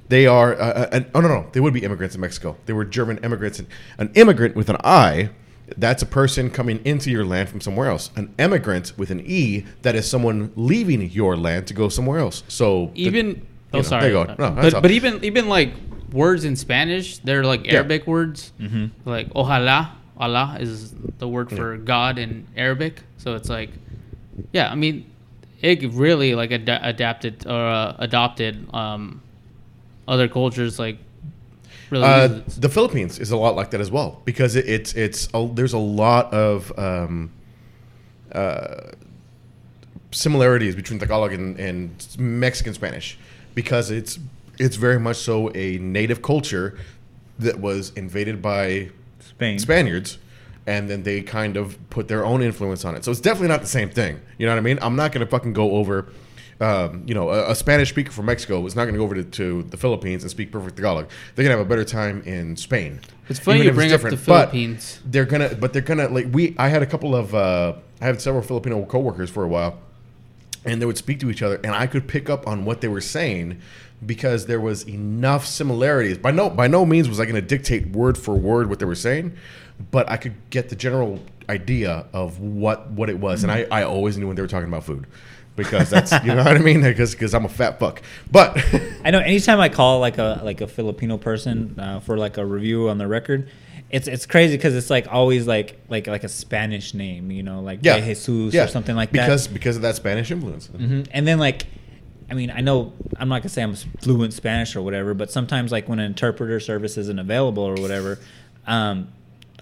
they 0.09 0.27
are. 0.27 0.53
Uh, 0.53 0.57
uh, 0.65 0.89
an, 0.91 1.09
oh 1.15 1.21
no, 1.21 1.27
no, 1.29 1.47
they 1.53 1.59
would 1.61 1.73
be 1.73 1.83
immigrants 1.83 2.15
in 2.15 2.21
Mexico. 2.21 2.57
They 2.65 2.73
were 2.73 2.83
German 2.85 3.19
immigrants. 3.23 3.59
And 3.59 3.67
an 3.97 4.11
immigrant 4.15 4.55
with 4.55 4.69
an 4.69 4.77
I, 4.83 5.29
that's 5.77 6.01
a 6.03 6.05
person 6.05 6.49
coming 6.49 6.79
into 6.85 7.09
your 7.09 7.25
land 7.25 7.49
from 7.49 7.61
somewhere 7.61 7.89
else. 7.89 8.11
An 8.15 8.33
immigrant 8.37 8.93
with 8.97 9.11
an 9.11 9.21
E, 9.25 9.65
that 9.81 9.95
is 9.95 10.09
someone 10.09 10.51
leaving 10.55 11.09
your 11.09 11.37
land 11.37 11.67
to 11.67 11.73
go 11.73 11.89
somewhere 11.89 12.19
else. 12.19 12.43
So 12.47 12.91
Even 12.95 13.27
you 13.27 13.41
oh, 13.73 13.77
know, 13.77 13.81
sorry. 13.83 14.01
there 14.01 14.19
you 14.19 14.25
go. 14.25 14.35
No, 14.37 14.51
but 14.51 14.81
but 14.81 14.91
even 14.91 15.23
even 15.23 15.47
like 15.47 15.73
words 16.11 16.45
in 16.45 16.55
Spanish, 16.55 17.17
they're 17.19 17.43
like 17.43 17.65
Yeah. 17.65 17.75
Arabic 17.75 18.05
words. 18.05 18.51
Mm-hmm. 18.59 19.09
Like 19.09 19.29
ojalá, 19.33 19.91
Allah 20.17 20.57
is 20.59 20.93
the 21.17 21.27
word 21.27 21.49
for 21.49 21.77
God 21.77 22.17
in 22.19 22.45
Arabic. 22.55 23.01
So 23.17 23.35
it's 23.35 23.49
like, 23.49 23.71
yeah, 24.51 24.69
I 24.71 24.75
mean, 24.75 25.09
it 25.61 25.91
really 25.93 26.35
like 26.35 26.51
ad- 26.51 26.69
adapted 26.69 27.47
or 27.47 27.67
uh, 27.67 27.95
adopted 27.99 28.67
um, 28.73 29.21
other 30.07 30.27
cultures 30.27 30.77
like 30.77 30.99
really. 31.93 32.05
Uh, 32.05 32.41
the 32.59 32.69
Philippines 32.69 33.19
is 33.19 33.31
a 33.31 33.37
lot 33.37 33.55
like 33.55 33.71
that 33.71 33.81
as 33.81 33.91
well 33.91 34.21
because 34.25 34.55
it, 34.55 34.67
it's 34.67 34.93
it's 34.93 35.29
a, 35.33 35.49
there's 35.53 35.73
a 35.73 35.77
lot 35.77 36.33
of 36.33 36.77
um, 36.77 37.31
uh, 38.31 38.91
similarities 40.11 40.75
between 40.75 40.99
Tagalog 40.99 41.33
and, 41.33 41.59
and 41.59 42.07
Mexican 42.17 42.73
Spanish 42.73 43.17
because 43.55 43.91
it's 43.91 44.19
it's 44.59 44.75
very 44.75 44.99
much 44.99 45.17
so 45.17 45.49
a 45.55 45.77
native 45.77 46.21
culture 46.21 46.77
that 47.39 47.59
was 47.59 47.91
invaded 47.95 48.41
by 48.41 48.89
Spain. 49.19 49.59
Spaniards 49.59 50.17
and 50.65 50.89
then 50.89 51.03
they 51.03 51.21
kind 51.21 51.57
of 51.57 51.77
put 51.89 52.07
their 52.07 52.25
own 52.25 52.41
influence 52.41 52.85
on 52.85 52.95
it. 52.95 53.03
So 53.03 53.11
it's 53.11 53.19
definitely 53.19 53.49
not 53.49 53.61
the 53.61 53.67
same 53.67 53.89
thing. 53.89 54.21
You 54.37 54.45
know 54.45 54.53
what 54.53 54.59
I 54.59 54.61
mean? 54.61 54.79
I'm 54.81 54.95
not 54.95 55.11
going 55.11 55.25
to 55.25 55.29
fucking 55.29 55.53
go 55.53 55.71
over. 55.71 56.07
Um, 56.59 57.03
you 57.05 57.13
know, 57.13 57.29
a, 57.29 57.51
a 57.51 57.55
Spanish 57.55 57.89
speaker 57.89 58.11
from 58.11 58.27
Mexico 58.27 58.65
is 58.65 58.75
not 58.75 58.83
going 58.83 58.93
to 58.93 58.99
go 58.99 59.03
over 59.03 59.15
to, 59.15 59.23
to 59.23 59.63
the 59.63 59.77
Philippines 59.77 60.23
and 60.23 60.31
speak 60.31 60.51
perfect 60.51 60.75
Tagalog. 60.75 61.09
They're 61.35 61.43
gonna 61.43 61.57
have 61.57 61.65
a 61.65 61.69
better 61.69 61.83
time 61.83 62.21
in 62.23 62.55
Spain. 62.55 62.99
It's 63.29 63.39
funny 63.39 63.59
even 63.59 63.67
you 63.67 63.73
bring 63.73 63.91
up 63.91 64.01
the 64.01 64.17
Philippines. 64.17 64.99
they're 65.05 65.25
gonna, 65.25 65.55
but 65.55 65.73
they're 65.73 65.81
gonna 65.81 66.07
like 66.09 66.27
we. 66.31 66.55
I 66.57 66.67
had 66.69 66.83
a 66.83 66.85
couple 66.85 67.15
of, 67.15 67.33
uh, 67.33 67.73
I 68.01 68.05
had 68.05 68.21
several 68.21 68.43
Filipino 68.43 68.85
coworkers 68.85 69.29
for 69.29 69.43
a 69.43 69.47
while, 69.47 69.79
and 70.65 70.81
they 70.81 70.85
would 70.85 70.97
speak 70.97 71.19
to 71.21 71.29
each 71.29 71.41
other, 71.41 71.55
and 71.63 71.73
I 71.73 71.87
could 71.87 72.07
pick 72.07 72.29
up 72.29 72.47
on 72.47 72.65
what 72.65 72.81
they 72.81 72.87
were 72.87 73.01
saying 73.01 73.59
because 74.05 74.45
there 74.45 74.59
was 74.59 74.87
enough 74.87 75.45
similarities. 75.45 76.17
By 76.17 76.31
no, 76.31 76.49
by 76.49 76.67
no 76.67 76.85
means 76.85 77.09
was 77.09 77.19
I 77.19 77.25
going 77.25 77.35
to 77.35 77.41
dictate 77.41 77.87
word 77.87 78.17
for 78.17 78.35
word 78.35 78.69
what 78.69 78.79
they 78.79 78.85
were 78.85 78.95
saying, 78.95 79.35
but 79.91 80.09
I 80.09 80.17
could 80.17 80.35
get 80.49 80.69
the 80.69 80.75
general 80.75 81.19
idea 81.49 82.05
of 82.13 82.39
what 82.39 82.89
what 82.91 83.09
it 83.09 83.19
was, 83.19 83.43
and 83.43 83.51
I, 83.51 83.65
I 83.71 83.83
always 83.83 84.17
knew 84.17 84.27
when 84.27 84.35
they 84.35 84.41
were 84.41 84.47
talking 84.47 84.67
about 84.67 84.83
food. 84.83 85.07
Because 85.55 85.89
that's 85.89 86.11
you 86.23 86.33
know 86.33 86.43
what 86.43 86.55
I 86.55 86.59
mean 86.59 86.81
because 86.83 87.11
because 87.13 87.33
I'm 87.33 87.45
a 87.45 87.49
fat 87.49 87.79
fuck, 87.79 88.01
but 88.31 88.57
I 89.05 89.11
know. 89.11 89.19
Anytime 89.19 89.59
I 89.59 89.69
call 89.69 89.99
like 89.99 90.17
a 90.17 90.41
like 90.43 90.61
a 90.61 90.67
Filipino 90.67 91.17
person 91.17 91.79
uh, 91.79 91.99
for 91.99 92.17
like 92.17 92.37
a 92.37 92.45
review 92.45 92.89
on 92.89 92.97
the 92.97 93.07
record, 93.07 93.49
it's 93.91 94.07
it's 94.07 94.25
crazy 94.25 94.57
because 94.57 94.75
it's 94.75 94.89
like 94.89 95.07
always 95.11 95.45
like 95.45 95.79
like 95.89 96.07
like 96.07 96.23
a 96.23 96.27
Spanish 96.29 96.95
name, 96.95 97.29
you 97.29 97.43
know, 97.43 97.61
like 97.61 97.79
yeah, 97.83 97.99
Jesus 97.99 98.51
yeah, 98.53 98.63
or 98.63 98.67
something 98.67 98.95
like 98.95 99.11
because 99.11 99.47
that. 99.47 99.53
because 99.53 99.75
because 99.75 99.75
of 99.75 99.81
that 99.83 99.95
Spanish 99.95 100.31
influence. 100.31 100.65
hmm 100.67 101.03
And 101.11 101.27
then 101.27 101.37
like, 101.37 101.67
I 102.31 102.33
mean, 102.33 102.49
I 102.49 102.61
know 102.61 102.91
I'm 103.17 103.29
not 103.29 103.43
gonna 103.43 103.49
say 103.49 103.61
I'm 103.61 103.75
fluent 103.75 104.33
Spanish 104.33 104.75
or 104.75 104.81
whatever, 104.81 105.13
but 105.13 105.29
sometimes 105.29 105.71
like 105.71 105.87
when 105.87 105.99
an 105.99 106.05
interpreter 106.05 106.59
service 106.59 106.97
isn't 106.97 107.19
available 107.19 107.61
or 107.63 107.75
whatever, 107.75 108.17
um, 108.65 109.09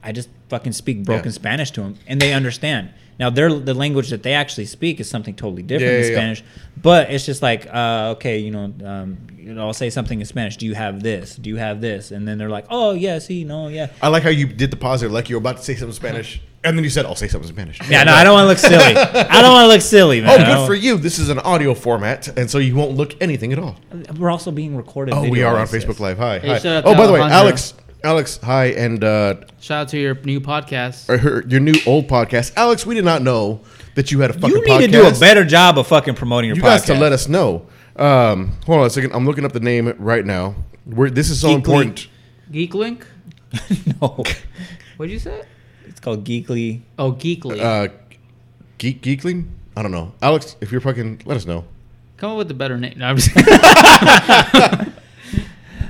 I 0.02 0.14
just 0.14 0.30
fucking 0.52 0.74
speak 0.74 1.04
broken 1.04 1.32
Yeah. 1.32 1.42
Spanish 1.44 1.72
to 1.72 1.82
them, 1.82 1.96
and 2.08 2.20
they 2.22 2.34
understand. 2.34 2.90
Now, 3.20 3.30
their 3.30 3.50
the 3.54 3.74
language 3.74 4.10
that 4.10 4.24
they 4.24 4.34
actually 4.34 4.66
speak 4.66 5.00
is 5.00 5.08
something 5.10 5.36
totally 5.36 5.64
different 5.64 5.92
Yeah, 5.92 5.98
than 5.98 6.04
yeah, 6.06 6.12
yeah. 6.12 6.18
Spanish, 6.18 6.44
but 6.82 7.12
it's 7.12 7.26
just 7.26 7.42
like, 7.42 7.68
uh, 7.72 8.16
okay, 8.16 8.38
you 8.40 8.52
know, 8.52 8.66
um, 8.84 9.18
you 9.38 9.54
know, 9.54 9.68
I'll 9.68 9.74
say 9.84 9.90
something 9.90 10.20
in 10.20 10.26
Spanish. 10.26 10.58
Do 10.58 10.66
you 10.66 10.74
have 10.76 11.04
this? 11.04 11.36
Do 11.36 11.50
you 11.50 11.58
have 11.58 11.82
this? 11.82 12.12
And 12.12 12.28
then 12.28 12.38
they're 12.38 12.50
like, 12.58 12.66
oh 12.70 12.92
yeah, 12.94 13.20
see, 13.20 13.44
no, 13.44 13.68
yeah. 13.68 13.88
I 14.02 14.08
like 14.10 14.24
how 14.24 14.30
you 14.42 14.48
did 14.48 14.72
the 14.72 14.78
positive, 14.78 15.12
like 15.12 15.30
you 15.30 15.36
were 15.36 15.44
about 15.46 15.58
to 15.58 15.64
say 15.64 15.74
something 15.76 15.90
in 15.90 15.94
Spanish, 15.96 16.42
and 16.64 16.78
then 16.78 16.84
you 16.84 16.90
said, 16.92 17.06
"I'll 17.06 17.16
say 17.16 17.28
something 17.28 17.50
in 17.50 17.56
Spanish." 17.56 17.78
Yeah, 17.90 18.04
no, 18.04 18.14
I 18.14 18.24
don't 18.24 18.34
want 18.34 18.46
to 18.46 18.50
look 18.54 18.58
silly. 18.74 18.96
I 19.36 19.42
don't 19.42 19.54
want 19.54 19.66
to 19.66 19.74
look 19.74 19.82
silly, 19.82 20.22
man. 20.22 20.30
Oh, 20.42 20.46
good 20.60 20.68
for 20.68 20.76
you. 20.76 20.98
This 20.98 21.18
is 21.20 21.30
an 21.30 21.40
audio 21.40 21.74
format, 21.74 22.28
and 22.38 22.50
so 22.50 22.58
you 22.60 22.76
won't 22.76 22.92
look 22.92 23.16
anything 23.22 23.52
at 23.54 23.60
all. 23.60 23.76
We're 24.18 24.30
also 24.32 24.52
being 24.52 24.76
recorded. 24.76 25.14
Oh, 25.14 25.28
we 25.30 25.44
are 25.44 25.54
on 25.56 25.62
wise, 25.62 25.74
yes. 25.74 25.86
Facebook 25.86 26.00
Live. 26.00 26.18
Hi. 26.18 26.40
Hey, 26.40 26.60
hi. 26.60 26.82
Oh, 26.86 26.96
by 26.96 27.08
the 27.08 27.14
way, 27.14 27.20
Alex, 27.22 27.74
Alex, 28.04 28.40
hi, 28.42 28.66
and 28.68 29.04
uh, 29.04 29.36
Shout 29.60 29.82
out 29.84 29.90
to 29.90 29.98
your 30.00 30.16
new 30.24 30.40
podcast. 30.40 31.08
or 31.10 31.18
her, 31.20 31.44
your 31.48 31.60
new 31.60 31.76
old 31.86 32.08
podcast, 32.08 32.52
Alex. 32.56 32.86
We 32.86 32.96
did 32.96 33.06
not 33.06 33.22
know 33.22 33.62
that 33.96 34.12
you 34.12 34.20
had 34.22 34.32
a 34.32 34.34
fucking. 34.34 34.50
You 34.50 34.62
need 34.66 34.70
podcast. 34.72 34.86
to 34.86 34.92
do 34.92 35.08
a 35.08 35.20
better 35.20 35.46
job 35.46 35.78
of 35.78 35.86
fucking 35.88 36.16
promoting 36.16 36.48
your 36.50 36.58
You 36.58 36.64
podcast. 36.64 36.66
guys 36.66 36.84
to 36.86 36.94
let 36.96 37.12
us 37.12 37.28
know. 37.28 37.68
Um, 37.96 38.54
hold 38.66 38.80
on 38.80 38.88
a 38.88 38.90
second. 38.90 39.14
I'm 39.14 39.26
looking 39.26 39.46
up 39.46 39.52
the 39.52 39.60
name 39.60 39.94
right 40.00 40.26
now. 40.26 40.56
We're, 40.86 41.10
this 41.12 41.30
is 41.30 41.40
so 41.40 41.50
Geekly. 41.50 41.56
important. 41.56 42.08
Geek 42.52 42.74
Link. 42.74 43.06
no, 44.02 44.24
What'd 44.98 45.12
you 45.12 45.20
say? 45.20 45.44
it's 45.88 46.00
called 46.00 46.24
Geekly. 46.26 46.82
Oh, 46.98 47.12
Geekly. 47.14 47.60
Uh, 47.60 47.90
Geek 48.80 49.02
Geekling. 49.04 49.48
I 49.78 49.84
don't 49.84 49.92
know, 49.92 50.14
Alex. 50.22 50.56
If 50.60 50.72
you're 50.72 50.82
fucking, 50.82 51.22
let 51.26 51.38
us 51.38 51.46
know. 51.46 51.66
Come 52.18 52.32
up 52.32 52.38
with 52.38 52.50
a 52.52 52.56
better 52.56 52.78
name. 52.78 52.98
No, 52.98 53.06
I'm 53.08 53.18
just 53.20 53.30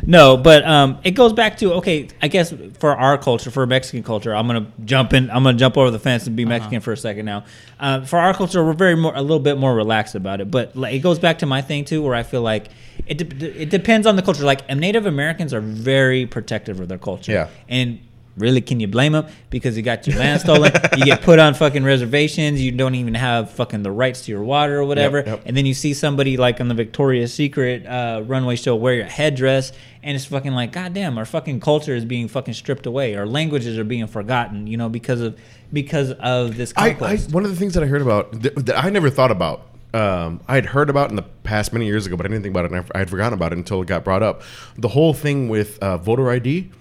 No, 0.05 0.37
but 0.37 0.65
um, 0.65 0.99
it 1.03 1.11
goes 1.11 1.33
back 1.33 1.57
to 1.57 1.73
okay. 1.75 2.07
I 2.21 2.27
guess 2.27 2.53
for 2.79 2.95
our 2.95 3.17
culture, 3.17 3.51
for 3.51 3.65
Mexican 3.65 4.03
culture, 4.03 4.35
I'm 4.35 4.47
gonna 4.47 4.71
jump 4.85 5.13
in. 5.13 5.29
I'm 5.29 5.43
gonna 5.43 5.57
jump 5.57 5.77
over 5.77 5.91
the 5.91 5.99
fence 5.99 6.27
and 6.27 6.35
be 6.35 6.45
Mexican 6.45 6.81
for 6.81 6.91
a 6.91 6.97
second 6.97 7.25
now. 7.25 7.45
Uh, 7.79 8.01
for 8.05 8.19
our 8.19 8.33
culture, 8.33 8.63
we're 8.63 8.73
very 8.73 8.95
more 8.95 9.15
a 9.15 9.21
little 9.21 9.39
bit 9.39 9.57
more 9.57 9.75
relaxed 9.75 10.15
about 10.15 10.41
it. 10.41 10.49
But 10.49 10.75
like, 10.75 10.93
it 10.93 10.99
goes 10.99 11.19
back 11.19 11.39
to 11.39 11.45
my 11.45 11.61
thing 11.61 11.85
too, 11.85 12.01
where 12.01 12.15
I 12.15 12.23
feel 12.23 12.41
like 12.41 12.69
it 13.05 13.17
de- 13.17 13.61
it 13.61 13.69
depends 13.69 14.07
on 14.07 14.15
the 14.15 14.21
culture. 14.21 14.43
Like 14.43 14.67
Native 14.69 15.05
Americans 15.05 15.53
are 15.53 15.61
very 15.61 16.25
protective 16.25 16.79
of 16.79 16.87
their 16.87 16.97
culture. 16.97 17.31
Yeah. 17.31 17.49
and. 17.69 17.99
Really, 18.37 18.61
can 18.61 18.79
you 18.79 18.87
blame 18.87 19.11
them? 19.11 19.27
Because 19.49 19.75
you 19.75 19.83
got 19.83 20.07
your 20.07 20.17
land 20.17 20.41
stolen, 20.41 20.71
you 20.97 21.05
get 21.05 21.21
put 21.21 21.37
on 21.37 21.53
fucking 21.53 21.83
reservations, 21.83 22.61
you 22.61 22.71
don't 22.71 22.95
even 22.95 23.13
have 23.13 23.51
fucking 23.51 23.83
the 23.83 23.91
rights 23.91 24.25
to 24.25 24.31
your 24.31 24.43
water 24.43 24.79
or 24.79 24.85
whatever, 24.85 25.23
yep. 25.25 25.41
and 25.45 25.57
then 25.57 25.65
you 25.65 25.73
see 25.73 25.93
somebody 25.93 26.37
like 26.37 26.61
on 26.61 26.69
the 26.69 26.73
Victoria's 26.73 27.33
Secret 27.33 27.85
uh, 27.85 28.23
runway 28.25 28.55
show 28.55 28.75
wear 28.75 28.93
your 28.93 29.05
headdress, 29.05 29.73
and 30.01 30.15
it's 30.15 30.25
fucking 30.25 30.53
like, 30.53 30.71
goddamn, 30.71 31.17
our 31.17 31.25
fucking 31.25 31.59
culture 31.59 31.93
is 31.93 32.05
being 32.05 32.27
fucking 32.27 32.53
stripped 32.53 32.85
away. 32.85 33.15
Our 33.15 33.25
languages 33.25 33.77
are 33.77 33.83
being 33.83 34.07
forgotten, 34.07 34.65
you 34.65 34.77
know, 34.77 34.87
because 34.87 35.21
of 35.21 35.37
because 35.73 36.11
of 36.11 36.57
this 36.57 36.73
I, 36.75 36.89
I 37.01 37.17
one 37.17 37.43
of 37.43 37.49
the 37.49 37.55
things 37.55 37.73
that 37.73 37.83
I 37.83 37.87
heard 37.87 38.01
about 38.01 38.31
that, 38.41 38.65
that 38.65 38.83
I 38.83 38.89
never 38.89 39.09
thought 39.09 39.31
about. 39.31 39.67
Um, 39.93 40.39
I 40.47 40.55
had 40.55 40.67
heard 40.67 40.89
about 40.89 41.09
in 41.09 41.17
the 41.17 41.21
past 41.43 41.73
many 41.73 41.85
years 41.85 42.05
ago, 42.05 42.15
but 42.15 42.25
I 42.25 42.29
didn't 42.29 42.43
think 42.43 42.53
about 42.53 42.65
it. 42.65 42.71
And 42.71 42.79
I, 42.79 42.95
I 42.95 42.99
had 42.99 43.09
forgotten 43.09 43.33
about 43.33 43.51
it 43.51 43.57
until 43.57 43.81
it 43.81 43.87
got 43.87 44.05
brought 44.05 44.23
up. 44.23 44.41
The 44.77 44.87
whole 44.87 45.13
thing 45.13 45.49
with 45.49 45.77
uh, 45.79 45.97
voter 45.97 46.31
ID. 46.31 46.71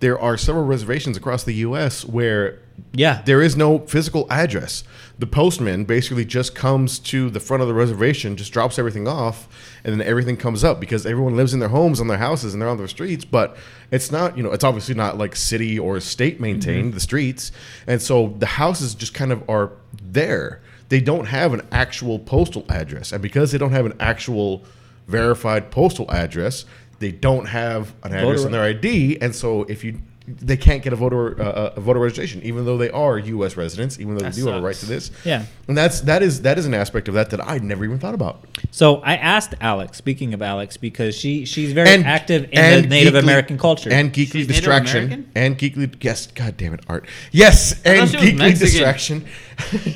There 0.00 0.18
are 0.18 0.36
several 0.36 0.64
reservations 0.64 1.16
across 1.16 1.44
the 1.44 1.54
U.S. 1.54 2.04
where 2.04 2.60
yeah, 2.92 3.22
there 3.22 3.42
is 3.42 3.56
no 3.56 3.80
physical 3.80 4.26
address. 4.30 4.84
The 5.18 5.26
postman 5.26 5.84
basically 5.84 6.24
just 6.24 6.54
comes 6.54 6.98
to 7.00 7.28
the 7.30 7.40
front 7.40 7.62
of 7.62 7.68
the 7.68 7.74
reservation, 7.74 8.36
just 8.36 8.52
drops 8.52 8.78
everything 8.78 9.08
off, 9.08 9.48
and 9.84 9.92
then 9.92 10.06
everything 10.06 10.36
comes 10.36 10.64
up 10.64 10.80
because 10.80 11.04
everyone 11.04 11.36
lives 11.36 11.52
in 11.52 11.60
their 11.60 11.68
homes, 11.68 12.00
on 12.00 12.06
their 12.06 12.18
houses, 12.18 12.52
and 12.52 12.62
they're 12.62 12.68
on 12.68 12.78
their 12.78 12.88
streets. 12.88 13.24
But 13.24 13.56
it's 13.90 14.10
not, 14.10 14.36
you 14.36 14.42
know, 14.42 14.52
it's 14.52 14.64
obviously 14.64 14.94
not 14.94 15.18
like 15.18 15.34
city 15.36 15.78
or 15.78 16.00
state 16.00 16.40
maintained 16.40 16.88
mm-hmm. 16.88 16.94
the 16.94 17.00
streets, 17.00 17.52
and 17.86 18.00
so 18.00 18.34
the 18.38 18.46
houses 18.46 18.94
just 18.94 19.14
kind 19.14 19.32
of 19.32 19.48
are 19.48 19.72
there. 20.00 20.60
They 20.88 21.00
don't 21.00 21.26
have 21.26 21.52
an 21.52 21.66
actual 21.72 22.18
postal 22.18 22.64
address, 22.68 23.12
and 23.12 23.20
because 23.20 23.52
they 23.52 23.58
don't 23.58 23.72
have 23.72 23.86
an 23.86 23.94
actual 24.00 24.64
verified 25.08 25.70
postal 25.70 26.10
address. 26.10 26.64
They 26.98 27.12
don't 27.12 27.46
have 27.46 27.94
an 28.02 28.12
address 28.12 28.38
Voter- 28.42 28.46
on 28.46 28.52
their 28.52 28.62
ID, 28.62 29.18
and 29.20 29.34
so 29.34 29.62
if 29.64 29.84
you 29.84 29.98
they 30.30 30.58
can't 30.58 30.82
get 30.82 30.92
a 30.92 30.96
voter 30.96 31.40
uh, 31.40 31.72
a 31.76 31.80
voter 31.80 32.00
registration, 32.00 32.42
even 32.42 32.66
though 32.66 32.76
they 32.76 32.90
are 32.90 33.18
U.S. 33.18 33.56
residents, 33.56 33.98
even 33.98 34.14
though 34.14 34.20
That 34.24 34.34
they 34.34 34.42
do 34.42 34.48
have 34.48 34.56
a 34.62 34.66
right 34.66 34.74
to 34.76 34.84
this. 34.84 35.10
Yeah. 35.24 35.46
and 35.68 35.74
that's 35.78 36.02
that 36.02 36.22
is 36.22 36.42
that 36.42 36.58
is 36.58 36.66
an 36.66 36.74
aspect 36.74 37.08
of 37.08 37.14
that 37.14 37.30
that 37.30 37.40
I 37.48 37.56
never 37.58 37.82
even 37.84 37.98
thought 37.98 38.12
about. 38.12 38.44
So 38.70 38.96
I 38.96 39.16
asked 39.16 39.54
Alex. 39.62 39.96
Speaking 39.96 40.34
of 40.34 40.42
Alex, 40.42 40.76
because 40.76 41.16
she 41.16 41.46
she's 41.46 41.72
very 41.72 42.04
active 42.04 42.44
in 42.52 42.82
the 42.82 42.88
Native 42.88 43.14
geekly- 43.14 43.22
American 43.22 43.56
culture. 43.56 43.90
and 43.90 44.12
geekly 44.12 44.32
She's 44.32 44.46
distraction 44.48 45.30
and 45.34 45.56
geekly 45.56 45.94
yes 46.04 46.26
god 46.26 46.58
damn 46.58 46.74
it 46.74 46.80
art 46.88 47.06
yes 47.32 47.80
and 47.86 48.00
thought 48.00 48.08
she 48.10 48.16
was 48.16 48.24
geekly 48.34 48.38
Mexican. 48.38 48.66
distraction 48.66 49.24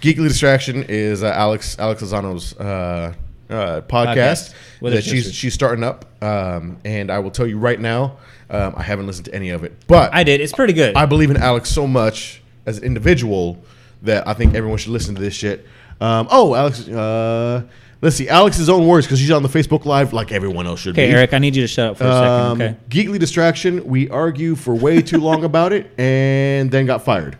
geekly 0.00 0.28
distraction 0.28 0.84
is 0.88 1.22
uh, 1.22 1.26
alex 1.28 1.78
alex 1.78 2.02
lozano's 2.02 2.54
uh, 2.58 3.12
uh, 3.50 3.80
podcast, 3.82 4.54
Podcast 4.80 4.90
that 4.92 5.04
she's 5.04 5.34
she's 5.34 5.54
starting 5.54 5.84
up 5.84 6.04
um, 6.22 6.78
and 6.84 7.10
i 7.10 7.18
will 7.18 7.30
tell 7.30 7.46
you 7.46 7.58
right 7.58 7.78
now 7.80 8.16
um, 8.50 8.74
i 8.76 8.82
haven't 8.82 9.06
listened 9.06 9.26
to 9.26 9.34
any 9.34 9.50
of 9.50 9.64
it 9.64 9.72
but 9.86 10.12
I 10.14 10.24
did. 10.24 10.40
It's 10.40 10.52
pretty 10.52 10.72
good. 10.72 10.96
I 10.96 11.06
believe 11.06 11.30
in 11.30 11.36
Alex 11.36 11.70
so 11.70 11.86
much 11.86 12.42
as 12.66 12.78
an 12.78 12.84
individual 12.84 13.62
that 14.02 14.26
I 14.28 14.34
think 14.34 14.54
everyone 14.54 14.78
should 14.78 14.92
listen 14.92 15.14
to 15.14 15.20
this 15.20 15.34
shit. 15.34 15.66
Um, 16.00 16.28
oh, 16.30 16.54
Alex, 16.54 16.86
uh, 16.88 17.62
let's 18.00 18.16
see, 18.16 18.28
Alex's 18.28 18.68
own 18.68 18.86
words 18.86 19.06
because 19.06 19.18
she's 19.18 19.30
on 19.30 19.42
the 19.42 19.48
Facebook 19.48 19.84
Live 19.86 20.12
like 20.12 20.30
everyone 20.32 20.66
else 20.66 20.80
should 20.80 20.94
okay, 20.94 21.08
be. 21.08 21.12
Eric, 21.14 21.32
I 21.32 21.38
need 21.38 21.56
you 21.56 21.62
to 21.62 21.68
shut 21.68 21.90
up 21.92 21.96
for 21.98 22.04
a 22.04 22.08
Um, 22.10 22.58
second. 22.58 22.76
Okay. 22.90 23.04
Geekly 23.04 23.18
distraction. 23.18 23.84
We 23.86 24.08
argue 24.10 24.54
for 24.54 24.74
way 24.74 25.02
too 25.02 25.18
long 25.18 25.44
about 25.50 25.72
it 25.72 25.90
and 25.98 26.70
then 26.70 26.86
got 26.86 27.02
fired. 27.04 27.38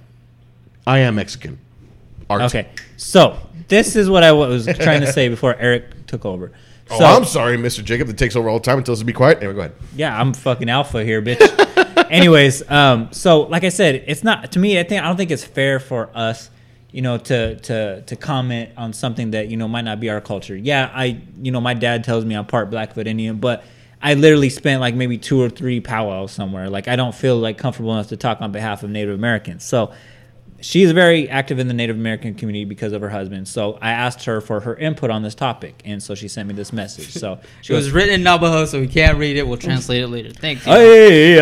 I 0.87 1.01
am 1.01 1.15
Mexican. 1.17 1.59
Art. 2.29 2.43
Okay. 2.43 2.69
So 2.97 3.39
this 3.69 3.97
is 3.97 4.09
what 4.11 4.23
I 4.23 4.33
was 4.33 4.67
trying 4.67 5.01
to 5.01 5.13
say 5.13 5.29
before 5.29 5.55
Eric 5.57 6.07
took 6.07 6.25
over. 6.25 6.53
Oh, 6.91 7.05
I'm 7.05 7.25
sorry, 7.25 7.57
Mr. 7.57 7.83
Jacob, 7.83 8.09
that 8.09 8.19
takes 8.19 8.37
over 8.37 8.49
all 8.49 8.59
the 8.59 8.65
time 8.65 8.77
and 8.77 8.87
tells 8.87 8.99
us 8.99 9.01
to 9.01 9.07
be 9.07 9.13
quiet. 9.13 9.39
Anyway, 9.39 9.55
go 9.55 9.61
ahead. 9.61 9.75
Yeah, 9.97 10.19
I'm 10.19 10.35
fucking 10.35 10.69
alpha 10.69 11.03
here, 11.03 11.23
bitch. 11.23 11.41
Anyways, 12.11 12.69
um, 12.71 13.09
so 13.13 13.43
like 13.43 13.65
I 13.65 13.71
said, 13.71 14.05
it's 14.07 14.23
not 14.23 14.53
to 14.53 14.59
me. 14.59 14.79
I 14.79 14.83
think 14.83 15.03
I 15.03 15.07
don't 15.07 15.17
think 15.17 15.31
it's 15.31 15.45
fair 15.45 15.81
for 15.81 16.11
us, 16.15 16.51
you 16.91 17.01
know, 17.01 17.17
to 17.17 17.57
to 17.57 18.03
to 18.03 18.17
comment 18.17 18.71
on 18.77 18.93
something 18.93 19.31
that 19.31 19.49
you 19.49 19.57
know 19.57 19.67
might 19.67 19.85
not 19.85 19.99
be 19.99 20.11
our 20.11 20.21
culture. 20.21 20.57
Yeah, 20.57 20.91
I 20.95 21.23
you 21.41 21.51
know 21.51 21.61
my 21.61 21.75
dad 21.75 22.05
tells 22.05 22.25
me 22.25 22.35
I'm 22.35 22.45
part 22.45 22.71
Blackfoot 22.71 23.07
Indian, 23.07 23.39
but 23.39 23.65
I 24.03 24.15
literally 24.15 24.51
spent 24.51 24.83
like 24.83 24.95
maybe 24.95 25.17
two 25.17 25.41
or 25.41 25.49
three 25.49 25.81
powwows 25.81 26.33
somewhere. 26.33 26.69
Like 26.69 26.89
I 26.89 26.97
don't 26.97 27.15
feel 27.15 27.39
like 27.39 27.57
comfortable 27.57 27.95
enough 27.95 28.09
to 28.09 28.19
talk 28.19 28.43
on 28.43 28.53
behalf 28.53 28.83
of 28.83 28.91
Native 28.91 29.15
Americans. 29.15 29.65
So 29.65 29.95
she's 30.65 30.93
very 30.93 31.29
active 31.29 31.59
in 31.59 31.69
the 31.69 31.75
Native 31.75 31.97
American 31.97 32.35
community 32.35 32.65
because 32.65 32.93
of 32.93 33.03
her 33.03 33.11
husband. 33.11 33.47
So 33.47 33.79
I 33.83 33.91
asked 33.91 34.25
her 34.25 34.41
for 34.41 34.61
her 34.61 34.75
input 34.77 35.11
on 35.11 35.23
this 35.23 35.35
topic, 35.35 35.83
and 35.85 36.03
so 36.03 36.15
she 36.15 36.27
sent 36.27 36.49
me 36.49 36.55
this 36.55 36.73
message. 36.73 37.13
So 37.13 37.39
she 37.63 37.73
It 37.73 37.77
was 37.77 37.87
goes, 37.87 37.95
written 37.95 38.15
in 38.15 38.23
Navajo, 38.23 38.65
so 38.65 38.81
we 38.81 38.89
can't 38.89 39.19
read 39.19 39.37
it. 39.37 39.47
We'll 39.47 39.55
oh. 39.55 39.57
translate 39.57 40.03
it 40.03 40.09
later. 40.09 40.31
Thanks. 40.31 40.65
"Hey, 40.65 41.37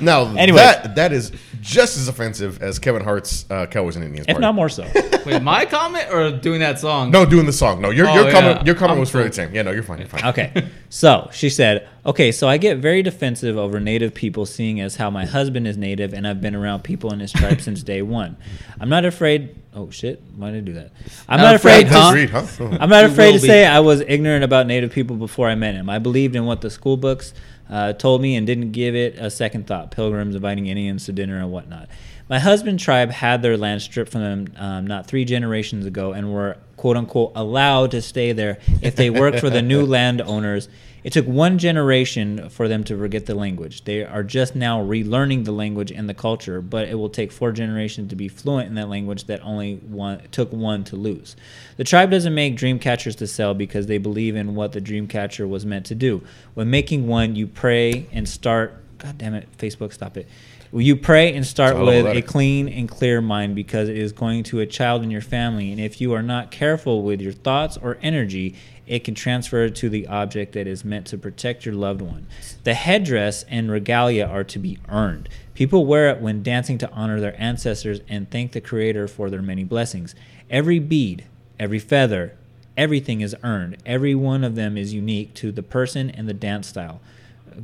now, 0.00 0.34
Anyway. 0.36 0.58
that 0.58 0.94
that 0.96 1.12
is 1.12 1.32
just 1.62 1.96
as 1.96 2.08
offensive 2.08 2.60
as 2.62 2.78
Kevin 2.78 3.02
Hart's 3.02 3.46
uh, 3.50 3.64
Cowboys 3.66 3.96
and 3.96 4.04
Indians. 4.04 4.26
if 4.28 4.34
part. 4.34 4.40
not 4.42 4.54
more 4.54 4.68
so." 4.68 4.86
Wait, 5.24 5.40
my 5.40 5.64
comment 5.64 6.08
or 6.12 6.30
doing 6.32 6.60
that 6.60 6.78
song? 6.80 7.10
No, 7.10 7.24
doing 7.24 7.46
the 7.46 7.52
song. 7.52 7.80
No, 7.80 7.90
your 7.90 8.08
Oh, 8.08 8.14
your 8.14 8.24
yeah. 8.26 8.32
comment 8.32 8.66
your 8.66 8.74
comment 8.74 8.92
I'm 8.94 9.00
was 9.00 9.10
fairly 9.10 9.26
cool. 9.26 9.30
the 9.30 9.34
same. 9.36 9.54
Yeah, 9.54 9.62
no, 9.62 9.70
you're 9.70 9.82
fine. 9.84 9.98
You're 10.00 10.08
fine. 10.08 10.24
Okay. 10.26 10.68
So 10.90 11.30
she 11.32 11.48
said, 11.48 11.88
okay, 12.04 12.32
so 12.32 12.48
I 12.48 12.58
get 12.58 12.78
very 12.78 13.02
defensive 13.02 13.56
over 13.56 13.80
Native 13.80 14.12
people, 14.12 14.44
seeing 14.44 14.80
as 14.80 14.96
how 14.96 15.08
my 15.08 15.24
husband 15.24 15.66
is 15.66 15.76
Native 15.78 16.12
and 16.12 16.26
I've 16.26 16.40
been 16.42 16.54
around 16.54 16.82
people 16.82 17.12
in 17.14 17.20
his 17.20 17.32
tribe 17.32 17.60
since 17.62 17.82
day 17.82 18.02
one. 18.02 18.36
I'm 18.80 18.88
not 18.90 19.04
afraid. 19.06 19.56
Oh 19.74 19.88
shit! 19.90 20.20
Why 20.36 20.50
did 20.50 20.58
I 20.58 20.60
do 20.60 20.72
that? 20.74 20.90
I'm 21.28 21.38
Not 21.38 21.44
not, 21.46 21.54
afraid. 21.54 21.86
afraid, 21.86 21.88
to, 21.88 22.00
huh? 22.02 22.08
Agreed, 22.10 22.30
huh? 22.30 22.78
I'm 22.80 22.90
not 22.90 23.04
afraid 23.04 23.32
to 23.36 23.40
be. 23.40 23.46
say 23.48 23.64
I 23.64 23.80
was 23.80 24.00
ignorant 24.02 24.44
about 24.44 24.66
Native 24.66 24.92
people 24.92 25.16
before 25.16 25.48
I 25.48 25.54
met 25.54 25.74
him. 25.74 25.88
I 25.88 25.98
believed 25.98 26.36
in 26.36 26.44
what 26.44 26.60
the 26.60 26.68
school 26.68 26.98
books 26.98 27.32
uh, 27.72 27.94
told 27.94 28.20
me 28.20 28.36
and 28.36 28.46
didn't 28.46 28.72
give 28.72 28.94
it 28.94 29.16
a 29.16 29.30
second 29.30 29.66
thought. 29.66 29.90
Pilgrims 29.90 30.34
inviting 30.34 30.66
Indians 30.66 31.06
to 31.06 31.12
dinner 31.12 31.38
and 31.38 31.50
whatnot. 31.50 31.88
My 32.28 32.38
husband's 32.38 32.84
tribe 32.84 33.10
had 33.10 33.40
their 33.40 33.56
land 33.56 33.80
stripped 33.80 34.12
from 34.12 34.20
them 34.20 34.46
um, 34.56 34.86
not 34.86 35.06
three 35.06 35.24
generations 35.24 35.86
ago 35.86 36.12
and 36.12 36.32
were 36.32 36.58
quote 36.76 36.98
unquote 36.98 37.32
allowed 37.34 37.90
to 37.92 38.02
stay 38.02 38.32
there 38.32 38.58
if 38.82 38.94
they 38.94 39.08
worked 39.08 39.40
for 39.40 39.48
the 39.48 39.62
new 39.62 39.86
landowners. 39.86 40.68
It 41.04 41.12
took 41.12 41.26
one 41.26 41.58
generation 41.58 42.48
for 42.48 42.68
them 42.68 42.84
to 42.84 42.96
forget 42.96 43.26
the 43.26 43.34
language. 43.34 43.84
They 43.84 44.04
are 44.04 44.22
just 44.22 44.54
now 44.54 44.82
relearning 44.82 45.44
the 45.44 45.52
language 45.52 45.90
and 45.90 46.08
the 46.08 46.14
culture, 46.14 46.60
but 46.60 46.88
it 46.88 46.94
will 46.94 47.08
take 47.08 47.32
four 47.32 47.50
generations 47.50 48.10
to 48.10 48.16
be 48.16 48.28
fluent 48.28 48.68
in 48.68 48.74
that 48.76 48.88
language 48.88 49.24
that 49.24 49.42
only 49.42 49.76
one 49.76 50.22
took 50.30 50.52
one 50.52 50.84
to 50.84 50.96
lose. 50.96 51.34
The 51.76 51.84
tribe 51.84 52.10
doesn't 52.10 52.34
make 52.34 52.56
dream 52.56 52.78
catchers 52.78 53.16
to 53.16 53.26
sell 53.26 53.52
because 53.54 53.86
they 53.86 53.98
believe 53.98 54.36
in 54.36 54.54
what 54.54 54.72
the 54.72 54.80
dream 54.80 55.08
catcher 55.08 55.46
was 55.46 55.66
meant 55.66 55.86
to 55.86 55.94
do. 55.94 56.22
When 56.54 56.70
making 56.70 57.06
one, 57.08 57.34
you 57.34 57.46
pray 57.48 58.06
and 58.12 58.28
start. 58.28 58.78
God 58.98 59.18
damn 59.18 59.34
it, 59.34 59.48
Facebook, 59.58 59.92
stop 59.92 60.16
it. 60.16 60.28
You 60.74 60.96
pray 60.96 61.34
and 61.34 61.46
start 61.46 61.76
with 61.76 62.06
a 62.06 62.22
clean 62.22 62.66
and 62.66 62.88
clear 62.88 63.20
mind 63.20 63.54
because 63.54 63.90
it 63.90 63.98
is 63.98 64.12
going 64.12 64.44
to 64.44 64.60
a 64.60 64.66
child 64.66 65.02
in 65.02 65.10
your 65.10 65.20
family. 65.20 65.70
And 65.70 65.78
if 65.78 66.00
you 66.00 66.14
are 66.14 66.22
not 66.22 66.50
careful 66.50 67.02
with 67.02 67.20
your 67.20 67.32
thoughts 67.32 67.76
or 67.76 67.98
energy, 68.00 68.56
it 68.86 69.04
can 69.04 69.14
transfer 69.14 69.68
to 69.68 69.88
the 69.88 70.06
object 70.06 70.52
that 70.52 70.66
is 70.66 70.84
meant 70.84 71.06
to 71.08 71.18
protect 71.18 71.64
your 71.64 71.74
loved 71.74 72.02
one. 72.02 72.26
The 72.64 72.74
headdress 72.74 73.44
and 73.44 73.70
regalia 73.70 74.26
are 74.26 74.44
to 74.44 74.58
be 74.58 74.78
earned. 74.88 75.28
People 75.54 75.86
wear 75.86 76.10
it 76.10 76.20
when 76.20 76.42
dancing 76.42 76.78
to 76.78 76.90
honor 76.90 77.20
their 77.20 77.40
ancestors 77.40 78.00
and 78.08 78.30
thank 78.30 78.52
the 78.52 78.60
Creator 78.60 79.08
for 79.08 79.30
their 79.30 79.42
many 79.42 79.64
blessings. 79.64 80.14
Every 80.50 80.78
bead, 80.78 81.24
every 81.58 81.78
feather, 81.78 82.36
everything 82.76 83.20
is 83.20 83.36
earned. 83.42 83.76
Every 83.86 84.14
one 84.14 84.44
of 84.44 84.54
them 84.54 84.76
is 84.76 84.94
unique 84.94 85.34
to 85.34 85.52
the 85.52 85.62
person 85.62 86.10
and 86.10 86.28
the 86.28 86.34
dance 86.34 86.68
style 86.68 87.00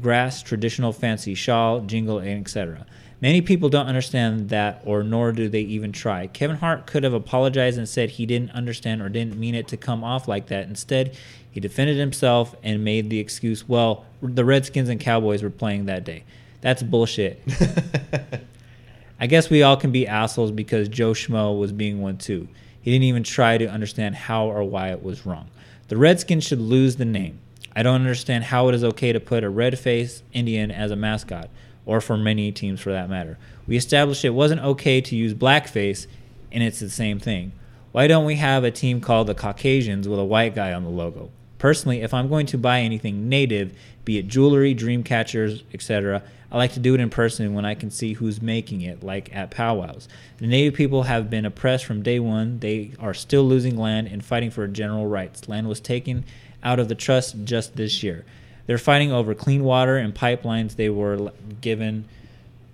grass, 0.03 0.43
traditional 0.43 0.93
fancy 0.93 1.35
shawl, 1.35 1.81
jingle, 1.81 2.19
and 2.19 2.41
etc. 2.41 2.87
Many 3.21 3.41
people 3.41 3.69
don't 3.69 3.87
understand 3.87 4.49
that, 4.51 4.81
or 4.85 5.03
nor 5.03 5.33
do 5.33 5.49
they 5.49 5.63
even 5.63 5.91
try. 5.91 6.29
Kevin 6.29 6.57
Hart 6.57 6.87
could 6.87 7.03
have 7.03 7.15
apologized 7.15 7.77
and 7.77 7.89
said 7.89 8.11
he 8.11 8.27
didn't 8.27 8.53
understand 8.53 9.03
or 9.03 9.09
didn't 9.09 9.37
mean 9.37 9.57
it 9.57 9.67
to 9.69 9.77
come 9.77 10.05
off 10.05 10.29
like 10.29 10.47
that. 10.49 10.69
Instead, 10.69 11.17
he 11.51 11.59
defended 11.59 11.97
himself 11.97 12.55
and 12.63 12.85
made 12.85 13.11
the 13.11 13.19
excuse, 13.19 13.69
well, 13.69 14.05
the 14.23 14.45
Redskins 14.45 14.89
and 14.89 15.01
Cowboys 15.01 15.43
were 15.43 15.51
playing 15.51 15.87
that 15.87 16.05
day. 16.05 16.23
That's 16.61 16.83
bullshit. 16.83 17.43
I 19.21 19.27
guess 19.27 19.51
we 19.51 19.65
all 19.65 19.77
can 19.77 19.91
be 19.91 20.07
assholes 20.07 20.53
because 20.53 20.89
Joe 20.89 21.13
Schmo 21.13 21.59
was 21.59 21.73
being 21.73 22.01
one 22.01 22.19
too. 22.19 22.47
He 22.81 22.93
didn't 22.93 23.05
even 23.05 23.25
try 23.25 23.59
to 23.59 23.67
understand 23.67 24.15
how 24.15 24.47
or 24.47 24.63
why 24.63 24.91
it 24.91 25.03
was 25.03 25.27
wrong. 25.27 25.49
The 25.89 25.97
Redskins 25.97 26.45
should 26.45 26.61
lose 26.61 26.97
the 26.97 27.05
name. 27.05 27.41
I 27.75 27.83
don't 27.83 27.97
understand 27.97 28.45
how 28.45 28.69
it 28.69 28.75
is 28.75 28.85
okay 28.85 29.13
to 29.13 29.21
put 29.21 29.45
a 29.45 29.51
red 29.51 29.79
faced 29.79 30.23
Indian 30.33 30.71
as 30.71 30.91
a 30.91 30.97
mascot, 30.97 31.51
or 31.89 32.03
for 32.03 32.19
many 32.19 32.53
teams 32.53 32.81
for 32.83 32.93
that 32.93 33.09
matter. 33.09 33.39
We 33.67 33.75
established 33.75 34.23
it 34.23 34.31
wasn't 34.31 34.61
okay 34.61 35.01
to 35.01 35.17
use 35.17 35.33
blackface, 35.33 36.07
and 36.53 36.63
it's 36.63 36.81
the 36.81 36.91
same 36.91 37.19
thing. 37.19 37.53
Why 37.93 38.07
don't 38.07 38.27
we 38.27 38.37
have 38.37 38.63
a 38.63 38.71
team 38.71 39.01
called 39.01 39.27
the 39.27 39.35
Caucasians 39.35 40.07
with 40.07 40.19
a 40.19 40.25
white 40.25 40.55
guy 40.55 40.75
on 40.75 40.85
the 40.85 40.91
logo? 40.91 41.31
Personally, 41.57 42.03
if 42.03 42.13
I'm 42.13 42.29
going 42.29 42.45
to 42.49 42.59
buy 42.59 42.81
anything 42.81 43.31
native, 43.31 43.73
be 44.05 44.19
it 44.19 44.29
jewelry, 44.29 44.75
dream 44.75 45.03
catchers, 45.03 45.65
etc., 45.73 46.23
I 46.53 46.59
like 46.59 46.75
to 46.75 46.81
do 46.81 46.95
it 46.95 47.01
in 47.01 47.09
person 47.09 47.55
when 47.55 47.65
I 47.65 47.75
can 47.75 47.91
see 47.91 48.13
who's 48.13 48.43
making 48.43 48.83
it, 48.83 49.03
like 49.03 49.35
at 49.35 49.51
powwows. 49.51 50.09
The 50.37 50.47
native 50.47 50.75
people 50.75 51.05
have 51.05 51.31
been 51.31 51.47
oppressed 51.47 51.87
from 51.87 52.03
day 52.03 52.21
one. 52.21 52.59
They 52.59 52.93
are 53.01 53.15
still 53.15 53.45
losing 53.45 53.79
land 53.79 54.09
and 54.09 54.23
fighting 54.23 54.51
for 54.51 54.67
general 54.69 55.07
rights. 55.07 55.49
Land 55.49 55.69
was 55.69 55.81
taken 55.81 56.27
out 56.63 56.79
of 56.79 56.89
the 56.89 56.95
trust 56.95 57.45
just 57.45 57.77
this 57.77 58.03
year. 58.03 58.27
They're 58.69 58.79
fighting 58.79 59.11
over 59.11 59.35
clean 59.35 59.65
water 59.65 59.97
and 59.97 60.15
pipelines. 60.15 60.77
They 60.77 60.89
were 60.91 61.33
given 61.61 62.05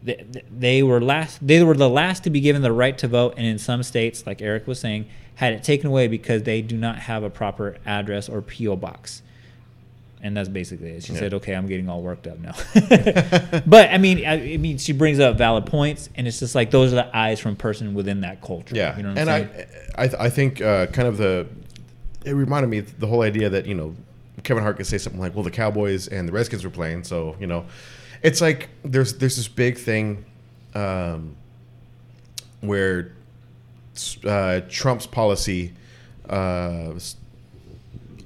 they, 0.03 0.23
they 0.55 0.83
were 0.83 1.01
last 1.01 1.39
they 1.47 1.63
were 1.63 1.73
the 1.75 1.89
last 1.89 2.25
to 2.25 2.31
be 2.31 2.41
given 2.43 2.61
the 2.61 2.73
right 2.73 2.99
to 2.99 3.09
vote 3.09 3.33
and 3.39 3.47
in 3.47 3.59
some 3.59 3.83
states 3.83 4.27
like 4.27 4.43
eric 4.43 4.67
was 4.67 4.79
saying 4.79 5.07
had 5.37 5.55
it 5.55 5.65
taken 5.65 5.87
away 5.87 6.07
because 6.09 6.43
they 6.43 6.61
do 6.61 6.77
not 6.77 6.97
have 6.99 7.23
a 7.23 7.31
proper 7.31 7.79
address 7.87 8.29
or 8.29 8.43
po 8.43 8.77
box. 8.77 9.23
And 10.23 10.35
that's 10.37 10.49
basically 10.49 10.91
it. 10.91 11.05
She 11.05 11.13
Yeah. 11.15 11.19
said 11.21 11.35
okay 11.35 11.55
i'm 11.55 11.67
getting 11.67 11.89
all 11.89 12.03
worked 12.03 12.27
up 12.27 12.39
now. 12.39 12.53
But 13.67 13.91
i 13.91 13.99
mean 13.99 14.27
I, 14.27 14.55
I 14.55 14.57
mean 14.59 14.77
she 14.79 14.93
brings 14.93 15.21
up 15.21 15.39
valid 15.39 15.65
points 15.67 16.11
and 16.17 16.27
it's 16.29 16.39
just 16.41 16.55
like 16.55 16.71
those 16.71 16.93
are 16.93 16.97
the 16.97 17.17
eyes 17.17 17.41
from 17.41 17.53
a 17.53 17.57
person 17.57 17.95
within 17.95 18.21
that 18.23 18.43
culture. 18.43 18.75
Yeah, 18.75 18.97
you 18.97 19.03
know 19.05 19.15
and 19.17 19.31
I, 19.31 19.67
I, 19.97 20.07
th- 20.09 20.21
I 20.21 20.29
think 20.29 20.61
uh, 20.61 20.87
kind 20.89 21.09
of 21.09 21.17
the 21.19 21.47
it 22.27 22.33
reminded 22.33 22.69
me 22.69 22.79
of 22.79 22.99
the 23.01 23.07
whole 23.07 23.23
idea 23.23 23.49
that 23.49 23.65
you 23.67 23.75
know 23.75 23.95
Kevin 24.45 24.63
Hart 24.63 24.77
could 24.77 24.87
say 24.87 24.99
something 24.99 25.21
like, 25.21 25.35
"Well, 25.35 25.43
the 25.43 25.51
Cowboys 25.51 26.07
and 26.07 26.29
the 26.29 26.33
Redskins 26.33 26.65
were 26.65 26.71
playing, 26.71 27.05
so 27.05 27.37
you 27.41 27.47
know." 27.47 27.67
It's 28.23 28.41
like 28.41 28.71
there's 28.83 29.15
there's 29.15 29.37
this 29.37 29.49
big 29.49 29.77
thing 29.77 30.25
um, 30.75 31.37
where 32.61 33.13
uh, 34.25 34.61
Trump's 34.69 35.07
policy 35.07 35.73
uh, 36.29 36.93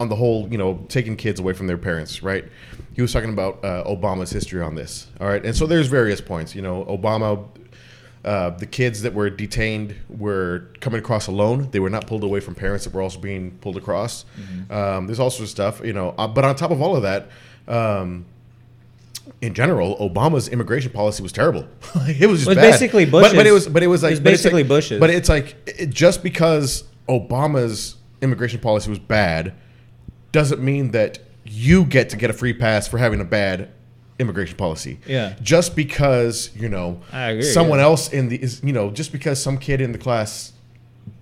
on 0.00 0.08
the 0.08 0.14
whole, 0.14 0.48
you 0.48 0.58
know, 0.58 0.84
taking 0.88 1.16
kids 1.16 1.40
away 1.40 1.52
from 1.52 1.66
their 1.66 1.78
parents, 1.78 2.22
right? 2.22 2.44
He 2.94 3.02
was 3.02 3.12
talking 3.12 3.32
about 3.32 3.64
uh, 3.64 3.84
Obama's 3.84 4.30
history 4.30 4.62
on 4.62 4.74
this, 4.74 5.08
all 5.20 5.26
right, 5.28 5.44
and 5.44 5.56
so 5.56 5.66
there's 5.66 5.88
various 5.88 6.20
points. 6.20 6.54
You 6.54 6.62
know, 6.62 6.84
Obama 6.84 7.46
uh, 8.24 8.50
the 8.50 8.66
kids 8.66 9.02
that 9.02 9.14
were 9.14 9.30
detained 9.30 9.94
were 10.08 10.68
coming 10.80 10.98
across 10.98 11.26
alone. 11.28 11.68
They 11.70 11.80
were 11.80 11.90
not 11.90 12.06
pulled 12.06 12.24
away 12.24 12.40
from 12.40 12.54
parents 12.54 12.84
that 12.84 12.92
were 12.92 13.00
also 13.02 13.18
being 13.20 13.52
pulled 13.60 13.76
across. 13.76 14.24
Um, 14.70 15.06
there's 15.06 15.20
all 15.20 15.30
sorts 15.30 15.42
of 15.44 15.48
stuff, 15.50 15.80
you 15.84 15.92
know. 15.92 16.14
Uh, 16.18 16.26
but 16.28 16.44
on 16.44 16.56
top 16.56 16.70
of 16.70 16.82
all 16.82 16.96
of 16.96 17.02
that, 17.02 17.28
um, 17.68 18.26
in 19.40 19.54
general, 19.54 19.96
Obama's 19.98 20.48
immigration 20.48 20.90
policy 20.90 21.22
was 21.22 21.32
terrible. 21.32 21.60
it 21.94 22.26
was 22.28 22.40
just 22.40 22.46
It 22.46 22.48
was 22.50 22.56
bad. 22.56 22.70
basically 22.72 23.04
But, 23.04 23.34
but 23.34 23.46
it 23.46 23.52
was, 23.52 23.68
but 23.68 23.82
it 23.82 23.86
was 23.86 24.02
like 24.02 24.10
It 24.10 24.14
was 24.14 24.20
basically 24.20 24.62
like- 24.62 24.68
Bush's. 24.68 25.00
But 25.00 25.10
it's 25.10 25.28
like 25.28 25.56
it, 25.66 25.90
just 25.90 26.22
because 26.22 26.84
Obama's 27.08 27.96
immigration 28.20 28.58
policy 28.60 28.90
was 28.90 28.98
bad, 28.98 29.54
doesn't 30.32 30.60
mean 30.62 30.90
that 30.90 31.18
you 31.44 31.84
get 31.84 32.10
to 32.10 32.16
get 32.16 32.30
a 32.30 32.32
free 32.32 32.52
pass 32.52 32.88
for 32.88 32.98
having 32.98 33.20
a 33.20 33.24
bad 33.24 33.70
immigration 34.18 34.56
policy. 34.56 34.98
Yeah. 35.06 35.34
Just 35.42 35.76
because 35.76 36.50
you 36.56 36.68
know 36.68 37.00
I 37.12 37.30
agree, 37.30 37.42
someone 37.44 37.78
yeah. 37.78 37.84
else 37.84 38.12
in 38.12 38.28
the 38.28 38.42
is 38.42 38.62
you 38.62 38.72
know 38.72 38.90
just 38.90 39.12
because 39.12 39.42
some 39.42 39.58
kid 39.58 39.80
in 39.80 39.92
the 39.92 39.98
class 39.98 40.52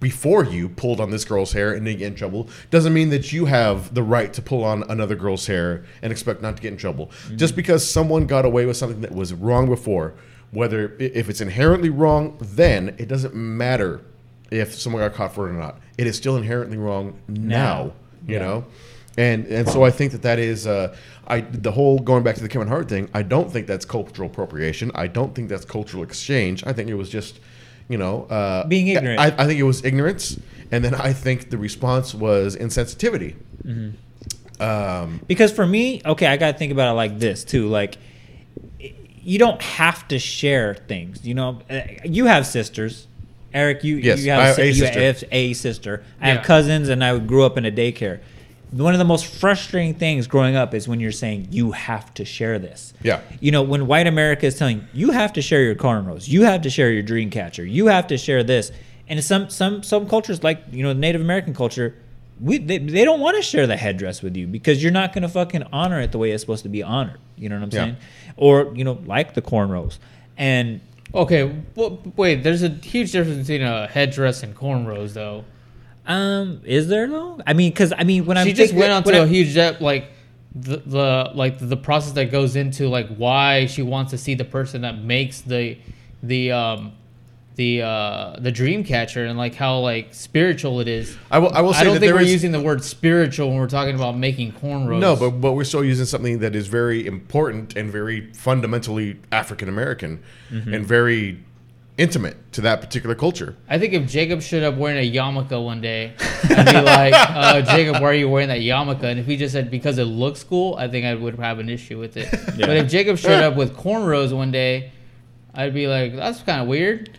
before 0.01 0.45
you 0.45 0.69
pulled 0.69 1.01
on 1.01 1.11
this 1.11 1.25
girl's 1.25 1.53
hair 1.53 1.73
and 1.73 1.85
didn't 1.87 1.99
get 2.01 2.09
in 2.09 2.15
trouble 2.15 2.49
doesn't 2.71 2.93
mean 2.93 3.09
that 3.11 3.33
you 3.33 3.47
have 3.47 3.95
the 3.95 4.03
right 4.03 4.33
to 4.35 4.43
pull 4.43 4.65
on 4.65 4.83
another 4.91 5.15
girl's 5.15 5.47
hair 5.47 5.85
and 6.03 6.11
expect 6.13 6.43
not 6.43 6.57
to 6.57 6.63
get 6.63 6.73
in 6.73 6.77
trouble. 6.79 7.07
Mm-hmm. 7.07 7.37
Just 7.37 7.55
because 7.57 7.89
someone 7.89 8.27
got 8.27 8.45
away 8.45 8.67
with 8.67 8.77
something 8.77 9.01
that 9.03 9.13
was 9.15 9.33
wrong 9.33 9.69
before, 9.69 10.15
whether 10.51 10.95
if 10.99 11.31
it's 11.31 11.41
inherently 11.41 11.89
wrong, 11.89 12.37
then 12.41 12.95
it 12.99 13.07
doesn't 13.09 13.35
matter 13.35 14.01
if 14.51 14.75
someone 14.75 15.03
got 15.03 15.15
caught 15.15 15.35
for 15.35 15.49
it 15.49 15.51
or 15.53 15.55
not. 15.59 15.79
It 15.99 16.07
is 16.07 16.17
still 16.17 16.37
inherently 16.37 16.77
wrong 16.77 17.19
now. 17.29 17.93
you 18.27 18.35
Yeah. 18.35 18.41
know, 18.41 18.65
and 19.17 19.47
and 19.47 19.69
so 19.69 19.83
I 19.85 19.91
think 19.91 20.13
that 20.13 20.23
that 20.23 20.39
is 20.39 20.67
uh, 20.67 20.95
I 21.27 21.41
the 21.41 21.73
whole 21.73 21.99
going 21.99 22.23
back 22.23 22.35
to 22.37 22.43
the 22.43 22.49
Kevin 22.49 22.69
Hart 22.69 22.89
thing. 22.89 23.09
I 23.15 23.23
don't 23.23 23.51
think 23.53 23.67
that's 23.67 23.85
cultural 23.85 24.29
appropriation. 24.29 24.91
I 24.95 25.07
don't 25.07 25.35
think 25.35 25.49
that's 25.49 25.65
cultural 25.65 26.03
exchange. 26.03 26.63
I 26.67 26.73
think 26.73 26.89
it 26.91 26.95
was 26.95 27.09
just 27.09 27.41
you 27.89 27.99
know 27.99 28.25
uh, 28.25 28.67
Being 28.67 28.89
ignorant. 28.89 29.21
I, 29.21 29.27
I 29.39 29.47
think 29.47 29.59
it 29.61 29.65
was 29.65 29.85
ignorance, 29.85 30.39
and 30.71 30.85
then 30.85 30.95
I 30.95 31.13
think 31.13 31.51
the 31.51 31.59
response 31.59 32.15
was 32.15 32.57
insensitivity. 32.57 33.35
Um, 34.61 35.21
Because 35.27 35.53
for 35.53 35.67
me, 35.67 36.01
okay, 36.05 36.27
I 36.27 36.37
got 36.37 36.53
to 36.53 36.59
think 36.59 36.73
about 36.73 36.91
it 36.93 36.95
like 36.97 37.19
this 37.19 37.45
too. 37.45 37.69
Like, 37.69 37.99
you 39.23 39.39
don't 39.39 39.61
have 39.61 40.07
to 40.09 40.19
share 40.19 40.75
things. 40.75 41.27
You 41.27 41.35
know, 41.35 41.61
Uh, 41.69 41.81
you 42.05 42.27
have 42.27 42.47
sisters. 42.47 43.07
Eric, 43.53 43.85
you, 43.85 43.97
Yes, 43.97 44.23
you 44.23 44.31
have, 44.31 44.41
I 44.41 44.47
have 44.47 44.57
si- 44.57 44.63
a 44.63 44.67
you 44.67 44.73
sister. 44.75 45.01
have 45.01 45.25
a 45.33 45.53
sister. 45.55 46.03
I 46.21 46.29
Yeah. 46.29 46.35
have 46.37 46.45
cousins, 46.45 46.89
and 46.89 47.03
I 47.05 47.19
grew 47.19 47.45
up 47.45 47.57
in 47.59 47.65
a 47.65 47.71
daycare. 47.71 48.21
One 48.73 48.95
of 48.95 48.99
the 48.99 49.05
most 49.05 49.27
frustrating 49.27 49.95
things 49.95 50.27
growing 50.27 50.57
up 50.57 50.75
is 50.75 50.89
when 50.89 50.99
you're 51.01 51.13
saying 51.13 51.49
you 51.51 51.71
have 51.73 52.13
to 52.15 52.25
share 52.25 52.59
this. 52.59 52.93
Yeah. 53.03 53.21
You 53.41 53.53
know, 53.53 53.63
when 53.63 53.87
white 53.87 54.07
America 54.07 54.47
is 54.47 54.59
telling 54.59 54.79
you, 54.79 54.85
you 54.93 55.11
have 55.13 55.33
to 55.35 55.43
share 55.43 55.63
your 55.63 55.77
cornrows, 55.77 56.29
you 56.29 56.43
have 56.43 56.63
to 56.63 56.71
share 56.71 56.91
your 56.91 57.03
dream 57.03 57.31
catcher, 57.31 57.65
you 57.65 57.87
have 57.87 58.07
to 58.09 58.19
share 58.19 58.43
this, 58.43 58.73
and 59.09 59.23
some 59.23 59.49
some 59.51 59.83
some 59.83 60.09
cultures 60.09 60.43
like 60.43 60.63
you 60.73 60.83
know 60.83 60.93
Native 60.93 61.21
American 61.21 61.55
culture, 61.55 61.95
we 62.41 62.59
they, 62.59 62.79
they 62.79 63.05
don't 63.05 63.21
want 63.21 63.37
to 63.37 63.43
share 63.43 63.67
the 63.69 63.77
headdress 63.77 64.21
with 64.21 64.37
you 64.37 64.47
because 64.49 64.83
you're 64.83 64.93
not 64.93 65.13
going 65.13 65.23
to 65.23 65.29
fucking 65.29 65.63
honor 65.73 66.01
it 66.01 66.11
the 66.13 66.19
way 66.19 66.33
it's 66.33 66.43
supposed 66.43 66.65
to 66.65 66.69
be 66.69 66.83
honored. 66.83 67.21
You 67.37 67.49
know 67.49 67.57
what 67.57 67.63
I'm 67.65 67.71
Yeah. 67.71 67.85
saying? 67.85 67.97
Or 68.37 68.73
you 68.75 68.83
know, 68.85 68.99
like 69.07 69.35
the 69.35 69.43
cornrows, 69.43 69.99
and 70.37 70.81
Okay, 71.15 71.55
well, 71.77 72.03
wait. 72.17 72.43
There's 72.43 72.65
a 72.65 72.69
huge 72.69 73.13
difference 73.13 73.47
between 73.47 73.63
a 73.67 73.87
headdress 73.87 74.43
and 74.43 74.55
cornrows, 74.57 75.13
though. 75.15 75.45
Um, 76.07 76.61
is 76.65 76.89
there 76.89 77.07
though? 77.09 77.41
I 77.47 77.53
mean, 77.53 77.71
because 77.71 77.93
I 77.97 78.05
mean, 78.05 78.27
when 78.27 78.37
I'm 78.39 78.47
she 78.47 78.53
just 78.53 78.75
went 78.75 78.93
on 78.93 79.03
to 79.05 79.11
a 79.13 79.19
I'm- 79.21 79.29
huge 79.29 79.55
depth, 79.55 79.81
like 79.81 80.11
the, 80.55 80.79
the 80.79 81.31
like 81.35 81.59
the 81.59 81.77
process 81.77 82.13
that 82.13 82.31
goes 82.31 82.57
into 82.57 82.89
like 82.89 83.09
why 83.17 83.67
she 83.67 83.83
wants 83.83 84.11
to 84.13 84.19
see 84.19 84.35
the 84.35 84.45
person 84.45 84.83
that 84.83 84.99
makes 85.03 85.41
the 85.43 85.79
the 86.23 86.53
um 86.53 86.93
the 87.57 87.81
uh 87.83 88.37
the 88.39 88.53
dream 88.53 88.85
catcher 88.85 89.25
and 89.25 89.39
like 89.39 89.55
how 89.55 89.79
like 89.79 90.13
spiritual 90.15 90.81
it 90.81 90.89
is. 90.89 91.17
I 91.31 91.39
will. 91.39 91.51
I 91.55 91.61
will 91.63 91.73
say 91.73 91.81
I 91.81 91.85
don't 91.85 91.95
that 91.95 92.01
think 92.01 92.09
there 92.11 92.15
we're 92.17 92.21
is- 92.23 92.33
using 92.33 92.53
the 92.53 92.61
word 92.61 92.85
spiritual 92.85 93.49
when 93.49 93.59
we're 93.59 93.67
talking 93.69 93.95
about 93.95 94.17
making 94.17 94.53
cornrows. 94.53 95.01
No, 95.01 95.17
but 95.17 95.31
but 95.33 95.53
we're 95.53 95.65
still 95.65 95.85
using 95.85 96.07
something 96.07 96.39
that 96.41 96.55
is 96.55 96.67
very 96.69 97.07
important 97.07 97.77
and 97.77 97.91
very 97.91 98.31
fundamentally 98.33 99.19
African 99.33 99.69
American 99.69 100.23
Mm-hmm. 100.53 100.73
and 100.75 100.87
very 100.87 101.43
intimate 101.99 102.37
to 102.53 102.61
that 102.63 102.81
particular 102.81 103.15
culture. 103.15 103.57
I 103.69 103.79
think 103.79 103.95
if 103.95 104.07
Jacob 104.09 104.43
showed 104.43 104.63
up 104.63 104.77
wearing 104.77 104.99
a 104.99 105.11
yarmulke 105.11 105.63
one 105.65 105.81
day, 105.81 106.13
I'd 106.45 106.67
be 106.67 106.81
like, 106.81 107.15
uh, 107.15 107.63
Jacob, 107.75 108.03
why 108.03 108.09
are 108.11 108.15
you 108.15 108.29
wearing 108.29 108.49
that 108.49 108.61
yarmulke? 108.61 109.03
And 109.05 109.19
if 109.19 109.27
he 109.27 109.37
just 109.37 109.53
said 109.53 109.71
because 109.71 109.97
it 109.99 110.05
looks 110.05 110.45
cool, 110.45 110.75
I 110.77 110.89
think 110.89 111.07
I 111.07 111.15
would 111.15 111.37
have 111.39 111.59
an 111.59 111.69
issue 111.69 111.99
with 111.99 112.17
it. 112.17 112.29
Yeah. 112.57 112.67
But 112.67 112.77
if 112.77 112.89
Jacob 112.91 113.19
showed 113.19 113.43
up 113.43 113.57
with 113.61 113.77
cornrows 113.77 114.35
one 114.37 114.51
day, 114.53 114.93
I'd 115.55 115.73
be 115.75 115.87
like, 115.87 116.15
that's 116.15 116.43
kind 116.43 116.61
of 116.61 116.69
weird. 116.69 117.19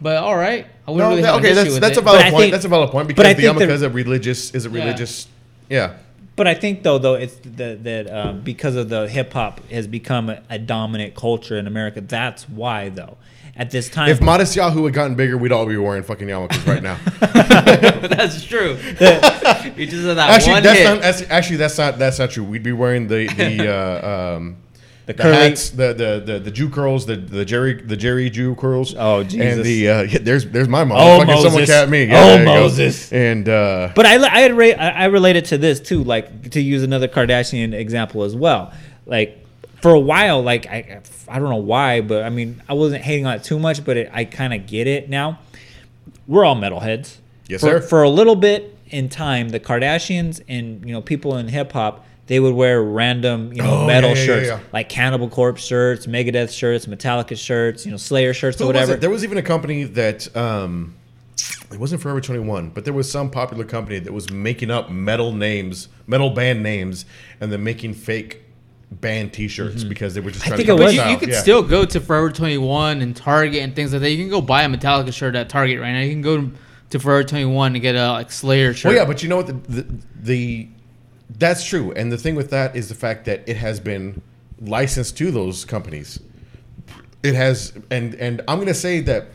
But 0.00 0.18
all 0.18 0.36
right, 0.36 0.66
I 0.86 0.90
wouldn't 0.90 0.98
No, 0.98 1.08
really 1.10 1.22
that- 1.22 1.32
have 1.34 1.40
okay, 1.40 1.52
an 1.52 1.58
issue 1.58 1.62
that's 1.64 1.72
with 1.74 1.80
that's 1.80 1.96
it. 1.96 2.00
a 2.00 2.04
valid 2.04 2.20
But 2.24 2.30
point. 2.32 2.40
think- 2.42 2.52
that's 2.52 2.64
a 2.64 2.68
valid 2.68 2.90
point 2.90 3.08
because 3.08 3.22
the 3.26 3.34
think 3.42 3.58
the- 3.58 3.64
yarmulke 3.64 3.70
is 3.70 3.82
a 3.82 3.90
religious 3.90 4.50
is 4.54 4.66
a 4.66 4.70
Yeah. 4.70 4.84
religious. 4.84 5.28
Yeah. 5.70 5.94
But 6.36 6.48
I 6.48 6.54
think 6.54 6.82
though, 6.82 6.98
though 6.98 7.14
it's 7.14 7.36
that 7.44 7.84
that 7.84 8.12
um, 8.12 8.40
because 8.40 8.74
of 8.76 8.88
the 8.88 9.08
hip 9.08 9.32
hop 9.32 9.64
has 9.70 9.86
become 9.86 10.30
a, 10.30 10.42
a 10.50 10.58
dominant 10.58 11.14
culture 11.14 11.56
in 11.56 11.66
America. 11.66 12.00
That's 12.00 12.48
why 12.48 12.88
though. 12.88 13.16
At 13.56 13.70
this 13.70 13.88
time, 13.88 14.10
If 14.10 14.20
Modest 14.20 14.56
Yahoo 14.56 14.84
had 14.84 14.94
gotten 14.94 15.14
bigger, 15.14 15.38
we'd 15.38 15.52
all 15.52 15.64
be 15.64 15.76
wearing 15.76 16.02
fucking 16.02 16.26
yarmulkes 16.26 16.66
right 16.66 16.82
now. 16.82 16.98
that's 18.08 18.44
true. 18.44 18.70
you 18.70 19.86
just 19.86 20.02
said 20.02 20.14
that 20.16 20.28
actually, 20.28 20.54
one 20.54 20.62
that's 20.64 20.78
hit. 20.80 20.84
not. 20.84 21.00
That's, 21.00 21.22
actually, 21.30 21.56
that's 21.58 21.78
not. 21.78 21.96
That's 21.96 22.18
not 22.18 22.30
true. 22.30 22.42
We'd 22.42 22.64
be 22.64 22.72
wearing 22.72 23.06
the 23.06 23.28
the 23.28 23.72
uh, 23.72 24.36
um, 24.36 24.56
The 25.06 25.12
the, 25.12 25.22
curly- 25.22 25.36
hats, 25.36 25.68
the, 25.70 25.92
the 25.92 26.22
the 26.24 26.38
the 26.38 26.50
Jew 26.50 26.70
curls, 26.70 27.04
the 27.04 27.16
the 27.16 27.44
Jerry 27.44 27.74
the 27.82 27.96
Jerry 27.96 28.30
Jew 28.30 28.54
curls. 28.54 28.94
Oh, 28.96 29.22
Jesus. 29.22 29.56
And 29.58 29.64
the 29.64 29.88
uh, 29.90 30.02
yeah, 30.02 30.18
there's 30.22 30.46
there's 30.46 30.68
my 30.68 30.82
mom. 30.84 30.96
Oh, 30.98 31.20
fucking 31.20 31.42
someone 31.42 31.66
cat 31.66 31.90
me. 31.90 32.04
Oh, 32.04 32.08
there 32.08 32.44
go. 32.44 32.44
Moses. 32.62 33.12
And 33.12 33.46
uh, 33.48 33.92
But 33.94 34.06
I 34.06 34.14
I, 34.14 34.40
had 34.40 34.56
ra- 34.56 34.66
I 34.78 34.88
I 34.90 35.04
relate 35.06 35.44
to 35.44 35.58
this 35.58 35.78
too, 35.80 36.02
like 36.02 36.50
to 36.52 36.60
use 36.60 36.82
another 36.82 37.06
Kardashian 37.06 37.74
example 37.74 38.22
as 38.22 38.34
well. 38.34 38.72
Like 39.04 39.44
for 39.82 39.92
a 39.92 40.00
while, 40.00 40.42
like 40.42 40.66
I 40.66 41.02
I 41.28 41.38
don't 41.38 41.50
know 41.50 41.56
why, 41.56 42.00
but 42.00 42.22
I 42.22 42.30
mean 42.30 42.62
I 42.66 42.72
wasn't 42.72 43.02
hating 43.02 43.26
on 43.26 43.34
it 43.34 43.44
too 43.44 43.58
much, 43.58 43.84
but 43.84 43.98
it, 43.98 44.10
I 44.10 44.24
kind 44.24 44.54
of 44.54 44.66
get 44.66 44.86
it 44.86 45.10
now. 45.10 45.38
We're 46.26 46.46
all 46.46 46.56
metalheads. 46.56 47.18
Yes, 47.46 47.60
for, 47.60 47.66
sir. 47.66 47.80
For 47.82 48.02
a 48.02 48.08
little 48.08 48.36
bit 48.36 48.74
in 48.88 49.10
time, 49.10 49.50
the 49.50 49.60
Kardashians 49.60 50.40
and 50.48 50.82
you 50.86 50.92
know 50.94 51.02
people 51.02 51.36
in 51.36 51.48
hip 51.48 51.72
hop. 51.72 52.06
They 52.26 52.40
would 52.40 52.54
wear 52.54 52.82
random, 52.82 53.52
you 53.52 53.62
know, 53.62 53.82
Oh, 53.82 53.86
metal 53.86 54.10
yeah, 54.10 54.16
yeah, 54.16 54.24
shirts 54.24 54.46
yeah. 54.48 54.60
like 54.72 54.88
Cannibal 54.88 55.28
Corpse 55.28 55.62
shirts, 55.62 56.06
Megadeth 56.06 56.50
shirts, 56.56 56.86
Metallica 56.86 57.36
shirts, 57.38 57.84
you 57.84 57.90
know, 57.90 57.98
Slayer 57.98 58.32
shirts, 58.32 58.58
who 58.58 58.64
or 58.64 58.68
whatever. 58.68 58.96
There 58.96 59.10
was 59.10 59.24
even 59.24 59.36
a 59.36 59.42
company 59.42 59.84
that 59.84 60.34
um, 60.34 60.94
it 61.70 61.78
wasn't 61.78 62.00
Forever 62.00 62.22
21, 62.22 62.70
but 62.70 62.84
there 62.86 62.94
was 62.94 63.10
some 63.10 63.30
popular 63.30 63.64
company 63.64 63.98
that 63.98 64.12
was 64.12 64.30
making 64.30 64.70
up 64.70 64.90
metal 64.90 65.32
names, 65.32 65.88
metal 66.06 66.30
band 66.30 66.62
names, 66.62 67.04
and 67.40 67.52
then 67.52 67.62
making 67.62 67.92
fake 67.92 68.40
band 68.90 69.32
T-shirts 69.34 69.84
because 69.84 70.14
they 70.14 70.20
were 70.20 70.30
just 70.30 70.44
Mm-hmm. 70.44 70.54
I 70.54 70.56
trying 70.56 70.66
think 70.66 70.78
to 70.78 70.82
it 70.82 70.86
was- 70.86 70.94
you, 70.94 71.02
you 71.12 71.16
could 71.18 71.28
Yeah. 71.30 71.40
still 71.40 71.62
go 71.62 71.84
to 71.84 72.00
Forever 72.00 72.30
21 72.30 73.02
and 73.02 73.14
Target 73.14 73.62
and 73.62 73.76
things 73.76 73.92
like 73.92 74.00
that. 74.00 74.10
You 74.10 74.16
can 74.18 74.30
go 74.30 74.40
buy 74.40 74.62
a 74.62 74.68
Metallica 74.68 75.12
shirt 75.12 75.34
at 75.36 75.50
Target 75.50 75.78
right 75.80 75.92
now. 75.92 76.00
You 76.00 76.10
can 76.12 76.22
go 76.22 76.50
to 76.90 76.98
Forever 76.98 77.24
21 77.24 77.74
to 77.74 77.80
get 77.80 77.96
a 77.96 78.12
like 78.12 78.30
Slayer 78.32 78.72
shirt. 78.72 78.90
Well, 78.90 78.96
yeah, 78.96 79.04
but 79.04 79.22
you 79.22 79.28
know 79.28 79.36
what? 79.36 79.46
The, 79.48 79.52
the 79.82 79.86
the 80.22 80.68
that's 81.30 81.64
true, 81.64 81.92
and 81.92 82.12
the 82.12 82.18
thing 82.18 82.34
with 82.34 82.50
that 82.50 82.76
is 82.76 82.88
the 82.88 82.94
fact 82.94 83.24
that 83.24 83.48
it 83.48 83.56
has 83.56 83.80
been 83.80 84.22
licensed 84.60 85.16
to 85.18 85.30
those 85.30 85.64
companies. 85.64 86.20
It 87.22 87.34
has, 87.34 87.72
and 87.90 88.14
and 88.16 88.42
I'm 88.46 88.58
gonna 88.58 88.74
say 88.74 89.00
that 89.00 89.28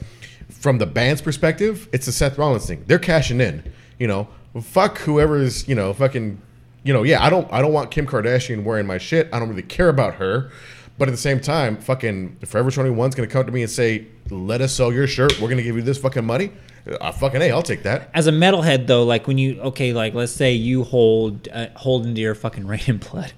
from 0.49 0.77
the 0.77 0.85
band's 0.85 1.21
perspective, 1.21 1.89
it's 1.91 2.07
a 2.07 2.11
Seth 2.11 2.37
Rollins 2.37 2.67
thing. 2.67 2.83
They're 2.87 2.99
cashing 2.99 3.41
in. 3.41 3.63
You 3.97 4.07
know, 4.07 4.27
fuck 4.61 4.99
whoever's 4.99 5.67
you 5.67 5.75
know 5.75 5.93
fucking. 5.93 6.41
You 6.83 6.93
know, 6.93 7.03
yeah, 7.03 7.23
I 7.23 7.29
don't 7.29 7.51
I 7.51 7.61
don't 7.61 7.73
want 7.73 7.91
Kim 7.91 8.07
Kardashian 8.07 8.63
wearing 8.63 8.87
my 8.87 8.97
shit. 8.97 9.27
I 9.33 9.39
don't 9.39 9.49
really 9.49 9.63
care 9.63 9.89
about 9.89 10.15
her. 10.15 10.51
But 10.97 11.07
at 11.07 11.11
the 11.11 11.17
same 11.17 11.39
time, 11.39 11.77
fucking 11.77 12.37
Forever 12.45 12.69
21's 12.69 13.15
gonna 13.15 13.27
come 13.27 13.45
to 13.45 13.51
me 13.51 13.61
and 13.61 13.71
say, 13.71 14.07
"Let 14.31 14.61
us 14.61 14.71
sell 14.73 14.91
your 14.93 15.07
shirt. 15.07 15.39
We're 15.39 15.49
gonna 15.49 15.63
give 15.63 15.75
you 15.75 15.81
this 15.81 15.97
fucking 15.97 16.25
money." 16.25 16.51
Uh, 17.01 17.11
fucking 17.11 17.41
hey, 17.41 17.51
I'll 17.51 17.61
take 17.61 17.83
that. 17.83 18.09
as 18.13 18.27
a 18.27 18.31
metalhead 18.31 18.87
though, 18.87 19.03
like 19.03 19.27
when 19.27 19.37
you 19.37 19.59
okay, 19.61 19.93
like 19.93 20.13
let's 20.13 20.31
say 20.31 20.53
you 20.53 20.83
hold 20.83 21.47
uh, 21.53 21.67
hold 21.75 22.05
into 22.05 22.21
your 22.21 22.35
fucking 22.35 22.65
Reign 22.71 22.81
in 22.87 22.97
Blood. 22.97 23.33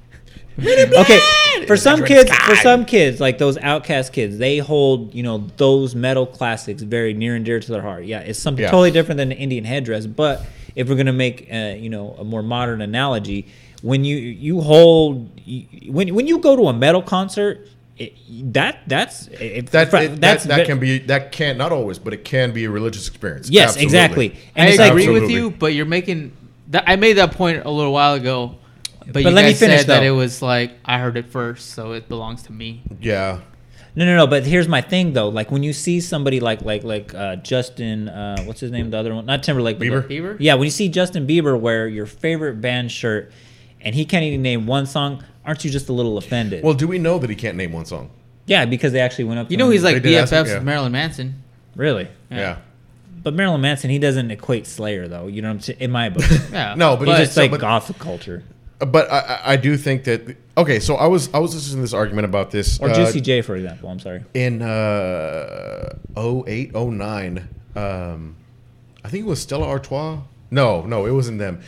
okay, 0.59 1.19
for 1.65 1.75
some 1.77 2.03
kids, 2.05 2.31
for 2.31 2.55
some 2.57 2.85
kids, 2.85 3.19
like 3.19 3.37
those 3.37 3.57
outcast 3.57 4.13
kids, 4.13 4.37
they 4.37 4.57
hold 4.59 5.13
you 5.13 5.23
know 5.23 5.47
those 5.57 5.95
metal 5.95 6.25
classics 6.25 6.81
very 6.81 7.13
near 7.13 7.35
and 7.35 7.45
dear 7.45 7.59
to 7.59 7.71
their 7.71 7.81
heart. 7.81 8.05
Yeah, 8.05 8.19
it's 8.19 8.39
something 8.39 8.63
Yeah. 8.63 8.71
totally 8.71 8.91
different 8.91 9.17
than 9.17 9.29
the 9.29 9.37
Indian 9.37 9.63
headdress. 9.65 10.05
But 10.05 10.45
if 10.75 10.87
we're 10.89 10.95
gonna 10.95 11.13
make 11.13 11.47
uh, 11.51 11.75
you 11.77 11.89
know 11.89 12.15
a 12.19 12.23
more 12.23 12.43
modern 12.43 12.81
analogy, 12.81 13.47
when 13.81 14.03
you 14.05 14.17
you 14.17 14.61
hold 14.61 15.31
you, 15.43 15.91
when 15.91 16.13
when 16.13 16.27
you 16.27 16.37
go 16.39 16.55
to 16.55 16.67
a 16.67 16.73
metal 16.73 17.01
concert. 17.01 17.67
It, 18.05 18.53
that 18.53 18.79
that's 18.87 19.27
if, 19.27 19.69
That, 19.71 19.89
fr- 19.89 19.97
it- 19.97 20.21
that's 20.21 20.45
that, 20.45 20.57
that 20.57 20.65
can 20.65 20.79
be 20.79 20.99
that 20.99 21.31
can't 21.31 21.57
not 21.57 21.71
always, 21.71 21.99
but 21.99 22.13
it 22.13 22.23
can 22.25 22.51
be 22.51 22.65
a 22.65 22.69
religious 22.69 23.07
experience. 23.07 23.49
yes 23.49 23.69
Absolutely. 23.77 23.85
exactly 23.85 24.39
I 24.55 24.67
it's 24.67 24.79
agree 24.79 25.07
like- 25.07 25.21
with 25.21 25.29
you, 25.31 25.51
but 25.51 25.73
you're 25.73 25.85
making. 25.85 26.31
That, 26.69 26.85
I 26.87 26.95
made 26.95 27.13
that 27.17 27.33
point 27.33 27.65
a 27.65 27.69
little 27.69 27.91
while 27.91 28.13
ago, 28.13 28.55
but, 28.99 29.13
But 29.13 29.23
you 29.23 29.29
let 29.31 29.43
me 29.45 29.53
finish, 29.53 29.79
said 29.81 29.87
that 29.87 30.03
it 30.03 30.11
was 30.11 30.41
like 30.41 30.71
I 30.85 30.99
heard 30.99 31.17
it 31.17 31.27
first, 31.29 31.71
so 31.71 31.91
it 31.91 32.07
belongs 32.07 32.43
to 32.43 32.53
me. 32.53 32.81
Yeah, 33.01 33.41
No, 33.93 34.05
no, 34.05 34.15
no. 34.15 34.25
But 34.25 34.45
here's 34.45 34.69
my 34.69 34.79
thing 34.79 35.11
though. 35.11 35.27
Like 35.27 35.51
when 35.51 35.63
you 35.63 35.73
see 35.73 35.99
somebody 35.99 36.39
like 36.39 36.61
like 36.61 36.83
like 36.85 37.13
uh, 37.13 37.35
Justin, 37.37 38.07
uh, 38.07 38.43
what's 38.45 38.61
his 38.61 38.71
name? 38.71 38.89
The 38.89 38.97
other 38.97 39.13
one, 39.13 39.25
not 39.25 39.43
Timberlake, 39.43 39.79
Bieber? 39.79 40.01
Bieber? 40.07 40.37
Yeah, 40.39 40.53
when 40.55 40.63
you 40.63 40.71
see 40.71 40.87
Justin 40.87 41.27
Bieber 41.27 41.59
wear 41.59 41.87
your 41.89 42.05
favorite 42.05 42.61
band 42.61 42.89
shirt, 42.91 43.33
and 43.81 43.93
he 43.93 44.05
can't 44.05 44.23
even 44.23 44.41
name 44.41 44.65
one 44.65 44.85
song, 44.85 45.23
aren't 45.45 45.63
you 45.65 45.71
just 45.71 45.89
a 45.89 45.93
little 45.93 46.17
offended? 46.17 46.63
Well, 46.63 46.73
do 46.73 46.87
we 46.87 46.97
know 46.99 47.19
that 47.19 47.29
he 47.29 47.35
can't 47.35 47.57
name 47.57 47.71
one 47.73 47.85
song? 47.85 48.09
yeah, 48.47 48.65
because 48.65 48.91
they 48.91 48.99
actually 48.99 49.25
went 49.25 49.39
up. 49.39 49.51
You 49.51 49.57
know 49.57 49.69
he's 49.69 49.83
like 49.83 49.95
They 50.01 50.09
did 50.11 50.17
ask 50.19 50.31
him, 50.33 50.43
BFFs 50.43 50.47
yeah. 50.47 50.53
with 50.55 50.63
Marilyn 50.63 50.91
Manson. 50.91 51.43
really. 51.75 52.07
Yeah. 52.29 52.57
But 53.23 53.35
Marilyn 53.35 53.61
Manson, 53.61 53.89
he 53.91 53.99
doesn't 53.99 54.31
equate 54.31 54.65
Slayer 54.65 55.07
though. 55.07 55.27
You 55.27 55.41
know 55.43 55.49
what 55.49 55.53
I'm 55.55 55.59
saying? 55.61 55.79
In 55.79 55.91
my 55.91 56.09
book, 56.09 56.23
Yeah. 56.51 56.73
No, 56.75 56.97
but 56.97 57.07
he's 57.07 57.15
But- 57.17 57.19
just 57.23 57.33
so- 57.35 57.41
like 57.41 57.51
but- 57.51 57.61
goth 57.61 57.97
culture 57.99 58.43
But 58.79 59.11
I, 59.11 59.19
I- 59.19 59.41
I 59.53 59.55
do 59.57 59.77
think 59.77 60.05
that 60.05 60.35
okay. 60.57 60.79
So 60.79 60.95
I 60.95 61.05
was 61.05 61.29
I 61.33 61.37
was 61.39 61.53
listening 61.53 61.77
to 61.77 61.81
this 61.83 61.93
argument 61.93 62.25
about 62.25 62.49
this 62.51 62.79
or 62.79 62.89
uh, 62.89 62.93
Juicy 62.95 63.21
J, 63.21 63.41
for 63.43 63.55
example. 63.55 63.89
I'm 63.89 63.99
sorry. 63.99 64.23
in 64.33 64.61
uh 64.63 65.95
08, 66.17 66.73
09, 66.75 67.47
um, 67.75 68.35
I 69.03 69.09
think 69.09 69.25
it 69.25 69.27
was 69.27 69.41
Stella 69.41 69.67
Artois. 69.67 70.19
No, 70.49 70.81
no, 70.81 71.05
it 71.05 71.11
wasn't 71.11 71.37
them. 71.39 71.61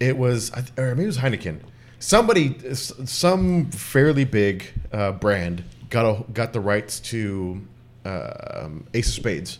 It 0.00 0.16
was, 0.18 0.50
I 0.52 0.60
th- 0.62 0.72
or 0.78 0.94
maybe 0.94 1.04
it 1.04 1.06
was 1.06 1.18
Heineken. 1.18 1.58
Somebody, 2.06 2.54
some 2.72 3.68
fairly 3.72 4.24
big 4.24 4.72
uh, 4.92 5.10
brand 5.10 5.64
got 5.90 6.04
a, 6.04 6.22
got 6.32 6.52
the 6.52 6.60
rights 6.60 7.00
to 7.00 7.60
um, 8.04 8.86
Ace 8.94 9.08
of 9.08 9.14
Spades, 9.14 9.58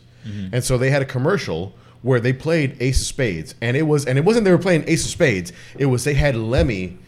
and 0.52 0.62
so 0.62 0.78
they 0.78 0.90
had 0.90 1.02
a 1.02 1.06
commercial 1.06 1.74
where 2.02 2.20
they 2.20 2.32
played 2.32 2.76
Ace 2.78 3.00
of 3.00 3.06
Spades, 3.08 3.56
and 3.60 3.76
it 3.76 3.82
was, 3.82 4.06
and 4.06 4.16
it 4.16 4.24
wasn't 4.24 4.44
they 4.44 4.52
were 4.52 4.58
playing 4.58 4.84
Ace 4.86 5.04
of 5.04 5.10
Spades. 5.10 5.52
It 5.76 5.86
was 5.86 6.04
they 6.04 6.14
had 6.14 6.36
Lemmy 6.36 6.98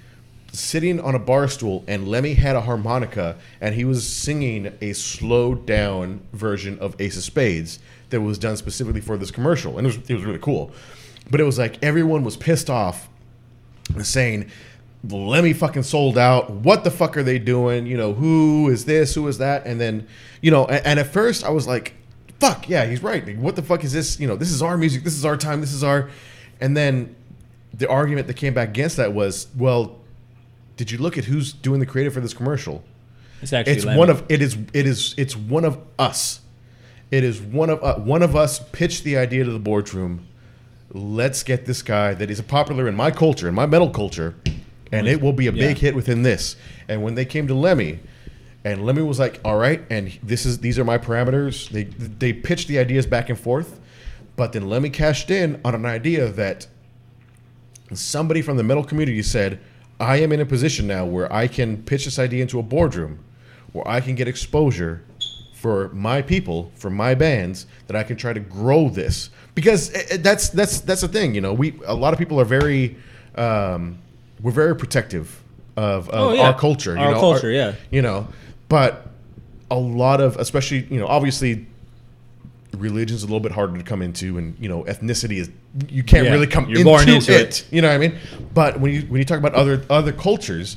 sitting 0.51 0.99
on 0.99 1.15
a 1.15 1.21
bar 1.21 1.47
stool 1.47 1.85
and 1.87 2.09
Lemmy 2.09 2.35
had 2.35 2.57
a 2.57 2.63
harmonica 2.63 3.37
and 3.61 3.77
he 3.77 3.85
was 3.85 4.05
singing 4.05 4.77
a 4.81 4.93
slowed 4.93 5.67
down 5.67 6.21
version 6.33 6.81
of 6.81 7.01
Ace 7.01 7.17
of 7.17 7.23
Spades 7.23 7.79
that 8.11 8.21
was 8.23 8.39
done 8.39 8.57
specifically 8.57 9.03
for 9.03 9.17
this 9.17 9.31
commercial. 9.31 9.79
And 9.79 9.87
it 9.87 9.97
was, 9.97 10.11
it 10.11 10.15
was 10.15 10.25
really 10.25 10.41
cool. 10.41 10.73
But 11.31 11.41
it 11.41 11.45
was 11.45 11.59
like 11.59 11.81
everyone 11.85 12.25
was 12.25 12.37
pissed 12.37 12.71
off 12.71 13.09
saying 14.03 14.51
Lemmy 15.09 15.53
fucking 15.53 15.85
sold 15.85 16.19
out 16.19 16.51
what 16.51 16.85
the 16.85 16.91
fuck 16.91 17.17
are 17.17 17.23
they 17.23 17.39
doing 17.39 17.87
you 17.87 17.97
know 17.97 18.13
who 18.15 18.69
is 18.69 18.85
this 18.85 19.15
who 19.15 19.27
is 19.29 19.39
that 19.39 19.67
and 19.67 19.81
then 19.81 20.07
you 20.41 20.51
know 20.51 20.67
and, 20.67 20.85
and 20.85 21.01
at 21.01 21.07
first 21.07 21.45
I 21.45 21.51
was 21.51 21.67
like 21.67 21.95
fuck 22.41 22.69
yeah 22.69 22.85
he's 22.85 23.03
right 23.03 23.25
Like, 23.27 23.39
what 23.39 23.57
the 23.57 23.63
fuck 23.63 23.85
is 23.85 23.93
this 23.93 24.19
you 24.19 24.27
know 24.27 24.37
this 24.37 24.51
is 24.51 24.61
our 24.63 24.77
music 24.77 25.05
this 25.05 25.15
is 25.15 25.25
our 25.25 25.37
time 25.37 25.61
this 25.61 25.73
is 25.73 25.85
our 25.85 26.11
and 26.61 26.77
then 26.77 27.15
the 27.73 27.89
argument 27.89 28.27
that 28.27 28.35
came 28.35 28.55
back 28.55 28.71
against 28.71 28.97
that 28.97 29.13
was 29.13 29.47
well 29.57 29.99
did 30.79 30.93
you 30.93 30.99
look 30.99 31.19
at 31.19 31.25
who's 31.25 31.53
doing 31.53 31.81
the 31.81 31.87
creative 31.87 32.15
for 32.15 32.21
this 32.21 32.33
commercial? 32.33 32.83
It's 33.43 33.53
actually 33.53 33.75
It's 33.75 33.85
Lemmy. 33.85 33.99
one 33.99 34.09
of 34.11 34.25
it 34.29 34.41
is 34.41 34.57
it 34.73 34.87
is 34.87 35.15
it's 35.19 35.37
one 35.37 35.65
of 35.65 35.79
us. 35.99 36.41
It 37.11 37.25
is 37.25 37.41
one 37.43 37.69
of 37.69 37.83
uh, 37.83 37.97
one 37.97 38.23
of 38.23 38.35
us 38.37 38.61
pitched 38.71 39.05
the 39.05 39.19
idea 39.19 39.45
to 39.45 39.51
the 39.51 39.59
boardroom. 39.59 40.27
Let's 40.91 41.43
get 41.43 41.67
this 41.67 41.83
guy 41.83 42.15
that 42.15 42.31
is 42.31 42.41
popular 42.41 42.89
in 42.89 42.95
my 42.95 43.11
culture, 43.11 43.49
in 43.49 43.55
my 43.55 43.67
metal 43.67 43.91
culture, 43.91 44.37
and 44.93 45.07
it 45.07 45.21
will 45.21 45.33
be 45.33 45.47
a 45.47 45.53
big 45.53 45.77
Yeah. 45.77 45.89
hit 45.89 45.95
within 45.95 46.23
this. 46.23 46.57
And 46.89 47.03
when 47.03 47.15
they 47.15 47.25
came 47.25 47.47
to 47.47 47.55
Lemmy, 47.55 48.01
and 48.65 48.85
Lemmy 48.85 49.03
was 49.03 49.19
like, 49.19 49.41
"All 49.45 49.57
right," 49.57 49.83
and 49.91 50.13
this 50.23 50.45
is 50.45 50.59
these 50.59 50.79
are 50.79 50.85
my 50.85 50.99
parameters. 50.99 51.69
They 51.71 51.85
they 51.85 52.33
pitched 52.33 52.69
the 52.69 52.79
ideas 52.79 53.07
back 53.07 53.29
and 53.29 53.39
forth, 53.39 53.79
but 54.37 54.53
then 54.53 54.69
Lemmy 54.69 54.91
cashed 54.91 55.31
in 55.31 55.61
on 55.65 55.75
an 55.75 55.87
idea 55.87 56.29
that 56.29 56.67
somebody 57.93 58.43
from 58.43 58.57
the 58.57 58.63
metal 58.63 58.85
community 58.85 59.23
said, 59.23 59.59
I 60.01 60.19
am 60.19 60.33
in 60.33 60.41
a 60.41 60.47
position 60.47 60.87
now 60.87 61.05
where 61.07 61.33
I 61.33 61.47
can 61.49 61.83
pitch 61.83 62.05
this 62.05 62.19
idea 62.19 62.43
into 62.43 62.59
a 62.59 62.63
boardroom 62.63 63.21
where 63.73 63.87
I 63.89 64.01
can 64.01 64.15
get 64.15 64.29
exposure 64.29 65.03
for 65.55 65.89
my 65.93 66.23
people, 66.23 66.71
for 66.77 66.91
my 66.91 67.15
bands, 67.15 67.67
that 67.89 67.97
I 67.97 68.03
can 68.05 68.17
try 68.17 68.33
to 68.33 68.41
grow 68.41 68.89
this. 68.89 69.31
Because 69.55 69.93
eh, 69.93 70.03
eh, 70.11 70.17
that's 70.21 70.51
that's 70.51 70.81
that's 70.81 71.01
the 71.01 71.09
thing, 71.09 71.35
you 71.35 71.41
know. 71.41 71.53
We 71.53 71.75
a 71.87 71.95
lot 71.95 72.13
of 72.13 72.19
people 72.19 72.41
are 72.41 72.45
very 72.45 72.97
um, 73.35 73.99
we're 74.43 74.53
very 74.53 74.75
protective 74.77 75.43
of, 75.77 76.09
of 76.11 76.31
Oh, 76.31 76.33
yeah. 76.33 76.43
our 76.49 76.59
culture. 76.59 76.93
you 76.95 77.01
Our 77.01 77.13
know, 77.13 77.21
culture, 77.21 77.51
yeah. 77.51 77.75
You 77.91 78.03
know, 78.03 78.29
but 78.69 79.09
a 79.71 79.77
lot 79.79 80.21
of 80.21 80.37
especially, 80.37 80.87
you 80.91 80.99
know, 80.99 81.07
obviously 81.07 81.67
religion's 82.77 83.23
a 83.23 83.27
little 83.27 83.41
bit 83.41 83.51
harder 83.53 83.77
to 83.77 83.83
come 83.83 84.03
into 84.03 84.37
and 84.39 84.55
you 84.61 84.69
know 84.69 84.85
ethnicity 84.85 85.37
is 85.39 85.51
you 85.89 86.03
can't 86.03 86.27
Yeah, 86.27 86.33
really 86.33 86.47
come 86.47 86.65
you're 86.69 86.81
into, 86.81 86.85
born 86.85 87.09
into 87.09 87.33
it, 87.33 87.41
it. 87.63 87.67
you 87.73 87.81
know 87.81 87.89
what 87.89 87.95
i 87.95 87.99
mean 87.99 88.19
but 88.55 88.79
when 88.79 88.93
you 88.93 89.01
when 89.03 89.19
you 89.19 89.25
talk 89.25 89.39
about 89.39 89.55
other 89.55 89.83
other 89.89 90.13
cultures 90.13 90.77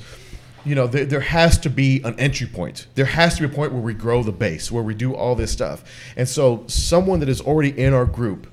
you 0.65 0.73
know 0.73 0.87
there, 0.87 1.05
there 1.05 1.19
has 1.19 1.59
to 1.59 1.69
be 1.69 2.01
an 2.03 2.17
entry 2.17 2.47
point 2.47 2.87
there 2.95 3.05
has 3.05 3.35
to 3.35 3.45
be 3.45 3.53
a 3.53 3.55
point 3.55 3.73
where 3.73 3.81
we 3.81 3.93
grow 3.93 4.23
the 4.23 4.31
base 4.31 4.71
where 4.71 4.81
we 4.81 4.95
do 4.95 5.13
all 5.13 5.35
this 5.35 5.51
stuff 5.51 5.83
and 6.15 6.27
so 6.29 6.63
someone 6.67 7.19
that 7.19 7.29
is 7.29 7.41
already 7.41 7.77
in 7.77 7.93
our 7.93 8.05
group 8.05 8.47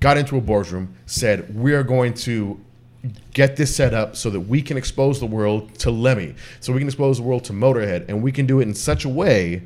got 0.00 0.16
into 0.18 0.36
a 0.36 0.40
boardroom 0.40 0.94
said 1.06 1.52
we 1.56 1.72
are 1.72 1.82
going 1.82 2.12
to 2.12 2.60
get 3.32 3.56
this 3.56 3.74
set 3.74 3.92
up 3.92 4.16
so 4.16 4.30
that 4.30 4.40
we 4.40 4.62
can 4.62 4.76
expose 4.76 5.20
the 5.20 5.26
world 5.26 5.74
to 5.78 5.90
lemmy 5.90 6.34
so 6.60 6.72
we 6.72 6.78
can 6.78 6.88
expose 6.88 7.18
the 7.18 7.22
world 7.22 7.44
to 7.44 7.52
motorhead 7.52 8.08
and 8.08 8.22
we 8.22 8.32
can 8.32 8.46
do 8.46 8.60
it 8.60 8.62
in 8.62 8.74
such 8.74 9.04
a 9.04 9.08
way 9.08 9.62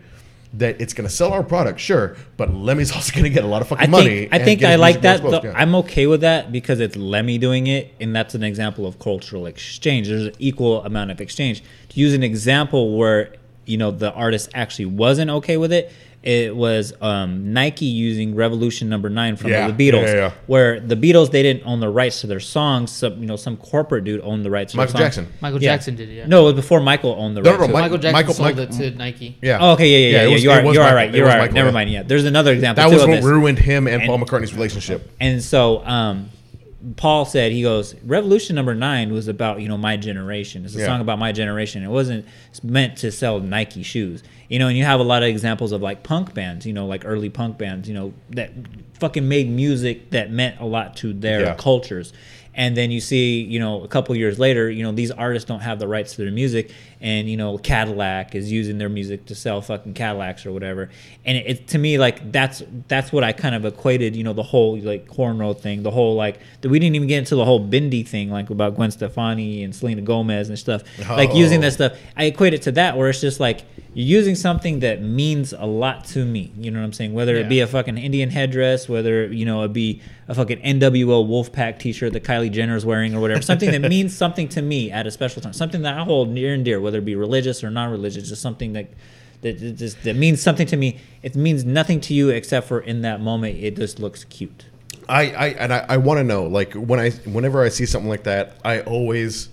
that 0.55 0.81
it's 0.81 0.95
going 0.95 1.07
to 1.07 1.15
sell 1.15 1.33
our 1.33 1.43
product, 1.43 1.79
sure, 1.79 2.17
but 2.37 2.53
Lemmy's 2.55 2.93
also 2.95 3.13
going 3.13 3.25
to 3.25 3.31
get 3.31 3.45
a 3.45 3.47
lot 3.47 3.63
of 3.63 3.69
fucking 3.69 3.85
I 3.85 3.91
money. 3.91 4.21
think 4.21 4.33
I 4.33 4.39
think 4.39 4.63
I 4.65 4.77
like 4.77 5.03
that. 5.03 5.21
Exposed, 5.21 5.45
yeah. 5.45 5.53
I'm 5.55 5.75
okay 5.77 6.07
with 6.07 6.23
that 6.23 6.53
because 6.53 6.81
it's 6.81 6.97
Lemmy 6.97 7.39
doing 7.39 7.67
it, 7.67 7.95
and 8.01 8.15
that's 8.15 8.35
an 8.35 8.43
example 8.43 8.87
of 8.87 8.99
cultural 8.99 9.47
exchange. 9.47 10.09
There's 10.09 10.27
an 10.27 10.35
equal 10.39 10.85
amount 10.85 11.11
of 11.11 11.21
exchange. 11.21 11.63
To 11.91 12.01
use 12.01 12.15
an 12.15 12.23
example 12.23 12.97
where 12.97 13.35
you 13.67 13.77
know 13.77 13.91
the 13.91 14.13
artist 14.13 14.51
actually 14.55 14.87
wasn't 14.87 15.31
okay 15.31 15.57
with 15.57 15.73
it, 15.73 15.93
it 16.23 16.55
was 16.55 16.93
um, 17.01 17.53
Nike 17.53 17.85
using 17.87 18.35
Revolution 18.35 18.89
Number 18.89 19.09
Nine 19.09 19.37
from 19.37 19.51
Yeah, 19.51 19.71
the 19.71 19.73
Beatles, 19.91 20.03
yeah, 20.03 20.09
yeah, 20.09 20.15
yeah. 20.15 20.33
where 20.47 20.81
the 20.81 20.97
Beatles 20.97 21.31
they 21.31 21.43
didn't 21.43 21.63
own 21.65 21.79
the 21.81 21.89
rights 21.89 22.21
to 22.23 22.27
their 22.27 22.41
songs. 22.41 22.91
Some 22.91 23.21
you 23.21 23.27
know 23.27 23.37
some 23.37 23.57
corporate 23.57 24.03
dude 24.05 24.21
owned 24.25 24.45
the 24.45 24.51
rights. 24.51 24.73
to 24.73 24.77
Michael 24.79 24.95
their 24.95 25.11
songs. 25.13 25.17
Jackson. 25.27 25.33
Michael 25.41 25.63
Yeah. 25.63 25.75
Jackson 25.75 25.95
did 25.97 26.09
it. 26.09 26.15
Yeah. 26.15 26.27
No, 26.27 26.43
it 26.43 26.45
was 26.47 26.55
before 26.55 26.81
Michael 26.81 27.13
owned 27.19 27.37
the 27.37 27.41
No, 27.43 27.51
rights. 27.53 27.61
no, 27.61 27.67
to 27.67 27.71
it. 27.71 27.73
Mike- 27.73 27.83
Michael 27.83 27.99
Jackson 27.99 28.13
Michael- 28.15 28.35
sold 28.35 28.49
Michael- 28.57 28.63
it 28.87 28.91
to 28.93 28.99
Nike. 28.99 29.37
Yeah. 29.41 29.59
Oh, 29.61 29.73
okay, 29.73 29.89
yeah, 29.89 29.97
yeah, 29.97 30.05
Yeah, 30.07 30.23
yeah. 30.25 30.29
it 30.29 30.33
was- 30.33 30.43
you 30.45 30.51
are, 30.51 30.55
you're 30.57 30.65
Michael. 30.83 30.95
right. 30.97 31.15
You're 31.15 31.25
was 31.25 31.33
all 31.33 31.39
right. 31.39 31.43
Michael, 31.45 31.55
Never 31.55 31.69
yeah. 31.69 31.73
mind. 31.73 31.91
Yeah, 31.91 32.03
there's 32.03 32.25
another 32.25 32.53
example. 32.53 32.83
That 32.83 32.89
too 32.89 32.95
was 32.95 33.03
of 33.05 33.09
what 33.11 33.15
this. 33.17 33.25
ruined 33.25 33.59
him 33.61 33.87
and 33.87 34.03
And- 34.03 34.09
Paul 34.09 34.19
McCartney's 34.19 34.53
relationship. 34.55 35.09
And 35.21 35.41
so 35.43 35.85
um, 35.87 36.31
Paul 36.97 37.25
said, 37.25 37.53
he 37.53 37.63
goes, 37.63 37.95
Revolution 38.05 38.55
number 38.57 38.75
nine 38.75 39.13
was 39.13 39.29
about, 39.29 39.61
you 39.61 39.69
know, 39.69 39.77
my 39.79 39.97
generation. 39.97 40.65
It's 40.65 40.75
a 40.75 40.79
Yeah. 40.81 40.87
song 40.87 41.01
about 41.01 41.19
my 41.19 41.33
generation. 41.33 41.83
It 41.85 41.89
wasn't 41.91 42.25
meant 42.63 42.97
to 42.99 43.11
sell 43.13 43.41
Nike 43.41 43.83
shoes. 43.83 44.23
You 44.49 44.59
know, 44.59 44.69
and 44.69 44.77
you 44.79 44.85
have 44.85 44.99
a 45.01 45.05
lot 45.05 45.23
of 45.23 45.29
examples 45.29 45.73
of 45.73 45.83
like 45.83 46.03
punk 46.03 46.33
bands, 46.35 46.65
you 46.67 46.73
know, 46.73 46.87
like 46.87 47.03
early 47.05 47.29
punk 47.29 47.59
bands, 47.59 47.87
you 47.89 47.95
know, 47.95 48.15
that 48.31 48.51
fucking 48.95 49.29
made 49.29 49.51
music 49.51 50.11
that 50.11 50.31
meant 50.31 50.59
a 50.61 50.65
lot 50.65 50.97
to 50.97 51.13
their 51.13 51.41
Yeah. 51.41 51.55
cultures. 51.55 52.13
And 52.55 52.77
then 52.77 52.91
you 52.91 53.01
see, 53.01 53.41
you 53.43 53.61
know, 53.61 53.85
a 53.85 53.89
couple 53.89 54.17
years 54.17 54.39
later, 54.39 54.69
you 54.71 54.83
know, 54.83 54.91
these 54.91 55.11
artists 55.13 55.47
don't 55.47 55.61
have 55.61 55.79
the 55.79 55.87
rights 55.87 56.17
to 56.17 56.23
their 56.23 56.33
music, 56.33 56.71
and 57.01 57.29
you 57.29 57.37
know, 57.37 57.59
Cadillac 57.59 58.35
is 58.35 58.51
using 58.51 58.79
their 58.79 58.89
music 58.89 59.27
to 59.27 59.35
sell 59.35 59.61
fucking 59.61 59.95
Cadillacs 59.95 60.45
or 60.47 60.53
whatever. 60.53 60.91
And 61.25 61.39
it, 61.39 61.47
it 61.47 61.69
to 61.69 61.79
me, 61.79 61.99
like 61.99 62.33
that's 62.33 62.63
that's 62.89 63.13
what 63.13 63.25
I 63.25 63.33
kind 63.33 63.55
of 63.55 63.65
equated, 63.65 64.17
you 64.17 64.25
know, 64.25 64.33
the 64.33 64.43
whole 64.43 64.79
like 64.79 65.07
cornrow 65.09 65.59
thing, 65.59 65.83
the 65.83 65.91
whole 65.91 66.15
like 66.17 66.41
that 66.61 66.69
we 66.69 66.79
didn't 66.79 66.97
even 66.97 67.09
get 67.09 67.19
into 67.19 67.37
the 67.37 67.45
whole 67.45 67.61
Bindi 67.67 68.07
thing, 68.07 68.31
like 68.31 68.51
about 68.51 68.75
Gwen 68.77 68.91
Stefani 68.91 69.63
and 69.65 69.75
Selena 69.75 70.03
Gomez 70.03 70.49
and 70.49 70.59
stuff. 70.59 70.83
Like 71.09 71.35
using 71.35 71.59
Oh. 71.59 71.63
that 71.63 71.73
stuff, 71.73 71.93
I 72.17 72.25
equate 72.25 72.55
it 72.55 72.63
to 72.63 72.73
that, 72.73 72.97
where 72.97 73.09
it's 73.09 73.21
just 73.21 73.41
like 73.41 73.63
you're 73.95 74.07
using 74.19 74.35
something 74.35 74.81
that 74.81 75.03
means 75.03 75.53
a 75.53 75.65
lot 75.67 76.05
to 76.07 76.25
me. 76.25 76.53
You 76.59 76.71
know 76.71 76.79
what 76.81 76.85
I'm 76.85 76.93
saying? 76.93 77.15
Whether 77.15 77.37
it 77.37 77.49
be 77.49 77.61
a 77.61 77.67
fucking 77.67 77.97
Indian 77.99 78.31
headdress, 78.31 78.89
whether 78.89 79.27
you 79.33 79.45
know 79.45 79.63
it 79.65 79.73
be 79.73 80.03
a 80.29 80.35
fucking 80.35 80.59
NWO 80.61 81.27
Wolfpack 81.27 81.79
T-shirt 81.79 82.13
that 82.13 82.23
Kylie 82.23 82.51
Jenner 82.53 82.77
is 82.77 82.85
wearing 82.85 83.15
or 83.15 83.21
whatever, 83.21 83.41
something 83.43 83.71
that 83.73 83.89
means 83.89 84.15
something 84.15 84.47
to 84.51 84.61
me 84.63 84.91
at 84.91 85.07
a 85.07 85.11
special 85.11 85.41
time, 85.41 85.53
something 85.55 85.83
that 85.83 85.99
I 85.99 86.05
hold 86.05 86.29
near 86.29 86.53
and 86.53 86.65
dear, 86.65 86.81
whether 86.89 86.99
it 86.99 87.05
be 87.05 87.15
religious 87.15 87.63
or 87.63 87.71
non-religious, 87.71 88.31
just 88.31 88.41
something 88.41 88.73
that 88.73 88.89
that 89.43 89.59
just 89.77 90.03
that 90.05 90.17
means 90.17 90.41
something 90.41 90.67
to 90.69 90.77
me. 90.77 90.99
It 91.23 91.37
means 91.37 91.65
nothing 91.65 92.01
to 92.03 92.15
you 92.15 92.31
except 92.31 92.67
for 92.67 92.81
in 92.81 93.03
that 93.03 93.21
moment, 93.21 93.59
it 93.59 93.77
just 93.77 94.01
looks 94.01 94.25
cute. 94.25 94.65
I, 95.07 95.31
I 95.33 95.47
and 95.49 95.73
I, 95.73 95.85
I 95.91 95.97
want 95.99 96.19
to 96.19 96.25
know, 96.25 96.47
like 96.47 96.73
when 96.73 96.99
I 96.99 97.11
whenever 97.11 97.63
I 97.63 97.69
see 97.69 97.85
something 97.85 98.09
like 98.09 98.25
that, 98.25 98.57
I 98.65 98.81
always 98.81 99.51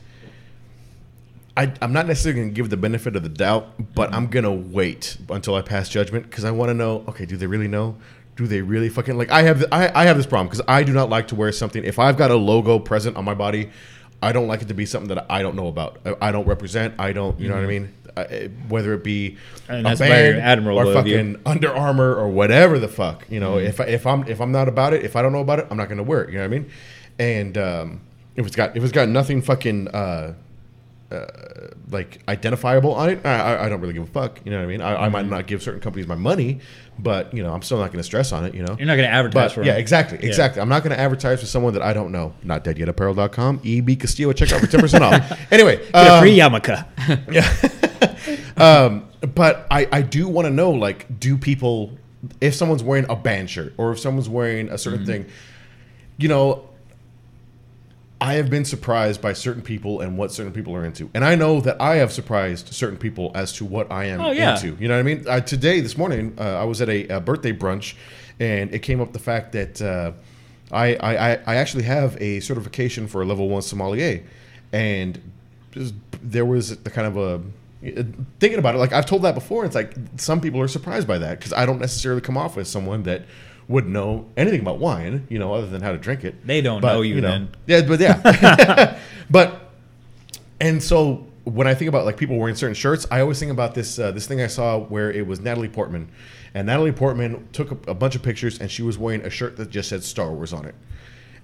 I, 1.58 1.72
I'm 1.82 1.94
not 1.94 2.08
necessarily 2.08 2.42
going 2.42 2.50
to 2.50 2.56
give 2.56 2.70
the 2.70 2.78
benefit 2.78 3.16
of 3.16 3.24
the 3.24 3.30
doubt, 3.30 3.94
but 3.94 4.14
I'm 4.14 4.28
going 4.28 4.44
to 4.44 4.52
wait 4.52 5.18
until 5.30 5.56
I 5.56 5.62
pass 5.62 5.88
judgment 5.88 6.30
because 6.30 6.46
I 6.46 6.52
want 6.52 6.70
to 6.70 6.74
know. 6.74 7.04
Okay, 7.10 7.26
do 7.26 7.38
they 7.38 7.48
really 7.48 7.68
know? 7.68 7.98
Do 8.36 8.48
they 8.48 8.62
really 8.62 8.90
fucking 8.90 9.18
like? 9.18 9.30
I 9.32 9.44
have 9.44 9.66
I, 9.72 9.92
I 9.94 10.06
have 10.06 10.18
this 10.18 10.26
problem 10.26 10.48
because 10.48 10.62
I 10.68 10.84
do 10.84 10.94
not 10.94 11.10
like 11.10 11.28
to 11.30 11.36
wear 11.36 11.52
something. 11.52 11.84
If 11.84 12.00
I've 12.00 12.18
got 12.18 12.32
a 12.32 12.36
logo 12.36 12.80
present 12.80 13.18
on 13.18 13.24
my 13.24 13.34
body, 13.34 13.70
I 14.22 14.32
don't 14.32 14.48
like 14.48 14.62
it 14.62 14.70
to 14.70 14.74
be 14.74 14.86
something 14.86 15.14
that 15.14 15.26
I 15.30 15.42
don't 15.42 15.56
know 15.56 15.68
about. 15.68 16.00
I, 16.22 16.32
don't 16.32 16.48
represent. 16.48 16.96
I 17.00 17.12
don't. 17.12 17.40
You 17.40 17.50
know 17.50 17.56
what 17.56 17.64
I 17.64 17.68
mean? 17.68 17.94
I, 18.18 18.50
whether 18.70 18.94
it 18.94 19.04
be 19.04 19.38
And 19.68 19.82
a 19.86 19.90
band 19.90 19.98
very 19.98 20.40
admirable 20.40 20.80
or 20.90 20.94
fucking 20.94 21.42
Under 21.46 21.72
Armour 21.76 22.16
or 22.16 22.30
whatever 22.30 22.80
the 22.80 22.88
fuck. 22.88 23.26
You 23.30 23.40
know, 23.40 23.56
Mm-hmm. 23.56 23.68
if 23.68 23.82
I, 23.82 23.84
if 23.86 24.08
I'm 24.08 24.28
if 24.28 24.40
I'm 24.42 24.52
not 24.52 24.68
about 24.68 24.94
it, 24.94 25.04
if 25.04 25.16
I 25.16 25.22
don't 25.22 25.34
know 25.34 25.42
about 25.42 25.60
it, 25.60 25.68
I'm 25.70 25.78
not 25.78 25.90
going 25.90 25.98
to 25.98 26.04
wear 26.04 26.24
it. 26.24 26.30
You 26.32 26.38
know 26.38 26.44
what 26.48 26.56
I 26.56 26.60
mean? 26.60 26.72
And 27.20 27.58
um, 27.58 28.02
if 28.36 28.48
it's 28.48 28.56
got 28.56 28.76
if 28.78 28.84
it's 28.84 28.94
got 28.94 29.10
nothing 29.10 29.42
fucking 29.42 29.90
uh, 29.90 30.34
uh, 31.12 31.26
like 31.92 32.22
identifiable 32.28 32.94
on 32.94 33.10
it, 33.12 33.26
I, 33.26 33.56
I- 33.56 33.66
I 33.66 33.70
don't 33.70 33.80
really 33.82 33.94
give 33.94 34.04
a 34.04 34.08
fuck. 34.08 34.40
You 34.44 34.52
know 34.52 34.58
what 34.58 34.64
I 34.64 34.68
mean? 34.68 34.82
I, 34.82 35.06
I 35.06 35.10
might 35.10 35.28
not 35.28 35.46
give 35.48 35.62
certain 35.62 35.82
companies 35.82 36.08
my 36.08 36.16
money, 36.16 36.60
but 36.98 37.34
you 37.34 37.44
know, 37.44 37.54
I'm 37.54 37.62
still 37.62 37.78
not 37.78 37.88
going 37.88 37.98
to 38.00 38.04
stress 38.04 38.32
on 38.32 38.46
it. 38.46 38.56
You 38.56 38.64
know, 38.64 38.76
You're 38.78 38.88
not 38.88 38.96
going 38.96 39.08
to 39.08 39.14
advertise 39.14 39.52
but 39.52 39.54
for 39.54 39.64
yeah, 39.64 39.74
them. 39.74 39.82
exactly, 39.82 40.18
Yeah. 40.22 40.28
exactly. 40.28 40.62
I'm 40.62 40.70
not 40.70 40.84
going 40.84 40.96
to 40.96 41.00
advertise 41.00 41.40
for 41.42 41.46
someone 41.46 41.74
that 41.74 41.82
I 41.84 41.94
don't 41.94 42.12
know. 42.12 42.34
Not 42.44 42.64
deadyetapparel.com. 42.64 43.62
EB 43.66 44.00
Castillo, 44.00 44.34
check 44.34 44.52
out 44.52 44.62
for 44.62 44.68
10% 44.68 45.02
off. 45.02 45.40
Anyway, 45.52 45.78
Get 45.78 45.96
a 45.96 46.14
um, 46.16 46.20
free 46.22 46.38
yarmulke. 46.38 46.86
um, 48.58 49.08
but 49.34 49.68
I, 49.72 49.88
I 49.92 50.02
do 50.02 50.28
want 50.28 50.46
to 50.48 50.52
know 50.52 50.72
like 50.72 51.20
do 51.20 51.38
people 51.38 51.92
if 52.42 52.56
someone's 52.56 52.84
wearing 52.84 53.06
a 53.10 53.16
band 53.16 53.50
shirt 53.50 53.74
or 53.78 53.92
if 53.92 54.00
someone's 54.00 54.30
wearing 54.30 54.70
a 54.70 54.78
certain 54.78 55.06
thing 55.06 55.26
you 56.18 56.28
know 56.28 56.68
i 58.22 58.34
have 58.36 58.50
been 58.50 58.64
surprised 58.66 59.22
by 59.22 59.34
certain 59.34 59.62
people 59.62 60.02
and 60.02 60.18
what 60.18 60.32
certain 60.32 60.54
people 60.54 60.74
are 60.76 60.86
into. 60.86 61.10
And 61.14 61.24
i 61.26 61.36
know 61.36 61.60
that 61.62 61.80
i 61.82 61.96
have 61.96 62.12
surprised 62.14 62.74
certain 62.74 62.98
people 62.98 63.32
as 63.36 63.52
to 63.54 63.66
what 63.66 63.92
i 63.92 64.06
am 64.06 64.22
Oh, 64.22 64.32
yeah. 64.32 64.56
into. 64.56 64.76
You 64.82 64.88
know 64.88 64.96
what 64.96 65.00
i 65.02 65.04
mean? 65.04 65.26
Uh, 65.28 65.40
today 65.42 65.80
this 65.82 65.98
morning 65.98 66.34
uh, 66.40 66.44
i 66.60 66.64
was 66.64 66.82
at 66.82 66.90
a, 66.90 67.08
a 67.08 67.20
birthday 67.20 67.52
brunch 67.52 67.96
and 68.40 68.74
it 68.74 68.80
came 68.80 69.02
up 69.02 69.14
the 69.14 69.20
fact 69.20 69.52
that 69.54 69.82
uh, 69.82 70.12
I, 70.72 70.96
I, 70.96 71.32
I- 71.34 71.40
I 71.46 71.56
actually 71.58 71.84
have 71.84 72.20
a 72.22 72.40
certification 72.40 73.08
for 73.08 73.22
a 73.22 73.26
level 73.26 73.48
one 73.50 73.62
sommelier. 73.62 74.24
And 74.74 75.22
there 76.24 76.44
was 76.46 76.76
the 76.78 76.90
kind 76.90 77.08
of 77.08 77.18
a 77.18 77.42
thinking 78.40 78.58
about 78.58 78.74
it 78.74 78.78
like 78.80 78.94
i've 78.94 79.06
told 79.06 79.22
that 79.22 79.36
before 79.36 79.64
it's 79.66 79.76
like 79.76 79.94
some 80.18 80.42
people 80.42 80.60
are 80.60 80.68
surprised 80.68 81.08
by 81.08 81.18
that 81.20 81.38
because 81.38 81.54
i 81.54 81.66
don't 81.68 81.80
necessarily 81.80 82.20
come 82.22 82.36
off 82.38 82.58
as 82.58 82.68
someone 82.68 83.04
that 83.04 83.24
would 83.68 83.88
know 83.88 84.26
anything 84.38 84.60
about 84.60 84.78
wine 84.80 85.26
you 85.30 85.40
know 85.40 85.54
other 85.54 85.68
than 85.68 85.82
how 85.82 85.92
to 85.92 85.98
drink 85.98 86.24
it 86.24 86.46
They 86.46 86.62
don't 86.62 86.82
But, 86.82 86.94
know 86.94 87.02
you, 87.02 87.20
then. 87.22 87.50
yeah 87.66 87.82
but 87.82 88.00
yeah 88.00 89.00
but 89.30 89.72
and 90.60 90.82
so 90.82 91.26
when 91.46 91.68
I 91.68 91.76
think 91.76 91.90
about 91.90 92.06
like 92.06 92.18
people 92.18 92.38
wearing 92.38 92.56
certain 92.56 92.74
shirts, 92.74 93.06
I 93.12 93.22
always 93.22 93.40
think 93.40 93.52
about 93.52 93.76
this 93.76 94.00
uh, 94.00 94.12
this 94.12 94.26
thing 94.26 94.42
I 94.42 94.48
saw 94.48 94.80
where 94.80 95.12
it 95.12 95.28
was 95.28 95.40
Natalie 95.40 95.68
Portman, 95.70 96.10
and 96.56 96.66
Natalie 96.66 96.92
Portman 96.92 97.48
took 97.52 97.72
a, 97.88 97.92
a 97.92 97.94
bunch 97.94 98.16
of 98.16 98.24
pictures 98.24 98.60
and 98.60 98.72
she 98.72 98.82
was 98.82 98.98
wearing 98.98 99.22
a 99.22 99.30
shirt 99.30 99.56
that 99.58 99.70
just 99.70 99.90
said 99.90 100.04
Star 100.04 100.32
Wars 100.32 100.54
on 100.54 100.66
it. 100.66 100.74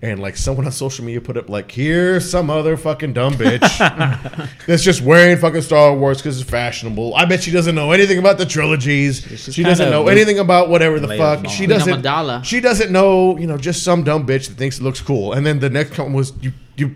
And 0.03 0.19
like 0.19 0.36
someone 0.36 0.65
on 0.65 0.72
social 0.72 1.06
media 1.06 1.22
put 1.22 1.38
up 1.38 1.48
like, 1.48 1.69
here's 1.72 2.28
some 2.28 2.49
other 2.49 2.76
fucking 2.76 3.14
dumb 3.14 3.36
bitch 3.36 3.60
that's 4.65 4.82
just 4.82 5.02
wearing 5.02 5.38
fucking 5.38 5.61
Star 5.61 5.94
Wars 5.95 6.18
because 6.18 6.41
it's 6.41 6.49
fashionable. 6.49 7.14
I 7.14 7.26
bet 7.26 7.44
she 7.44 7.52
doesn't 7.52 7.76
know 7.76 7.91
anything 7.91 8.18
about 8.18 8.40
the 8.40 8.48
trilogies. 8.48 9.22
just 9.22 9.52
She 9.53 9.61
doesn't 9.61 9.91
know 9.91 10.07
anything 10.07 10.40
about 10.40 10.69
whatever 10.69 10.99
the 10.99 11.07
fuck. 11.18 11.48
She 11.48 11.68
doesn't. 11.68 12.02
Amidala. 12.02 12.44
She 12.44 12.60
doesn't 12.60 12.91
know. 12.91 13.38
You 13.38 13.45
know, 13.45 13.57
just 13.57 13.84
some 13.84 14.03
dumb 14.03 14.26
bitch 14.26 14.48
that 14.48 14.56
thinks 14.57 14.80
it 14.80 14.84
looks 14.84 15.02
cool. 15.02 15.34
And 15.34 15.45
then 15.45 15.60
the 15.60 15.69
next 15.69 15.94
comment 15.94 16.15
was, 16.15 16.34
you 16.41 16.52
you. 16.78 16.95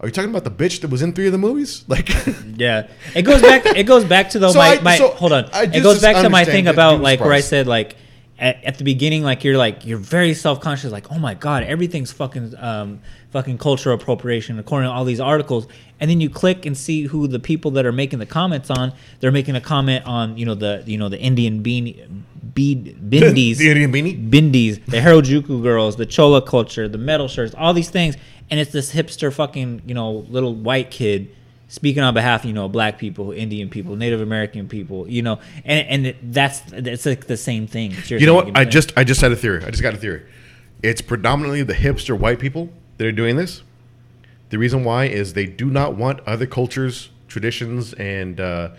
Are 0.00 0.08
you 0.08 0.12
talking 0.12 0.30
about 0.30 0.42
the 0.44 0.50
bitch 0.50 0.80
that 0.80 0.90
was 0.90 1.00
in 1.00 1.12
three 1.12 1.26
of 1.26 1.32
the 1.32 1.38
movies? 1.38 1.84
Like, 1.88 2.10
Yeah, 2.58 2.88
it 3.14 3.22
goes 3.22 3.40
back. 3.40 3.64
It 3.64 3.84
goes 3.84 4.04
back 4.04 4.30
to 4.30 4.38
though 4.40 4.50
So 4.52 4.58
my, 4.58 4.76
I- 4.76 4.80
my 4.80 4.98
so 4.98 5.08
hold 5.08 5.32
on. 5.32 5.44
It 5.54 5.82
goes 5.82 6.02
back 6.02 6.16
to 6.22 6.28
my 6.28 6.44
thing 6.44 6.66
about 6.66 6.96
you 6.96 7.02
like 7.02 7.20
where 7.20 7.32
I 7.32 7.40
said 7.40 7.66
like 7.66 7.96
at, 8.42 8.62
at 8.64 8.76
the 8.76 8.84
beginning 8.84 9.22
like 9.22 9.44
you're 9.44 9.56
like 9.56 9.86
you're 9.86 9.96
very 9.96 10.34
self 10.34 10.60
conscious 10.60 10.92
like 10.92 11.10
oh 11.10 11.18
my 11.18 11.32
god 11.32 11.62
everything's 11.62 12.12
fucking 12.12 12.54
um 12.58 13.00
fucking 13.32 13.56
cultural 13.56 13.94
appropriation 13.94 14.58
according 14.58 14.88
to 14.88 14.92
all 14.92 15.04
these 15.04 15.20
articles. 15.20 15.66
And 15.98 16.10
then 16.10 16.20
you 16.20 16.28
click 16.28 16.66
and 16.66 16.76
see 16.76 17.04
who 17.04 17.26
the 17.26 17.38
people 17.38 17.70
that 17.72 17.86
are 17.86 17.92
making 17.92 18.18
the 18.18 18.26
comments 18.26 18.70
on. 18.70 18.92
They're 19.20 19.32
making 19.32 19.56
a 19.56 19.60
comment 19.60 20.04
on 20.04 20.36
you 20.36 20.44
know 20.44 20.54
the 20.54 20.82
you 20.86 20.98
know 20.98 21.08
the 21.08 21.18
Indian 21.18 21.62
beanie 21.62 22.06
bead 22.54 22.98
bindies 23.10 23.56
the 23.56 23.70
Indian 23.70 23.92
beanie. 23.92 24.30
bindies, 24.30 24.84
the 24.86 24.98
Harajuku 24.98 25.62
girls, 25.62 25.96
the 25.96 26.06
Chola 26.06 26.42
culture, 26.42 26.88
the 26.88 26.98
metal 26.98 27.28
shirts, 27.28 27.54
all 27.56 27.72
these 27.72 27.90
things, 27.90 28.16
and 28.50 28.60
it's 28.60 28.72
this 28.72 28.92
hipster 28.92 29.32
fucking 29.32 29.82
you 29.86 29.94
know 29.94 30.26
little 30.28 30.54
white 30.54 30.90
kid 30.90 31.34
speaking 31.72 32.02
on 32.02 32.12
behalf 32.12 32.42
of 32.42 32.46
you 32.46 32.52
know 32.52 32.68
black 32.68 32.98
people, 32.98 33.32
Indian 33.32 33.70
people, 33.70 33.96
Native 33.96 34.20
American 34.20 34.68
people, 34.68 35.08
you 35.08 35.22
know, 35.22 35.40
and 35.64 36.06
and 36.06 36.32
that's 36.34 36.60
it's 36.70 37.06
like 37.06 37.26
the 37.26 37.36
same 37.36 37.66
thing. 37.66 37.94
You 38.08 38.26
know 38.26 38.34
what? 38.34 38.56
I 38.56 38.66
just 38.66 38.92
I 38.96 39.04
just 39.04 39.22
had 39.22 39.32
a 39.32 39.36
theory. 39.36 39.64
I 39.64 39.70
just 39.70 39.82
got 39.82 39.94
a 39.94 39.96
theory. 39.96 40.22
It's 40.82 41.00
predominantly 41.00 41.62
the 41.62 41.72
hipster 41.74 42.16
white 42.18 42.38
people 42.38 42.68
that 42.98 43.06
are 43.06 43.12
doing 43.12 43.36
this. 43.36 43.62
The 44.50 44.58
reason 44.58 44.84
why 44.84 45.06
is 45.06 45.32
they 45.32 45.46
do 45.46 45.70
not 45.70 45.96
want 45.96 46.20
other 46.20 46.46
cultures, 46.46 47.08
traditions, 47.26 47.94
and 47.94 48.38
uh, 48.38 48.72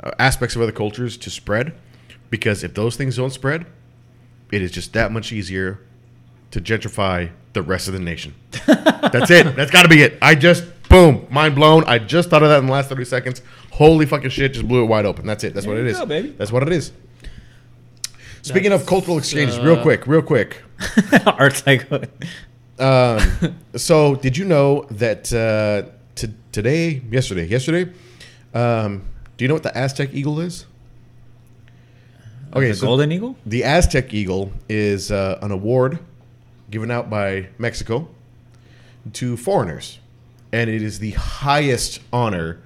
uh, 0.00 0.12
aspects 0.20 0.54
of 0.54 0.62
other 0.62 0.72
cultures 0.72 1.16
to 1.18 1.30
spread. 1.30 1.74
Because 2.30 2.62
if 2.62 2.74
those 2.74 2.96
things 2.96 3.16
don't 3.16 3.30
spread, 3.30 3.66
it 4.52 4.62
is 4.62 4.70
just 4.70 4.92
that 4.92 5.10
much 5.10 5.32
easier 5.32 5.80
to 6.52 6.60
gentrify 6.60 7.30
the 7.54 7.62
rest 7.62 7.88
of 7.88 7.94
the 7.94 8.00
nation. 8.00 8.34
That's 8.66 9.30
it. 9.30 9.56
That's 9.56 9.70
got 9.70 9.82
to 9.82 9.88
be 9.88 10.02
it. 10.02 10.18
I 10.22 10.34
just 10.36 10.64
boom, 10.88 11.26
mind 11.30 11.54
blown. 11.54 11.84
I 11.84 11.98
just 11.98 12.30
thought 12.30 12.42
of 12.42 12.48
that 12.48 12.58
in 12.58 12.66
the 12.66 12.72
last 12.72 12.88
thirty 12.88 13.04
seconds. 13.04 13.42
Holy 13.72 14.06
fucking 14.06 14.30
shit! 14.30 14.54
Just 14.54 14.66
blew 14.68 14.82
it 14.82 14.86
wide 14.86 15.06
open. 15.06 15.26
That's 15.26 15.44
it. 15.44 15.54
That's 15.54 15.66
what 15.66 15.76
it 15.76 15.86
you 15.86 15.92
go, 15.92 16.06
baby. 16.06 16.30
That's 16.30 16.52
what 16.52 16.62
it 16.62 16.72
is. 16.72 16.92
Speaking 18.42 18.72
of 18.72 18.86
cultural 18.86 19.18
exchanges, 19.18 19.58
uh, 19.58 19.62
real 19.64 19.82
quick, 19.82 20.06
real 20.06 20.22
quick. 20.22 20.62
Art 21.26 21.66
like 21.66 21.90
Um, 22.78 23.20
so, 23.74 24.14
did 24.16 24.36
you 24.36 24.44
know 24.44 24.86
that 24.90 25.32
uh, 25.32 25.90
t- 26.14 26.32
today, 26.52 27.02
yesterday, 27.10 27.46
yesterday, 27.46 27.90
um, 28.54 29.02
do 29.36 29.44
you 29.44 29.48
know 29.48 29.54
what 29.54 29.62
the 29.62 29.76
Aztec 29.76 30.14
eagle 30.14 30.38
is? 30.40 30.66
Okay, 32.54 32.68
the 32.68 32.74
so 32.74 32.86
golden 32.86 33.10
eagle. 33.12 33.36
the 33.44 33.64
Aztec 33.64 34.14
eagle 34.14 34.52
is 34.68 35.10
uh, 35.10 35.38
an 35.42 35.50
award 35.50 35.98
given 36.70 36.90
out 36.90 37.10
by 37.10 37.48
Mexico 37.58 38.08
to 39.14 39.36
foreigners, 39.36 39.98
and 40.52 40.70
it 40.70 40.82
is 40.82 40.98
the 40.98 41.12
highest 41.12 42.00
honor 42.12 42.60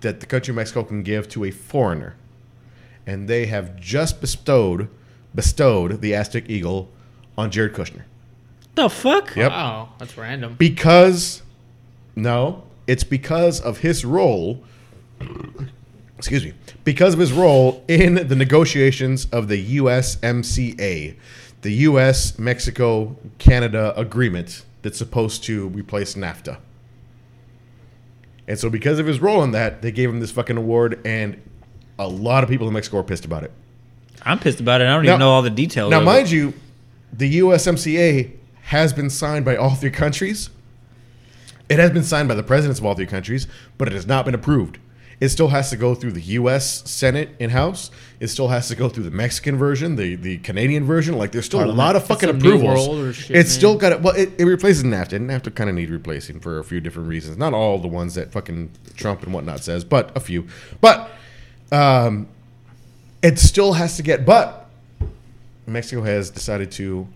that 0.00 0.20
the 0.20 0.26
country 0.26 0.52
of 0.52 0.56
Mexico 0.56 0.84
can 0.84 1.02
give 1.02 1.28
to 1.30 1.44
a 1.44 1.50
foreigner. 1.50 2.14
And 3.06 3.28
they 3.28 3.46
have 3.46 3.78
just 3.80 4.20
bestowed 4.20 4.88
bestowed 5.34 6.00
the 6.00 6.14
Aztec 6.14 6.48
eagle 6.48 6.88
on 7.36 7.50
Jared 7.50 7.72
Kushner. 7.72 8.02
The 8.76 8.88
fuck? 8.88 9.34
Yep. 9.34 9.50
Wow, 9.50 9.88
that's 9.98 10.16
random. 10.16 10.54
because 10.58 11.42
no 12.16 12.62
it's 12.86 13.02
because 13.04 13.60
of 13.60 13.78
his 13.78 14.04
role 14.04 14.62
excuse 16.18 16.44
me 16.44 16.52
because 16.84 17.14
of 17.14 17.20
his 17.20 17.32
role 17.32 17.82
in 17.88 18.28
the 18.28 18.36
negotiations 18.36 19.26
of 19.26 19.48
the 19.48 19.78
USMCA 19.78 21.16
the 21.62 21.72
US 21.72 22.38
Mexico 22.38 23.16
Canada 23.38 23.92
agreement 23.98 24.64
that's 24.82 24.98
supposed 24.98 25.42
to 25.44 25.68
replace 25.68 26.14
NAFTA 26.14 26.58
and 28.46 28.58
so 28.58 28.68
because 28.70 28.98
of 28.98 29.06
his 29.06 29.20
role 29.20 29.42
in 29.42 29.52
that 29.52 29.82
they 29.82 29.90
gave 29.92 30.08
him 30.10 30.20
this 30.20 30.30
fucking 30.30 30.56
award 30.56 31.00
and 31.04 31.40
a 31.98 32.06
lot 32.08 32.42
of 32.42 32.50
people 32.50 32.66
in 32.66 32.72
Mexico 32.74 32.98
are 32.98 33.02
pissed 33.04 33.24
about 33.24 33.42
it 33.44 33.52
I'm 34.26 34.38
pissed 34.38 34.58
about 34.60 34.80
it. 34.80 34.86
I 34.86 34.94
don't 34.94 35.04
Now- 35.04 35.10
even 35.12 35.20
know 35.20 35.30
all 35.30 35.42
the 35.42 35.50
details. 35.50 35.90
now, 35.90 36.00
mind 36.00 36.28
it. 36.28 36.32
you, 36.32 36.54
the 37.12 37.40
USMCA 37.40 38.30
has 38.62 38.92
been 38.94 39.10
signed 39.10 39.44
by 39.44 39.54
all 39.54 39.74
three 39.74 39.90
countries. 39.90 40.48
It 41.68 41.78
has 41.78 41.90
been 41.90 42.04
signed 42.04 42.28
by 42.28 42.34
the 42.34 42.42
presidents 42.42 42.78
of 42.80 42.86
all 42.86 42.94
three 42.94 43.04
countries, 43.06 43.46
but 43.76 43.86
it 43.86 43.92
has 43.92 44.06
not 44.06 44.24
been 44.24 44.34
approved. 44.34 44.78
It 45.20 45.28
still 45.28 45.48
has 45.48 45.70
to 45.70 45.76
go 45.76 45.94
through 45.94 46.12
the 46.12 46.20
U.S. 46.20 46.88
Senate 46.90 47.30
and 47.40 47.52
House. 47.52 47.90
It 48.20 48.28
still 48.28 48.48
has 48.48 48.68
to 48.68 48.74
go 48.74 48.88
through 48.88 49.04
the 49.04 49.10
Mexican 49.10 49.56
version, 49.56 49.96
the, 49.96 50.16
the 50.16 50.38
Canadian 50.38 50.84
version. 50.84 51.16
Like, 51.16 51.32
there's 51.32 51.44
still 51.44 51.64
a 51.64 51.66
lot 51.66 51.96
of 51.96 52.06
fucking 52.06 52.28
approvals. 52.28 53.16
shit, 53.16 53.36
it's 53.36 53.50
man. 53.50 53.58
still 53.58 53.76
got 53.76 53.92
it. 53.92 54.00
Well, 54.00 54.14
it, 54.14 54.32
it 54.38 54.44
replaces 54.44 54.84
NAFTA, 54.84 55.14
and 55.14 55.30
NAFTA 55.30 55.54
kind 55.54 55.70
of 55.70 55.76
need 55.76 55.90
replacing 55.90 56.40
for 56.40 56.58
a 56.58 56.64
few 56.64 56.80
different 56.80 57.08
reasons. 57.08 57.36
Not 57.36 57.54
all 57.54 57.78
the 57.78 57.88
ones 57.88 58.14
that 58.14 58.32
fucking 58.32 58.70
Trump 58.96 59.22
and 59.22 59.32
whatnot 59.32 59.60
says, 59.60 59.84
but 59.84 60.16
a 60.16 60.20
few. 60.20 60.46
But 60.80 61.10
um, 61.70 62.28
it 63.22 63.38
still 63.38 63.74
has 63.74 63.96
to 63.96 64.02
get. 64.02 64.26
But 64.26 64.68
Mexico 65.66 66.02
has 66.02 66.30
decided 66.30 66.70
to 66.72 67.06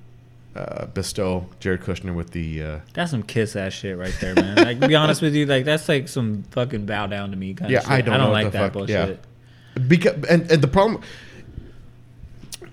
uh, 0.59 0.87
bestow 0.87 1.47
Jared 1.61 1.81
Kushner 1.83 2.15
with 2.15 2.31
the. 2.33 2.63
Uh, 2.63 2.81
that's 2.95 3.11
some 3.13 3.23
kiss 3.23 3.55
ass 3.57 3.73
shit 3.73 3.97
right 3.97 4.15
there, 4.21 4.35
man. 4.35 4.57
like, 4.57 4.81
to 4.81 4.89
be 4.89 4.95
honest 5.03 5.23
with 5.23 5.35
you, 5.35 5.47
like 5.47 5.65
that's 5.65 5.89
like 5.89 6.09
some 6.09 6.43
fucking 6.51 6.85
bow 6.87 7.07
down 7.07 7.31
to 7.31 7.37
me 7.37 7.55
kind 7.55 7.71
Yeah, 7.71 7.79
of 7.79 7.85
shit. 7.85 7.93
I 7.93 8.01
don't 8.01 8.15
I 8.15 8.19
don't 8.19 8.33
like 8.33 8.53
that 8.53 8.59
fuck- 8.59 8.73
bullshit. 8.73 9.21
yeah. 9.77 9.83
because 9.87 10.25
and, 10.25 10.51
and 10.51 10.63
the 10.63 10.69
problem. 10.69 11.03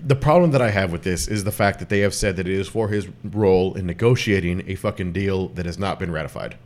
The 0.07 0.15
problem 0.15 0.51
that 0.51 0.61
I 0.61 0.69
have 0.69 0.91
with 0.91 1.01
this 1.01 1.27
is 1.27 1.45
the 1.45 1.51
fact 1.51 1.79
that 1.79 1.89
they 1.89 1.99
have 2.01 2.13
said 2.13 2.35
that 2.35 2.47
it 2.47 2.53
is 2.53 2.67
for 2.67 2.89
his 2.89 3.07
role 3.23 3.73
in 3.73 3.87
negotiating 3.87 4.63
a 4.69 4.75
fucking 4.75 5.13
deal 5.13 5.47
that 5.49 5.65
has 5.65 5.79
not 5.79 5.97
been 5.97 6.11
ratified. 6.11 6.57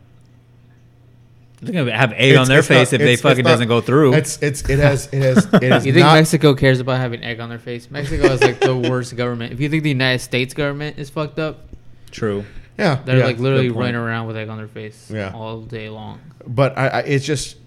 They're 1.61 1.73
gonna 1.73 1.95
have 1.97 2.13
egg 2.13 2.31
It's- 2.31 2.39
on 2.41 2.47
their 2.47 2.59
it's 2.59 2.69
not- 2.69 2.75
face 2.75 2.93
if 2.93 2.99
they 2.99 3.03
it's- 3.03 3.13
it's 3.15 3.21
fucking 3.21 3.43
not- 3.43 3.49
doesn't 3.51 3.67
go 3.67 3.81
through. 3.81 4.13
It's 4.13 4.41
it's 4.41 4.61
it 4.69 4.79
has 4.79 5.09
it 5.11 5.21
has 5.21 5.45
it 5.53 5.63
has 5.71 5.85
You 5.85 5.91
think 5.93 6.05
not, 6.05 6.13
Mexico 6.15 6.53
cares 6.53 6.79
about 6.79 6.99
having 6.99 7.21
egg 7.23 7.39
on 7.41 7.49
their 7.49 7.59
face? 7.59 7.91
Mexico 7.91 8.27
is 8.31 8.41
like 8.41 8.59
the 8.61 8.75
worst 8.77 9.15
government. 9.17 9.51
If 9.51 9.59
you 9.59 9.67
think 9.69 9.83
the 9.83 9.89
United 9.89 10.19
States 10.19 10.53
government 10.53 10.97
is 10.97 11.09
fucked 11.09 11.37
up, 11.37 11.67
True. 12.11 12.45
yeah 12.77 12.99
they're 13.03 13.17
yeah, 13.17 13.25
like 13.25 13.39
literally 13.39 13.69
running 13.69 13.95
around 13.95 14.27
with 14.27 14.37
egg 14.37 14.47
on 14.47 14.57
their 14.57 14.67
face 14.69 15.11
Yeah. 15.13 15.31
all 15.33 15.59
day 15.61 15.89
long. 15.89 16.19
but 16.47 16.77
I, 16.77 16.87
I 16.87 16.99
it's 17.01 17.25
just 17.25 17.57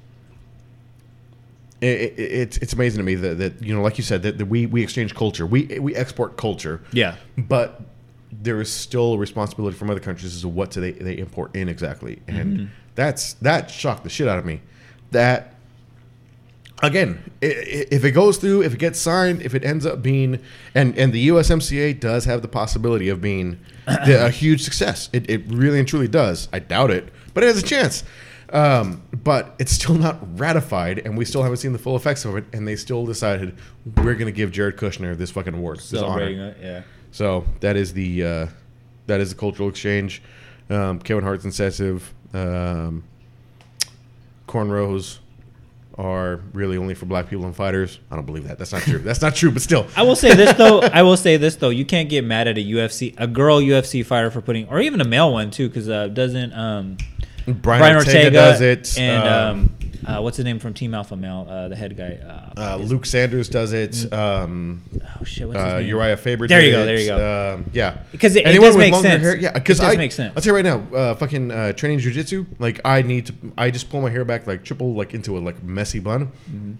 it, 1.80 1.86
it, 1.86 2.14
it's 2.18 2.56
it's 2.58 2.72
amazing 2.72 2.98
to 2.98 3.04
me 3.04 3.14
that, 3.16 3.38
that 3.38 3.62
you 3.62 3.74
know 3.74 3.82
like 3.82 3.98
you 3.98 4.04
said 4.04 4.22
that, 4.22 4.38
that 4.38 4.46
we 4.46 4.66
we 4.66 4.82
exchange 4.82 5.14
culture 5.14 5.44
we 5.46 5.64
we 5.80 5.94
export 5.96 6.36
culture 6.36 6.80
Yeah. 6.92 7.16
but 7.36 7.80
there 8.30 8.60
is 8.60 8.72
still 8.72 9.14
a 9.14 9.18
responsibility 9.18 9.76
from 9.76 9.90
other 9.90 10.00
countries 10.00 10.34
as 10.34 10.40
to 10.42 10.48
what 10.48 10.70
do 10.70 10.80
they 10.80 10.92
they 10.92 11.18
import 11.18 11.54
in 11.54 11.68
exactly 11.68 12.22
and 12.28 12.56
Mm-hmm. 12.58 12.66
That's 12.94 13.34
that 13.34 13.70
shocked 13.70 14.04
the 14.04 14.10
shit 14.10 14.28
out 14.28 14.38
of 14.38 14.44
me 14.44 14.60
that 15.12 15.52
again, 16.82 17.30
if 17.40 18.04
it 18.04 18.10
goes 18.10 18.38
through, 18.38 18.62
if 18.62 18.74
it 18.74 18.78
gets 18.78 18.98
signed, 18.98 19.40
if 19.42 19.54
it 19.54 19.64
ends 19.64 19.86
up 19.86 20.02
being, 20.02 20.40
and 20.74 20.96
and 20.98 21.12
the 21.12 21.28
USMCA 21.28 21.98
does 21.98 22.24
have 22.24 22.42
the 22.42 22.48
possibility 22.48 23.08
of 23.08 23.20
being 23.20 23.60
a 23.86 24.30
huge 24.30 24.62
success. 24.62 25.08
It, 25.12 25.30
it 25.30 25.42
really 25.48 25.78
and 25.78 25.88
truly 25.88 26.08
does. 26.08 26.48
I 26.52 26.58
doubt 26.58 26.90
it, 26.90 27.08
but 27.32 27.44
it 27.44 27.46
has 27.46 27.58
a 27.58 27.66
chance. 27.66 28.04
Um, 28.52 29.02
but 29.24 29.54
it's 29.58 29.72
still 29.72 29.94
not 29.94 30.38
ratified, 30.38 30.98
and 30.98 31.16
we 31.16 31.24
still 31.24 31.42
haven't 31.42 31.56
seen 31.58 31.72
the 31.72 31.78
full 31.78 31.96
effects 31.96 32.26
of 32.26 32.36
it. 32.36 32.44
And 32.52 32.68
they 32.68 32.76
still 32.76 33.06
decided 33.06 33.56
we're 33.96 34.14
going 34.14 34.26
to 34.26 34.32
give 34.32 34.50
Jared 34.52 34.76
Kushner 34.76 35.16
this 35.16 35.30
fucking 35.30 35.54
award, 35.54 35.78
this 35.78 35.94
honor. 35.94 36.28
it, 36.28 36.58
yeah. 36.60 36.82
So 37.12 37.46
that 37.60 37.76
is 37.76 37.94
the 37.94 38.24
uh, 38.24 38.46
that 39.06 39.20
is 39.20 39.30
the 39.30 39.36
cultural 39.38 39.68
exchange. 39.68 40.22
Um, 40.68 40.98
Kevin 40.98 41.24
Hart's 41.24 41.44
incisive. 41.44 42.12
Um, 42.34 43.04
cornrows 44.48 45.18
are 45.98 46.40
really 46.52 46.76
only 46.76 46.94
for 46.94 47.06
black 47.06 47.28
people 47.28 47.44
and 47.44 47.54
fighters. 47.54 47.98
I 48.10 48.16
don't 48.16 48.24
believe 48.24 48.48
that. 48.48 48.58
That's 48.58 48.72
not 48.72 48.82
true. 48.82 48.98
That's 48.98 49.20
not 49.20 49.34
true. 49.34 49.50
But 49.50 49.62
still, 49.62 49.86
I 49.96 50.02
will 50.02 50.16
say 50.16 50.34
this 50.34 50.56
though. 50.56 50.80
I 50.80 51.02
will 51.02 51.16
say 51.16 51.36
this 51.36 51.56
though. 51.56 51.70
You 51.70 51.84
can't 51.84 52.08
get 52.08 52.24
mad 52.24 52.48
at 52.48 52.58
a 52.58 52.64
UFC, 52.64 53.14
a 53.18 53.26
girl 53.26 53.60
UFC 53.60 54.04
fighter 54.04 54.30
for 54.30 54.40
putting, 54.40 54.68
or 54.68 54.80
even 54.80 55.00
a 55.00 55.04
male 55.04 55.32
one 55.32 55.50
too, 55.50 55.68
because 55.68 55.88
uh, 55.88 56.08
doesn't 56.08 56.52
um, 56.52 56.96
Brian, 57.46 57.60
Brian 57.60 57.96
Ortega, 57.96 58.18
Ortega, 58.18 58.30
does 58.30 58.60
it, 58.60 58.98
and 58.98 59.28
um, 59.28 59.60
um, 59.60 59.74
uh, 60.06 60.20
what's 60.20 60.36
the 60.36 60.44
name 60.44 60.58
from 60.58 60.74
Team 60.74 60.94
Alpha 60.94 61.16
Male, 61.16 61.46
uh, 61.48 61.68
the 61.68 61.76
head 61.76 61.96
guy. 61.96 62.18
Uh, 62.56 62.60
uh, 62.60 62.76
Luke 62.76 63.06
Sanders 63.06 63.48
does 63.48 63.72
it. 63.72 64.12
Um, 64.12 64.82
oh 65.20 65.24
shit, 65.24 65.46
what's 65.48 65.58
his 65.60 65.72
uh, 65.72 65.78
name? 65.78 65.88
Uriah 65.88 66.16
Faber. 66.16 66.48
There 66.48 66.60
did 66.60 66.66
you 66.68 66.72
go, 66.72 66.82
it. 66.82 66.84
there 66.86 66.98
you 67.00 67.06
go. 67.06 67.54
Um, 67.54 67.70
yeah, 67.72 67.98
'Cause 68.18 68.34
it- 68.36 68.40
it 68.40 68.46
Anyone 68.46 68.68
does 68.68 68.76
with 68.76 68.80
make 68.84 68.92
longer 68.92 69.08
sense. 69.08 69.22
Hair, 69.22 69.36
yeah, 69.36 69.52
because 69.52 69.78
It 69.78 69.82
does 69.82 69.94
I 69.94 69.96
make 69.96 70.12
sense. 70.12 70.32
I'll 70.36 70.42
tell 70.42 70.52
you 70.52 70.56
right 70.56 70.64
now, 70.90 70.96
uh, 70.96 71.14
fucking 71.14 71.50
uh, 71.50 71.72
training 71.74 72.00
jujitsu. 72.00 72.46
Like 72.58 72.80
I 72.84 73.02
need 73.02 73.26
to. 73.26 73.34
I 73.56 73.70
just 73.70 73.90
pull 73.90 74.00
my 74.02 74.10
hair 74.10 74.24
back 74.24 74.46
like 74.46 74.64
triple 74.64 74.94
like 74.94 75.14
into 75.14 75.36
a 75.36 75.40
like 75.40 75.62
messy 75.62 75.98
bun. 76.00 76.32
Mm-hmm. 76.50 76.72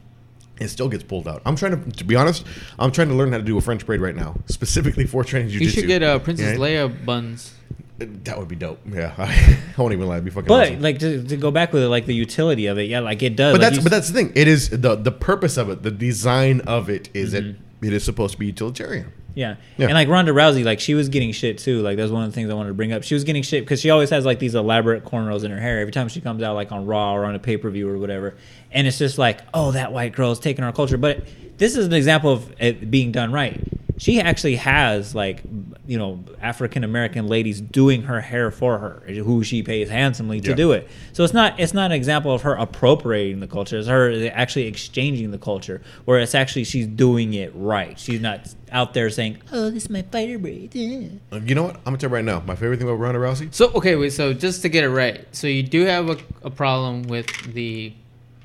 It 0.61 0.69
still 0.69 0.89
gets 0.89 1.03
pulled 1.03 1.27
out. 1.27 1.43
I'm 1.45 1.57
trying 1.57 1.83
to, 1.83 1.91
to 1.99 2.05
be 2.05 2.15
honest. 2.15 2.45
I'm 2.79 2.93
trying 2.93 3.09
to 3.09 3.15
learn 3.15 3.33
how 3.33 3.39
to 3.39 3.43
do 3.45 3.59
a 3.59 3.61
French 3.61 3.85
braid 3.85 4.01
right 4.01 4.15
now, 4.15 4.37
specifically 4.47 5.07
for 5.07 5.25
training 5.25 5.51
jujitsu. 5.51 5.61
You 5.61 5.69
should 5.71 5.87
get 5.89 6.03
uh, 6.05 6.19
Princess 6.21 6.57
Yeah. 6.59 6.65
Leia 6.65 7.05
buns. 7.05 7.53
That 7.99 8.39
would 8.39 8.49
be 8.49 8.57
dope. 8.57 8.81
Yeah, 8.93 9.15
I 9.19 9.59
won't 9.81 9.93
even 9.93 10.09
lie. 10.09 10.17
It'd 10.17 10.25
be 10.25 10.31
fucking. 10.31 10.49
But 10.49 10.69
awesome. 10.69 10.83
like 10.83 10.99
to, 11.01 11.23
to 11.25 11.37
go 11.37 11.51
back 11.51 11.73
with 11.73 11.83
it, 11.83 11.89
like 11.89 12.07
the 12.07 12.15
utility 12.15 12.67
of 12.67 12.79
it, 12.79 12.89
yeah, 12.89 13.01
like 13.01 13.23
it 13.23 13.37
does. 13.37 13.53
but 13.55 13.61
like 13.61 13.71
that's 13.71 13.77
you 13.77 13.83
but 13.83 13.91
that's 13.93 14.09
the 14.09 14.15
thing. 14.15 14.33
It 14.35 14.49
is 14.49 14.71
the 14.71 14.97
the 14.97 15.13
purpose 15.13 15.57
of 15.57 15.71
it. 15.71 15.83
The 15.83 15.91
design 15.91 16.61
of 16.63 16.89
it 16.91 17.09
is 17.15 17.33
it 17.35 17.45
Mm-hmm. 17.45 17.85
it 17.87 17.93
is 17.93 18.05
supposed 18.05 18.33
to 18.35 18.39
be 18.39 18.47
utilitarian. 18.47 19.13
Yeah. 19.35 19.57
Yeah. 19.79 19.87
And 19.87 19.95
like 19.95 20.09
Ronda 20.09 20.33
Rousey, 20.33 20.63
like 20.65 20.79
she 20.79 20.95
was 20.95 21.09
getting 21.09 21.33
shit 21.33 21.59
too. 21.59 21.81
Like 21.81 21.97
that's 21.97 22.11
one 22.11 22.23
of 22.25 22.31
the 22.31 22.35
things 22.35 22.51
I 22.51 22.55
wanted 22.55 22.69
to 22.69 22.75
bring 22.75 22.93
up. 22.93 23.03
She 23.03 23.15
was 23.15 23.25
getting 23.25 23.43
shit 23.43 23.65
because 23.65 23.81
she 23.81 23.89
always 23.91 24.11
has 24.11 24.27
like 24.27 24.39
these 24.39 24.55
elaborate 24.55 25.05
cornrows 25.05 25.43
in 25.45 25.51
her 25.51 25.59
hair 25.61 25.81
every 25.81 25.93
time 25.93 26.09
she 26.09 26.21
comes 26.21 26.43
out 26.43 26.55
like 26.55 26.71
on 26.71 26.85
Raw 26.87 27.15
or 27.15 27.25
on 27.25 27.35
a 27.35 27.39
pay 27.39 27.57
per 27.57 27.71
view 27.71 27.89
or 27.89 27.97
whatever. 27.99 28.35
And 28.73 28.87
it's 28.87 28.99
just 28.99 29.17
like, 29.19 29.41
oh, 29.55 29.73
that 29.73 29.93
white 29.93 30.13
girl 30.15 30.33
is 30.33 30.39
taking 30.39 30.65
our 30.65 30.73
culture. 30.73 30.99
But 30.99 31.27
this 31.57 31.77
is 31.77 31.87
an 31.87 31.93
example 31.95 32.31
of 32.33 32.55
it 32.61 32.91
being 32.91 33.11
done 33.11 33.33
right. 33.33 33.59
She 34.03 34.21
actually 34.21 34.57
has 34.57 35.15
like, 35.15 35.43
you 35.87 35.97
know, 35.97 36.25
African 36.41 36.83
American 36.83 37.29
ladies 37.29 37.61
doing 37.61 38.03
her 38.03 38.21
hair 38.21 38.51
for 38.51 38.79
her, 38.79 39.05
who 39.13 39.45
she 39.45 39.63
pays 39.63 39.89
handsomely 39.89 40.41
to 40.41 40.49
Yeah. 40.51 40.57
do 40.57 40.73
it. 40.73 40.89
So 41.13 41.23
it's 41.23 41.33
not 41.33 41.61
it's 41.61 41.73
not 41.73 41.87
an 41.93 41.93
example 41.93 42.35
of 42.35 42.43
her 42.43 42.55
appropriating 42.55 43.39
the 43.39 43.47
culture. 43.47 43.79
It's 43.79 43.87
her 43.87 44.29
actually 44.35 44.67
exchanging 44.67 45.31
the 45.31 45.39
culture, 45.39 45.83
where 46.05 46.19
it's 46.19 46.35
actually 46.35 46.65
she's 46.65 46.89
doing 46.89 47.35
it 47.35 47.53
right. 47.55 47.97
She's 47.97 48.21
not 48.21 48.53
out 48.73 48.93
there 48.93 49.09
saying, 49.09 49.37
"Oh, 49.53 49.71
this 49.71 49.85
is 49.85 49.91
my 49.91 50.03
fighter 50.03 50.37
braid." 50.37 50.75
yeah." 50.75 51.07
Uh, 51.31 51.39
You 51.47 51.55
know 51.55 51.63
what? 51.63 51.77
I'm 51.77 51.85
gonna 51.85 51.99
tell 51.99 52.11
you 52.11 52.17
right 52.17 52.25
now. 52.25 52.43
My 52.45 52.57
favorite 52.57 52.79
thing 52.79 52.89
about 52.89 52.99
Ronda 52.99 53.21
Rousey. 53.21 53.55
So 53.55 53.71
okay, 53.73 53.95
wait. 53.95 54.13
So 54.13 54.33
just 54.35 54.63
to 54.63 54.69
get 54.69 54.83
it 54.83 54.91
right, 54.91 55.25
so 55.31 55.47
you 55.47 55.63
do 55.63 55.85
have 55.85 56.09
a, 56.11 56.17
a 56.43 56.51
problem 56.51 57.05
with 57.05 57.29
the 57.55 57.93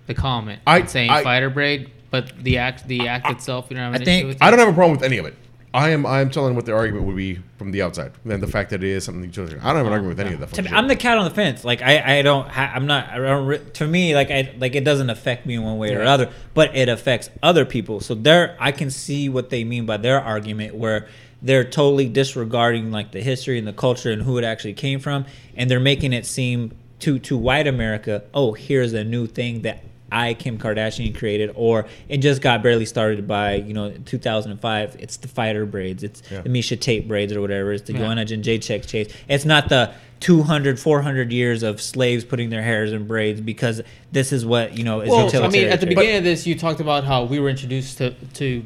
the 0.05 0.13
comment 0.13 0.59
I- 0.67 0.85
saying 0.85 1.09
I- 1.09 1.23
fighter 1.23 1.49
braid, 1.49 1.89
but 2.11 2.31
the 2.43 2.59
act 2.59 2.87
the 2.87 3.07
act 3.07 3.27
itself, 3.31 3.65
you 3.71 3.75
don't 3.75 3.85
have 3.85 3.95
an 3.95 4.01
I 4.03 4.05
think- 4.05 4.19
issue 4.19 4.27
with 4.27 4.37
I 4.43 4.49
it? 4.49 4.51
don't 4.51 4.59
have 4.59 4.69
a 4.69 4.73
problem 4.73 4.95
with 4.95 5.03
any 5.03 5.17
of 5.17 5.25
it. 5.25 5.33
I 5.73 5.89
am 5.89 6.05
I 6.05 6.21
am 6.21 6.29
telling 6.29 6.55
what 6.55 6.65
the 6.65 6.73
argument 6.73 7.05
would 7.05 7.15
be 7.17 7.39
from 7.57 7.71
the 7.71 7.81
outside, 7.81 8.13
and 8.27 8.41
the 8.41 8.47
fact 8.47 8.69
that 8.71 8.83
it 8.83 8.89
is 8.89 9.03
something 9.03 9.23
utilitarian. 9.23 9.63
I 9.65 9.69
don't 9.69 9.77
have 9.77 9.87
an 9.87 9.91
argument 9.93 10.17
with 10.17 10.25
any 10.25 10.33
of 10.33 10.39
that. 10.39 10.53
To 10.53 10.61
me, 10.61 10.69
shit. 10.69 10.77
I'm 10.77 10.87
the 10.87 10.95
cat 10.95 11.17
on 11.17 11.25
the 11.25 11.29
fence. 11.35 11.63
Like 11.65 11.81
I, 11.81 12.19
I 12.19 12.21
don't, 12.21 12.47
ha- 12.47 12.71
I'm 12.73 12.87
not. 12.87 13.09
I 13.09 13.17
don't. 13.17 13.45
re- 13.45 13.61
To 13.73 13.85
me, 13.87 14.15
like 14.15 14.31
I, 14.31 14.53
like 14.57 14.75
it 14.75 14.83
doesn't 14.83 15.09
affect 15.09 15.45
me 15.45 15.55
in 15.55 15.63
one 15.63 15.77
way 15.77 15.89
or 15.89 15.97
Yeah. 15.97 16.01
another, 16.01 16.31
but 16.53 16.75
it 16.75 16.89
affects 16.89 17.29
other 17.43 17.65
people. 17.65 17.99
So 17.99 18.15
there, 18.15 18.55
I 18.59 18.71
can 18.71 18.89
see 18.89 19.29
what 19.29 19.49
they 19.49 19.63
mean 19.63 19.85
by 19.85 19.97
their 19.97 20.19
argument, 20.21 20.73
where 20.75 21.07
they're 21.41 21.63
totally 21.65 22.07
disregarding 22.09 22.89
like 22.91 23.11
the 23.11 23.21
history 23.21 23.59
and 23.59 23.67
the 23.67 23.73
culture 23.73 24.11
and 24.11 24.23
who 24.23 24.37
it 24.37 24.43
actually 24.43 24.73
came 24.73 24.99
from, 24.99 25.25
and 25.55 25.69
they're 25.69 25.79
making 25.79 26.13
it 26.13 26.25
seem 26.25 26.71
to 26.99 27.19
to 27.19 27.37
white 27.37 27.67
America, 27.67 28.23
oh, 28.33 28.53
here's 28.53 28.93
a 28.93 29.03
new 29.03 29.27
thing 29.27 29.61
that 29.61 29.83
I 30.11 30.33
Kim 30.35 30.57
Kardashian 30.57 31.15
created, 31.17 31.51
or 31.55 31.85
it 32.07 32.17
just 32.17 32.41
got 32.41 32.63
barely 32.63 32.85
started 32.85 33.27
by 33.27 33.55
you 33.55 33.73
know 33.73 33.91
2005. 34.05 34.95
It's 34.99 35.17
the 35.17 35.27
fighter 35.27 35.65
braids, 35.65 36.03
it's 36.03 36.21
Yeah. 36.31 36.41
the 36.41 36.49
Miesha 36.49 36.79
Tate 36.79 37.07
braids 37.07 37.33
or 37.33 37.41
whatever. 37.41 37.73
It's 37.73 37.83
the 37.83 37.93
Yeah. 37.93 37.99
Joanna 37.99 38.25
Jedrzejczyk. 38.25 39.11
It's 39.27 39.45
not 39.45 39.69
the 39.69 39.91
200, 40.19 40.79
400 40.79 41.31
years 41.31 41.61
of 41.61 41.79
slaves 41.81 42.23
putting 42.23 42.49
their 42.49 42.63
hairs 42.63 42.91
in 42.91 43.05
braids 43.05 43.39
because 43.41 43.81
this 44.11 44.31
is 44.33 44.45
what 44.45 44.77
you 44.77 44.83
know 44.83 45.01
is 45.01 45.09
Well, 45.09 45.29
I 45.43 45.47
mean, 45.49 45.67
at 45.67 45.79
the 45.81 45.85
shit. 45.87 45.95
beginning 45.95 46.17
of 46.17 46.23
this, 46.23 46.47
you 46.47 46.55
talked 46.55 46.79
about 46.79 47.03
how 47.03 47.25
we 47.25 47.39
were 47.39 47.49
introduced 47.49 47.97
to 47.99 48.11
to 48.35 48.63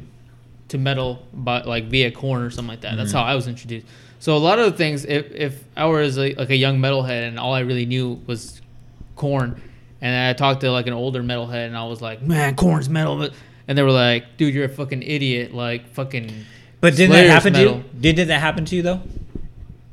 to 0.68 0.78
metal, 0.78 1.20
but 1.34 1.66
like 1.66 1.84
via 1.86 2.10
Korn 2.10 2.40
or 2.42 2.50
something 2.50 2.68
like 2.70 2.80
that. 2.82 2.96
That's 2.96 3.10
Mm-hmm. 3.10 3.18
how 3.18 3.24
I 3.24 3.34
was 3.34 3.46
introduced. 3.48 3.84
So 4.20 4.36
a 4.36 4.38
lot 4.38 4.58
of 4.58 4.64
the 4.70 4.78
things, 4.78 5.04
if 5.04 5.30
if 5.34 5.64
I 5.76 5.84
was 5.86 6.16
a, 6.16 6.32
like 6.34 6.50
a 6.50 6.56
young 6.56 6.78
metalhead 6.78 7.26
and 7.28 7.38
all 7.38 7.52
I 7.52 7.60
really 7.60 7.84
knew 7.84 8.20
was 8.26 8.62
Korn, 9.16 9.60
and 10.02 10.14
I 10.28 10.34
talked 10.34 10.60
to 10.60 10.70
like 10.70 10.86
an 10.86 10.92
older 10.92 11.22
metalhead 11.22 11.66
and 11.68 11.76
I 11.76 11.86
was 11.86 12.02
like, 12.02 12.20
man, 12.20 12.54
Korn's 12.56 12.90
metal, 12.90 13.30
and 13.68 13.78
they 13.78 13.82
were 13.82 13.90
like, 13.90 14.36
dude, 14.36 14.52
you're 14.52 14.66
a 14.66 14.68
fucking 14.68 15.02
idiot, 15.02 15.54
like 15.54 15.88
fucking. 15.94 16.30
but 16.80 16.94
didn't 16.96 17.12
Slayer's 17.12 17.28
that 17.28 17.32
happen 17.32 17.52
to 17.54 17.60
you? 17.60 17.84
Did, 17.98 18.16
did 18.16 18.28
that 18.28 18.40
happen 18.40 18.64
to 18.66 18.76
you 18.76 18.82
though? 18.82 19.00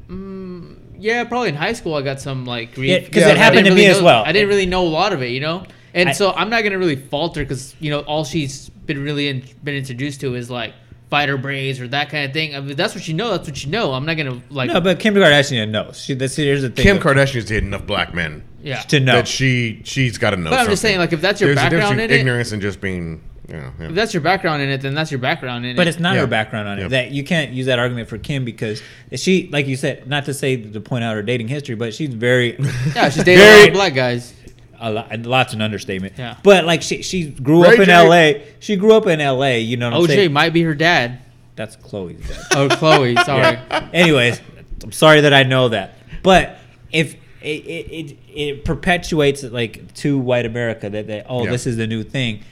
Mm, 0.10 0.78
yeah, 0.98 1.24
probably 1.24 1.50
in 1.50 1.56
high 1.56 1.74
school 1.74 1.94
I 1.96 2.02
got 2.02 2.20
some 2.20 2.46
like 2.46 2.74
grief 2.76 2.90
Yeah, 2.90 3.00
'cause 3.08 3.24
it 3.24 3.36
I 3.36 3.40
happened 3.40 3.66
didn't 3.66 3.70
to 3.72 3.76
me 3.76 3.82
really 3.82 3.92
as 3.92 4.00
know- 4.00 4.06
well. 4.06 4.24
I 4.26 4.32
didn't 4.32 4.50
really 4.50 4.66
know 4.66 4.86
a 4.86 4.90
lot 4.90 5.14
of 5.14 5.22
it, 5.22 5.30
you 5.32 5.40
know. 5.40 5.64
And 5.94 6.10
I- 6.10 6.14
so 6.14 6.32
I'm 6.34 6.50
not 6.50 6.64
gonna 6.64 6.78
really 6.80 6.96
falter 6.96 7.42
because 7.44 7.76
you 7.80 7.90
know 7.92 8.00
all 8.02 8.26
she's 8.26 8.70
been 8.70 9.04
really 9.04 9.28
in, 9.28 9.44
been 9.64 9.76
introduced 9.76 10.22
to 10.22 10.34
is 10.36 10.50
like 10.50 10.74
fighter 11.10 11.38
braids 11.38 11.80
or 11.80 11.88
that 11.90 12.10
kind 12.10 12.26
of 12.26 12.34
thing. 12.34 12.56
I 12.56 12.60
mean, 12.60 12.76
that's 12.76 12.94
what 12.96 13.08
you 13.08 13.14
know. 13.14 13.32
That's 13.32 13.48
what 13.48 13.64
you 13.64 13.72
know. 13.72 13.94
I'm 13.94 14.06
not 14.06 14.16
gonna 14.18 14.42
like. 14.50 14.72
No, 14.72 14.80
but 14.82 15.00
Kim 15.00 15.14
Kardashian 15.16 15.70
knows. 15.70 16.00
She, 16.04 16.14
this, 16.14 16.36
here's 16.36 16.62
the 16.62 16.70
thing. 16.70 16.84
Kim 16.84 16.98
though. 16.98 17.04
Kardashian's 17.04 17.46
dated 17.46 17.64
enough 17.64 17.86
black 17.86 18.14
men 18.14 18.44
yeah. 18.62 18.82
to 18.84 19.00
know. 19.00 19.14
that 19.16 19.28
she 19.28 19.82
she's 19.84 20.18
got 20.18 20.32
to 20.32 20.38
know. 20.38 20.50
But 20.52 20.60
I'm 20.60 20.68
just 20.68 20.82
saying, 20.82 21.00
like, 21.00 21.14
if 21.14 21.22
that's 21.22 21.42
your 21.42 21.54
There's 21.56 21.66
a 21.66 21.70
difference 21.70 21.84
background 21.90 21.98
between 21.98 22.12
in 22.12 22.16
it- 22.16 22.20
ignorance 22.20 22.52
and 22.52 22.62
just 22.62 22.80
being, 22.82 23.24
you 23.48 23.56
know, 23.56 23.72
yeah. 23.80 23.88
If 23.88 23.96
that's 23.96 24.14
your 24.14 24.22
background 24.22 24.62
in 24.62 24.70
it, 24.70 24.82
then 24.82 24.94
that's 24.94 25.10
your 25.12 25.20
background 25.20 25.66
in 25.66 25.76
But 25.76 25.82
it. 25.82 25.86
But 25.86 25.88
it's 25.88 26.00
not 26.00 26.14
Yeah. 26.14 26.22
her 26.22 26.28
background 26.28 26.68
on 26.68 26.78
it. 26.78 26.82
Yeah. 26.84 26.88
That 26.90 27.12
you 27.12 27.24
can't 27.24 27.52
use 27.52 27.66
that 27.66 27.80
argument 27.80 28.08
for 28.08 28.18
Kim 28.20 28.46
because 28.46 28.82
she, 29.16 29.50
like 29.52 29.66
you 29.66 29.76
said, 29.76 30.08
not 30.08 30.26
to 30.26 30.34
say 30.36 30.58
to 30.58 30.80
point 30.82 31.04
out 31.04 31.16
her 31.16 31.24
dating 31.24 31.48
history, 31.48 31.74
but 31.76 31.94
she's 31.94 32.14
very, 32.14 32.56
yeah, 32.96 33.10
she's 33.10 33.24
dating 33.24 33.42
a 33.42 33.46
Very- 33.46 33.60
lot 33.62 33.68
of 33.70 33.74
black 33.74 33.94
guys. 33.96 34.34
A 34.82 34.92
lot, 34.92 35.14
a 35.14 35.18
lot's 35.18 35.54
an 35.54 35.62
understatement. 35.62 36.14
Yeah. 36.18 36.38
But 36.44 36.66
like 36.66 36.82
she, 36.82 37.02
she 37.02 37.30
grew 37.30 37.64
Ray 37.64 37.74
up 37.74 37.80
in 37.80 37.86
J. 37.86 37.92
L.A. 37.92 38.48
She 38.60 38.76
grew 38.78 38.94
up 38.94 39.08
in 39.08 39.20
L.A. 39.20 39.60
You 39.60 39.78
know 39.78 39.90
what 39.92 39.98
I'm 39.98 40.04
OJ 40.04 40.08
saying? 40.08 40.34
might 40.34 40.54
be 40.54 40.62
her 40.64 40.74
dad. 40.76 41.20
That's 41.56 41.76
Khloé's 41.76 42.28
dad. 42.28 42.42
Oh, 42.56 42.70
Chloe. 42.70 43.16
Sorry. 43.26 43.58
Anyways, 43.94 44.40
I'm 44.82 44.92
sorry 44.94 45.22
that 45.22 45.34
I 45.34 45.44
know 45.44 45.70
that. 45.70 45.96
But 46.24 46.58
if 46.92 47.16
it, 47.42 47.48
it, 47.48 47.92
it, 48.12 48.18
it 48.34 48.66
perpetuates 48.66 49.44
like 49.44 49.94
to 49.96 50.18
white 50.18 50.46
America 50.46 50.90
that 50.90 51.08
they 51.08 51.24
oh 51.28 51.44
Yeah. 51.46 51.52
this 51.52 51.68
is 51.68 51.76
the 51.78 51.88
new 51.88 52.04
thing 52.04 52.44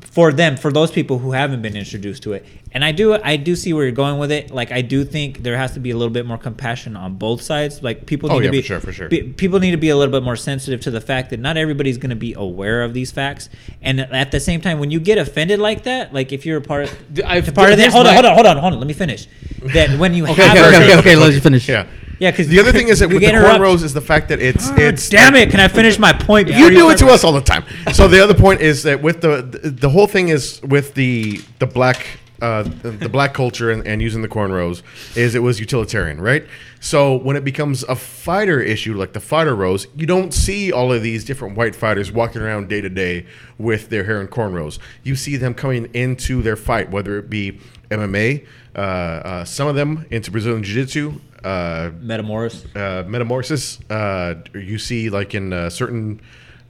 for 0.00 0.32
them 0.32 0.56
for 0.56 0.70
those 0.72 0.90
people 0.90 1.18
who 1.18 1.32
haven't 1.32 1.62
been 1.62 1.76
introduced 1.76 2.22
to 2.22 2.32
it 2.32 2.44
and 2.72 2.84
i 2.84 2.92
do 2.92 3.14
i 3.22 3.36
do 3.36 3.56
see 3.56 3.72
where 3.72 3.84
you're 3.84 3.92
going 3.92 4.18
with 4.18 4.30
it 4.30 4.50
like 4.50 4.70
i 4.72 4.82
do 4.82 5.04
think 5.04 5.42
there 5.42 5.56
has 5.56 5.72
to 5.72 5.80
be 5.80 5.90
a 5.90 5.96
little 5.96 6.12
bit 6.12 6.26
more 6.26 6.36
compassion 6.38 6.96
on 6.96 7.14
both 7.14 7.40
sides 7.40 7.82
like 7.82 8.04
people 8.06 8.30
Oh, 8.30 8.38
need 8.38 8.44
yeah, 8.44 8.50
to 8.50 8.52
be 8.52 8.60
for 8.62 8.66
sure, 8.66 8.80
for 8.80 8.92
sure. 8.92 9.08
be- 9.08 9.22
people 9.22 9.58
need 9.60 9.70
to 9.70 9.76
be 9.76 9.88
a 9.88 9.96
little 9.96 10.12
bit 10.12 10.22
more 10.22 10.36
sensitive 10.36 10.80
to 10.82 10.90
the 10.90 11.00
fact 11.00 11.30
that 11.30 11.40
not 11.40 11.56
everybody's 11.56 11.98
going 11.98 12.10
to 12.10 12.16
be 12.16 12.34
aware 12.34 12.82
of 12.82 12.92
these 12.94 13.10
facts 13.10 13.48
and 13.80 14.00
at 14.00 14.30
the 14.30 14.40
same 14.40 14.60
time 14.60 14.78
when 14.78 14.90
you 14.90 15.00
get 15.00 15.18
offended 15.18 15.58
like 15.58 15.84
that 15.84 16.12
like 16.12 16.32
if 16.32 16.44
you're 16.44 16.58
a 16.58 16.62
part 16.62 16.84
of 16.84 17.14
D- 17.14 17.22
I've- 17.22 17.48
a 17.48 17.52
part 17.52 17.72
of 17.72 17.78
that 17.78 17.92
hold 17.92 18.06
on 18.06 18.14
hold 18.14 18.26
on 18.26 18.34
hold 18.34 18.46
on 18.46 18.56
hold 18.58 18.72
on 18.74 18.78
let 18.78 18.86
me 18.86 18.94
finish 18.94 19.26
that 19.74 19.98
when 19.98 20.14
you 20.14 20.24
Okay, 20.28 20.42
have 20.46 20.56
okay, 20.56 20.60
a- 20.64 20.68
okay, 20.68 20.76
okay, 20.84 20.98
okay. 20.98 21.16
Let 21.16 21.32
you 21.32 21.40
finish. 21.40 21.68
yeah. 21.68 21.86
Yeah, 22.22 22.30
because 22.30 22.46
The 22.46 22.60
other 22.60 22.70
thing 22.70 22.86
is 22.86 23.00
that 23.00 23.08
with 23.08 23.20
the 23.20 23.26
cornrows 23.26 23.82
is 23.82 23.94
the 23.94 24.00
fact 24.00 24.28
that 24.28 24.40
it's 24.40 24.70
it's 24.78 25.08
damn 25.08 25.34
it! 25.34 25.50
Can 25.50 25.58
I 25.58 25.66
finish 25.66 25.98
my 25.98 26.12
point? 26.12 26.46
You 26.46 26.70
do 26.70 26.88
it 26.90 26.98
to 26.98 27.08
us 27.08 27.24
all 27.24 27.32
the 27.32 27.40
time. 27.40 27.64
So 27.92 28.06
the 28.06 28.22
other 28.22 28.32
point 28.32 28.60
is 28.60 28.84
that 28.84 29.02
with 29.02 29.22
the 29.22 29.42
the, 29.42 29.70
the 29.70 29.90
whole 29.90 30.06
thing 30.06 30.28
is 30.28 30.62
with 30.62 30.94
the 30.94 31.40
the 31.58 31.66
black 31.66 32.06
uh, 32.42 32.64
the, 32.64 33.08
black 33.08 33.34
culture 33.34 33.70
and, 33.70 33.86
and 33.86 34.02
using 34.02 34.20
the 34.20 34.28
cornrows 34.28 34.82
is 35.16 35.34
it 35.34 35.38
was 35.38 35.60
utilitarian, 35.60 36.20
right? 36.20 36.44
So 36.80 37.16
when 37.16 37.36
it 37.36 37.44
becomes 37.44 37.84
a 37.84 37.94
fighter 37.94 38.60
issue 38.60 38.94
like 38.94 39.12
the 39.12 39.20
fighter 39.20 39.54
rows, 39.54 39.86
you 39.94 40.06
don't 40.06 40.34
see 40.34 40.72
all 40.72 40.92
of 40.92 41.02
these 41.02 41.24
different 41.24 41.56
white 41.56 41.76
fighters 41.76 42.10
walking 42.10 42.42
around 42.42 42.68
day 42.68 42.80
to 42.80 42.88
day 42.88 43.26
with 43.58 43.88
their 43.90 44.04
hair 44.04 44.20
in 44.20 44.26
cornrows. 44.26 44.78
You 45.04 45.14
see 45.14 45.36
them 45.36 45.54
coming 45.54 45.88
into 45.94 46.42
their 46.42 46.56
fight, 46.56 46.90
whether 46.90 47.18
it 47.18 47.30
be 47.30 47.60
MMA, 47.90 48.44
uh, 48.74 48.78
uh, 48.78 49.44
some 49.44 49.68
of 49.68 49.76
them 49.76 50.04
into 50.10 50.30
Brazilian 50.30 50.64
Jiu 50.64 50.74
Jitsu. 50.74 51.20
Uh, 51.44 51.90
Metamoris. 52.00 52.64
uh, 52.76 53.02
metamorphosis 53.08 53.80
uh, 53.90 54.34
you 54.54 54.78
see 54.78 55.10
like 55.10 55.34
in 55.34 55.52
uh, 55.52 55.68
certain 55.68 56.20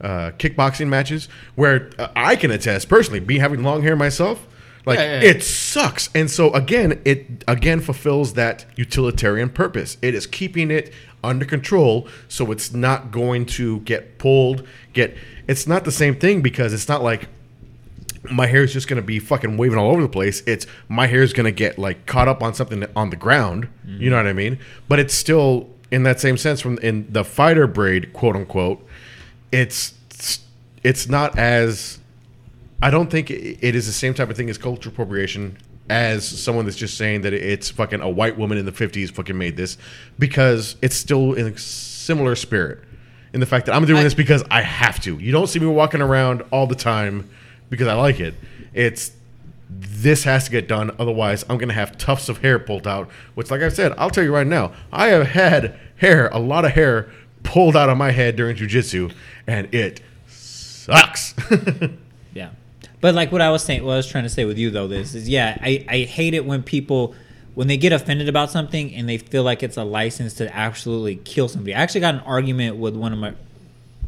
uh, 0.03 0.32
kickboxing 0.39 0.89
matches 0.89 1.28
where 1.55 1.90
uh, 1.99 2.09
I 2.16 2.36
can 2.36 2.51
attest 2.51 2.89
personally, 2.89 3.20
be 3.20 3.39
having 3.39 3.62
long 3.62 3.82
hair 3.82 3.97
myself. 3.97 4.47
Like 4.85 4.99
Yeah, 4.99 5.05
yeah, 5.05 5.21
yeah. 5.23 5.31
it 5.31 5.43
sucks, 5.45 6.11
and 6.15 6.31
so 6.31 6.53
again, 6.53 7.01
it 7.05 7.45
again 7.47 7.81
fulfills 7.81 8.35
that 8.35 8.65
utilitarian 8.77 9.49
purpose. 9.51 9.97
It 10.03 10.15
is 10.15 10.27
keeping 10.27 10.71
it 10.71 10.93
under 11.23 11.45
control, 11.45 12.09
so 12.29 12.51
it's 12.51 12.73
not 12.73 13.11
going 13.13 13.47
to 13.47 13.81
get 13.81 14.19
pulled. 14.19 14.67
Get 14.93 15.17
it's 15.47 15.67
not 15.67 15.85
the 15.85 15.93
same 15.93 16.17
thing 16.17 16.43
because 16.43 16.73
it's 16.73 16.89
not 16.89 17.03
like 17.03 17.29
my 18.31 18.47
hair 18.47 18.63
is 18.63 18.73
just 18.73 18.89
gonna 18.89 19.03
be 19.03 19.19
fucking 19.19 19.57
waving 19.57 19.79
all 19.79 19.91
over 19.91 20.03
the 20.03 20.09
place. 20.09 20.43
It's 20.47 20.67
my 20.89 21.07
hair 21.07 21.23
is 21.23 21.33
gonna 21.33 21.53
get 21.53 21.79
like 21.79 22.07
caught 22.07 22.29
up 22.29 22.43
on 22.43 22.55
something 22.55 22.85
on 22.97 23.11
the 23.11 23.17
ground. 23.17 23.69
You 23.87 24.11
know 24.11 24.17
what 24.17 24.27
I 24.27 24.33
mean? 24.33 24.59
But 24.89 24.99
it's 24.99 25.15
still 25.15 25.69
in 25.91 26.03
that 26.05 26.19
same 26.21 26.37
sense 26.37 26.61
from 26.61 26.79
in 26.79 27.07
the 27.13 27.25
fighter 27.25 27.67
braid, 27.67 28.13
quote 28.13 28.35
unquote. 28.37 28.85
It's 29.53 29.95
it's 30.83 31.09
not 31.09 31.39
as 31.39 31.99
I 32.83 32.91
don't 32.91 33.09
think 33.11 33.31
it 33.31 33.75
is 33.75 33.87
the 33.87 33.93
same 33.93 34.13
type 34.13 34.29
of 34.29 34.37
thing 34.37 34.51
as 34.51 34.59
cultural 34.59 34.93
appropriation 34.93 35.57
as 35.89 36.27
someone 36.27 36.65
that's 36.65 36.77
just 36.77 36.97
saying 36.99 37.23
that 37.23 37.33
it's 37.33 37.71
fucking 37.71 38.01
a 38.01 38.09
white 38.09 38.37
woman 38.37 38.59
in 38.59 38.67
the 38.67 38.73
50s 38.73 39.11
fucking 39.11 39.37
made 39.39 39.57
this 39.57 39.79
because 40.19 40.77
it's 40.83 40.97
still 40.97 41.35
in 41.35 41.47
a 41.47 41.59
similar 41.59 42.35
spirit 42.35 42.81
in 43.33 43.41
the 43.41 43.47
fact 43.47 43.67
that 43.67 43.75
I'm 43.75 43.85
doing 43.85 44.01
I- 44.01 44.03
this 44.05 44.15
because 44.15 44.43
I 44.51 44.63
have 44.63 45.01
to. 45.03 45.17
You 45.19 45.33
don't 45.33 45.47
see 45.47 45.59
me 45.61 45.67
walking 45.67 46.01
around 46.03 46.43
all 46.51 46.67
the 46.67 46.75
time 46.75 47.29
because 47.71 47.87
I 47.89 47.95
like 47.95 48.21
it. 48.21 48.35
It's 48.75 49.13
this 49.71 50.25
has 50.25 50.45
to 50.45 50.51
get 50.51 50.69
done 50.69 50.91
otherwise 50.99 51.45
I'm 51.49 51.57
going 51.57 51.69
to 51.69 51.75
have 51.75 51.97
tufts 51.97 52.29
of 52.29 52.39
hair 52.39 52.59
pulled 52.59 52.87
out, 52.87 53.09
which 53.35 53.51
like 53.51 53.63
I 53.63 53.69
said, 53.69 53.95
I'll 53.97 54.11
tell 54.11 54.25
you 54.25 54.35
right 54.35 54.47
now, 54.47 54.73
I 54.93 55.09
have 55.09 55.29
had 55.29 55.79
hair, 55.97 56.29
a 56.29 56.39
lot 56.39 56.65
of 56.65 56.73
hair 56.73 57.11
pulled 57.43 57.77
out 57.77 57.89
of 57.89 57.97
my 57.97 58.11
head 58.11 58.37
during 58.37 58.57
jujitsu 58.57 59.13
and 59.47 59.73
it 59.75 60.01
sucks. 60.27 61.35
But 63.03 63.16
like 63.16 63.33
what 63.33 63.41
I 63.41 63.51
was 63.51 63.65
saying, 63.65 63.85
what 63.85 63.95
I 63.95 63.97
was 63.97 64.07
trying 64.07 64.23
to 64.23 64.31
say 64.31 64.45
with 64.45 64.57
you 64.57 64.70
though, 64.70 64.87
this 64.87 65.15
is 65.16 65.29
yeah, 65.29 65.59
I, 65.61 65.85
I 65.89 65.99
hate 66.03 66.35
it 66.35 66.47
when 66.47 66.62
people 66.62 67.15
when 67.55 67.66
they 67.66 67.77
get 67.77 67.93
offended 67.93 68.29
about 68.29 68.51
something 68.51 68.95
and 68.95 69.09
they 69.09 69.19
feel 69.19 69.43
like 69.43 69.62
it's 69.65 69.77
a 69.77 69.83
license 69.83 70.35
to 70.35 70.57
absolutely 70.57 71.16
kill 71.16 71.49
somebody. 71.49 71.74
I 71.74 71.81
actually 71.81 72.01
got 72.01 72.15
an 72.15 72.20
argument 72.20 72.77
with 72.77 72.95
one 72.95 73.12
of 73.12 73.19
my 73.19 73.35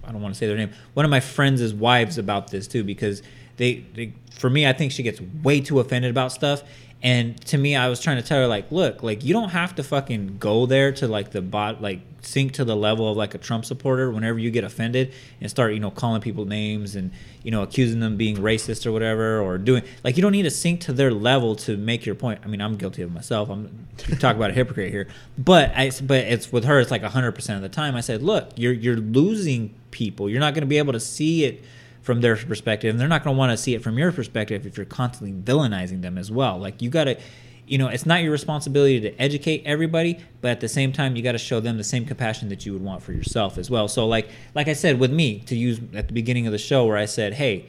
I 0.04 0.12
don't 0.12 0.22
want 0.22 0.32
to 0.32 0.38
say 0.38 0.46
their 0.46 0.56
name, 0.56 0.70
one 0.94 1.04
of 1.04 1.10
my 1.10 1.18
friends' 1.18 1.74
wives 1.74 2.18
about 2.18 2.52
this 2.52 2.68
too, 2.68 2.84
because 2.84 3.20
they, 3.56 3.84
they 3.94 4.12
for 4.30 4.48
me 4.48 4.64
I 4.64 4.72
think 4.72 4.92
she 4.92 5.02
gets 5.02 5.20
way 5.42 5.60
too 5.60 5.80
offended 5.80 6.12
about 6.12 6.30
stuff. 6.30 6.62
And 7.04 7.38
to 7.48 7.58
me, 7.58 7.76
I 7.76 7.90
was 7.90 8.00
trying 8.00 8.16
to 8.16 8.22
tell 8.22 8.38
her 8.38 8.46
like, 8.46 8.72
look, 8.72 9.02
like 9.02 9.22
you 9.22 9.34
don't 9.34 9.50
have 9.50 9.74
to 9.74 9.82
fucking 9.82 10.38
go 10.38 10.64
there 10.64 10.90
to 10.92 11.06
like 11.06 11.32
the 11.32 11.42
bot, 11.42 11.82
like 11.82 12.00
sink 12.22 12.52
to 12.52 12.64
the 12.64 12.74
level 12.74 13.10
of 13.10 13.14
like 13.14 13.34
a 13.34 13.38
Trump 13.38 13.66
supporter. 13.66 14.10
Whenever 14.10 14.38
you 14.38 14.50
get 14.50 14.64
offended 14.64 15.12
and 15.38 15.50
start, 15.50 15.74
you 15.74 15.80
know, 15.80 15.90
calling 15.90 16.22
people 16.22 16.46
names 16.46 16.96
and 16.96 17.10
you 17.42 17.50
know 17.50 17.62
accusing 17.62 18.00
them 18.00 18.16
being 18.16 18.38
racist 18.38 18.86
or 18.86 18.92
whatever, 18.92 19.38
or 19.38 19.58
doing 19.58 19.82
like 20.02 20.16
you 20.16 20.22
don't 20.22 20.32
need 20.32 20.44
to 20.44 20.50
sink 20.50 20.80
to 20.80 20.94
their 20.94 21.10
level 21.10 21.54
to 21.56 21.76
make 21.76 22.06
your 22.06 22.14
point. 22.14 22.40
I 22.42 22.46
mean, 22.46 22.62
I'm 22.62 22.76
guilty 22.76 23.02
of 23.02 23.12
myself. 23.12 23.50
I'm 23.50 23.86
talk 24.18 24.34
about 24.34 24.48
a 24.48 24.54
hypocrite 24.54 24.90
here, 24.90 25.06
but 25.36 25.72
I, 25.76 25.90
but 26.02 26.24
it's 26.24 26.50
with 26.50 26.64
her. 26.64 26.80
It's 26.80 26.90
like 26.90 27.02
hundred 27.02 27.32
percent 27.32 27.56
of 27.56 27.62
the 27.62 27.68
time. 27.68 27.96
I 27.96 28.00
said, 28.00 28.22
look, 28.22 28.52
you're 28.56 28.72
you're 28.72 28.96
losing 28.96 29.74
people. 29.90 30.30
You're 30.30 30.40
not 30.40 30.54
going 30.54 30.62
to 30.62 30.66
be 30.66 30.78
able 30.78 30.94
to 30.94 31.00
see 31.00 31.44
it 31.44 31.62
from 32.04 32.20
their 32.20 32.36
perspective 32.36 32.90
and 32.90 33.00
they're 33.00 33.08
not 33.08 33.24
going 33.24 33.34
to 33.34 33.38
want 33.38 33.50
to 33.50 33.56
see 33.56 33.74
it 33.74 33.82
from 33.82 33.98
your 33.98 34.12
perspective 34.12 34.66
if 34.66 34.76
you're 34.76 34.86
constantly 34.86 35.32
villainizing 35.32 36.02
them 36.02 36.16
as 36.18 36.30
well. 36.30 36.58
Like 36.58 36.80
you 36.80 36.90
got 36.90 37.04
to 37.04 37.18
you 37.66 37.78
know 37.78 37.88
it's 37.88 38.04
not 38.04 38.22
your 38.22 38.30
responsibility 38.30 39.00
to 39.00 39.10
educate 39.18 39.62
everybody 39.64 40.18
but 40.42 40.50
at 40.50 40.60
the 40.60 40.68
same 40.68 40.92
time 40.92 41.16
you 41.16 41.22
got 41.22 41.32
to 41.32 41.38
show 41.38 41.60
them 41.60 41.78
the 41.78 41.82
same 41.82 42.04
compassion 42.04 42.50
that 42.50 42.66
you 42.66 42.74
would 42.74 42.82
want 42.82 43.02
for 43.02 43.12
yourself 43.12 43.56
as 43.56 43.70
well. 43.70 43.88
So 43.88 44.06
like 44.06 44.28
like 44.54 44.68
i 44.68 44.74
said 44.74 45.00
with 45.00 45.10
me 45.10 45.40
to 45.46 45.56
use 45.56 45.80
at 45.94 46.06
the 46.08 46.12
beginning 46.12 46.46
of 46.46 46.52
the 46.52 46.58
show 46.58 46.84
where 46.86 46.98
i 46.98 47.06
said 47.06 47.32
hey 47.32 47.64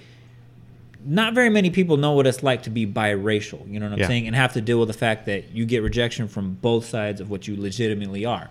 not 1.05 1.33
very 1.33 1.49
many 1.49 1.69
people 1.69 1.95
know 1.97 2.11
what 2.11 2.27
it's 2.27 2.43
like 2.43 2.63
to 2.63 2.69
be 2.69 2.85
biracial 2.85 3.65
you 3.71 3.79
know 3.79 3.85
what 3.85 3.93
i'm 3.93 3.99
Yeah. 3.99 4.07
saying? 4.07 4.27
And 4.27 4.35
have 4.35 4.51
to 4.53 4.61
deal 4.61 4.79
with 4.79 4.89
the 4.89 4.93
fact 4.93 5.27
that 5.27 5.51
you 5.51 5.65
get 5.65 5.81
rejection 5.81 6.27
from 6.27 6.55
both 6.55 6.85
sides 6.85 7.21
of 7.21 7.29
what 7.29 7.47
you 7.47 7.55
legitimately 7.55 8.25
are 8.25 8.49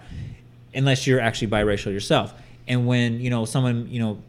unless 0.75 1.07
you're 1.07 1.21
actually 1.21 1.49
biracial 1.49 1.93
yourself. 1.93 2.33
And 2.67 2.87
when 2.87 3.21
you 3.21 3.29
know 3.29 3.45
someone 3.45 3.87
you 3.91 3.99
know 4.01 4.23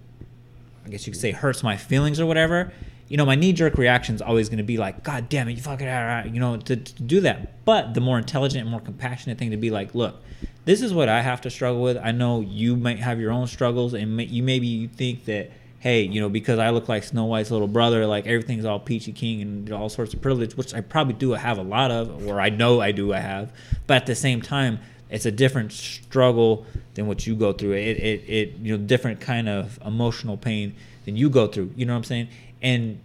I 0.85 0.89
guess 0.89 1.07
you 1.07 1.13
could 1.13 1.21
say 1.21 1.31
hurts 1.31 1.63
my 1.63 1.77
feelings 1.77 2.19
or 2.19 2.25
whatever, 2.25 2.71
you 3.07 3.17
know, 3.17 3.25
my 3.25 3.35
knee 3.35 3.53
jerk 3.53 3.77
reaction 3.77 4.15
is 4.15 4.21
always 4.21 4.49
going 4.49 4.57
to 4.57 4.63
be 4.63 4.77
like, 4.77 5.03
God 5.03 5.29
damn 5.29 5.47
it, 5.47 5.53
you 5.53 5.61
fucking, 5.61 5.87
ah, 5.87 6.23
ah," 6.23 6.27
you 6.27 6.39
know, 6.39 6.57
to, 6.57 6.75
to 6.75 7.03
do 7.03 7.21
that. 7.21 7.63
But 7.65 7.93
the 7.93 8.01
more 8.01 8.17
intelligent 8.17 8.61
and 8.61 8.69
more 8.69 8.79
compassionate 8.79 9.37
thing 9.37 9.51
to 9.51 9.57
be 9.57 9.69
like, 9.69 9.93
look, 9.93 10.23
this 10.65 10.81
is 10.81 10.93
what 10.93 11.07
I 11.07 11.21
have 11.21 11.41
to 11.41 11.49
struggle 11.49 11.81
with. 11.81 11.97
I 11.97 12.11
know 12.11 12.41
you 12.41 12.75
might 12.75 12.99
have 12.99 13.19
your 13.19 13.31
own 13.31 13.47
struggles, 13.47 13.93
and 13.93 14.17
may, 14.17 14.25
you 14.25 14.41
maybe 14.41 14.65
you 14.65 14.87
think 14.87 15.25
that, 15.25 15.51
hey, 15.79 16.01
you 16.01 16.19
know, 16.19 16.29
because 16.29 16.57
I 16.57 16.71
look 16.71 16.89
like 16.89 17.03
Snow 17.03 17.25
White's 17.25 17.51
little 17.51 17.67
brother, 17.67 18.07
like 18.07 18.25
everything's 18.25 18.65
all 18.65 18.79
peachy 18.79 19.11
king 19.11 19.41
and 19.41 19.71
all 19.71 19.89
sorts 19.89 20.15
of 20.15 20.21
privilege, 20.21 20.57
which 20.57 20.73
I 20.73 20.81
probably 20.81 21.13
do 21.13 21.31
have 21.31 21.59
a 21.59 21.63
lot 21.63 21.91
of, 21.91 22.27
or 22.27 22.41
I 22.41 22.49
know 22.49 22.81
I 22.81 22.91
do 22.91 23.13
I 23.13 23.19
have. 23.19 23.53
But 23.85 23.97
at 23.97 24.05
the 24.07 24.15
same 24.15 24.41
time, 24.41 24.79
it's 25.09 25.25
a 25.25 25.31
different 25.31 25.71
struggle 25.71 26.65
than 26.95 27.07
what 27.07 27.25
you 27.27 27.35
go 27.35 27.53
through. 27.53 27.73
It, 27.73 27.97
it, 27.97 28.23
it, 28.29 28.55
you 28.57 28.77
know, 28.77 28.83
different 28.83 29.21
kind 29.21 29.47
of 29.47 29.79
emotional 29.85 30.37
pain 30.37 30.75
than 31.05 31.15
you 31.15 31.29
go 31.29 31.47
through. 31.47 31.71
You 31.75 31.85
know 31.85 31.93
what 31.93 31.97
I'm 31.99 32.03
saying? 32.05 32.27
And 32.61 32.99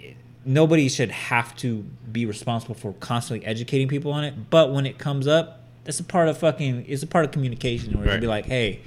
it- 0.00 0.16
nobody 0.44 0.88
should 0.88 1.10
have 1.10 1.54
to 1.56 1.84
be 2.10 2.24
responsible 2.26 2.74
for 2.74 2.92
constantly 2.94 3.46
educating 3.46 3.88
people 3.88 4.12
on 4.12 4.24
it. 4.24 4.34
But 4.50 4.72
when 4.72 4.86
it 4.86 4.98
comes 4.98 5.26
up, 5.26 5.60
that's 5.84 6.00
a 6.00 6.04
part 6.04 6.28
of 6.28 6.38
fucking. 6.38 6.86
It's 6.88 7.02
a 7.02 7.06
part 7.06 7.24
of 7.24 7.30
communication 7.30 7.96
where 7.98 8.06
Right. 8.08 8.14
you 8.14 8.20
be 8.22 8.26
like, 8.26 8.46
hey, 8.46 8.80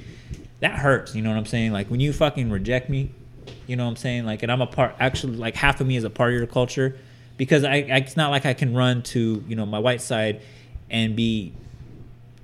that 0.61 0.73
hurts. 0.80 1.15
You 1.15 1.22
know 1.22 1.30
what 1.30 1.38
I'm 1.38 1.45
saying? 1.45 1.72
Like 1.72 1.90
when 1.90 1.99
you 1.99 2.11
fucking 2.11 2.49
reject 2.49 2.90
me, 2.90 3.11
you 3.68 3.76
know 3.76 3.86
what 3.86 3.91
I'm 3.91 3.95
saying? 3.98 4.26
Like, 4.26 4.44
and 4.44 4.52
I'm 4.52 4.61
a 4.61 4.68
part. 4.68 4.95
Actually, 4.99 5.38
like 5.38 5.56
half 5.56 5.80
of 5.80 5.88
me 5.88 5.95
is 5.95 6.03
a 6.03 6.10
part 6.10 6.34
of 6.34 6.38
your 6.38 6.48
culture 6.48 6.98
because 7.38 7.64
I. 7.64 7.76
I 7.76 7.98
it's 7.98 8.18
not 8.18 8.31
like 8.31 8.45
I 8.45 8.53
can 8.53 8.73
run 8.76 9.02
to 9.03 9.44
you 9.48 9.56
know 9.56 9.65
my 9.65 9.80
white 9.80 10.02
side 10.02 10.41
and 10.90 11.15
be 11.15 11.53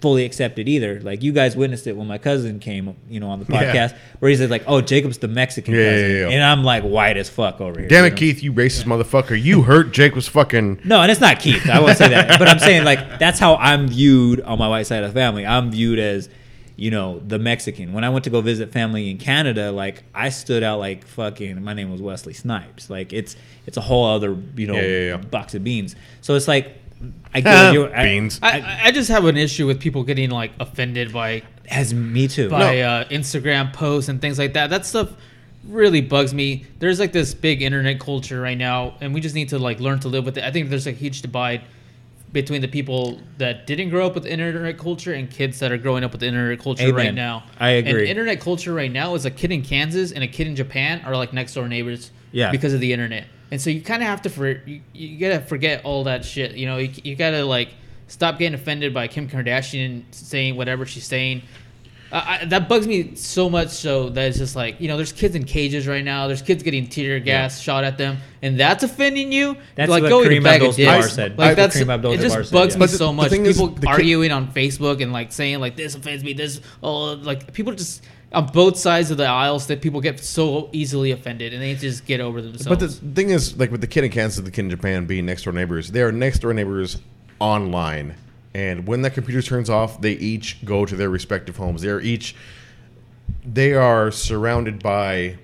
fully 0.05 0.23
accepted 0.23 0.69
either. 0.69 0.99
Like 1.01 1.23
you 1.23 1.31
guys 1.31 1.55
witnessed 1.55 1.87
it 1.87 1.97
when 1.97 2.05
my 2.05 2.19
cousin 2.19 2.59
came, 2.59 2.95
you 3.09 3.19
know, 3.19 3.29
on 3.29 3.39
the 3.39 3.51
Yeah. 3.51 3.73
podcast 3.89 3.95
where 4.19 4.29
he 4.29 4.37
said 4.37 4.51
like, 4.51 4.63
"Oh, 4.67 4.79
Jacob's 4.79 5.17
the 5.17 5.27
Mexican 5.27 5.73
Yeah, 5.73 5.79
yeah, 5.81 5.91
cousin," 5.93 6.11
yeah, 6.11 6.17
yeah. 6.27 6.29
and 6.29 6.43
I'm 6.43 6.63
like 6.63 6.83
white 6.83 7.17
as 7.17 7.27
fuck 7.27 7.59
over 7.59 7.79
here. 7.79 7.89
Damn 7.89 8.01
you 8.03 8.07
it, 8.07 8.09
know? 8.11 8.15
Keith, 8.17 8.43
you 8.43 8.53
racist 8.53 8.83
motherfucker. 8.83 9.41
You 9.41 9.63
hurt 9.63 9.91
Jake 9.93 10.13
was 10.13 10.27
fucking 10.27 10.81
No, 10.83 11.01
and 11.01 11.11
it's 11.11 11.19
not 11.21 11.39
Keith. 11.39 11.67
I 11.67 11.79
won't 11.79 11.97
say 11.97 12.09
that, 12.09 12.37
but 12.37 12.47
I'm 12.47 12.59
saying 12.59 12.83
like 12.85 13.17
that's 13.17 13.39
how 13.39 13.55
I'm 13.55 13.87
viewed 13.87 14.41
on 14.41 14.59
my 14.59 14.69
white 14.69 14.85
side 14.85 15.03
of 15.03 15.11
the 15.11 15.19
family. 15.19 15.43
I'm 15.43 15.71
viewed 15.71 15.97
as, 15.97 16.29
you 16.75 16.91
know, 16.91 17.19
the 17.25 17.39
Mexican. 17.39 17.91
When 17.91 18.03
I 18.03 18.09
went 18.09 18.25
to 18.25 18.29
go 18.29 18.41
visit 18.41 18.71
family 18.71 19.09
in 19.09 19.17
Canada, 19.17 19.71
like 19.71 20.03
I 20.13 20.29
stood 20.29 20.61
out 20.61 20.77
like 20.77 21.07
fucking. 21.07 21.63
My 21.63 21.73
name 21.73 21.89
was 21.91 21.99
Wesley 21.99 22.33
Snipes. 22.33 22.91
Like 22.91 23.11
it's 23.11 23.35
it's 23.65 23.77
a 23.77 23.81
whole 23.81 24.05
other 24.05 24.37
you 24.55 24.67
know 24.67 24.75
Yeah, 24.75 24.81
yeah, 24.81 25.07
yeah. 25.13 25.17
box 25.17 25.55
of 25.55 25.63
beans. 25.63 25.95
So 26.21 26.35
it's 26.35 26.47
like 26.47 26.75
I 27.33 27.41
get 27.41 27.73
you. 27.73 27.87
I- 27.93 28.03
beans. 28.03 28.39
I, 28.41 28.59
I- 28.61 28.79
I 28.85 28.91
just 28.91 29.09
have 29.09 29.25
an 29.25 29.37
issue 29.37 29.67
with 29.67 29.79
people 29.79 30.03
getting 30.03 30.29
like 30.29 30.51
offended 30.59 31.11
by 31.13 31.43
As 31.69 31.93
me 31.93 32.27
too. 32.27 32.49
by 32.49 32.81
uh, 32.81 33.05
Instagram 33.09 33.73
posts 33.73 34.09
and 34.09 34.21
things 34.21 34.39
like 34.39 34.53
that. 34.53 34.69
That 34.69 34.85
stuff 34.85 35.11
really 35.67 36.01
bugs 36.01 36.33
me. 36.33 36.65
There's 36.79 36.99
like 36.99 37.11
this 37.11 37.33
big 37.33 37.61
internet 37.61 37.99
culture 37.99 38.39
right 38.39 38.57
now, 38.57 38.95
and 39.01 39.13
we 39.13 39.21
just 39.21 39.35
need 39.35 39.49
to 39.49 39.59
like 39.59 39.79
learn 39.79 39.99
to 40.01 40.07
live 40.07 40.25
with 40.25 40.37
it. 40.37 40.43
I 40.43 40.51
think 40.51 40.69
there's 40.69 40.87
a 40.87 40.91
huge 40.91 41.21
divide 41.21 41.61
between 42.31 42.59
the 42.61 42.67
people 42.67 43.19
that 43.37 43.65
didn't 43.65 43.89
grow 43.89 44.05
up 44.05 44.13
with 44.13 44.25
internet 44.25 44.77
culture 44.77 45.13
and 45.13 45.29
kids 45.31 45.59
that 45.59 45.71
are 45.71 45.77
growing 45.77 46.03
up 46.03 46.11
with 46.11 46.21
internet 46.21 46.59
culture 46.59 46.93
right 46.93 47.13
now. 47.13 47.43
I 47.59 47.69
agree. 47.71 48.01
And 48.01 48.09
internet 48.09 48.41
culture 48.41 48.73
right 48.73 48.91
now 48.91 49.15
is 49.15 49.25
a 49.25 49.31
kid 49.31 49.51
in 49.53 49.61
Kansas 49.61 50.11
and 50.11 50.21
a 50.21 50.27
kid 50.27 50.45
in 50.47 50.55
Japan 50.55 51.01
are 51.05 51.15
like 51.15 51.31
next 51.31 51.53
door 51.53 51.67
neighbors. 51.69 52.11
Yeah. 52.33 52.51
Because 52.51 52.73
of 52.73 52.81
the 52.81 52.91
internet, 52.91 53.25
and 53.51 53.61
so 53.61 53.69
you 53.69 53.81
kind 53.81 54.01
of 54.01 54.07
have 54.09 54.21
to 54.23 54.29
for 54.29 54.47
you, 54.65 54.81
you 54.93 55.17
gotta 55.19 55.41
forget 55.41 55.83
all 55.85 56.03
that 56.05 56.25
shit. 56.25 56.53
You 56.55 56.65
know, 56.67 56.77
you, 56.77 56.91
you 57.03 57.15
gotta 57.15 57.43
like 57.45 57.69
stop 58.07 58.39
getting 58.39 58.53
offended 58.55 58.93
by 58.93 59.07
Kim 59.07 59.27
Kardashian 59.29 60.03
saying 60.11 60.55
whatever 60.55 60.85
she's 60.85 61.05
saying. 61.05 61.41
I, 62.11 62.39
I, 62.41 62.45
that 62.45 62.69
bugs 62.69 62.85
me 62.87 63.15
so 63.15 63.49
much 63.49 63.69
so 63.69 64.09
that 64.09 64.27
it's 64.27 64.37
just 64.37 64.55
like 64.55 64.79
you 64.79 64.87
know 64.87 64.95
there's 64.95 65.11
kids 65.11 65.33
in 65.35 65.43
cages 65.43 65.87
right 65.87 66.03
now 66.03 66.27
there's 66.27 66.43
kids 66.43 66.61
getting 66.61 66.85
tear 66.87 67.19
gas 67.19 67.59
shot 67.59 67.83
at 67.83 67.97
them 67.97 68.17
and 68.43 68.59
that's 68.59 68.83
offending 68.83 69.31
you 69.31 69.57
That's 69.73 69.89
like 69.89 70.03
what 70.03 70.09
go 70.09 70.21
eat 70.21 70.27
a 70.27 70.29
Kareem 70.29 70.45
Abdul-Jabbar 70.45 71.09
said. 71.09 71.37
like 71.37 71.49
I- 71.51 71.53
that's 71.55 71.75
Kareem 71.75 71.91
Abdul-Jabbar 71.91 72.13
it 72.15 72.21
just 72.21 72.35
said, 72.35 72.51
bugs 72.51 72.75
yeah. 72.75 72.79
me 72.79 72.85
the- 72.85 72.97
so 72.97 73.11
much 73.11 73.31
thing 73.31 73.45
is, 73.47 73.57
people 73.57 73.69
the 73.73 73.81
kid- 73.81 73.89
arguing 73.89 74.31
on 74.31 74.47
Facebook 74.53 75.01
and 75.01 75.11
like 75.11 75.31
saying 75.31 75.59
like 75.59 75.75
this 75.75 75.95
offends 75.95 76.23
me 76.23 76.33
this 76.33 76.61
oh 76.83 77.13
like 77.13 77.51
people 77.53 77.73
just 77.73 78.03
on 78.31 78.47
both 78.47 78.77
sides 78.77 79.11
of 79.11 79.17
the 79.17 79.25
aisles 79.25 79.67
that 79.67 79.81
people 79.81 80.01
get 80.01 80.19
so 80.19 80.69
easily 80.71 81.11
offended 81.11 81.53
and 81.53 81.61
they 81.61 81.75
just 81.75 82.05
get 82.05 82.19
over 82.19 82.41
themselves 82.41 82.67
But 82.67 82.79
the 82.79 82.89
thing 82.89 83.29
is, 83.29 83.57
like 83.57 83.71
with 83.71 83.81
the 83.81 83.87
kid 83.87 84.03
in 84.03 84.11
Kansas, 84.11 84.43
the 84.43 84.51
kid 84.51 84.65
in 84.65 84.69
Japan 84.69 85.05
being 85.05 85.25
next 85.25 85.43
door 85.43 85.53
neighbors, 85.53 85.91
they 85.91 86.01
are 86.01 86.11
next 86.11 86.39
door 86.39 86.53
neighbors 86.53 86.97
online. 87.39 88.15
And 88.53 88.87
when 88.87 89.01
that 89.01 89.13
computer 89.13 89.41
turns 89.41 89.69
off, 89.69 90.01
they 90.01 90.13
each 90.13 90.63
go 90.65 90.85
to 90.85 90.95
their 90.95 91.09
respective 91.09 91.57
homes. 91.57 91.81
They 91.81 91.89
are 91.89 91.99
each, 92.01 92.35
they 93.45 93.73
are 93.73 94.11
surrounded 94.11 94.81
by 94.81 95.37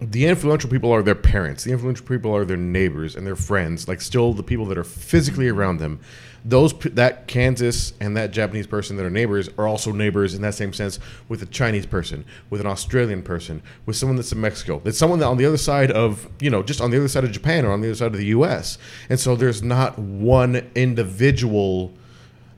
the 0.00 0.26
influential 0.26 0.70
people 0.70 0.92
are 0.92 1.02
their 1.02 1.14
parents. 1.14 1.64
The 1.64 1.72
influential 1.72 2.06
people 2.06 2.34
are 2.34 2.44
their 2.44 2.56
neighbors 2.56 3.16
and 3.16 3.26
their 3.26 3.36
friends. 3.36 3.88
Like 3.88 4.00
still 4.00 4.32
the 4.32 4.42
people 4.42 4.66
that 4.66 4.78
are 4.78 4.84
physically 4.84 5.48
around 5.48 5.78
them. 5.78 6.00
Those 6.44 6.74
that 6.74 7.26
Kansas 7.26 7.94
and 8.00 8.16
that 8.16 8.30
Japanese 8.30 8.66
person 8.66 8.96
that 8.96 9.06
are 9.06 9.10
neighbors 9.10 9.48
are 9.56 9.66
also 9.66 9.92
neighbors 9.92 10.34
in 10.34 10.42
that 10.42 10.54
same 10.54 10.74
sense 10.74 10.98
with 11.28 11.42
a 11.42 11.46
Chinese 11.46 11.86
person, 11.86 12.24
with 12.50 12.60
an 12.60 12.66
Australian 12.66 13.22
person, 13.22 13.62
with 13.86 13.96
someone 13.96 14.16
that's 14.16 14.32
in 14.32 14.40
Mexico. 14.40 14.80
That's 14.84 14.98
someone 14.98 15.20
that 15.20 15.26
on 15.26 15.38
the 15.38 15.46
other 15.46 15.56
side 15.56 15.90
of 15.90 16.28
you 16.40 16.50
know 16.50 16.62
just 16.62 16.80
on 16.80 16.90
the 16.90 16.98
other 16.98 17.08
side 17.08 17.24
of 17.24 17.32
Japan 17.32 17.64
or 17.64 17.72
on 17.72 17.80
the 17.80 17.88
other 17.88 17.96
side 17.96 18.12
of 18.12 18.18
the 18.18 18.26
U.S. 18.26 18.76
And 19.08 19.18
so 19.18 19.36
there's 19.36 19.62
not 19.62 19.98
one 19.98 20.70
individual. 20.74 21.92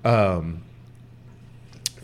Um, 0.05 0.63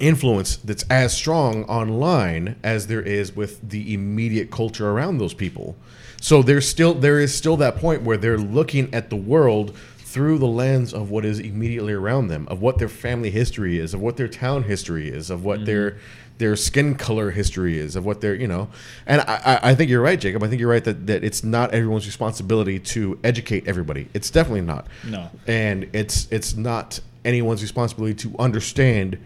influence 0.03 0.57
that's 0.57 0.83
as 0.91 1.17
strong 1.17 1.63
online 1.67 2.57
as 2.65 2.89
there 2.89 3.01
is 3.01 3.37
with 3.37 3.71
the 3.71 3.95
immediate 3.95 4.51
culture 4.51 4.91
around 4.91 5.19
those 5.19 5.33
people. 5.33 5.77
So 6.21 6.43
there's 6.43 6.69
still 6.69 6.95
there 6.95 7.19
is 7.19 7.35
still 7.35 7.57
that 7.59 7.77
point 7.77 8.03
where 8.03 8.17
they're 8.17 8.39
looking 8.39 8.93
at 8.95 9.11
the 9.11 9.17
world 9.17 9.77
through 10.13 10.37
the 10.37 10.47
lens 10.47 10.93
of 10.93 11.11
what 11.11 11.25
is 11.25 11.39
immediately 11.39 11.95
around 11.95 12.29
them, 12.29 12.47
of 12.51 12.61
what 12.61 12.77
their 12.77 12.89
family 12.89 13.31
history 13.31 13.79
is, 13.79 13.95
of 13.95 14.01
what 14.03 14.19
their 14.19 14.29
town 14.29 14.65
history 14.65 15.09
is, 15.09 15.31
of 15.31 15.43
what 15.43 15.65
their 15.65 15.93
mm-hmm. 15.93 15.99
their 16.37 16.55
skin 16.55 16.95
color 16.95 17.31
history 17.31 17.79
is, 17.79 17.97
of 17.97 18.05
what 18.05 18.21
their 18.21 18.35
you 18.35 18.47
know. 18.47 18.69
And 19.07 19.23
I, 19.23 19.41
I 19.45 19.71
I 19.71 19.75
think 19.75 19.91
you're 19.91 20.03
right, 20.03 20.21
Jacob. 20.21 20.43
I 20.43 20.49
think 20.49 20.61
you're 20.61 20.69
right 20.69 20.85
that, 20.85 21.07
that 21.07 21.25
it's 21.25 21.43
not 21.43 21.73
everyone's 21.73 22.05
responsibility 22.05 22.79
to 22.79 23.19
educate 23.25 23.67
everybody. 23.67 24.09
It's 24.13 24.31
definitely 24.31 24.61
not. 24.61 24.87
No. 25.03 25.31
And 25.47 25.89
it's 25.95 26.29
it's 26.31 26.55
not 26.57 27.01
anyone's 27.25 27.63
responsibility 27.63 28.15
to 28.15 28.37
understand 28.39 29.19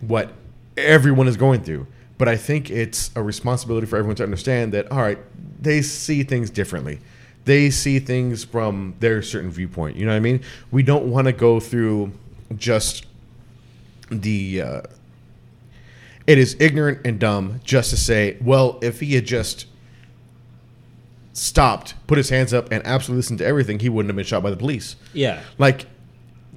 what 0.00 0.32
everyone 0.78 1.28
is 1.28 1.36
going 1.36 1.62
through. 1.62 1.86
But 2.16 2.28
I 2.28 2.36
think 2.36 2.70
it's 2.70 3.10
a 3.14 3.22
responsibility 3.22 3.86
for 3.86 3.98
everyone 3.98 4.16
to 4.16 4.22
understand 4.22 4.72
that, 4.72 4.90
all 4.90 5.02
right, 5.02 5.18
they 5.60 5.82
see 5.82 6.22
things 6.22 6.48
differently. 6.48 7.00
They 7.44 7.70
see 7.70 7.98
things 7.98 8.44
from 8.44 8.94
their 9.00 9.20
certain 9.22 9.50
viewpoint. 9.50 9.96
You 9.96 10.04
know 10.06 10.12
what 10.12 10.16
I 10.16 10.20
mean? 10.20 10.42
We 10.70 10.82
don't 10.82 11.06
want 11.06 11.26
to 11.26 11.32
go 11.32 11.58
through 11.60 12.12
just 12.56 13.06
the. 14.10 14.62
Uh, 14.62 14.82
it 16.26 16.38
is 16.38 16.56
ignorant 16.60 17.00
and 17.04 17.18
dumb 17.18 17.60
just 17.64 17.90
to 17.90 17.96
say, 17.96 18.36
well, 18.40 18.78
if 18.80 19.00
he 19.00 19.14
had 19.14 19.24
just 19.26 19.66
stopped, 21.32 21.94
put 22.06 22.18
his 22.18 22.28
hands 22.30 22.52
up, 22.54 22.70
and 22.70 22.86
absolutely 22.86 23.18
listened 23.18 23.38
to 23.40 23.44
everything, 23.46 23.78
he 23.80 23.88
wouldn't 23.88 24.10
have 24.10 24.16
been 24.16 24.24
shot 24.24 24.42
by 24.42 24.50
the 24.50 24.56
police 24.56 24.96
Yeah. 25.12 25.40
like 25.58 25.86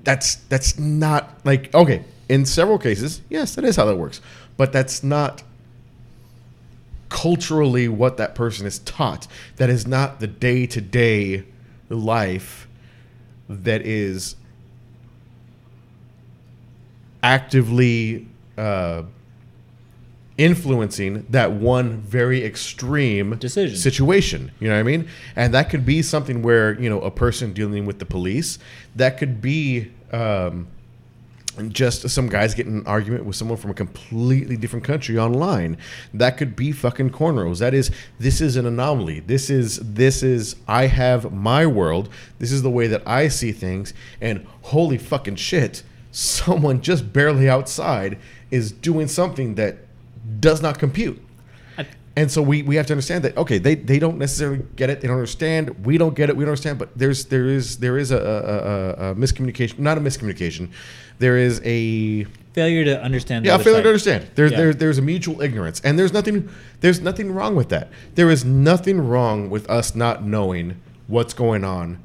that's 0.03 0.35
that's 0.49 0.77
not 0.77 1.39
like 1.45 1.73
okay 1.73 2.03
in 2.29 2.45
several 2.45 2.77
cases 2.77 3.21
yes 3.27 3.55
that 3.55 3.63
is 3.65 3.75
how 3.75 3.85
that 3.85 3.95
works 3.95 4.21
but 4.55 4.71
that's 4.71 5.01
not 5.03 5.41
culturally 7.15 7.87
what 7.87 8.17
that 8.17 8.35
person 8.35 8.67
is 8.67 8.79
taught 8.79 9.25
that 9.55 9.69
is 9.69 9.87
not 9.87 10.19
the 10.19 10.27
day-to-day 10.27 11.41
life 11.87 12.67
that 13.47 13.81
is 13.83 14.35
actively 17.23 18.27
uh, 18.57 19.03
influencing 20.37 21.25
that 21.29 21.53
one 21.53 22.01
very 22.01 22.43
extreme 22.43 23.37
Decision. 23.37 23.77
situation. 23.77 24.51
You 24.59 24.67
know 24.67 24.73
what 24.73 24.81
I 24.81 24.83
mean? 24.83 25.07
And 25.37 25.53
that 25.53 25.69
could 25.69 25.85
be 25.85 26.01
something 26.01 26.41
where 26.41 26.77
you 26.81 26.89
know 26.89 26.99
a 26.99 27.11
person 27.11 27.53
dealing 27.53 27.85
with 27.85 27.99
the 27.99 28.05
police. 28.05 28.59
That 28.93 29.17
could 29.17 29.41
be 29.41 29.89
um, 30.11 30.67
just 31.69 32.09
some 32.09 32.27
guys 32.27 32.53
getting 32.53 32.73
in 32.73 32.79
an 32.79 32.87
argument 32.87 33.25
with 33.25 33.35
someone 33.35 33.57
from 33.57 33.71
a 33.71 33.73
completely 33.73 34.57
different 34.57 34.85
country 34.85 35.17
online. 35.17 35.77
That 36.13 36.37
could 36.37 36.55
be 36.55 36.71
fucking 36.71 37.11
cornrows. 37.11 37.59
That 37.59 37.73
is 37.73 37.91
this 38.19 38.41
is 38.41 38.55
an 38.55 38.65
anomaly. 38.65 39.21
This 39.21 39.49
is 39.49 39.77
this 39.81 40.23
is 40.23 40.55
I 40.67 40.87
have 40.87 41.31
my 41.31 41.65
world. 41.65 42.09
This 42.39 42.51
is 42.51 42.61
the 42.61 42.71
way 42.71 42.87
that 42.87 43.07
I 43.07 43.27
see 43.27 43.51
things. 43.51 43.93
And 44.21 44.45
holy 44.63 44.97
fucking 44.97 45.37
shit, 45.37 45.83
someone 46.11 46.81
just 46.81 47.11
barely 47.11 47.49
outside 47.49 48.17
is 48.51 48.71
doing 48.71 49.07
something 49.07 49.55
that 49.55 49.77
does 50.39 50.61
not 50.61 50.79
compute. 50.79 51.21
And 52.17 52.31
so 52.31 52.41
we, 52.41 52.63
we 52.63 52.77
have 52.77 52.85
to 52.87 52.93
understand 52.93 53.23
that 53.25 53.35
okay 53.37 53.57
they, 53.57 53.75
they 53.75 53.99
don't 53.99 54.17
necessarily 54.17 54.63
get 54.75 54.89
it. 54.89 55.01
They 55.01 55.07
don't 55.07 55.17
understand. 55.17 55.85
We 55.85 55.97
don't 55.97 56.15
get 56.15 56.29
it. 56.29 56.37
We 56.37 56.45
don't 56.45 56.51
understand. 56.51 56.79
But 56.79 56.97
there's 56.97 57.25
there 57.25 57.45
is 57.47 57.77
there 57.79 57.97
is 57.97 58.11
a, 58.11 58.17
a, 58.17 59.07
a, 59.07 59.11
a 59.11 59.15
miscommunication 59.15 59.79
not 59.79 59.97
a 59.97 60.01
miscommunication. 60.01 60.69
There 61.19 61.37
is 61.37 61.61
a 61.65 62.25
Failure 62.53 62.85
to 62.85 63.03
understand. 63.03 63.45
yeah 63.45 63.57
failure 63.57 63.79
side. 63.79 63.83
to 63.83 63.89
understand. 63.89 64.27
There's 64.35 64.51
Yeah. 64.51 64.57
there, 64.57 64.73
there's 64.73 64.97
a 64.97 65.01
mutual 65.01 65.41
ignorance. 65.41 65.81
And 65.83 65.99
there's 65.99 66.13
nothing 66.13 66.49
there's 66.79 67.01
nothing 67.01 67.31
wrong 67.33 67.53
with 67.55 67.67
that. 67.69 67.89
There 68.15 68.29
is 68.31 68.45
nothing 68.45 69.05
wrong 69.05 69.49
with 69.49 69.69
us 69.69 69.93
not 69.93 70.23
knowing 70.23 70.79
what's 71.07 71.33
going 71.33 71.65
on 71.65 71.99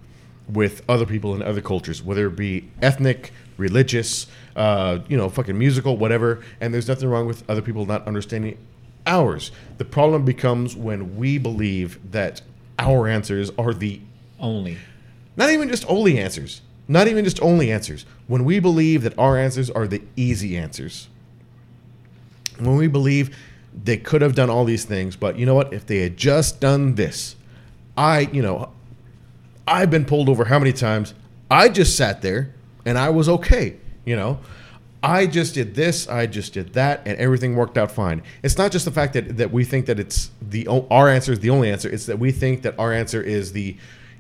with 0.49 0.83
other 0.89 1.07
people 1.07 1.37
in 1.37 1.43
other 1.43 1.61
cultures 1.61 2.03
whether 2.03 2.27
it 2.27 2.35
be 2.37 2.69
ethnic 2.83 3.33
religious 3.57 4.27
uh, 4.57 4.99
you 5.09 5.17
know 5.17 5.29
fucking 5.29 5.57
musical 5.57 5.97
whatever. 5.97 6.41
And 6.61 6.75
there's 6.75 6.89
nothing 6.89 7.09
wrong 7.09 7.27
with 7.29 7.49
other 7.49 7.63
people 7.63 7.87
not 7.87 8.05
understanding 8.09 8.59
ours 9.07 9.51
the 9.79 9.85
problem 9.85 10.25
becomes 10.25 10.77
when 10.77 11.17
we 11.17 11.39
believe 11.39 11.99
that 12.13 12.43
our 12.79 13.07
answers 13.09 13.51
are 13.59 13.75
the 13.75 14.01
Only. 14.39 14.79
not 15.37 15.51
even 15.51 15.69
just 15.69 15.85
only 15.89 16.19
answers. 16.19 16.63
Not 16.89 17.07
even 17.07 17.25
just 17.25 17.41
only 17.41 17.71
answers. 17.71 18.05
When 18.27 18.45
we 18.45 18.59
believe 18.59 19.03
that 19.03 19.17
our 19.17 19.39
answers 19.39 19.71
are 19.71 19.87
the 19.87 20.03
easy 20.17 20.57
answers. 20.57 21.09
When 22.59 22.77
we 22.77 22.89
believe 22.89 23.37
they 23.85 23.97
could 23.97 24.23
have 24.23 24.35
done 24.35 24.51
all 24.51 24.65
these 24.65 24.85
things, 24.85 25.15
but 25.15 25.39
you 25.39 25.47
know 25.47 25.55
what? 25.55 25.73
If 25.73 25.87
they 25.87 25.99
had 25.99 26.17
just 26.17 26.61
done 26.61 26.97
this, 26.97 27.37
I, 27.97 28.29
you 28.33 28.43
know, 28.43 28.73
I've 29.69 29.91
been 29.91 30.05
pulled 30.05 30.29
over 30.29 30.47
how 30.47 30.59
many 30.59 30.73
times? 30.73 31.15
I 31.49 31.69
just 31.69 31.97
sat 31.97 32.23
there 32.23 32.53
and 32.85 32.99
I 32.99 33.11
was 33.11 33.29
okay, 33.29 33.77
you 34.05 34.17
know? 34.17 34.41
I 35.03 35.27
just 35.27 35.55
did 35.55 35.75
this, 35.75 36.09
I 36.09 36.27
just 36.27 36.53
did 36.53 36.75
that, 36.75 37.03
and 37.07 37.17
everything 37.19 37.57
worked 37.57 37.79
out 37.79 37.91
fine. 37.91 38.23
It's 38.43 38.59
not 38.59 38.71
just 38.71 38.85
the 38.85 38.91
fact 38.91 39.15
that, 39.15 39.39
that 39.39 39.51
we 39.51 39.65
think 39.65 39.87
that 39.87 39.99
it's 39.99 40.31
the 40.43 40.67
our 40.91 41.09
answer 41.09 41.33
is 41.33 41.41
the 41.41 41.51
only 41.51 41.71
answer. 41.71 41.89
It's 41.89 42.07
that 42.07 42.19
we 42.19 42.33
think 42.33 42.63
that 42.63 42.79
our 42.79 42.93
answer 42.93 43.23
is 43.23 43.53
the 43.53 43.77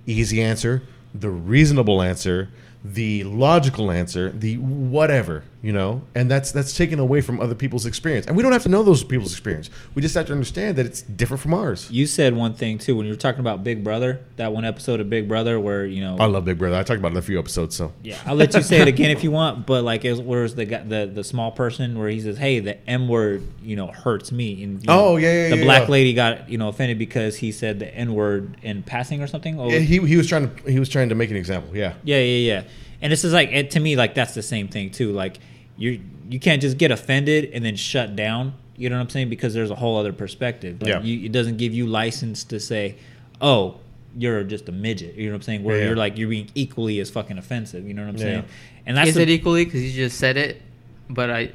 easy 0.06 0.42
answer, 0.42 0.82
the 1.14 1.28
reasonable 1.28 2.00
answer, 2.00 2.48
the 2.82 3.24
logical 3.24 3.90
answer, 3.90 4.30
the 4.30 4.56
whatever, 4.56 5.44
you 5.62 5.72
know, 5.72 6.02
and 6.14 6.30
that's 6.30 6.52
that's 6.52 6.74
taken 6.76 6.98
away 6.98 7.20
from 7.20 7.38
other 7.40 7.54
people's 7.54 7.84
experience. 7.84 8.26
And 8.26 8.36
we 8.36 8.42
don't 8.42 8.52
have 8.52 8.62
to 8.62 8.68
know 8.70 8.82
those 8.82 9.04
people's 9.04 9.32
experience. 9.32 9.68
We 9.94 10.00
just 10.02 10.14
have 10.14 10.26
to 10.26 10.32
understand 10.32 10.76
that 10.78 10.86
it's 10.86 11.02
different 11.02 11.42
from 11.42 11.52
ours. 11.52 11.90
You 11.90 12.06
said 12.06 12.34
one 12.34 12.54
thing 12.54 12.78
too 12.78 12.96
when 12.96 13.04
you 13.06 13.12
were 13.12 13.18
talking 13.18 13.40
about 13.40 13.62
Big 13.62 13.84
Brother. 13.84 14.20
That 14.36 14.52
one 14.52 14.64
episode 14.64 15.00
of 15.00 15.10
Big 15.10 15.28
Brother 15.28 15.60
where 15.60 15.84
you 15.84 16.00
know. 16.00 16.16
I 16.18 16.24
love 16.26 16.44
Big 16.46 16.58
Brother. 16.58 16.76
I 16.76 16.82
talked 16.82 16.98
about 16.98 17.08
it 17.08 17.12
in 17.12 17.18
a 17.18 17.22
few 17.22 17.38
episodes, 17.38 17.76
so 17.76 17.92
Yeah, 18.02 18.16
I'll 18.24 18.34
let 18.36 18.54
you 18.54 18.62
say 18.62 18.80
it 18.80 18.88
again 18.88 19.10
if 19.10 19.22
you 19.22 19.30
want. 19.40 19.66
But 19.66 19.84
like, 19.84 20.04
it 20.04 20.10
was, 20.12 20.20
where 20.20 20.42
was 20.42 20.54
the 20.54 20.64
guy, 20.64 20.82
the 20.82 21.10
the 21.12 21.24
small 21.24 21.50
person 21.52 21.98
where 21.98 22.08
he 22.08 22.20
says, 22.20 22.38
"Hey, 22.38 22.60
the 22.60 22.78
M 22.88 23.08
word, 23.08 23.42
you 23.62 23.76
know, 23.76 23.88
hurts 23.88 24.32
me." 24.32 24.62
And 24.62 24.80
you 24.80 24.86
know, 24.86 25.00
Oh, 25.10 25.16
yeah, 25.16 25.32
yeah, 25.44 25.48
The 25.50 25.56
yeah, 25.58 25.64
black 25.64 25.82
yeah. 25.82 25.88
lady 25.92 26.14
got 26.14 26.48
you 26.48 26.56
know 26.58 26.68
offended 26.68 26.98
because 26.98 27.36
he 27.36 27.52
said 27.52 27.78
the 27.78 27.94
N 27.94 28.14
word 28.14 28.56
in 28.62 28.82
passing 28.82 29.22
or 29.22 29.26
something. 29.26 29.60
Oh, 29.60 29.68
Yeah, 29.68 29.80
he, 29.80 29.98
he 30.06 30.16
was 30.16 30.26
trying 30.26 30.54
to 30.54 30.70
he 30.70 30.78
was 30.78 30.88
trying 30.88 31.10
to 31.10 31.14
make 31.14 31.30
an 31.30 31.36
example. 31.36 31.76
Yeah. 31.76 31.94
Yeah, 32.02 32.18
yeah, 32.20 32.54
yeah. 32.54 32.62
And 33.02 33.10
this 33.12 33.24
is 33.24 33.32
like 33.32 33.50
it, 33.50 33.70
to 33.72 33.80
me, 33.80 33.96
like 33.96 34.14
that's 34.14 34.34
the 34.34 34.42
same 34.42 34.68
thing 34.68 34.90
too. 34.90 35.12
Like 35.12 35.38
you 35.76 36.00
you 36.28 36.38
can't 36.38 36.60
just 36.60 36.78
get 36.78 36.90
offended 36.90 37.50
and 37.52 37.64
then 37.64 37.76
shut 37.76 38.14
down. 38.16 38.54
You 38.76 38.88
know 38.90 38.96
what 38.96 39.02
I'm 39.02 39.08
saying? 39.10 39.28
Because 39.30 39.52
there's 39.54 39.70
a 39.70 39.74
whole 39.74 39.96
other 39.98 40.12
perspective. 40.12 40.80
Like 40.80 40.88
Yeah. 40.88 41.02
you, 41.02 41.26
it 41.26 41.32
doesn't 41.32 41.56
give 41.58 41.74
you 41.74 41.86
license 41.86 42.44
to 42.44 42.58
say, 42.60 42.96
"Oh, 43.40 43.76
you're 44.16 44.42
just 44.44 44.68
a 44.68 44.72
midget." 44.72 45.14
You 45.16 45.26
know 45.26 45.32
what 45.32 45.36
I'm 45.36 45.42
saying? 45.42 45.64
Where 45.64 45.78
Yeah. 45.78 45.86
you're 45.86 45.96
like 45.96 46.16
you're 46.18 46.28
being 46.28 46.50
equally 46.54 46.98
as 47.00 47.10
fucking 47.10 47.36
offensive. 47.38 47.86
You 47.86 47.94
know 47.94 48.02
what 48.02 48.10
I'm 48.10 48.16
Yeah. 48.16 48.22
saying? 48.24 48.44
And 48.86 48.96
that's 48.96 49.10
Is 49.10 49.14
the, 49.16 49.22
it 49.22 49.30
equally? 49.30 49.64
Because 49.64 49.82
you 49.82 49.92
just 49.92 50.18
said 50.18 50.36
it, 50.36 50.62
but 51.08 51.30
I 51.30 51.50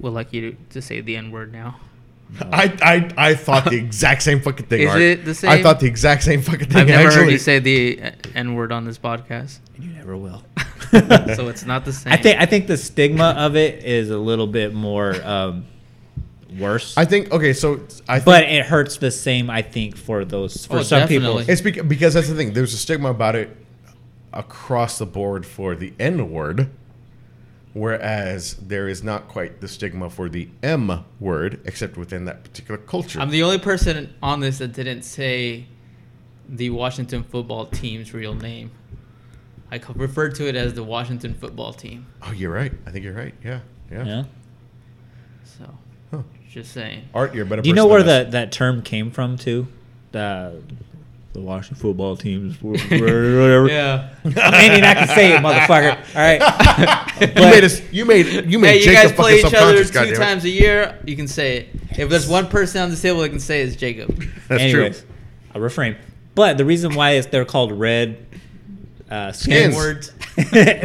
would 0.00 0.12
like 0.12 0.32
you 0.32 0.52
to, 0.52 0.56
to 0.70 0.82
say 0.82 1.00
the 1.00 1.16
N 1.16 1.30
word 1.30 1.52
now. 1.52 1.76
I, 2.40 2.76
I 2.82 3.28
I 3.30 3.34
thought 3.34 3.64
the 3.64 3.76
exact 3.76 4.22
same 4.22 4.40
fucking 4.40 4.66
thing. 4.66 4.82
Is 4.82 4.90
Art. 4.90 5.00
it 5.00 5.24
the 5.24 5.34
same? 5.34 5.50
I 5.50 5.62
thought 5.62 5.80
the 5.80 5.86
exact 5.86 6.22
same 6.22 6.42
fucking 6.42 6.68
thing. 6.68 6.76
I've 6.82 6.86
never 6.88 7.08
actually. 7.08 7.24
heard 7.24 7.32
you 7.32 7.38
say 7.38 7.58
the 7.58 8.00
N 8.34 8.54
word 8.54 8.70
on 8.70 8.84
this 8.84 8.98
podcast, 8.98 9.58
and 9.76 9.84
you 9.84 9.90
never 9.92 10.16
will. 10.16 10.42
so 10.90 11.48
it's 11.48 11.64
not 11.64 11.84
the 11.84 11.92
same. 11.92 12.12
I 12.12 12.16
think 12.16 12.40
I 12.40 12.46
think 12.46 12.66
the 12.66 12.76
stigma 12.76 13.34
of 13.38 13.56
it 13.56 13.82
is 13.84 14.10
a 14.10 14.18
little 14.18 14.46
bit 14.46 14.74
more 14.74 15.14
um, 15.26 15.64
worse. 16.58 16.96
I 16.96 17.04
think 17.06 17.32
okay, 17.32 17.52
so 17.52 17.80
I 18.08 18.16
think 18.16 18.24
but 18.26 18.44
it 18.44 18.66
hurts 18.66 18.98
the 18.98 19.10
same. 19.10 19.48
I 19.50 19.62
think 19.62 19.96
for 19.96 20.24
those 20.24 20.66
for 20.66 20.78
Oh, 20.78 20.82
some 20.82 21.00
definitely. 21.00 21.40
people. 21.44 21.50
it's 21.52 21.60
because, 21.62 21.86
because 21.86 22.14
that's 22.14 22.28
the 22.28 22.34
thing. 22.34 22.52
There's 22.52 22.74
a 22.74 22.78
stigma 22.78 23.10
about 23.10 23.36
it 23.36 23.56
across 24.32 24.98
the 24.98 25.06
board 25.06 25.46
for 25.46 25.74
the 25.74 25.92
N 25.98 26.30
word, 26.30 26.70
whereas 27.78 28.54
there 28.54 28.88
is 28.88 29.02
not 29.02 29.28
quite 29.28 29.60
the 29.60 29.68
stigma 29.68 30.10
for 30.10 30.28
the 30.28 30.48
M 30.62 31.04
word, 31.20 31.60
except 31.64 31.96
within 31.96 32.24
that 32.26 32.44
particular 32.44 32.78
culture. 32.78 33.20
I'm 33.20 33.30
the 33.30 33.42
only 33.42 33.58
person 33.58 34.14
on 34.22 34.40
this 34.40 34.58
that 34.58 34.72
didn't 34.72 35.02
say 35.02 35.66
the 36.48 36.70
Washington 36.70 37.22
football 37.22 37.66
team's 37.66 38.12
real 38.12 38.34
name. 38.34 38.70
I 39.70 39.80
referred 39.94 40.34
to 40.36 40.48
it 40.48 40.56
as 40.56 40.74
the 40.74 40.82
Washington 40.82 41.34
football 41.34 41.72
team. 41.72 42.06
oh, 42.22 42.32
you're 42.32 42.52
right. 42.52 42.72
I 42.86 42.90
think 42.90 43.04
you're 43.04 43.14
right. 43.14 43.34
Yeah, 43.44 43.60
yeah. 43.92 44.04
Yeah. 44.04 44.24
So, 45.44 45.64
Huh. 46.10 46.22
just 46.50 46.72
saying. 46.72 47.04
Art, 47.12 47.34
you're 47.34 47.44
a 47.44 47.46
better. 47.46 47.60
Do 47.62 47.68
you 47.68 47.74
know 47.74 47.86
where 47.86 48.02
that, 48.02 48.30
that 48.30 48.50
term 48.50 48.82
came 48.82 49.10
from 49.10 49.36
too? 49.36 49.68
uh, 50.14 50.52
the 51.38 51.44
Washington 51.46 51.76
football 51.80 52.16
teams, 52.16 52.60
whatever. 52.62 53.68
Yeah. 53.70 54.08
I'm 54.24 54.32
Indian, 54.64 54.84
I 54.84 54.94
can 54.94 55.08
say 55.08 55.34
it, 55.34 55.40
motherfucker. 55.40 55.96
All 56.14 56.20
right. 56.22 57.04
You 57.36 57.42
made 57.50 57.64
us. 57.64 57.82
You 57.92 58.04
made. 58.04 58.26
You 58.50 58.58
made 58.60 58.80
Hey, 58.82 58.86
you 58.88 58.92
guys 58.92 59.10
play 59.12 59.38
each 59.40 59.44
other 59.46 59.82
two 59.84 59.90
goddammit. 59.90 60.16
times 60.16 60.44
a 60.44 60.48
year. 60.48 60.98
You 61.04 61.16
can 61.16 61.26
say 61.26 61.56
it. 61.58 61.68
If 61.98 62.08
there's 62.08 62.28
one 62.28 62.46
person 62.48 62.80
on 62.82 62.90
this 62.90 63.02
table 63.02 63.20
that 63.22 63.30
can 63.30 63.40
say 63.40 63.62
it, 63.62 63.68
it's 63.68 63.76
Jacob. 63.76 64.14
That's 64.48 64.62
Anyways, 64.62 65.00
true. 65.00 65.08
I'll 65.54 65.60
refrain. 65.60 65.96
But 66.36 66.58
the 66.58 66.64
reason 66.64 66.94
why 66.94 67.12
is 67.12 67.26
they're 67.26 67.44
called 67.44 67.72
red 67.72 68.24
uh, 69.10 69.32
skins. 69.32 69.74
Skins. 69.74 69.76
Words. 69.76 70.12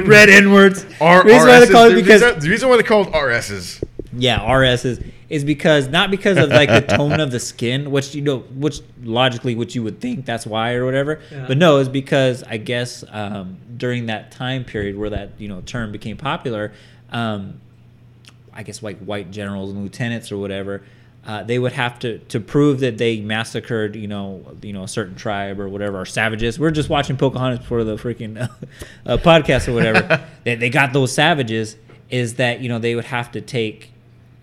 red 0.07 0.29
N-words. 0.29 0.85
R- 0.99 1.21
The 1.23 1.29
reason 1.29 1.47
why 1.47 1.59
they're 1.59 1.69
call 1.71 1.85
it 1.85 1.89
the 1.89 2.01
because 2.01 2.21
reason- 2.23 2.39
the 2.39 2.49
reason 2.49 2.69
why 2.69 2.77
they 2.77 2.83
called 2.83 3.11
RSs. 3.13 3.83
yeah, 4.13 4.51
RS 4.51 4.85
is 5.33 5.43
is 5.43 5.45
because 5.45 5.87
not 5.87 6.11
because 6.11 6.37
of 6.37 6.49
like 6.49 6.69
the 6.69 6.81
tone 6.97 7.19
of 7.19 7.31
the 7.31 7.39
skin, 7.39 7.91
which 7.91 8.15
you 8.15 8.21
know, 8.21 8.39
which 8.39 8.81
logically, 9.03 9.55
which 9.55 9.75
you 9.75 9.83
would 9.83 9.99
think 9.99 10.25
that's 10.25 10.45
why 10.45 10.73
or 10.73 10.85
whatever. 10.85 11.19
Yeah. 11.31 11.45
But 11.47 11.57
no, 11.57 11.77
it's 11.79 11.89
because 11.89 12.43
I 12.43 12.57
guess 12.57 13.03
um, 13.09 13.57
during 13.77 14.07
that 14.07 14.31
time 14.31 14.63
period 14.63 14.97
where 14.97 15.09
that 15.09 15.31
you 15.37 15.47
know 15.47 15.61
term 15.61 15.91
became 15.91 16.17
popular, 16.17 16.73
um, 17.11 17.59
I 18.53 18.63
guess 18.63 18.81
like 18.81 18.99
white 18.99 19.31
generals 19.31 19.71
and 19.71 19.81
lieutenants 19.81 20.31
or 20.31 20.37
whatever. 20.37 20.83
Uh, 21.25 21.41
they 21.41 21.57
would 21.57 21.71
have 21.71 21.99
to 21.99 22.19
to 22.19 22.39
prove 22.39 22.81
that 22.81 22.97
they 22.97 23.21
massacred, 23.21 23.95
you 23.95 24.07
know, 24.07 24.43
you 24.61 24.73
know, 24.73 24.83
a 24.83 24.87
certain 24.87 25.15
tribe 25.15 25.57
or 25.59 25.69
whatever, 25.69 26.01
or 26.01 26.05
savages. 26.05 26.59
We're 26.59 26.71
just 26.71 26.89
watching 26.89 27.15
Pocahontas 27.15 27.65
for 27.65 27.83
the 27.85 27.95
freaking 27.95 28.37
uh, 29.05 29.17
podcast 29.17 29.69
or 29.69 29.73
whatever. 29.73 30.01
that 30.43 30.59
they 30.59 30.69
got 30.69 30.91
those 30.91 31.13
savages 31.13 31.77
is 32.09 32.35
that 32.35 32.59
you 32.59 32.67
know 32.67 32.77
they 32.77 32.93
would 32.93 33.05
have 33.05 33.31
to 33.31 33.41
take 33.41 33.92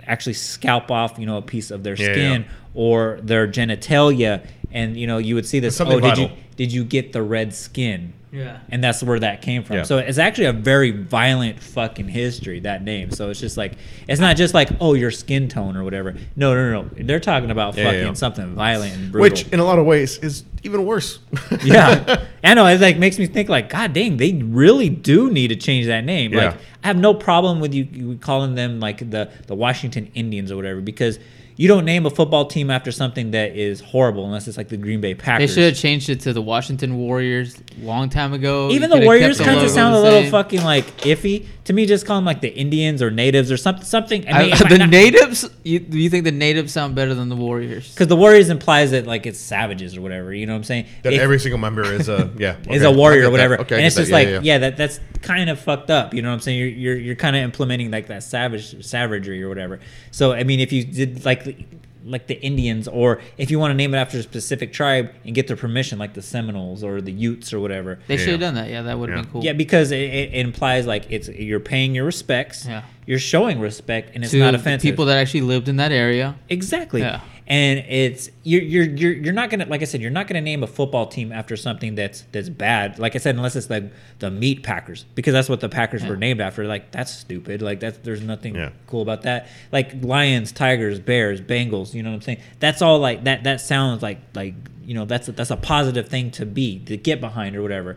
actually 0.06 0.34
scalp 0.34 0.90
off 0.90 1.18
you 1.18 1.26
know 1.26 1.38
a 1.38 1.42
piece 1.42 1.70
of 1.70 1.82
their 1.82 1.94
Yeah, 1.96 2.12
skin 2.12 2.42
yeah. 2.42 2.48
or 2.74 3.18
their 3.22 3.46
genitalia. 3.48 4.46
And 4.72 4.96
you 4.96 5.06
know 5.06 5.18
you 5.18 5.34
would 5.34 5.46
see 5.46 5.58
this 5.58 5.80
oh 5.80 5.98
did 5.98 6.16
you 6.16 6.30
did 6.56 6.72
you 6.72 6.84
get 6.84 7.12
the 7.12 7.22
red 7.22 7.54
skin 7.54 8.12
Yeah. 8.32 8.58
and 8.68 8.82
that's 8.82 9.02
where 9.02 9.18
that 9.18 9.42
came 9.42 9.64
from 9.64 9.76
Yeah. 9.76 9.82
so 9.82 9.98
it's 9.98 10.18
actually 10.18 10.44
a 10.46 10.52
very 10.52 10.92
violent 10.92 11.60
fucking 11.60 12.06
history 12.08 12.60
that 12.60 12.84
name 12.84 13.10
so 13.10 13.28
it's 13.30 13.40
just 13.40 13.56
like 13.56 13.72
it's 14.06 14.20
not 14.20 14.36
just 14.36 14.54
like 14.54 14.68
oh 14.80 14.94
your 14.94 15.10
skin 15.10 15.48
tone 15.48 15.76
or 15.76 15.82
whatever 15.82 16.14
no 16.36 16.54
no 16.54 16.70
no, 16.72 16.82
no. 16.82 16.88
they're 17.04 17.18
talking 17.18 17.50
about 17.50 17.76
Yeah, 17.76 17.84
fucking 17.86 18.00
yeah, 18.00 18.06
yeah. 18.06 18.12
something 18.12 18.54
violent 18.54 18.94
and 18.94 19.10
brutal 19.10 19.22
Which, 19.30 19.48
in 19.48 19.58
a 19.58 19.64
lot 19.64 19.78
of 19.80 19.86
ways, 19.86 20.18
is 20.18 20.44
even 20.62 20.84
worse. 20.84 21.18
yeah, 21.64 22.22
I 22.44 22.52
know. 22.52 22.66
It 22.66 22.82
like 22.82 22.98
makes 22.98 23.18
me 23.18 23.26
think 23.26 23.48
like, 23.48 23.70
God 23.70 23.94
dang, 23.94 24.18
they 24.18 24.34
really 24.34 24.90
do 24.90 25.30
need 25.30 25.48
to 25.48 25.56
change 25.56 25.86
that 25.86 26.04
name. 26.04 26.32
Like, 26.32 26.52
Yeah. 26.52 26.60
I 26.84 26.86
have 26.88 26.98
no 26.98 27.14
problem 27.14 27.60
with 27.60 27.72
you, 27.72 27.84
you 27.90 28.18
calling 28.18 28.54
them 28.56 28.78
like 28.78 28.98
the 29.10 29.30
the 29.46 29.54
Washington 29.54 30.10
Indians 30.14 30.52
or 30.52 30.56
whatever 30.56 30.80
because 30.82 31.18
you 31.60 31.68
don't 31.68 31.84
name 31.84 32.06
a 32.06 32.10
football 32.10 32.46
team 32.46 32.70
after 32.70 32.90
something 32.90 33.32
that 33.32 33.54
is 33.54 33.80
horrible 33.82 34.24
unless 34.24 34.48
it's 34.48 34.56
like 34.56 34.68
the 34.68 34.78
Green 34.78 35.02
Bay 35.02 35.14
Packers. 35.14 35.50
They 35.54 35.54
should 35.60 35.74
have 35.74 35.78
changed 35.78 36.08
it 36.08 36.20
to 36.20 36.32
the 36.32 36.40
Washington 36.40 36.96
Warriors 36.96 37.54
long 37.82 38.08
time 38.08 38.32
ago. 38.32 38.70
Even 38.70 38.90
You 38.90 38.98
the 39.00 39.04
Warriors 39.04 39.36
kept 39.36 39.46
kind 39.46 39.58
of 39.58 39.64
logo 39.64 39.74
sound 39.74 39.94
a 39.94 40.00
little 40.00 40.30
fucking 40.30 40.62
like 40.62 40.86
iffy 41.02 41.46
to 41.64 41.74
me. 41.74 41.84
Just 41.84 42.06
call 42.06 42.16
them 42.16 42.24
like 42.24 42.40
the 42.40 42.48
Indians 42.48 43.02
or 43.02 43.10
natives 43.10 43.52
or 43.52 43.58
something. 43.58 43.84
Something. 43.84 44.26
I 44.26 44.30
I- 44.30 44.42
mean, 44.44 44.52
it 44.54 44.60
might 44.60 44.68
the 44.70 44.78
not- 44.78 44.88
natives. 44.88 45.50
You, 45.62 45.80
do 45.80 45.98
you 45.98 46.08
think 46.08 46.24
the 46.24 46.32
natives 46.32 46.72
sound 46.72 46.94
better 46.94 47.12
than 47.14 47.28
the 47.28 47.36
Warriors? 47.36 47.92
because 47.92 48.08
the 48.08 48.16
Warriors 48.16 48.48
implies 48.48 48.92
that 48.92 49.06
like 49.06 49.26
it's 49.26 49.38
savages 49.38 49.98
or 49.98 50.00
whatever. 50.00 50.32
You 50.32 50.46
know 50.46 50.54
what 50.54 50.58
I'm 50.60 50.64
saying? 50.64 50.86
that 51.02 51.12
If- 51.12 51.20
every 51.20 51.38
single 51.40 51.58
member 51.58 51.82
is 51.92 52.08
a 52.08 52.30
yeah 52.38 52.56
is 52.70 52.84
a 52.84 52.90
warrior 52.90 53.20
get 53.20 53.20
or 53.20 53.22
that. 53.24 53.32
whatever. 53.32 53.60
Okay, 53.60 53.76
and 53.76 53.84
it's 53.84 53.96
just 53.96 54.08
Yeah, 54.08 54.16
like, 54.16 54.28
yeah, 54.28 54.32
yeah, 54.32 54.40
yeah. 54.42 54.58
that 54.58 54.78
that's 54.78 54.98
kind 55.20 55.50
of 55.50 55.60
fucked 55.60 55.90
up. 55.90 56.14
You 56.14 56.22
know 56.22 56.30
what 56.30 56.36
I'm 56.36 56.40
saying? 56.40 56.58
You're 56.58 56.68
you're, 56.68 56.96
you're 56.96 57.16
kind 57.16 57.36
of 57.36 57.42
implementing 57.42 57.90
like 57.90 58.06
that 58.06 58.22
savage 58.22 58.82
savagery 58.82 59.42
or 59.42 59.50
whatever. 59.50 59.80
So 60.10 60.32
I 60.32 60.44
mean, 60.44 60.60
if 60.60 60.72
you 60.72 60.84
did 60.84 61.26
like 61.26 61.49
the- 61.56 61.66
like 62.02 62.28
the 62.28 62.40
Indians, 62.40 62.88
or 62.88 63.20
if 63.36 63.50
you 63.50 63.58
want 63.58 63.72
to 63.72 63.74
name 63.76 63.92
it 63.94 63.98
after 63.98 64.16
a 64.18 64.22
specific 64.22 64.72
tribe 64.72 65.10
and 65.26 65.34
get 65.34 65.46
their 65.48 65.56
permission, 65.56 65.98
like 65.98 66.14
the 66.14 66.22
Seminoles 66.22 66.82
or 66.82 67.02
the 67.02 67.12
Utes 67.12 67.52
or 67.52 67.60
whatever. 67.60 67.98
They 68.06 68.14
Yeah. 68.14 68.20
should 68.20 68.30
have 68.30 68.40
done 68.40 68.54
that. 68.54 68.70
Yeah, 68.70 68.80
that 68.82 68.98
would 68.98 69.10
have 69.10 69.18
Yeah. 69.18 69.22
been 69.24 69.30
cool. 69.32 69.44
Yeah, 69.44 69.52
because 69.52 69.90
it, 69.92 69.98
it, 70.00 70.30
it 70.32 70.38
implies 70.46 70.86
like 70.86 71.04
it's 71.10 71.28
you're 71.28 71.60
paying 71.60 71.94
your 71.94 72.06
respects. 72.06 72.64
Yeah. 72.66 72.82
You're 73.06 73.18
showing 73.18 73.60
respect, 73.60 74.12
and 74.14 74.24
it's 74.24 74.30
to 74.32 74.38
not 74.38 74.52
the 74.52 74.58
offensive. 74.58 74.82
people 74.88 75.04
that 75.06 75.18
actually 75.18 75.42
lived 75.42 75.68
in 75.68 75.76
that 75.76 75.92
area. 75.92 76.36
Exactly. 76.48 77.02
Yeah. 77.02 77.20
And 77.50 77.80
it's 77.80 78.30
you're 78.44 78.62
you're 78.62 78.84
you're 78.84 79.12
you're 79.12 79.32
not 79.32 79.50
gonna 79.50 79.66
like 79.66 79.82
I 79.82 79.84
said 79.84 80.00
you're 80.00 80.12
not 80.12 80.28
gonna 80.28 80.40
name 80.40 80.62
a 80.62 80.68
football 80.68 81.06
team 81.08 81.32
after 81.32 81.56
something 81.56 81.96
that's 81.96 82.22
that's 82.30 82.48
bad. 82.48 83.00
Like 83.00 83.16
I 83.16 83.18
said, 83.18 83.34
unless 83.34 83.56
it's 83.56 83.68
like 83.68 83.92
the 84.20 84.30
meat 84.30 84.62
Packers 84.62 85.04
because 85.16 85.32
that's 85.32 85.48
what 85.48 85.58
the 85.58 85.68
Packers 85.68 86.04
were 86.06 86.16
named 86.16 86.40
after. 86.40 86.64
Like 86.64 86.92
that's 86.92 87.10
stupid. 87.12 87.60
Like 87.60 87.80
that's 87.80 87.98
there's 87.98 88.22
nothing 88.22 88.54
Yeah. 88.54 88.70
cool 88.86 89.02
about 89.02 89.22
that. 89.22 89.48
Like 89.72 90.00
Lions, 90.04 90.52
Tigers, 90.52 91.00
Bears, 91.00 91.40
Bengals. 91.40 91.92
You 91.92 92.04
know 92.04 92.10
what 92.10 92.14
I'm 92.16 92.22
saying? 92.22 92.40
That's 92.60 92.82
all 92.82 93.00
like 93.00 93.24
that. 93.24 93.42
That 93.42 93.60
sounds 93.60 94.00
like 94.00 94.20
like 94.36 94.54
you 94.84 94.94
know 94.94 95.04
that's 95.04 95.26
a, 95.28 95.32
that's 95.32 95.50
a 95.50 95.56
positive 95.56 96.08
thing 96.08 96.30
to 96.32 96.46
be 96.46 96.78
to 96.84 96.96
get 96.96 97.20
behind 97.20 97.56
or 97.56 97.62
whatever. 97.62 97.96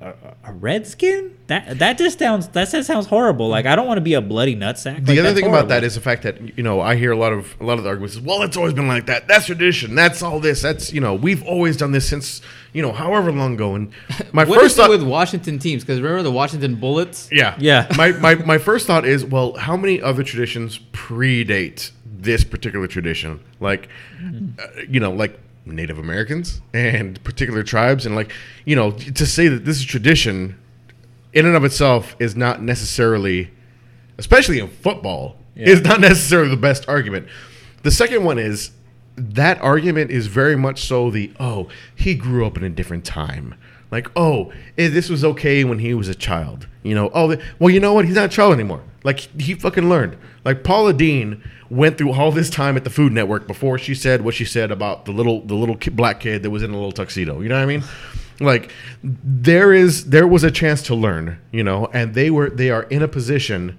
A, 0.00 0.14
a 0.44 0.52
redskin? 0.52 1.36
That 1.48 1.78
that 1.80 1.98
just 1.98 2.18
sounds 2.20 2.46
that 2.48 2.70
just 2.70 2.86
sounds 2.86 3.06
horrible. 3.06 3.48
Like 3.48 3.66
I 3.66 3.74
don't 3.74 3.86
want 3.86 3.98
to 3.98 4.02
be 4.02 4.14
a 4.14 4.20
bloody 4.20 4.54
nutsack. 4.54 5.04
The 5.04 5.12
Like, 5.12 5.18
other 5.18 5.22
that's 5.30 5.40
thing 5.40 5.48
about 5.48 5.68
that 5.68 5.82
is 5.82 5.96
the 5.96 6.00
fact 6.00 6.22
that 6.22 6.56
you 6.56 6.62
know 6.62 6.80
I 6.80 6.94
hear 6.94 7.10
a 7.10 7.16
lot 7.16 7.32
of 7.32 7.56
a 7.60 7.64
lot 7.64 7.78
of 7.78 7.84
the 7.84 7.90
arguments. 7.90 8.14
Is, 8.14 8.20
well, 8.20 8.42
it's 8.42 8.56
always 8.56 8.74
been 8.74 8.86
like 8.86 9.06
that. 9.06 9.26
That's 9.26 9.46
tradition. 9.46 9.94
That's 9.96 10.22
all 10.22 10.38
this. 10.40 10.62
That's 10.62 10.92
you 10.92 11.00
know 11.00 11.14
we've 11.14 11.42
always 11.44 11.76
done 11.76 11.90
this 11.92 12.08
since 12.08 12.42
you 12.72 12.80
know 12.82 12.92
however 12.92 13.32
long 13.32 13.54
ago. 13.54 13.74
And 13.74 13.90
my 14.32 14.44
What 14.44 14.60
first 14.60 14.72
is 14.72 14.76
thought, 14.76 14.90
with 14.90 15.02
Washington 15.02 15.58
teams? 15.58 15.82
Because 15.82 16.00
remember 16.00 16.22
the 16.22 16.30
Washington 16.30 16.76
Bullets? 16.76 17.28
yeah, 17.32 17.56
Yeah. 17.58 17.88
My, 17.96 18.12
my 18.12 18.34
my 18.36 18.58
first 18.58 18.86
thought 18.86 19.04
is, 19.04 19.24
well, 19.24 19.54
how 19.56 19.76
many 19.76 20.00
other 20.00 20.22
traditions 20.22 20.78
predate 20.92 21.90
this 22.04 22.44
particular 22.44 22.86
tradition? 22.86 23.40
Like, 23.58 23.88
uh, 24.22 24.66
you 24.88 25.00
know, 25.00 25.10
like 25.10 25.40
Native 25.74 25.98
Americans 25.98 26.60
and 26.72 27.22
particular 27.24 27.62
tribes, 27.62 28.06
and 28.06 28.14
like 28.14 28.32
you 28.64 28.76
know 28.76 28.92
to 28.92 29.26
say 29.26 29.48
that 29.48 29.64
this 29.64 29.76
is 29.78 29.84
tradition 29.84 30.58
in 31.32 31.46
and 31.46 31.54
of 31.56 31.64
itself 31.64 32.16
is 32.18 32.34
not 32.36 32.62
necessarily, 32.62 33.50
especially 34.16 34.58
in 34.58 34.68
football, 34.68 35.36
Yeah. 35.54 35.68
is 35.68 35.82
not 35.82 36.00
necessarily 36.00 36.48
the 36.50 36.56
best 36.56 36.88
argument. 36.88 37.26
The 37.82 37.90
second 37.90 38.24
one 38.24 38.38
is 38.38 38.70
that 39.16 39.60
argument 39.60 40.10
is 40.10 40.26
very 40.28 40.56
much 40.56 40.84
so 40.84 41.10
the 41.10 41.32
oh 41.40 41.68
he 41.94 42.14
grew 42.14 42.46
up 42.46 42.56
in 42.56 42.64
a 42.64 42.70
different 42.70 43.04
time. 43.04 43.54
Like 43.90 44.08
oh 44.16 44.52
eh, 44.76 44.88
this 44.88 45.08
was 45.08 45.24
okay 45.24 45.64
when 45.64 45.78
he 45.78 45.94
was 45.94 46.08
a 46.08 46.14
child. 46.14 46.66
You 46.82 46.94
know 46.94 47.10
oh 47.14 47.36
well 47.58 47.70
you 47.70 47.80
know 47.80 47.92
what 47.94 48.04
he's 48.04 48.14
not 48.14 48.26
a 48.26 48.28
child 48.28 48.52
anymore. 48.54 48.82
Like 49.04 49.20
he 49.40 49.54
fucking 49.54 49.88
learned. 49.88 50.16
Like 50.44 50.64
Paula 50.64 50.92
Deen 50.92 51.42
went 51.70 51.98
through 51.98 52.12
all 52.12 52.32
this 52.32 52.50
time 52.50 52.76
at 52.76 52.84
the 52.84 52.90
Food 52.90 53.12
Network 53.12 53.46
before 53.46 53.78
she 53.78 53.94
said 53.94 54.22
what 54.22 54.34
she 54.34 54.44
said 54.44 54.70
about 54.70 55.04
the 55.04 55.12
little 55.12 55.40
the 55.42 55.54
little 55.54 55.76
black 55.92 56.20
kid 56.20 56.42
that 56.42 56.50
was 56.50 56.62
in 56.62 56.70
a 56.70 56.74
little 56.74 56.92
tuxedo. 56.92 57.40
You 57.40 57.48
know 57.48 57.56
what 57.56 57.62
I 57.62 57.66
mean? 57.66 57.82
Like 58.40 58.70
there 59.02 59.72
is 59.72 60.06
there 60.10 60.26
was 60.26 60.44
a 60.44 60.50
chance 60.50 60.82
to 60.82 60.94
learn, 60.94 61.38
you 61.50 61.64
know, 61.64 61.86
and 61.92 62.14
they 62.14 62.30
were 62.30 62.50
they 62.50 62.70
are 62.70 62.84
in 62.84 63.02
a 63.02 63.08
position 63.08 63.78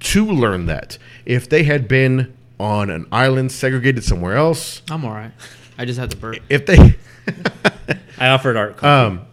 to 0.00 0.24
learn 0.26 0.66
that. 0.66 0.98
If 1.26 1.48
they 1.48 1.64
had 1.64 1.88
been 1.88 2.36
on 2.58 2.90
an 2.90 3.06
island 3.10 3.50
segregated 3.52 4.04
somewhere 4.04 4.36
else, 4.36 4.82
I'm 4.90 5.04
all 5.04 5.12
right. 5.12 5.32
I 5.78 5.84
just 5.86 5.98
had 5.98 6.10
to 6.10 6.16
burp. 6.16 6.36
if 6.48 6.66
they 6.66 6.96
I 8.18 8.28
offered 8.28 8.56
art. 8.56 8.82
um 8.84 9.26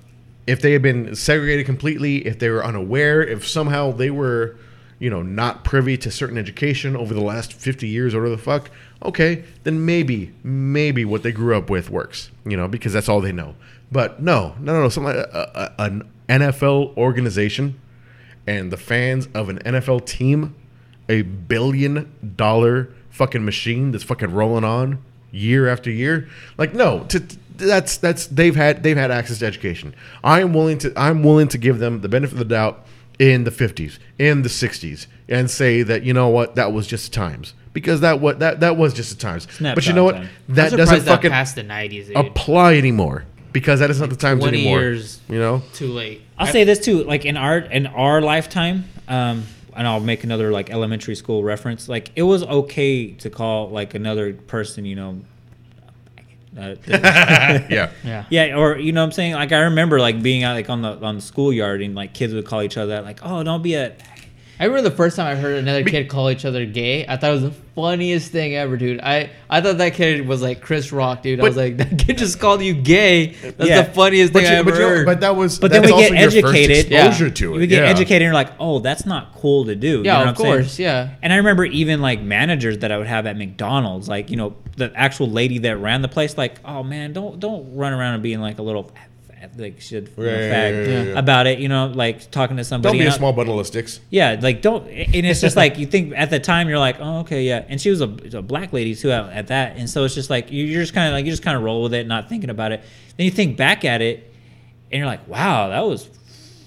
if 0.47 0.61
they 0.61 0.71
had 0.71 0.81
been 0.81 1.13
segregated 1.13 1.65
completely, 1.65 2.25
if 2.25 2.39
they 2.39 2.49
were 2.49 2.65
unaware, 2.65 3.21
if 3.21 3.45
somehow 3.47 3.91
they 3.91 4.09
were, 4.09 4.55
you 4.97 5.09
know, 5.09 5.21
not 5.21 5.65
privy 5.65 5.97
to 5.97 6.09
certain 6.09 6.37
education 6.37 6.95
over 6.95 7.13
the 7.13 7.21
last 7.21 7.53
50 7.53 7.87
years 7.87 8.15
or 8.15 8.21
whatever 8.21 8.37
the 8.37 8.41
fuck, 8.41 8.71
okay, 9.03 9.43
then 9.63 9.85
maybe, 9.85 10.31
maybe 10.43 11.03
what 11.03 11.21
they 11.21 11.33
grew 11.33 11.55
up 11.55 11.69
with 11.69 11.89
works, 11.89 12.31
you 12.45 12.55
know, 12.55 12.67
because 12.67 12.93
that's 12.93 13.09
all 13.09 13.19
they 13.19 13.33
know. 13.33 13.55
But 13.91 14.21
no, 14.21 14.55
no, 14.59 14.73
no, 14.73 14.81
no, 14.83 14.89
something 14.89 15.15
like 15.15 15.27
a, 15.33 15.73
a, 15.77 15.83
an 15.83 16.09
NFL 16.29 16.95
organization 16.97 17.79
and 18.47 18.71
the 18.71 18.77
fans 18.77 19.27
of 19.33 19.49
an 19.49 19.59
NFL 19.59 20.05
team, 20.05 20.55
a 21.09 21.21
billion 21.23 22.33
dollar 22.37 22.89
fucking 23.09 23.43
machine 23.43 23.91
that's 23.91 24.03
fucking 24.03 24.31
rolling 24.31 24.63
on 24.63 25.03
year 25.31 25.67
after 25.67 25.91
year. 25.91 26.29
Like 26.57 26.73
no, 26.73 27.03
to, 27.05 27.19
that's 27.57 27.97
that's 27.97 28.27
they've 28.27 28.55
had 28.55 28.83
they've 28.83 28.97
had 28.97 29.11
access 29.11 29.39
to 29.39 29.45
education. 29.45 29.95
I 30.23 30.41
am 30.41 30.53
willing 30.53 30.77
to 30.79 30.93
I'm 30.95 31.23
willing 31.23 31.47
to 31.49 31.57
give 31.57 31.79
them 31.79 32.01
the 32.01 32.09
benefit 32.09 32.33
of 32.33 32.39
the 32.39 32.45
doubt 32.45 32.85
in 33.19 33.43
the 33.45 33.51
50s, 33.51 33.97
in 34.19 34.43
the 34.43 34.49
60s, 34.49 35.07
and 35.27 35.49
say 35.49 35.81
that 35.83 36.03
you 36.03 36.13
know 36.13 36.27
what 36.29 36.55
that 36.55 36.71
was 36.71 36.85
just 36.87 37.13
times 37.13 37.53
because 37.73 38.01
that 38.01 38.19
what 38.19 38.39
that 38.39 38.59
that 38.61 38.77
was 38.77 38.93
just 38.93 39.09
the 39.11 39.21
times. 39.21 39.47
but 39.59 39.85
you 39.85 39.93
know 39.93 40.03
what 40.03 40.15
Snapshot 40.15 40.31
time. 40.31 40.55
that 40.55 40.71
I'm 40.73 40.77
doesn't 40.77 40.85
surprised 40.87 41.05
that 41.05 41.11
fucking 41.11 41.31
past 41.31 41.55
the 41.55 41.63
90s, 41.63 42.07
dude. 42.07 42.15
apply 42.15 42.75
anymore 42.75 43.25
because 43.53 43.79
that 43.79 43.89
is 43.89 43.99
not 43.99 44.09
the 44.09 44.15
times 44.15 44.41
20 44.41 44.57
anymore. 44.57 44.79
years 44.79 45.19
You 45.29 45.39
know. 45.39 45.61
too 45.73 45.87
late. 45.91 46.21
I'll 46.37 46.47
say 46.47 46.63
this 46.63 46.79
too, 46.79 47.03
like 47.03 47.25
in 47.25 47.37
our 47.37 47.57
in 47.57 47.87
our 47.87 48.21
lifetime, 48.21 48.85
um, 49.07 49.43
and 49.75 49.87
I'll 49.87 49.99
make 49.99 50.23
another 50.23 50.51
like 50.51 50.69
elementary 50.69 51.15
school 51.15 51.43
reference. 51.43 51.89
Like 51.89 52.11
it 52.15 52.23
was 52.23 52.43
okay 52.43 53.11
to 53.13 53.29
call 53.29 53.69
like 53.69 53.93
another 53.95 54.33
person, 54.33 54.85
you 54.85 54.95
know. 54.95 55.21
Uh, 56.57 56.75
yeah. 56.87 57.91
Yeah. 58.03 58.25
yeah, 58.29 58.57
or 58.57 58.77
you 58.77 58.91
know 58.91 59.01
what 59.01 59.05
I'm 59.07 59.11
saying. 59.11 59.33
Like 59.33 59.51
I 59.51 59.59
remember 59.59 59.99
like 59.99 60.21
being 60.21 60.43
out 60.43 60.55
like 60.55 60.69
on 60.69 60.81
the 60.81 60.97
on 61.05 61.15
the 61.15 61.21
schoolyard 61.21 61.81
and 61.81 61.93
like 61.95 62.13
kids 62.13 62.33
would 62.33 62.45
call 62.45 62.61
each 62.61 62.77
other 62.77 63.01
like, 63.01 63.19
oh, 63.23 63.43
don't 63.43 63.61
be 63.61 63.75
a, 63.75 63.95
I 64.59 64.65
remember 64.65 64.89
the 64.89 64.95
first 64.95 65.15
time 65.15 65.27
I 65.27 65.35
heard 65.39 65.57
another 65.57 65.83
kid 65.83 66.09
call 66.09 66.29
each 66.31 66.43
other 66.45 66.65
gay. 66.65 67.05
I 67.07 67.15
thought 67.17 67.29
it 67.29 67.33
was 67.33 67.43
the 67.43 67.51
funniest 67.51 68.31
thing 68.31 68.55
ever, 68.55 68.75
dude. 68.75 68.99
I, 69.01 69.29
I 69.49 69.61
thought 69.61 69.77
that 69.77 69.93
kid 69.93 70.27
was 70.27 70.41
like 70.41 70.61
Chris 70.61 70.91
Rock, 70.91 71.21
dude. 71.21 71.39
I 71.39 71.43
was 71.43 71.55
like, 71.55 71.77
that 71.77 71.99
kid 71.99 72.17
just 72.17 72.39
called 72.39 72.63
you 72.63 72.73
gay. 72.73 73.27
That's 73.33 73.69
Yeah. 73.69 73.83
the 73.83 73.93
funniest 73.93 74.33
But, 74.33 74.39
thing 74.43 74.49
you- 74.51 74.55
I 74.55 74.59
ever 74.59 74.71
but, 74.71 74.79
heard. 74.79 75.05
but 75.05 75.19
that 75.21 75.35
was 75.35 75.59
But 75.59 75.71
then 75.71 75.83
we 75.83 75.89
get 75.89 75.93
also 75.95 76.13
your 76.15 76.23
first 76.23 76.35
educated. 76.37 76.91
Yeah. 76.91 77.05
exposure 77.07 77.29
to 77.29 77.53
it. 77.55 77.57
we 77.59 77.67
get 77.67 77.83
yeah. 77.83 77.89
educated 77.89 78.23
and 78.23 78.29
you're 78.29 78.33
like, 78.33 78.51
oh, 78.59 78.79
that's 78.79 79.05
not 79.05 79.35
cool 79.35 79.65
to 79.65 79.75
do. 79.75 79.87
You 79.99 80.03
yeah, 80.05 80.13
know 80.13 80.19
what 80.19 80.27
of 80.29 80.29
I'm 80.29 80.35
saying? 80.37 80.53
course, 80.55 80.79
yeah. 80.79 81.09
And 81.21 81.31
I 81.31 81.35
remember 81.35 81.65
even 81.65 82.01
like 82.01 82.21
managers 82.21 82.79
that 82.79 82.91
I 82.91 82.97
would 82.97 83.07
have 83.07 83.27
at 83.27 83.37
McDonald's, 83.37 84.09
like 84.09 84.31
you 84.31 84.37
know 84.37 84.55
the 84.75 84.91
actual 84.95 85.29
lady 85.29 85.59
that 85.59 85.77
ran 85.77 86.01
the 86.01 86.07
place, 86.07 86.35
like, 86.37 86.55
oh 86.65 86.81
man, 86.83 87.13
don't 87.13 87.39
don't 87.39 87.75
run 87.75 87.93
around 87.93 88.15
and 88.15 88.23
being 88.23 88.41
like 88.41 88.57
a 88.57 88.63
little 88.63 88.91
like 89.57 89.79
shit 89.81 90.09
you 90.17 90.23
know, 90.23 90.29
Yeah, 90.29 90.39
yeah, 90.39 90.69
yeah, 90.69 90.87
yeah, 90.87 91.03
yeah. 91.03 91.19
about 91.19 91.47
it, 91.47 91.59
you 91.59 91.67
know, 91.69 91.87
like 91.87 92.29
talking 92.31 92.57
to 92.57 92.63
somebody. 92.63 92.97
Don't 92.97 93.05
be 93.05 93.07
a 93.07 93.11
small 93.11 93.33
bundle 93.33 93.59
of 93.59 93.67
sticks. 93.67 93.99
Yeah, 94.09 94.37
like 94.41 94.61
don't, 94.61 94.87
and 94.87 95.25
it's 95.25 95.41
just 95.41 95.55
like 95.55 95.77
you 95.77 95.85
think 95.85 96.13
at 96.15 96.29
the 96.29 96.39
time 96.39 96.69
you're 96.69 96.79
like, 96.79 96.97
oh 96.99 97.19
okay, 97.19 97.43
yeah, 97.43 97.63
and 97.67 97.79
she 97.79 97.89
was 97.89 98.01
a, 98.01 98.05
a 98.33 98.41
black 98.41 98.73
lady 98.73 98.95
too 98.95 99.11
at, 99.11 99.31
at 99.31 99.47
that, 99.47 99.77
and 99.77 99.89
so 99.89 100.03
it's 100.03 100.15
just 100.15 100.29
like 100.29 100.51
you- 100.51 100.65
you're 100.65 100.81
just 100.81 100.93
kind 100.93 101.07
of 101.07 101.13
like 101.13 101.25
you 101.25 101.31
just 101.31 101.43
kind 101.43 101.57
of 101.57 101.63
roll 101.63 101.83
with 101.83 101.93
it, 101.93 102.07
not 102.07 102.29
thinking 102.29 102.49
about 102.49 102.71
it. 102.71 102.81
Then 103.17 103.25
you 103.25 103.31
think 103.31 103.57
back 103.57 103.85
at 103.85 104.01
it, 104.01 104.33
and 104.91 104.99
you're 104.99 105.07
like, 105.07 105.27
wow, 105.27 105.69
that 105.69 105.81
was 105.85 106.09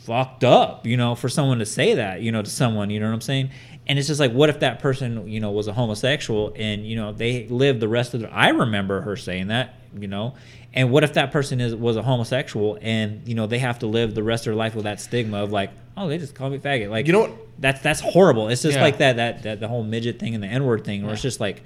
fucked 0.04 0.44
up, 0.44 0.86
you 0.86 0.96
know, 0.96 1.14
for 1.14 1.28
someone 1.28 1.58
to 1.58 1.66
say 1.66 1.94
that, 1.94 2.20
you 2.22 2.32
know, 2.32 2.42
to 2.42 2.50
someone, 2.50 2.90
you 2.90 2.98
know 3.00 3.06
what 3.06 3.14
I'm 3.14 3.20
saying? 3.20 3.50
And 3.86 3.98
it's 3.98 4.08
just 4.08 4.20
like, 4.20 4.32
what 4.32 4.48
if 4.50 4.60
that 4.60 4.78
person, 4.78 5.26
you 5.28 5.40
know, 5.40 5.50
was 5.50 5.66
a 5.66 5.72
homosexual 5.72 6.52
and 6.56 6.86
you 6.86 6.96
know 6.96 7.12
they 7.12 7.48
lived 7.48 7.80
the 7.80 7.88
rest 7.88 8.14
of 8.14 8.20
their? 8.20 8.32
I 8.32 8.50
remember 8.50 9.00
her 9.00 9.16
saying 9.16 9.48
that, 9.48 9.74
you 9.98 10.06
know, 10.06 10.34
and 10.74 10.90
what 10.90 11.02
if 11.04 11.14
that 11.14 11.32
person 11.32 11.60
is 11.60 11.74
was 11.74 11.96
a 11.96 12.02
homosexual 12.02 12.78
and 12.80 13.26
you 13.26 13.34
know 13.34 13.46
they 13.46 13.58
have 13.58 13.80
to 13.80 13.86
live 13.86 14.14
the 14.14 14.22
rest 14.22 14.42
of 14.42 14.52
their 14.52 14.54
life 14.54 14.74
with 14.74 14.84
that 14.84 15.00
stigma 15.00 15.42
of 15.42 15.50
like, 15.52 15.70
oh, 15.96 16.08
they 16.08 16.18
just 16.18 16.34
call 16.34 16.48
me 16.50 16.58
faggot, 16.58 16.90
like 16.90 17.06
You 17.06 17.12
know 17.12 17.20
what? 17.22 17.32
That's 17.58 17.80
that's 17.82 18.00
horrible. 18.00 18.48
It's 18.48 18.62
just 18.62 18.76
Yeah. 18.76 18.82
like 18.82 18.98
that 18.98 19.16
that 19.16 19.42
that 19.42 19.60
the 19.60 19.68
whole 19.68 19.82
midget 19.82 20.18
thing 20.18 20.34
and 20.34 20.42
the 20.42 20.48
N 20.48 20.64
word 20.64 20.84
thing, 20.84 21.02
where 21.04 21.12
it's 21.12 21.22
just 21.22 21.40
like, 21.40 21.62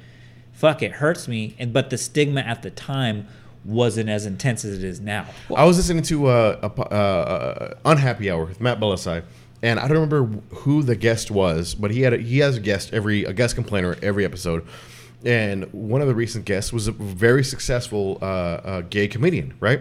fuck, 0.53 0.83
it 0.83 0.93
hurts 0.93 1.29
me, 1.29 1.55
and 1.59 1.73
but 1.73 1.91
the 1.91 1.99
stigma 1.99 2.41
at 2.41 2.63
the 2.63 2.71
time 2.71 3.27
wasn't 3.65 4.09
as 4.11 4.27
intense 4.27 4.65
as 4.65 4.77
it 4.79 4.85
is 4.85 5.01
now. 5.01 5.27
I 5.57 5.65
was 5.65 5.77
listening 5.79 6.03
to 6.05 6.27
uh, 6.27 6.59
a, 6.63 6.81
uh, 6.81 6.95
uh, 6.95 7.75
Unhappy 7.87 8.31
Hour 8.31 8.45
with 8.45 8.61
Matt 8.61 8.79
Belassai, 8.79 9.23
and 9.63 9.81
I 9.81 9.89
don't 9.89 9.99
remember 10.01 10.39
who 10.57 10.83
the 10.83 10.95
guest 10.97 11.31
was, 11.31 11.75
but 11.75 11.91
he 11.91 12.03
had 12.03 12.13
a, 12.13 12.19
he 12.19 12.39
has 12.41 12.57
a 12.57 12.61
guest 12.61 12.93
every 12.93 13.25
a 13.25 13.33
guest 13.33 13.55
complainer 13.55 13.97
every 14.03 14.25
episode, 14.25 14.67
and 15.25 15.65
one 15.73 16.01
of 16.01 16.09
the 16.09 16.15
recent 16.15 16.45
guests 16.45 16.73
was 16.73 16.87
a 16.89 16.93
very 16.93 17.43
successful 17.45 18.19
uh, 18.21 18.25
uh, 18.25 18.81
gay 18.83 19.09
comedian, 19.09 19.55
right? 19.61 19.81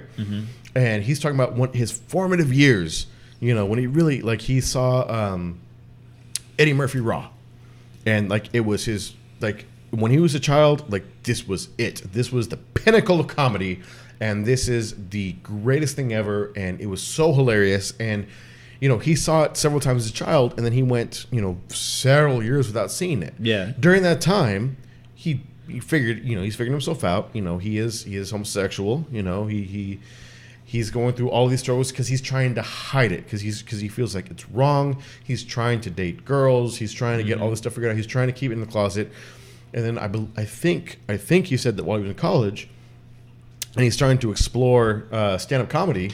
And 0.76 1.04
he's 1.04 1.20
talking 1.20 1.36
about 1.36 1.54
one, 1.54 1.74
his 1.74 1.92
formative 1.92 2.52
years. 2.54 3.08
You 3.40 3.54
know, 3.54 3.66
when 3.66 3.78
he 3.78 3.88
really 3.88 4.22
like 4.22 4.42
he 4.42 4.62
saw 4.62 5.06
um, 5.10 5.60
Eddie 6.58 6.74
Murphy 6.74 7.00
Raw, 7.02 7.30
and 8.06 8.30
like 8.30 8.48
it 8.54 8.62
was 8.62 8.86
his 8.86 9.14
like 9.42 9.66
when 9.92 10.12
he 10.12 10.20
was 10.20 10.34
a 10.34 10.40
child 10.40 10.92
like 10.92 11.04
this 11.24 11.48
was 11.48 11.70
it. 11.78 12.02
This 12.14 12.32
was 12.32 12.48
the 12.48 12.58
pinnacle 12.58 13.20
of 13.20 13.28
comedy. 13.28 13.82
And 14.20 14.46
this 14.46 14.70
is 14.70 14.96
the 15.10 15.34
greatest 15.44 15.98
thing 15.98 16.14
ever. 16.14 16.54
And 16.56 16.80
it 16.80 16.86
was 16.86 17.02
so 17.04 17.34
hilarious. 17.34 17.94
And 18.00 18.26
you 18.80 18.88
know 18.88 18.98
he 18.98 19.16
saw 19.16 19.44
it 19.44 19.58
several 19.58 19.82
times 19.82 20.06
as 20.06 20.12
a 20.12 20.14
child. 20.14 20.54
And 20.56 20.66
then 20.66 20.72
he 20.74 20.84
went 20.84 21.26
you 21.32 21.42
know 21.42 21.58
several 21.68 22.42
years 22.42 22.68
without 22.68 22.90
seeing 22.92 23.22
it. 23.22 23.34
Yeah. 23.40 23.74
during 23.80 24.04
that 24.04 24.22
time 24.22 24.78
he 25.24 25.42
he 25.70 25.80
figured 25.80 26.26
you 26.26 26.36
know 26.36 26.44
he's 26.44 26.56
figuring 26.56 26.74
himself 26.74 27.04
out. 27.06 27.30
You 27.34 27.42
know 27.42 27.58
he 27.58 27.78
is 27.78 28.04
he 28.04 28.18
is 28.18 28.32
homosexual 28.32 29.06
you 29.10 29.24
know 29.24 29.46
he 29.46 29.64
he 29.64 30.00
he's 30.66 30.92
going 30.92 31.14
through 31.14 31.30
all 31.30 31.48
these 31.48 31.62
struggles 31.62 31.92
because 31.92 32.10
he's 32.10 32.22
trying 32.22 32.56
to 32.56 32.62
hide 32.62 33.14
it 33.14 33.24
because 33.24 33.40
he's 33.40 33.62
because 33.64 33.80
he 33.80 33.88
feels 33.88 34.14
like 34.14 34.30
it's 34.30 34.50
wrong. 34.50 35.02
He's 35.24 35.44
trying 35.44 35.80
to 35.82 35.90
date 35.90 36.26
girls. 36.26 36.78
He's 36.78 36.92
trying 36.92 37.20
to 37.20 37.24
get 37.24 37.40
all 37.40 37.50
this 37.50 37.60
stuff 37.60 37.74
figured 37.74 37.92
out. 37.92 37.96
He's 37.96 38.06
trying 38.08 38.28
to 38.28 38.34
keep 38.34 38.52
it 38.52 38.56
in 38.56 38.60
the 38.60 38.68
closet. 38.68 39.12
And 39.74 39.84
then 39.84 39.98
i 39.98 40.08
bel 40.08 40.28
i 40.38 40.46
think 40.46 41.00
i 41.10 41.18
think 41.18 41.48
he 41.48 41.58
said 41.58 41.78
that 41.78 41.84
while 41.84 41.98
he 41.98 42.04
was 42.04 42.12
in 42.12 42.18
college 42.18 42.70
and 43.74 43.84
he's 43.84 43.96
starting 43.96 44.20
to 44.20 44.30
explore 44.30 45.08
uh, 45.12 45.40
stand-up 45.40 45.68
comedy 45.70 46.12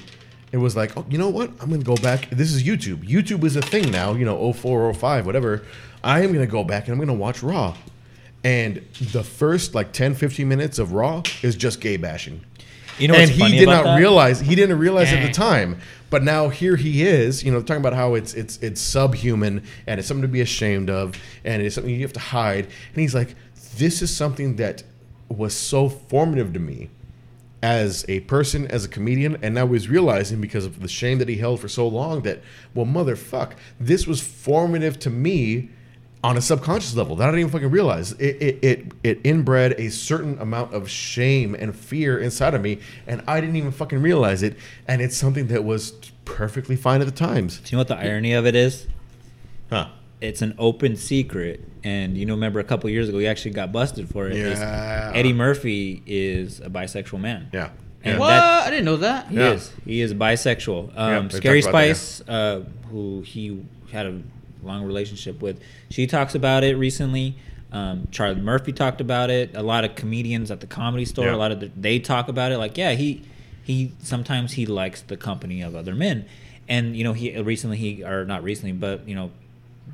it 0.53 0.57
was 0.57 0.77
like 0.77 0.95
oh 0.95 1.05
you 1.09 1.17
know 1.17 1.27
what? 1.27 1.49
I'm 1.59 1.69
gonna 1.69 1.83
go 1.83 1.97
back. 1.97 2.29
This 2.29 2.53
is 2.53 2.63
youtube. 2.63 3.03
Youtube 3.03 3.43
is 3.43 3.55
a 3.57 3.61
thing 3.61 3.91
now 3.91 4.13
you 4.13 4.23
know 4.23 4.53
04 4.53 4.93
05 4.93 5.25
whatever. 5.25 5.63
I 6.03 6.21
am 6.21 6.31
gonna 6.31 6.47
go 6.47 6.63
back 6.63 6.87
and 6.87 6.93
i'm 6.93 6.99
gonna 6.99 7.19
watch 7.27 7.41
raw 7.43 7.75
and 8.43 8.77
the 9.11 9.23
first 9.23 9.75
like 9.75 9.91
10 9.91 10.15
15 10.15 10.47
minutes 10.47 10.79
of 10.79 10.93
raw 10.93 11.23
is 11.41 11.55
just 11.55 11.81
gay 11.81 11.97
bashing. 11.97 12.41
You 12.97 13.07
know, 13.07 13.13
and 13.13 13.29
he 13.29 13.57
did 13.57 13.67
not 13.67 13.85
that? 13.85 13.97
realize 13.97 14.41
he 14.41 14.55
didn't 14.55 14.77
realize 14.77 15.13
at 15.13 15.25
the 15.25 15.31
time. 15.31 15.79
But 16.09 16.23
now 16.23 16.49
here 16.49 16.75
he 16.75 17.03
is 17.03 17.43
you 17.43 17.51
know 17.51 17.61
talking 17.61 17.81
about 17.81 17.93
how 17.93 18.15
it's 18.15 18.33
it's 18.33 18.57
it's 18.57 18.81
subhuman 18.81 19.63
and 19.87 19.99
it's 19.99 20.07
something 20.07 20.23
to 20.23 20.27
be 20.27 20.41
ashamed 20.41 20.89
of 20.89 21.15
and 21.43 21.61
it's 21.61 21.75
something 21.75 21.93
you 21.93 22.01
have 22.01 22.13
to 22.13 22.19
hide. 22.19 22.65
And 22.65 22.95
he's 22.95 23.15
like 23.15 23.35
this 23.77 24.01
is 24.01 24.15
something 24.15 24.57
that 24.57 24.83
was 25.29 25.53
so 25.53 25.89
formative 25.89 26.53
to 26.53 26.59
me 26.59 26.89
as 27.61 28.05
a 28.07 28.21
person 28.21 28.67
as 28.67 28.85
a 28.85 28.87
comedian 28.87 29.37
and 29.41 29.53
now 29.53 29.67
he's 29.67 29.89
realizing 29.89 30.39
because 30.39 30.65
of 30.65 30.81
the 30.81 30.87
shame 30.87 31.19
that 31.19 31.27
he 31.27 31.35
held 31.35 31.59
for 31.59 31.67
so 31.67 31.85
long 31.85 32.21
that 32.21 32.39
well 32.73 32.85
motherfuck 32.85 33.51
this 33.79 34.07
was 34.07 34.21
formative 34.21 34.97
to 34.97 35.09
me 35.09 35.69
on 36.23 36.35
a 36.35 36.41
subconscious 36.41 36.95
level 36.95 37.15
that 37.15 37.23
I 37.27 37.31
didn't 37.31 37.39
even 37.41 37.51
fucking 37.51 37.71
realize. 37.71 38.11
It, 38.13 38.41
it, 38.41 38.59
it, 38.63 38.85
it 39.03 39.19
inbred 39.23 39.73
a 39.79 39.89
certain 39.89 40.37
amount 40.39 40.73
of 40.73 40.89
shame 40.89 41.55
and 41.55 41.73
fear 41.75 42.19
inside 42.19 42.53
of 42.53 42.61
me, 42.61 42.79
and 43.07 43.23
I 43.27 43.39
didn't 43.39 43.55
even 43.55 43.71
fucking 43.71 44.01
realize 44.01 44.43
it. 44.43 44.57
And 44.87 45.01
it's 45.01 45.15
something 45.15 45.47
that 45.47 45.63
was 45.63 45.91
perfectly 46.25 46.75
fine 46.75 46.99
at 47.01 47.05
the 47.07 47.13
times. 47.13 47.59
Do 47.59 47.71
you 47.71 47.77
know 47.77 47.81
what 47.81 47.87
the 47.87 47.97
irony 47.97 48.33
of 48.33 48.45
it 48.45 48.55
is? 48.55 48.85
Huh. 49.69 49.89
It's 50.19 50.41
an 50.41 50.53
open 50.57 50.97
secret, 50.97 51.63
and 51.85 52.17
you 52.17 52.25
know, 52.25 52.33
remember 52.33 52.59
a 52.59 52.65
couple 52.65 52.89
years 52.89 53.07
ago, 53.07 53.19
he 53.19 53.27
actually 53.27 53.51
got 53.51 53.71
busted 53.71 54.09
for 54.09 54.27
it. 54.27 54.35
Yeah. 54.35 55.13
Eddie 55.15 55.31
Murphy 55.31 56.03
is 56.05 56.59
a 56.59 56.69
bisexual 56.69 57.21
man. 57.21 57.49
Yeah. 57.53 57.69
And 58.03 58.19
What? 58.19 58.27
that- 58.29 58.67
I 58.67 58.69
didn't 58.69 58.85
know 58.85 58.97
that. 58.97 59.27
He 59.29 59.37
Yeah. 59.37 59.51
is. 59.53 59.71
He 59.85 60.01
is 60.01 60.13
bisexual. 60.13 60.93
Yeah, 60.93 61.17
Um, 61.19 61.27
they 61.29 61.37
Scary 61.37 61.61
talked 61.61 61.69
about 61.69 61.79
that, 61.79 61.87
yeah. 61.87 61.93
Spice, 61.93 62.21
uh, 62.27 62.61
who 62.91 63.21
he 63.21 63.63
had 63.93 64.05
a 64.07 64.21
long 64.63 64.83
relationship 64.83 65.41
with, 65.41 65.59
she 65.89 66.07
talks 66.07 66.35
about 66.35 66.63
it 66.63 66.75
recently. 66.77 67.35
Um, 67.71 68.07
Charlie 68.11 68.41
Murphy 68.41 68.73
talked 68.73 68.99
about 69.01 69.29
it. 69.29 69.55
A 69.55 69.61
lot 69.63 69.83
of 69.85 69.95
comedians 69.95 70.49
at 70.51 70.59
the 70.59 70.67
comedy 70.67 71.05
store, 71.05 71.25
Yeah. 71.25 71.35
a 71.35 71.37
lot 71.37 71.51
of 71.51 71.59
the, 71.59 71.71
they 71.77 71.99
talk 71.99 72.27
about 72.27 72.51
it. 72.51 72.57
Like, 72.57 72.77
yeah, 72.77 72.91
he 72.93 73.21
he 73.63 73.91
sometimes 73.99 74.53
he 74.53 74.65
likes 74.65 75.01
the 75.01 75.15
company 75.17 75.61
of 75.61 75.75
other 75.75 75.93
men, 75.93 76.25
and 76.67 76.95
you 76.95 77.03
know 77.03 77.13
he 77.13 77.39
recently 77.39 77.77
he 77.77 78.03
or 78.03 78.25
not 78.25 78.43
recently, 78.43 78.71
but 78.73 79.07
you 79.07 79.15
know. 79.15 79.31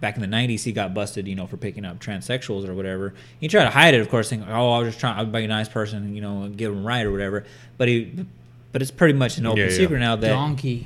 Back 0.01 0.17
in 0.17 0.21
the 0.21 0.27
'90s, 0.27 0.63
he 0.63 0.73
got 0.73 0.93
busted, 0.93 1.25
you 1.25 1.35
know, 1.35 1.47
for 1.47 1.55
picking 1.55 1.85
up 1.85 1.99
transsexuals 1.99 2.67
or 2.67 2.73
whatever. 2.73 3.13
He 3.39 3.47
tried 3.47 3.63
to 3.63 3.69
hide 3.69 3.93
it, 3.93 4.01
of 4.01 4.09
course, 4.09 4.27
saying, 4.27 4.43
"Oh, 4.45 4.71
I 4.73 4.79
was 4.79 4.89
just 4.89 4.99
trying. 4.99 5.17
I'll 5.17 5.25
be 5.25 5.45
a 5.45 5.47
nice 5.47 5.69
person, 5.69 6.13
you 6.13 6.19
know, 6.19 6.43
and 6.43 6.57
give 6.57 6.69
him 6.73 6.85
right 6.85 7.05
or 7.05 7.13
whatever." 7.13 7.45
But 7.77 7.87
he, 7.87 8.25
but 8.73 8.81
it's 8.81 8.91
pretty 8.91 9.13
much 9.13 9.37
an 9.37 9.45
open 9.45 9.59
Yeah, 9.59 9.69
yeah. 9.69 9.71
secret 9.77 9.99
now 9.99 10.17
that 10.17 10.27
Donkey 10.27 10.85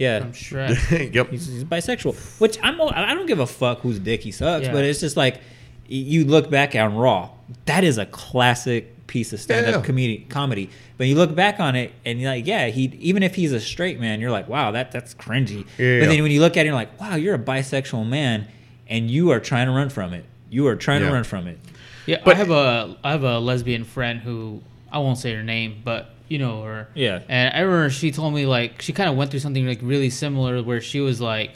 yeah, 0.00 0.20
from 0.20 0.32
Shrek. 0.32 1.14
yep. 1.14 1.30
he's, 1.30 1.46
he's 1.46 1.64
bisexual. 1.64 2.14
Which 2.40 2.58
I'm 2.62 2.80
I 2.80 3.14
don't 3.14 3.26
give 3.26 3.38
a 3.38 3.46
fuck 3.46 3.80
whose 3.80 3.98
dick 3.98 4.22
he 4.22 4.32
sucks, 4.32 4.66
Yeah. 4.66 4.72
but 4.72 4.84
it's 4.84 5.00
just 5.00 5.16
like 5.16 5.40
you 5.86 6.24
look 6.24 6.50
back 6.50 6.74
on 6.74 6.96
Raw. 6.96 7.30
That 7.66 7.84
is 7.84 7.98
a 7.98 8.06
classic 8.06 9.06
piece 9.06 9.32
of 9.32 9.40
stand-up 9.40 9.74
Yeah. 9.74 9.86
comedy. 9.86 10.18
Comedy, 10.28 10.70
but 10.96 11.06
you 11.08 11.16
look 11.16 11.34
back 11.34 11.58
on 11.58 11.74
it 11.74 11.92
and 12.04 12.20
you're 12.20 12.30
like, 12.30 12.46
yeah, 12.46 12.68
he 12.68 12.84
even 13.00 13.22
if 13.22 13.34
he's 13.34 13.52
a 13.52 13.60
straight 13.60 13.98
man, 14.00 14.20
you're 14.20 14.30
like, 14.30 14.48
wow, 14.48 14.70
that 14.70 14.92
that's 14.92 15.14
cringy. 15.14 15.66
Yeah. 15.78 16.00
But 16.00 16.08
then 16.08 16.22
when 16.22 16.30
you 16.32 16.40
look 16.40 16.56
at 16.56 16.60
it, 16.60 16.66
you're 16.66 16.74
like, 16.74 16.98
wow, 17.00 17.16
you're 17.16 17.34
a 17.34 17.38
bisexual 17.38 18.08
man, 18.08 18.46
and 18.88 19.10
you 19.10 19.30
are 19.30 19.40
trying 19.40 19.66
to 19.66 19.72
run 19.72 19.88
from 19.90 20.12
it. 20.14 20.24
You 20.48 20.66
are 20.68 20.76
trying 20.76 21.02
Yeah. 21.02 21.08
to 21.08 21.14
run 21.14 21.24
from 21.24 21.46
it. 21.46 21.58
Yeah, 22.06 22.18
But- 22.24 22.34
I 22.34 22.38
have 22.38 22.50
a 22.50 22.96
I 23.04 23.10
have 23.12 23.24
a 23.24 23.38
lesbian 23.38 23.84
friend 23.84 24.20
who 24.20 24.62
I 24.92 24.98
won't 24.98 25.18
say 25.18 25.34
her 25.34 25.42
name, 25.42 25.82
but 25.84 26.14
you 26.30 26.38
know 26.38 26.62
her. 26.62 26.88
Yeah. 26.94 27.20
And 27.28 27.54
I 27.54 27.60
remember 27.60 27.90
she 27.90 28.10
told 28.12 28.32
me 28.32 28.46
like 28.46 28.80
she 28.80 28.94
kind 28.94 29.10
of 29.10 29.16
went 29.16 29.30
through 29.30 29.40
something 29.40 29.66
like 29.66 29.80
really 29.82 30.08
similar 30.08 30.62
where 30.62 30.80
she 30.80 31.00
was 31.00 31.20
like, 31.20 31.50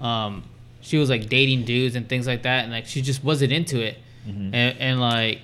um, 0.00 0.42
she 0.82 0.98
was 0.98 1.08
like 1.08 1.28
dating 1.30 1.64
dudes 1.64 1.94
and 1.96 2.06
things 2.06 2.26
like 2.26 2.42
that, 2.42 2.64
and 2.64 2.72
like 2.72 2.84
she 2.84 3.00
just 3.00 3.24
wasn't 3.24 3.52
into 3.52 3.80
it, 3.80 3.96
Mm-hmm. 4.28 4.54
and, 4.54 4.78
and 4.78 5.00
like, 5.00 5.40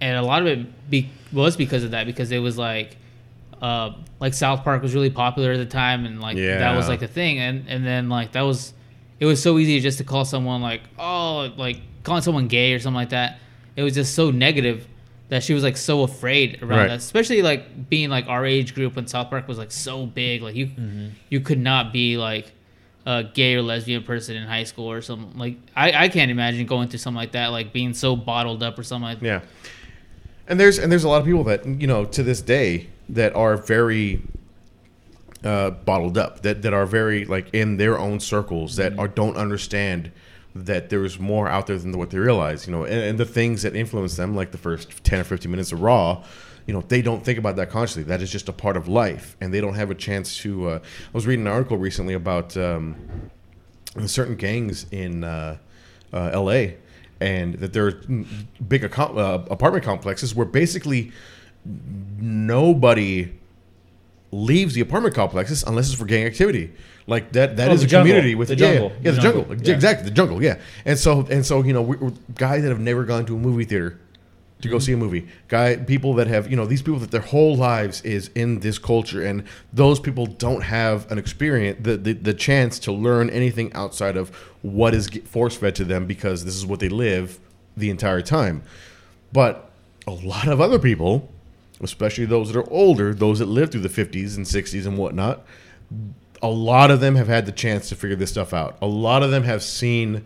and 0.00 0.16
a 0.16 0.22
lot 0.22 0.40
of 0.40 0.48
it 0.48 0.90
be, 0.90 1.10
was 1.34 1.54
because 1.56 1.84
of 1.84 1.90
that 1.90 2.06
because 2.06 2.32
it 2.32 2.38
was 2.38 2.56
like. 2.56 2.96
Uh, 3.60 3.94
like 4.18 4.34
South 4.34 4.64
Park 4.64 4.82
was 4.82 4.92
really 4.92 5.08
popular 5.10 5.52
at 5.52 5.58
the 5.58 5.66
time, 5.66 6.04
and 6.04 6.20
like 6.20 6.36
that 6.36 6.76
was 6.76 6.88
like 6.88 6.98
the 6.98 7.06
thing, 7.06 7.38
and 7.38 7.64
and 7.68 7.86
then 7.86 8.08
like 8.08 8.32
that 8.32 8.40
was, 8.42 8.72
it 9.20 9.24
was 9.26 9.40
so 9.40 9.56
easy 9.56 9.78
just 9.78 9.98
to 9.98 10.04
call 10.04 10.24
someone 10.24 10.60
like 10.62 10.80
oh 10.98 11.52
like 11.56 11.80
calling 12.02 12.22
someone 12.22 12.48
gay 12.48 12.72
or 12.72 12.80
something 12.80 12.96
like 12.96 13.10
that. 13.10 13.38
It 13.76 13.84
was 13.84 13.94
just 13.94 14.16
so 14.16 14.32
negative 14.32 14.88
that 15.32 15.42
she 15.42 15.54
was 15.54 15.62
like 15.62 15.78
so 15.78 16.02
afraid 16.02 16.62
around 16.62 16.78
Right. 16.78 16.88
that, 16.88 16.98
especially 16.98 17.40
like 17.40 17.88
being 17.88 18.10
like 18.10 18.26
our 18.28 18.44
age 18.44 18.74
group 18.74 18.96
when 18.96 19.06
South 19.06 19.30
Park 19.30 19.48
was 19.48 19.56
like 19.56 19.72
so 19.72 20.04
big. 20.04 20.42
Like 20.42 20.54
you, 20.54 20.68
you 21.30 21.40
could 21.40 21.58
not 21.58 21.90
be 21.90 22.18
like 22.18 22.52
a 23.06 23.24
gay 23.24 23.54
or 23.54 23.62
lesbian 23.62 24.02
person 24.02 24.36
in 24.36 24.46
high 24.46 24.64
school 24.64 24.92
or 24.92 25.00
something. 25.00 25.38
Like 25.38 25.56
I, 25.74 26.04
I 26.04 26.08
can't 26.10 26.30
imagine 26.30 26.66
going 26.66 26.88
through 26.88 26.98
something 26.98 27.16
like 27.16 27.32
that, 27.32 27.46
like 27.46 27.72
being 27.72 27.94
so 27.94 28.14
bottled 28.14 28.62
up 28.62 28.78
or 28.78 28.82
something 28.82 29.08
like 29.08 29.20
that. 29.20 29.26
Yeah. 29.26 29.40
And 30.48 30.60
there's 30.60 30.78
and 30.78 30.92
there's 30.92 31.04
a 31.04 31.08
lot 31.08 31.20
of 31.22 31.24
people 31.24 31.44
that 31.44 31.64
you 31.64 31.86
know 31.86 32.04
to 32.04 32.22
this 32.22 32.42
day 32.42 32.88
that 33.08 33.34
are 33.34 33.56
very 33.56 34.20
uh, 35.42 35.70
bottled 35.70 36.18
up 36.18 36.42
that 36.42 36.60
that 36.60 36.74
are 36.74 36.84
very 36.84 37.24
like 37.24 37.48
in 37.54 37.78
their 37.78 37.98
own 37.98 38.20
circles 38.20 38.76
that 38.76 38.98
are 38.98 39.08
don't 39.08 39.36
understand 39.38 40.12
that 40.54 40.90
there 40.90 41.00
was 41.00 41.18
more 41.18 41.48
out 41.48 41.66
there 41.66 41.78
than 41.78 41.96
what 41.98 42.10
they 42.10 42.18
realize. 42.18 42.66
You 42.66 42.72
know, 42.72 42.84
and, 42.84 43.00
and 43.00 43.18
the 43.18 43.24
things 43.24 43.62
that 43.62 43.74
influence 43.74 44.16
them, 44.16 44.34
like 44.34 44.50
the 44.52 44.58
first 44.58 45.04
ten 45.04 45.20
or 45.20 45.24
fifteen 45.24 45.50
minutes 45.50 45.72
of 45.72 45.80
Raw. 45.80 46.24
You 46.66 46.72
know, 46.72 46.80
they 46.80 47.02
don't 47.02 47.24
think 47.24 47.40
about 47.40 47.56
that 47.56 47.70
consciously. 47.70 48.04
That 48.04 48.22
is 48.22 48.30
just 48.30 48.48
a 48.48 48.52
part 48.52 48.76
of 48.76 48.86
life, 48.86 49.36
and 49.40 49.52
they 49.52 49.60
don't 49.60 49.74
have 49.74 49.90
a 49.90 49.96
chance 49.96 50.36
to. 50.38 50.68
Uh, 50.68 50.78
I 50.78 51.10
was 51.12 51.26
reading 51.26 51.46
an 51.46 51.52
article 51.52 51.76
recently 51.76 52.14
about 52.14 52.56
um, 52.56 53.30
certain 54.06 54.36
gangs 54.36 54.86
in 54.92 55.24
uh, 55.24 55.58
uh, 56.12 56.30
L.A. 56.32 56.76
and 57.20 57.54
that 57.54 57.72
there 57.72 57.86
are 57.86 57.92
big 58.68 58.82
accom- 58.82 59.18
uh, 59.18 59.44
apartment 59.50 59.84
complexes 59.84 60.34
where 60.36 60.46
basically 60.46 61.10
nobody 61.64 63.32
leaves 64.32 64.74
the 64.74 64.80
apartment 64.80 65.14
complexes 65.14 65.62
unless 65.62 65.86
it's 65.88 65.98
for 65.98 66.06
gang 66.06 66.24
activity. 66.26 66.72
Like 67.06 67.32
that 67.32 67.56
that 67.56 67.70
Oh, 67.70 67.74
is 67.74 67.82
a 67.82 67.86
jungle. 67.86 68.08
community 68.10 68.34
with 68.34 68.48
The 68.48 68.56
yeah, 68.56 68.72
jungle. 68.72 68.92
Yeah, 69.02 69.10
The 69.10 69.16
the 69.16 69.22
jungle. 69.22 69.42
jungle. 69.44 69.66
Yeah. 69.68 69.74
Exactly, 69.74 70.04
the 70.08 70.14
jungle. 70.14 70.42
Yeah, 70.42 70.58
and 70.84 70.98
so 70.98 71.26
and 71.30 71.44
so 71.46 71.62
you 71.62 71.72
know 71.72 71.82
we, 71.82 71.96
we're 71.96 72.12
guys 72.36 72.62
that 72.62 72.68
have 72.70 72.80
never 72.80 73.04
gone 73.04 73.26
to 73.26 73.36
a 73.36 73.38
movie 73.38 73.64
theater 73.64 73.90
to 73.90 74.68
Mm-hmm. 74.68 74.70
go 74.76 74.78
see 74.78 74.92
a 74.92 74.96
movie. 74.96 75.26
Guy 75.48 75.74
people 75.76 76.14
that 76.14 76.28
have 76.28 76.48
you 76.48 76.56
know 76.56 76.64
these 76.66 76.80
people 76.82 77.00
that 77.00 77.10
their 77.10 77.20
whole 77.20 77.56
lives 77.56 78.00
is 78.02 78.30
in 78.36 78.60
this 78.60 78.78
culture, 78.78 79.20
and 79.26 79.42
those 79.72 79.98
people 79.98 80.26
don't 80.26 80.62
have 80.62 81.10
an 81.10 81.18
experience 81.18 81.78
the 81.82 81.96
the, 81.96 82.12
the 82.12 82.32
chance 82.34 82.78
to 82.80 82.92
learn 82.92 83.28
anything 83.30 83.72
outside 83.72 84.16
of 84.16 84.30
what 84.62 84.94
is 84.94 85.08
force 85.24 85.56
fed 85.56 85.74
to 85.74 85.84
them 85.84 86.06
because 86.06 86.44
this 86.44 86.54
is 86.54 86.64
what 86.64 86.78
they 86.78 86.88
live 86.88 87.40
the 87.76 87.90
entire 87.90 88.22
time. 88.22 88.62
But 89.32 89.68
a 90.06 90.12
lot 90.12 90.46
of 90.46 90.60
other 90.60 90.78
people, 90.78 91.31
especially 91.82 92.24
those 92.24 92.52
that 92.52 92.58
are 92.58 92.70
older, 92.70 93.12
those 93.14 93.38
that 93.38 93.46
lived 93.46 93.72
through 93.72 93.80
the 93.82 93.88
50s 93.88 94.36
and 94.36 94.46
60s 94.46 94.86
and 94.86 94.96
whatnot, 94.96 95.44
a 96.40 96.48
lot 96.48 96.90
of 96.90 97.00
them 97.00 97.14
have 97.16 97.28
had 97.28 97.46
the 97.46 97.52
chance 97.52 97.88
to 97.88 97.96
figure 97.96 98.16
this 98.16 98.30
stuff 98.30 98.52
out. 98.52 98.76
A 98.82 98.86
lot 98.86 99.22
of 99.22 99.30
them 99.30 99.44
have 99.44 99.62
seen, 99.62 100.24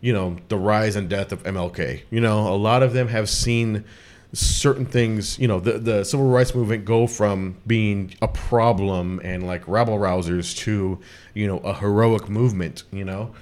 you 0.00 0.12
know, 0.12 0.36
the 0.48 0.56
rise 0.56 0.96
and 0.96 1.08
death 1.08 1.32
of 1.32 1.42
MLK. 1.44 2.02
You 2.10 2.20
know, 2.20 2.52
a 2.52 2.56
lot 2.56 2.82
of 2.82 2.92
them 2.92 3.08
have 3.08 3.28
seen 3.28 3.84
certain 4.32 4.84
things, 4.84 5.38
you 5.38 5.48
know, 5.48 5.60
the, 5.60 5.78
the 5.78 6.04
civil 6.04 6.26
rights 6.26 6.54
movement 6.54 6.84
go 6.84 7.06
from 7.06 7.56
being 7.66 8.14
a 8.20 8.28
problem 8.28 9.20
and 9.24 9.46
like 9.46 9.66
rabble 9.68 9.98
rousers 9.98 10.56
to, 10.56 10.98
you 11.34 11.46
know, 11.46 11.58
a 11.58 11.74
heroic 11.74 12.28
movement, 12.28 12.82
you 12.92 13.04
know? 13.04 13.32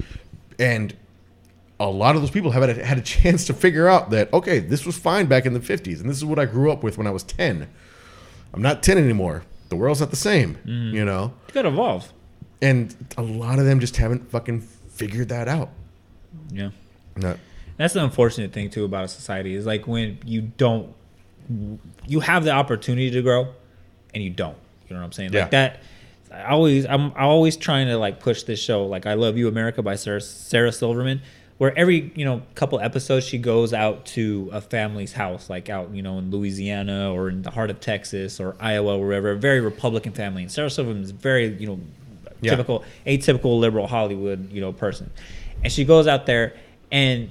And 0.59 0.95
a 1.81 1.89
lot 1.89 2.15
of 2.17 2.23
those 2.23 2.31
people 2.31 2.51
have 2.53 2.63
had 2.63 2.79
a, 2.79 2.85
had 2.85 2.99
a 2.99 3.03
chance 3.17 3.47
to 3.47 3.55
figure 3.55 3.89
out 3.89 4.11
that 4.11 4.33
okay, 4.33 4.59
this 4.59 4.87
was 4.87 4.97
fine 4.97 5.27
back 5.27 5.47
in 5.47 5.53
the 5.53 5.61
'50s, 5.61 6.01
and 6.01 6.09
this 6.09 6.17
is 6.17 6.25
what 6.25 6.39
I 6.39 6.47
grew 6.47 6.71
up 6.71 6.83
with 6.83 6.99
when 6.99 7.07
I 7.07 7.11
was 7.11 7.23
10. 7.23 7.69
I'm 8.53 8.63
not 8.63 8.83
10 8.83 8.99
anymore. 8.99 9.43
The 9.69 9.77
world's 9.77 10.01
not 10.01 10.11
the 10.11 10.17
same, 10.17 10.57
mm. 10.65 10.93
you 10.93 11.05
know. 11.05 11.35
You 11.49 11.55
gotta 11.55 11.69
evolve. 11.69 12.13
And 12.63 12.95
a 13.17 13.23
lot 13.23 13.59
of 13.59 13.65
them 13.65 13.81
just 13.81 13.97
haven't 13.97 14.31
fucking 14.31 14.61
figured 14.61 15.29
that 15.31 15.49
out. 15.49 15.71
Yeah. 16.51 16.71
No. 17.17 17.37
That's 17.77 17.95
the 17.95 18.05
unfortunate 18.05 18.53
thing 18.53 18.71
too 18.71 18.85
about 18.85 19.05
a 19.05 19.09
society 19.09 19.55
is 19.55 19.67
like 19.67 19.89
when 19.89 20.19
you 20.25 20.43
don't, 20.43 20.95
you 22.07 22.21
have 22.21 22.45
the 22.45 22.53
opportunity 22.53 23.11
to 23.11 23.23
grow, 23.23 23.49
and 24.15 24.23
you 24.23 24.31
don't. 24.31 24.57
You 24.89 24.95
know 24.95 25.01
what 25.01 25.07
I'm 25.07 25.13
saying? 25.13 25.33
Yeah. 25.33 25.43
Like 25.43 25.51
that. 25.51 25.83
I 26.33 26.51
always, 26.51 26.87
I'm 26.87 27.13
always 27.13 27.57
trying 27.57 27.87
to 27.89 27.99
like 27.99 28.21
push 28.21 28.45
this 28.45 28.61
show, 28.61 28.87
like 28.87 29.07
"I 29.07 29.15
Love 29.15 29.37
You, 29.37 29.49
America" 29.49 29.83
by 29.83 29.97
Sarah, 29.97 30.21
Sarah 30.21 30.73
Silverman, 30.73 31.23
where 31.59 31.77
every 31.79 32.13
you 32.15 32.25
know 32.25 32.43
couple 32.55 32.81
episodes 32.81 33.27
she 33.27 33.39
goes 33.39 33.73
out 33.73 34.07
to 34.07 34.51
a 34.53 34.61
family's 34.61 35.13
house, 35.13 35.49
like 35.49 35.69
out 35.69 35.91
you 35.95 36.03
know 36.03 36.19
in 36.19 36.31
Louisiana 36.31 37.13
or 37.13 37.29
in 37.29 37.43
the 37.43 37.51
heart 37.51 37.71
of 37.71 37.81
Texas 37.81 38.41
or 38.41 38.57
Iowa 38.61 38.99
or 38.99 39.07
wherever, 39.07 39.31
a 39.31 39.37
very 39.37 39.61
Republican 39.61 40.13
family. 40.13 40.43
And 40.43 40.51
Sarah 40.53 40.71
Silverman 40.71 41.03
is 41.03 41.11
very 41.13 41.47
you 41.47 41.67
know 41.67 41.81
Yeah. 42.41 42.51
typical, 42.53 42.85
atypical 43.07 43.59
liberal 43.61 43.87
Hollywood 43.87 44.53
you 44.53 44.61
know 44.61 44.73
person, 44.73 45.11
and 45.63 45.73
she 45.73 45.85
goes 45.85 46.07
out 46.07 46.27
there 46.27 46.55
and 46.93 47.31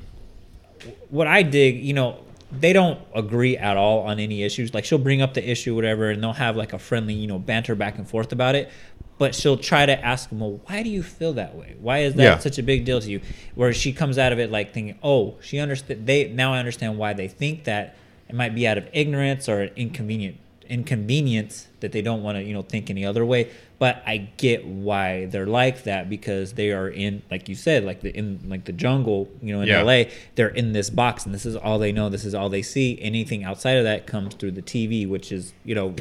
what 1.09 1.27
I 1.27 1.43
dig, 1.43 1.81
you 1.83 1.93
know, 1.93 2.17
they 2.51 2.73
don't 2.73 2.99
agree 3.15 3.57
at 3.57 3.77
all 3.77 4.01
on 4.01 4.19
any 4.19 4.43
issues. 4.43 4.73
Like 4.73 4.85
she'll 4.85 4.97
bring 4.97 5.21
up 5.21 5.33
the 5.33 5.49
issue, 5.49 5.75
whatever, 5.75 6.09
and 6.09 6.21
they'll 6.21 6.33
have 6.33 6.55
like 6.55 6.73
a 6.73 6.79
friendly, 6.79 7.13
you 7.13 7.27
know, 7.27 7.39
banter 7.39 7.73
back 7.75 7.97
and 7.97 8.07
forth 8.07 8.31
about 8.31 8.55
it. 8.55 8.69
But 9.19 9.35
she'll 9.35 9.57
try 9.57 9.85
to 9.85 10.05
ask 10.05 10.29
them, 10.29 10.39
well, 10.39 10.59
why 10.65 10.81
do 10.83 10.89
you 10.89 11.03
feel 11.03 11.33
that 11.33 11.55
way? 11.55 11.75
Why 11.79 11.99
is 11.99 12.15
that 12.15 12.23
Yeah. 12.23 12.37
such 12.39 12.57
a 12.57 12.63
big 12.63 12.83
deal 12.85 12.99
to 12.99 13.09
you? 13.09 13.21
Where 13.55 13.71
she 13.73 13.93
comes 13.93 14.17
out 14.17 14.31
of 14.33 14.39
it 14.39 14.51
like 14.51 14.73
thinking, 14.73 14.97
oh, 15.03 15.35
she 15.41 15.59
understood. 15.59 16.05
They 16.07 16.27
now 16.29 16.53
I 16.53 16.59
understand 16.59 16.97
why 16.97 17.13
they 17.13 17.27
think 17.27 17.63
that. 17.65 17.95
It 18.29 18.35
might 18.35 18.55
be 18.55 18.65
out 18.67 18.77
of 18.79 18.87
ignorance 18.93 19.47
or 19.47 19.65
inconvenient 19.75 20.37
inconvenience 20.69 21.67
that 21.81 21.91
they 21.91 22.01
don't 22.01 22.23
want 22.23 22.37
to, 22.37 22.43
you 22.43 22.53
know, 22.53 22.61
think 22.61 22.89
any 22.89 23.05
other 23.05 23.25
way. 23.25 23.49
But 23.79 24.01
I 24.07 24.29
get 24.37 24.65
why 24.65 25.25
they're 25.25 25.45
like 25.45 25.83
that 25.83 26.09
because 26.09 26.53
they 26.53 26.71
are 26.71 26.87
in, 26.89 27.21
like 27.29 27.49
you 27.49 27.53
said, 27.55 27.83
like 27.83 28.01
the 28.01 28.09
in 28.17 28.39
like 28.47 28.63
the 28.65 28.71
jungle, 28.71 29.29
you 29.41 29.53
know, 29.53 29.61
in 29.61 29.67
Yeah. 29.67 29.83
LA 29.83 30.05
they're 30.35 30.47
in 30.47 30.71
this 30.73 30.89
box 30.89 31.25
and 31.25 31.35
this 31.35 31.45
is 31.45 31.55
all 31.55 31.77
they 31.79 31.91
know 31.91 32.09
this 32.09 32.25
is 32.25 32.33
all 32.33 32.49
they 32.49 32.61
see 32.61 32.97
anything 33.01 33.43
outside 33.43 33.73
of 33.77 33.83
that 33.83 34.07
comes 34.07 34.33
through 34.35 34.51
the 34.51 34.61
tv 34.61 35.07
which 35.07 35.31
is 35.31 35.53
you 35.65 35.75
know 35.75 35.93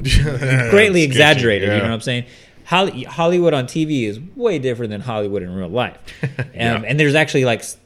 greatly 0.70 1.02
exaggerated 1.02 1.68
you 1.68 1.76
know 1.76 1.82
what 1.84 1.90
i'm 1.92 2.00
saying 2.00 2.24
hollywood 2.64 3.54
on 3.54 3.66
tv 3.66 4.04
is 4.04 4.18
way 4.36 4.58
different 4.58 4.90
than 4.90 5.00
hollywood 5.00 5.42
in 5.42 5.54
real 5.54 5.68
life 5.68 5.96
um, 6.22 6.44
Yeah. 6.54 6.82
and 6.86 6.98
there's 6.98 7.14
actually 7.14 7.44
like 7.44 7.60
s- 7.60 7.76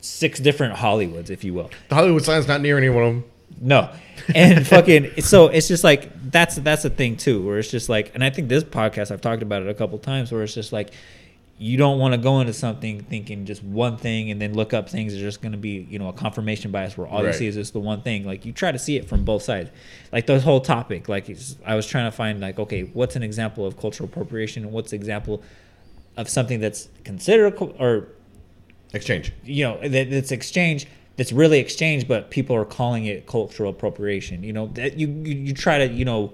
six 0.00 0.38
different 0.40 0.74
hollywoods 0.76 1.30
if 1.30 1.44
you 1.44 1.54
will 1.54 1.70
The 1.88 1.94
Hollywood 1.94 2.24
sign's 2.24 2.48
not 2.48 2.60
near 2.60 2.76
any 2.78 2.88
one 2.88 3.02
of 3.04 3.14
them. 3.14 3.24
no 3.60 3.90
and 4.34 4.66
fucking 4.74 5.20
so 5.22 5.46
it's 5.48 5.68
just 5.68 5.84
like 5.84 6.10
that's 6.30 6.56
that's 6.56 6.84
a 6.84 6.90
thing 6.90 7.16
too 7.16 7.44
where 7.46 7.58
it's 7.58 7.70
just 7.70 7.88
like 7.88 8.10
and 8.14 8.22
i 8.24 8.30
think 8.30 8.48
this 8.48 8.64
podcast 8.64 9.10
i've 9.10 9.20
talked 9.20 9.42
about 9.42 9.62
it 9.62 9.68
a 9.68 9.74
couple 9.74 9.98
times 9.98 10.30
where 10.32 10.42
it's 10.42 10.54
just 10.54 10.72
like 10.72 10.90
you 11.60 11.76
don't 11.76 11.98
want 11.98 12.14
to 12.14 12.18
go 12.18 12.40
into 12.40 12.52
something 12.52 13.02
thinking 13.02 13.44
just 13.44 13.64
one 13.64 13.96
thing 13.96 14.30
and 14.30 14.40
then 14.40 14.54
look 14.54 14.72
up 14.72 14.88
things 14.88 15.12
that 15.12 15.20
are 15.20 15.24
just 15.24 15.42
going 15.42 15.52
to 15.52 15.58
be 15.58 15.86
you 15.90 15.98
know 15.98 16.08
a 16.08 16.12
confirmation 16.12 16.70
bias 16.70 16.96
where 16.96 17.06
all 17.06 17.24
you 17.24 17.32
see 17.32 17.46
is 17.46 17.56
just 17.56 17.72
the 17.72 17.80
one 17.80 18.00
thing. 18.00 18.24
Like 18.24 18.46
you 18.46 18.52
try 18.52 18.70
to 18.70 18.78
see 18.78 18.96
it 18.96 19.08
from 19.08 19.24
both 19.24 19.42
sides. 19.42 19.70
Like 20.12 20.26
the 20.26 20.38
whole 20.40 20.60
topic 20.60 21.08
like 21.08 21.28
it's, 21.28 21.56
i 21.66 21.74
was 21.74 21.86
trying 21.86 22.10
to 22.10 22.16
find 22.16 22.40
like 22.40 22.58
okay 22.58 22.82
what's 22.82 23.16
an 23.16 23.22
example 23.22 23.66
of 23.66 23.76
cultural 23.76 24.08
appropriation 24.08 24.64
and 24.64 24.72
what's 24.72 24.92
an 24.92 24.96
example 24.96 25.42
of 26.16 26.28
something 26.28 26.60
that's 26.60 26.88
considered 27.04 27.54
or 27.78 28.08
Exchange. 28.94 29.32
you 29.44 29.64
know 29.64 29.78
that 29.80 30.12
it's 30.12 30.32
exchange 30.32 30.86
that's 31.16 31.32
really 31.32 31.58
exchange 31.58 32.08
but 32.08 32.30
people 32.30 32.56
are 32.56 32.64
calling 32.64 33.04
it 33.06 33.26
cultural 33.26 33.70
appropriation. 33.70 34.42
You 34.42 34.52
know 34.52 34.66
that 34.68 34.98
you 34.98 35.08
you, 35.08 35.34
you 35.34 35.52
try 35.52 35.78
to 35.78 35.92
you 35.92 36.04
know 36.04 36.32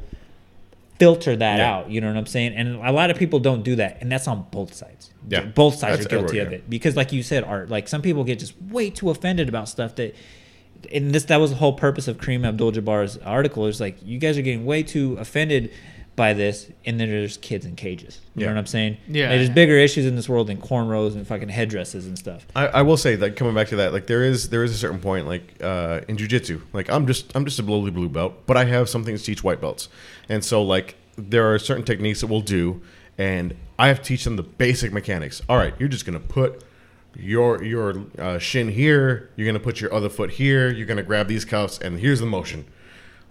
filter 1.05 1.37
that 1.37 1.59
Yeah. 1.59 1.71
out 1.75 1.91
you 1.91 2.01
know 2.01 2.09
what 2.09 2.17
i'm 2.17 2.27
saying 2.27 2.55
and 2.55 2.77
a 2.77 2.93
lot 2.93 3.11
of 3.11 3.17
people 3.19 3.39
don't 3.39 3.63
do 3.63 3.77
that 3.77 3.99
and 4.01 4.11
that's 4.11 4.27
on 4.27 4.47
both 4.51 4.73
sides 4.75 5.11
Yeah. 5.29 5.45
both 5.45 5.75
sides 5.75 5.99
That's 5.99 6.07
are 6.07 6.09
guilty 6.09 6.41
everywhere, 6.41 6.47
of 6.47 6.53
it 6.65 6.71
because 6.71 6.97
like 6.97 7.13
you 7.13 7.23
said 7.23 7.45
art 7.45 7.69
like 7.69 7.89
some 7.89 8.01
people 8.03 8.25
get 8.25 8.39
just 8.39 8.55
way 8.77 8.91
too 8.91 9.11
offended 9.11 9.49
about 9.49 9.69
stuff 9.69 9.95
that 9.97 10.15
and 10.93 11.13
this 11.15 11.25
that 11.25 11.39
was 11.41 11.51
the 11.51 11.57
whole 11.57 11.73
purpose 11.75 12.09
of 12.09 12.19
Kareem 12.19 12.47
Abdul-Jabbar's 12.47 13.17
article 13.19 13.67
is 13.67 13.81
like 13.81 13.97
you 14.05 14.19
guys 14.19 14.37
are 14.39 14.43
getting 14.43 14.65
way 14.67 14.83
too 14.83 15.17
offended 15.19 15.71
by 16.17 16.33
this 16.33 16.71
and 16.87 17.01
then 17.01 17.09
there's 17.09 17.37
kids 17.39 17.67
in 17.67 17.75
cages 17.75 18.21
you 18.37 18.43
Yeah. 18.43 18.47
know 18.49 18.55
what 18.55 18.59
i'm 18.61 18.67
saying 18.67 18.97
Yeah. 19.09 19.31
there's 19.31 19.51
bigger 19.51 19.77
issues 19.77 20.07
in 20.07 20.15
this 20.17 20.29
world 20.29 20.47
than 20.47 20.59
cornrows 20.59 21.15
and 21.15 21.27
fucking 21.27 21.49
headdresses 21.49 22.07
and 22.07 22.17
stuff 22.19 22.47
I, 22.55 22.67
I 22.69 22.83
will 22.83 22.97
say 22.97 23.17
that 23.17 23.35
coming 23.37 23.55
back 23.55 23.69
to 23.69 23.77
that, 23.77 23.93
like 23.93 24.07
there 24.07 24.23
is 24.23 24.49
there 24.51 24.63
is 24.63 24.71
a 24.73 24.77
certain 24.77 25.01
point, 25.01 25.27
like 25.27 25.55
uh, 25.63 26.03
in 26.07 26.17
jujitsu, 26.17 26.61
like 26.73 26.89
I'm 26.89 27.07
just 27.07 27.35
I'm 27.35 27.45
just 27.45 27.59
a 27.59 27.63
lowly 27.63 27.91
blue 27.91 28.09
belt, 28.09 28.47
but 28.47 28.57
I 28.57 28.65
have 28.67 28.89
something 28.89 29.17
to 29.17 29.23
teach 29.23 29.43
white 29.43 29.61
belts, 29.61 29.89
and 30.29 30.45
so 30.45 30.63
like 30.63 30.95
there 31.17 31.53
are 31.53 31.59
certain 31.59 31.85
techniques 31.85 32.21
that 32.21 32.29
we'll 32.29 32.41
do, 32.43 32.81
and 33.19 33.55
I 33.79 33.89
have 33.89 33.99
to 33.99 34.05
teach 34.05 34.23
them 34.25 34.37
the 34.37 34.43
basic 34.45 34.93
mechanics. 34.93 35.43
All 35.49 35.57
right, 35.57 35.75
you're 35.81 35.89
just 35.89 36.07
gonna 36.07 36.21
put 36.21 36.63
your 37.17 37.63
your 37.63 38.05
uh, 38.19 38.39
shin 38.39 38.69
here, 38.69 39.31
you're 39.37 39.47
gonna 39.47 39.59
put 39.61 39.81
your 39.81 39.93
other 39.93 40.09
foot 40.09 40.31
here, 40.33 40.71
you're 40.73 40.87
gonna 40.87 41.03
grab 41.03 41.27
these 41.29 41.45
cuffs, 41.45 41.79
and 41.79 41.99
here's 41.99 42.21
the 42.21 42.27
motion. 42.27 42.65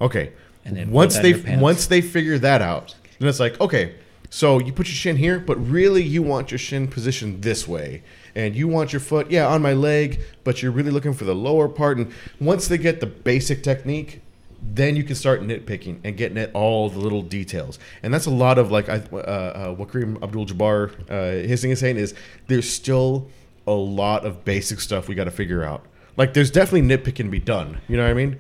Okay, 0.02 0.34
And 0.66 0.78
then 0.78 0.92
once 0.92 1.18
they 1.20 1.34
once 1.58 1.88
they 1.88 2.02
figure 2.02 2.38
that 2.40 2.62
out, 2.62 2.96
then 3.20 3.28
it's 3.28 3.40
like 3.40 3.60
okay, 3.60 3.96
so 4.30 4.60
you 4.60 4.74
put 4.74 4.88
your 4.88 4.96
shin 4.96 5.18
here, 5.18 5.40
but 5.40 5.56
really 5.56 6.02
you 6.04 6.24
want 6.24 6.52
your 6.52 6.58
shin 6.58 6.88
positioned 6.88 7.44
this 7.44 7.68
way, 7.68 8.02
and 8.36 8.56
you 8.56 8.68
want 8.68 8.94
your 8.94 9.00
foot 9.00 9.30
yeah 9.30 9.48
on 9.48 9.62
my 9.62 9.74
leg, 9.74 10.22
but 10.44 10.62
you're 10.62 10.72
really 10.72 10.92
looking 10.92 11.14
for 11.14 11.26
the 11.26 11.36
lower 11.36 11.68
part. 11.68 11.98
And 11.98 12.12
once 12.40 12.68
they 12.68 12.78
get 12.78 13.00
the 13.00 13.06
basic 13.06 13.64
technique, 13.64 14.22
then 14.62 14.96
you 14.96 15.04
can 15.04 15.16
start 15.16 15.42
nitpicking 15.42 16.00
and 16.04 16.16
getting 16.18 16.38
at 16.38 16.54
all 16.54 16.90
the 16.90 17.00
little 17.00 17.22
details. 17.22 17.80
And 18.02 18.14
that's 18.14 18.26
a 18.26 18.32
lot 18.32 18.58
of 18.58 18.72
like 18.72 18.90
I, 18.90 19.04
uh, 19.12 19.18
uh, 19.18 19.74
what 19.74 19.90
Kareem 19.90 20.22
Abdul-Jabbar 20.24 21.10
uh, 21.10 21.48
his 21.48 21.62
thing 21.62 21.72
is 21.72 21.80
saying 21.80 21.98
is 21.98 22.14
there's 22.48 22.70
still 22.70 23.30
a 23.68 23.72
lot 23.74 24.26
of 24.26 24.44
basic 24.46 24.80
stuff 24.80 25.08
we 25.08 25.16
got 25.16 25.26
to 25.26 25.32
figure 25.32 25.64
out. 25.64 25.86
Like 26.18 26.34
there's 26.34 26.52
definitely 26.52 26.88
nitpicking 26.96 27.26
to 27.26 27.30
be 27.30 27.40
done. 27.40 27.82
You 27.88 27.98
know 27.98 28.04
what 28.04 28.12
I 28.12 28.14
mean? 28.14 28.38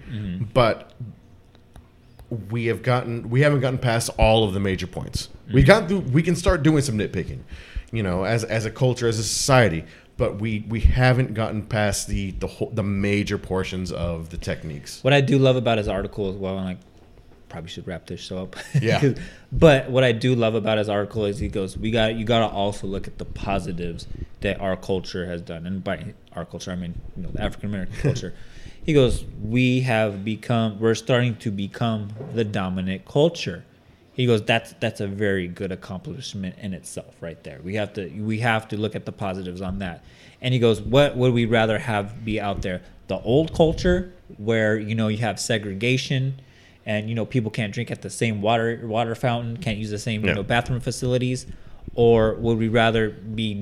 But 0.53 0.91
we 2.49 2.65
have 2.65 2.83
gotten 2.83 3.29
we 3.29 3.41
haven't 3.41 3.61
gotten 3.61 3.79
past 3.79 4.09
all 4.17 4.43
of 4.43 4.53
the 4.53 4.59
major 4.59 4.87
points. 4.87 5.29
We've 5.51 5.63
mm. 5.63 5.67
gotten 5.67 5.87
through 5.87 5.99
we 6.11 6.23
can 6.23 6.35
start 6.35 6.63
doing 6.63 6.81
some 6.81 6.97
nitpicking, 6.97 7.39
you 7.91 8.03
know, 8.03 8.23
as 8.23 8.43
as 8.43 8.65
a 8.65 8.71
culture, 8.71 9.07
as 9.07 9.19
a 9.19 9.23
society, 9.23 9.85
but 10.17 10.39
we 10.39 10.65
we 10.67 10.81
haven't 10.81 11.33
gotten 11.33 11.63
past 11.63 12.07
the 12.07 12.31
the 12.31 12.47
whole, 12.47 12.69
the 12.71 12.83
major 12.83 13.37
portions 13.37 13.91
of 13.91 14.29
the 14.29 14.37
techniques. 14.37 15.03
What 15.03 15.13
I 15.13 15.21
do 15.21 15.37
love 15.37 15.55
about 15.55 15.77
his 15.77 15.87
article 15.87 16.29
as 16.29 16.35
well, 16.35 16.57
and 16.57 16.67
I 16.67 16.77
probably 17.49 17.69
should 17.69 17.87
wrap 17.87 18.07
this 18.07 18.19
show 18.19 18.39
up. 18.39 18.55
Yeah. 18.81 19.13
but 19.51 19.89
what 19.89 20.03
I 20.03 20.11
do 20.11 20.33
love 20.33 20.55
about 20.55 20.77
his 20.77 20.89
article 20.89 21.25
is 21.25 21.39
he 21.39 21.47
goes, 21.47 21.77
"We 21.77 21.91
got 21.91 22.15
you 22.15 22.25
got 22.25 22.39
to 22.47 22.53
also 22.53 22.87
look 22.87 23.07
at 23.07 23.17
the 23.17 23.25
positives 23.25 24.07
that 24.41 24.59
our 24.59 24.75
culture 24.75 25.25
has 25.25 25.41
done, 25.41 25.65
and 25.65 25.83
by 25.83 26.13
our 26.33 26.45
culture 26.45 26.71
I 26.71 26.75
mean 26.75 26.99
you 27.15 27.23
know 27.23 27.29
the 27.29 27.41
African 27.41 27.69
American 27.69 27.95
culture. 27.95 28.33
He 28.83 28.93
goes, 28.93 29.23
we 29.41 29.81
have 29.81 30.25
become, 30.25 30.79
we're 30.79 30.95
starting 30.95 31.37
to 31.37 31.51
become 31.51 32.09
the 32.33 32.43
dominant 32.43 33.05
culture. 33.05 33.63
He 34.13 34.27
goes, 34.27 34.43
that's 34.43 34.73
that's 34.73 35.01
a 35.01 35.07
very 35.07 35.47
good 35.47 35.71
accomplishment 35.71 36.55
in 36.59 36.73
itself, 36.73 37.15
right 37.19 37.41
there. 37.43 37.59
We 37.63 37.75
have 37.75 37.93
to 37.93 38.09
we 38.09 38.39
have 38.39 38.67
to 38.67 38.77
look 38.77 38.95
at 38.95 39.05
the 39.05 39.11
positives 39.11 39.59
on 39.61 39.79
that. 39.79 40.03
And 40.39 40.53
he 40.53 40.59
goes, 40.59 40.81
what 40.81 41.17
would 41.17 41.33
we 41.33 41.45
rather 41.45 41.79
have 41.79 42.23
be 42.23 42.39
out 42.39 42.61
there? 42.61 42.81
The 43.07 43.19
old 43.19 43.55
culture 43.55 44.13
where 44.37 44.77
you 44.77 44.93
know 44.93 45.07
you 45.07 45.17
have 45.17 45.39
segregation, 45.39 46.39
and 46.85 47.09
you 47.09 47.15
know 47.15 47.25
people 47.25 47.49
can't 47.49 47.73
drink 47.73 47.89
at 47.89 48.03
the 48.03 48.09
same 48.11 48.39
water 48.41 48.81
water 48.83 49.15
fountain, 49.15 49.57
can't 49.57 49.79
use 49.79 49.89
the 49.89 49.97
same 49.97 50.23
you 50.23 50.35
know 50.35 50.43
bathroom 50.43 50.79
facilities, 50.79 51.47
or 51.95 52.35
would 52.35 52.59
we 52.59 52.67
rather 52.67 53.09
be 53.09 53.55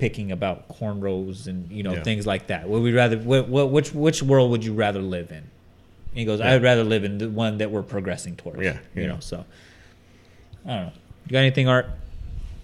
nitpicking 0.00 0.30
about 0.32 0.68
cornrows 0.68 1.46
and 1.46 1.70
you 1.70 1.82
know 1.82 1.94
Yeah. 1.94 2.02
things 2.02 2.26
like 2.26 2.48
that? 2.48 2.68
Would 2.68 2.82
we 2.82 2.92
rather 2.92 3.18
what, 3.18 3.48
what 3.48 3.70
which 3.70 3.92
which 3.94 4.22
world 4.22 4.50
would 4.50 4.64
you 4.64 4.74
rather 4.74 5.00
live 5.00 5.30
in? 5.30 5.36
And 5.38 5.44
he 6.12 6.24
goes, 6.24 6.40
Yeah. 6.40 6.52
I'd 6.54 6.62
rather 6.62 6.84
live 6.84 7.04
in 7.04 7.18
the 7.18 7.28
one 7.28 7.58
that 7.58 7.70
we're 7.70 7.82
progressing 7.82 8.36
towards. 8.36 8.60
Yeah, 8.62 8.78
you 8.94 9.06
know. 9.06 9.18
So 9.20 9.44
I 10.64 10.68
don't 10.68 10.86
know. 10.86 10.92
You 11.26 11.32
got 11.32 11.38
anything, 11.40 11.68
Art? 11.68 11.86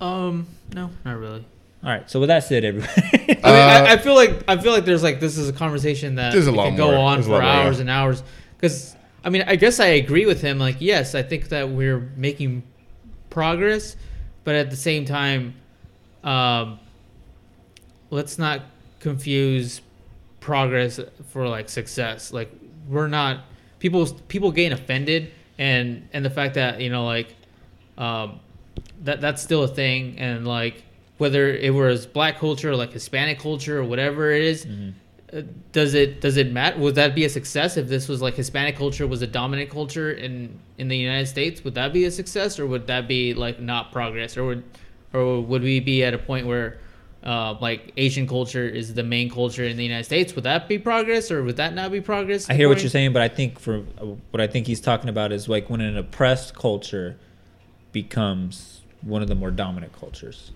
Um, 0.00 0.46
no, 0.74 0.90
not 1.04 1.16
really. 1.18 1.44
All 1.84 1.90
right. 1.90 2.08
So 2.10 2.20
with 2.20 2.28
that 2.28 2.44
said, 2.44 2.64
everybody. 2.64 2.92
I 3.12 3.26
mean, 3.26 3.38
Uh, 3.42 3.48
I, 3.88 3.92
I 3.94 3.96
feel 3.98 4.14
like 4.14 4.44
I 4.48 4.56
feel 4.56 4.72
like 4.72 4.84
there's 4.84 5.02
like 5.02 5.20
this 5.20 5.36
is 5.36 5.48
a 5.48 5.52
conversation 5.52 6.14
that 6.16 6.32
There's 6.32 6.46
a 6.46 6.52
we 6.52 6.58
lot 6.58 6.68
can 6.68 6.76
go 6.76 6.90
more. 6.92 6.98
on 6.98 7.14
There's 7.14 7.26
for 7.26 7.32
lot 7.32 7.42
more, 7.42 7.50
hours 7.50 7.80
and 7.80 7.90
hours. 7.90 8.22
Because 8.56 8.94
I 9.24 9.30
mean, 9.30 9.42
I 9.46 9.56
guess 9.56 9.80
I 9.80 9.86
agree 9.86 10.26
with 10.26 10.40
him. 10.40 10.58
Like, 10.58 10.76
yes, 10.80 11.14
I 11.14 11.22
think 11.22 11.48
that 11.50 11.68
we're 11.68 12.00
making 12.16 12.62
progress, 13.30 13.96
but 14.44 14.54
at 14.54 14.70
the 14.70 14.76
same 14.76 15.04
time, 15.04 15.54
um, 16.24 16.78
let's 18.12 18.38
not 18.38 18.60
confuse 19.00 19.80
progress 20.38 21.00
for 21.30 21.48
like 21.48 21.68
success. 21.68 22.32
Like, 22.32 22.52
we're 22.88 23.08
not 23.08 23.44
people. 23.80 24.06
People 24.28 24.52
getting 24.52 24.72
offended, 24.72 25.32
and 25.58 26.08
and 26.12 26.24
the 26.24 26.30
fact 26.30 26.54
that 26.54 26.80
you 26.80 26.90
know 26.90 27.04
like 27.04 27.34
um, 27.98 28.38
that 29.02 29.20
that's 29.20 29.42
still 29.42 29.62
a 29.62 29.68
thing 29.68 30.18
and 30.18 30.46
like 30.46 30.84
whether 31.18 31.54
it 31.54 31.72
was 31.72 32.06
black 32.06 32.38
culture 32.38 32.70
or 32.70 32.76
like 32.76 32.92
hispanic 32.92 33.38
culture 33.38 33.78
or 33.78 33.84
whatever 33.84 34.32
it 34.32 34.42
is, 34.42 34.66
uh, 35.32 35.42
does 35.70 35.94
it 35.94 36.20
does 36.20 36.36
it 36.36 36.50
matter 36.50 36.78
would 36.78 36.96
that 36.96 37.14
be 37.14 37.24
a 37.24 37.28
success 37.28 37.76
if 37.76 37.86
this 37.86 38.08
was 38.08 38.20
like 38.20 38.34
hispanic 38.34 38.76
culture 38.76 39.06
was 39.06 39.22
a 39.22 39.26
dominant 39.26 39.70
culture 39.70 40.12
in 40.12 40.58
in 40.78 40.88
the 40.88 40.96
united 40.96 41.26
states 41.26 41.62
would 41.62 41.74
that 41.74 41.92
be 41.92 42.06
a 42.06 42.10
success 42.10 42.58
or 42.58 42.66
would 42.66 42.86
that 42.86 43.06
be 43.06 43.32
like 43.34 43.60
not 43.60 43.92
progress 43.92 44.36
or 44.36 44.44
would 44.44 44.64
or 45.12 45.40
would 45.40 45.62
we 45.62 45.78
be 45.78 46.02
at 46.02 46.12
a 46.12 46.18
point 46.18 46.46
where 46.46 46.78
uh, 47.24 47.56
like 47.60 47.92
Asian 47.96 48.26
culture 48.26 48.66
is 48.66 48.94
the 48.94 49.02
main 49.02 49.30
culture 49.30 49.64
in 49.64 49.76
the 49.76 49.84
United 49.84 50.04
States. 50.04 50.34
Would 50.34 50.44
that 50.44 50.68
be 50.68 50.78
progress, 50.78 51.30
or 51.30 51.42
would 51.42 51.56
that 51.56 51.74
not 51.74 51.92
be 51.92 52.00
progress? 52.00 52.50
I 52.50 52.54
hear 52.54 52.68
what 52.68 52.80
you're 52.80 52.90
saying, 52.90 53.12
but 53.12 53.22
I 53.22 53.28
think 53.28 53.58
for 53.58 53.80
what 54.30 54.40
I 54.40 54.46
think 54.46 54.66
he's 54.66 54.80
talking 54.80 55.08
about 55.08 55.32
is 55.32 55.48
like 55.48 55.70
when 55.70 55.80
an 55.80 55.96
oppressed 55.96 56.54
culture 56.54 57.16
becomes 57.92 58.80
one 59.02 59.22
of 59.22 59.28
the 59.28 59.34
more 59.34 59.50
dominant 59.50 59.92
cultures. 59.92 60.52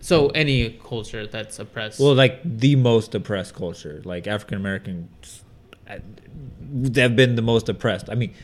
So 0.00 0.28
any 0.28 0.70
culture 0.70 1.26
that's 1.26 1.58
oppressed. 1.58 1.98
Well, 1.98 2.14
like 2.14 2.40
the 2.44 2.76
most 2.76 3.14
oppressed 3.14 3.54
culture, 3.54 4.02
like 4.04 4.26
African 4.26 4.58
Americans, 4.58 5.42
uh, 5.88 5.98
have 6.96 7.16
been 7.16 7.36
the 7.36 7.42
most 7.42 7.68
oppressed. 7.70 8.10
I 8.10 8.14
mean, 8.14 8.34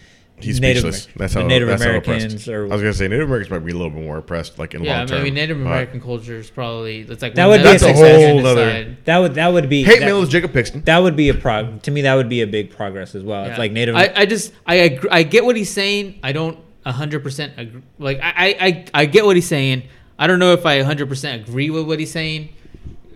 He's 0.44 0.60
Native 0.60 0.82
speechless. 0.82 1.06
Amer- 1.06 1.14
That's 1.18 1.34
the 1.34 1.40
how 1.40 1.46
Native 1.46 1.68
that's 1.68 1.82
how 1.82 1.88
Americans 1.88 2.24
oppressed. 2.32 2.48
or 2.48 2.64
I 2.64 2.68
was 2.68 2.80
gonna 2.82 2.92
say 2.94 3.08
Native 3.08 3.26
Americans 3.28 3.50
might 3.50 3.58
be 3.64 3.72
a 3.72 3.74
little 3.74 3.90
bit 3.90 4.02
more 4.02 4.18
oppressed, 4.18 4.58
like 4.58 4.74
in 4.74 4.84
yeah, 4.84 4.92
I 4.92 4.96
long 4.98 5.00
mean, 5.00 5.08
term. 5.08 5.20
I 5.20 5.24
mean, 5.24 5.34
Native 5.34 5.60
American 5.60 6.00
culture 6.00 6.36
is 6.36 6.50
probably 6.50 7.02
that's 7.02 7.22
like 7.22 7.34
That 7.34 7.46
one 7.46 7.58
would 7.60 7.64
be 7.64 7.68
a 7.76 7.78
that's 7.78 7.82
Whole 7.98 8.40
nother- 8.42 8.70
genocide. 8.72 8.96
that 9.04 9.18
would 9.18 9.34
that 9.34 9.48
would 9.52 9.68
be 9.68 9.82
Hate 9.84 10.00
that, 10.00 10.06
mail 10.06 10.22
is 10.22 10.28
Jacob 10.28 10.52
Pixton. 10.52 10.82
that 10.84 10.98
would 10.98 11.16
be 11.16 11.28
a 11.28 11.34
prog. 11.34 11.82
To 11.82 11.90
me, 11.90 12.02
that 12.02 12.14
would 12.14 12.28
be 12.28 12.42
a 12.42 12.46
big 12.46 12.70
progress 12.70 13.14
as 13.14 13.22
well. 13.22 13.44
Yeah. 13.44 13.50
It's 13.50 13.58
like 13.58 13.72
Native. 13.72 13.96
I, 13.96 14.12
I 14.16 14.26
just 14.26 14.52
I 14.66 14.74
agree, 14.76 15.10
I 15.10 15.22
get 15.22 15.44
what 15.44 15.56
he's 15.56 15.70
saying. 15.70 16.18
I 16.22 16.32
don't 16.32 16.58
hundred 16.86 17.22
percent 17.22 17.52
agree. 17.56 17.82
Like 17.98 18.18
I, 18.22 18.32
I 18.36 18.56
I 18.66 18.84
I 18.94 19.04
get 19.06 19.24
what 19.24 19.36
he's 19.36 19.46
saying. 19.46 19.82
I 20.18 20.26
don't 20.26 20.38
know 20.38 20.52
if 20.52 20.64
I 20.66 20.80
hundred 20.82 21.08
percent 21.08 21.48
agree 21.48 21.70
with 21.70 21.86
what 21.86 21.98
he's 22.00 22.10
saying 22.10 22.48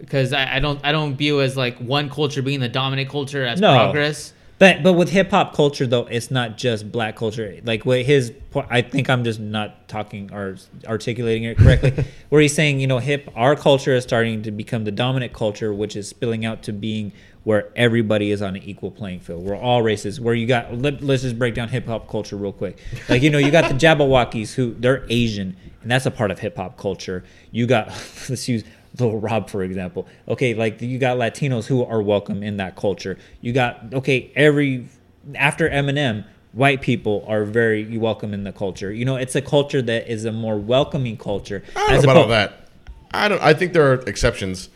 because 0.01 0.33
I, 0.35 0.57
I 0.57 0.59
don't 0.61 0.79
I 0.85 0.93
don't 0.93 1.17
view 1.17 1.41
as 1.41 1.57
like 1.57 1.79
one 1.79 2.11
culture 2.11 2.43
being 2.43 2.61
the 2.61 2.69
dominant 2.69 3.09
culture 3.09 3.45
as 3.45 3.61
No. 3.61 3.75
progress. 3.75 4.33
But 4.59 4.83
but 4.83 4.93
with 4.93 5.11
hip 5.11 5.31
hop 5.31 5.55
culture 5.55 5.87
though, 5.87 6.07
it's 6.07 6.31
not 6.31 6.57
just 6.57 6.93
black 6.93 7.17
culture. 7.17 7.59
Like 7.65 7.85
what 7.85 8.03
his 8.03 8.33
po- 8.51 8.67
I 8.71 8.83
think 8.83 9.11
I'm 9.11 9.25
just 9.25 9.41
not 9.41 9.89
talking 9.89 10.33
or 10.33 10.57
articulating 10.87 11.45
it 11.45 11.59
correctly. 11.59 12.05
where 12.29 12.41
he's 12.41 12.55
saying, 12.55 12.81
you 12.81 12.87
know, 12.87 12.99
hip 12.99 13.29
our 13.35 13.57
culture 13.57 13.95
is 13.95 14.05
starting 14.05 14.43
to 14.43 14.51
become 14.51 14.85
the 14.85 14.93
dominant 14.93 15.33
culture, 15.33 15.73
which 15.73 15.97
is 15.97 16.09
spilling 16.09 16.45
out 16.45 16.63
to 16.65 16.73
being 16.73 17.13
where 17.43 17.71
everybody 17.77 18.31
is 18.31 18.41
on 18.43 18.57
an 18.57 18.63
equal 18.63 18.91
playing 18.91 19.21
field. 19.21 19.43
We're 19.43 19.57
all 19.57 19.83
races. 19.83 20.21
Where 20.21 20.35
you 20.35 20.47
got 20.47 20.77
let, 20.77 21.03
let's 21.03 21.23
just 21.23 21.39
break 21.39 21.55
down 21.55 21.69
hip 21.69 21.87
hop 21.87 22.09
culture 22.09 22.37
real 22.37 22.53
quick. 22.53 22.79
Like 23.09 23.23
you 23.23 23.31
know, 23.31 23.39
you 23.39 23.51
got 23.51 23.69
the 23.69 23.75
Jabbawockeez 23.87 24.55
who 24.55 24.75
they're 24.75 25.05
Asian, 25.11 25.57
and 25.83 25.91
that's 25.91 26.07
a 26.07 26.11
part 26.11 26.31
of 26.31 26.39
hip 26.39 26.57
hop 26.57 26.77
culture. 26.77 27.25
You 27.51 27.67
got 27.67 27.89
let's 28.29 28.49
use 28.49 28.65
Little 28.99 29.19
Rob, 29.19 29.51
for 29.51 29.63
example. 29.63 30.07
Okay, 30.29 30.55
like 30.55 30.81
you 30.81 30.99
got 30.99 31.19
Latinos 31.19 31.67
who 31.67 31.85
are 31.85 32.01
welcome 32.01 32.43
in 32.43 32.59
that 32.59 32.77
culture. 32.77 33.19
You 33.41 33.53
got 33.53 33.93
okay, 33.93 34.31
every 34.37 34.87
after 35.35 35.69
Eminem, 35.69 36.25
white 36.53 36.81
people 36.81 37.25
are 37.27 37.45
very 37.45 37.99
welcome 37.99 38.33
in 38.33 38.45
the 38.45 38.53
culture. 38.53 38.93
You 38.93 39.05
know, 39.05 39.17
it's 39.17 39.35
a 39.35 39.43
culture 39.43 39.83
that 39.83 40.11
is 40.11 40.25
a 40.25 40.33
more 40.33 40.57
welcoming 40.57 41.17
culture. 41.17 41.65
I 41.75 41.95
don't 41.95 42.05
know 42.07 42.13
about 42.13 42.17
oppo- 42.17 42.23
all 42.23 42.29
that. 42.29 42.69
I 43.13 43.29
don't. 43.29 43.43
I 43.43 43.55
think 43.55 43.73
there 43.73 43.91
are 43.91 43.95
exceptions, 44.03 44.69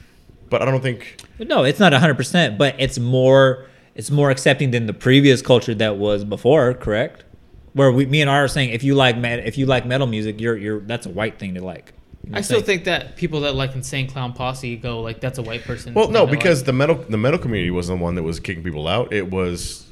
but 0.50 0.62
I 0.62 0.64
don't 0.64 0.80
think. 0.80 1.22
No, 1.38 1.62
it's 1.64 1.78
not 1.78 1.92
hundred 1.92 2.16
percent, 2.16 2.58
but 2.58 2.74
it's 2.78 2.98
more 2.98 3.66
it's 3.94 4.10
more 4.10 4.30
accepting 4.30 4.70
than 4.70 4.86
the 4.86 4.94
previous 4.94 5.42
culture 5.42 5.74
that 5.74 5.96
was 5.96 6.24
before. 6.24 6.74
Correct? 6.74 7.24
Where 7.74 7.92
we, 7.92 8.06
me 8.06 8.20
and 8.20 8.30
R 8.30 8.44
are 8.44 8.48
saying, 8.48 8.70
if 8.70 8.82
you 8.82 8.94
like 8.94 9.16
if 9.16 9.58
you 9.58 9.66
like 9.66 9.86
metal 9.86 10.06
music, 10.06 10.40
you're 10.40 10.56
you're 10.56 10.80
that's 10.80 11.06
a 11.06 11.10
white 11.10 11.38
thing 11.38 11.54
to 11.54 11.64
like. 11.64 11.92
I 12.32 12.40
still 12.42 12.60
think 12.60 12.84
that 12.84 13.16
people 13.16 13.40
that 13.40 13.54
like 13.54 13.74
Insane 13.74 14.08
Clown 14.08 14.32
Posse 14.32 14.76
go 14.76 15.00
like 15.00 15.20
that's 15.20 15.38
a 15.38 15.42
white 15.42 15.62
person. 15.62 15.94
Well, 15.94 16.10
no, 16.10 16.26
because 16.26 16.60
like- 16.60 16.66
the 16.66 16.72
metal 16.72 16.96
the 16.96 17.16
metal 17.16 17.38
community 17.38 17.70
wasn't 17.70 17.98
the 17.98 18.02
one 18.04 18.14
that 18.16 18.22
was 18.22 18.38
kicking 18.40 18.62
people 18.62 18.86
out. 18.86 19.12
It 19.12 19.30
was 19.30 19.86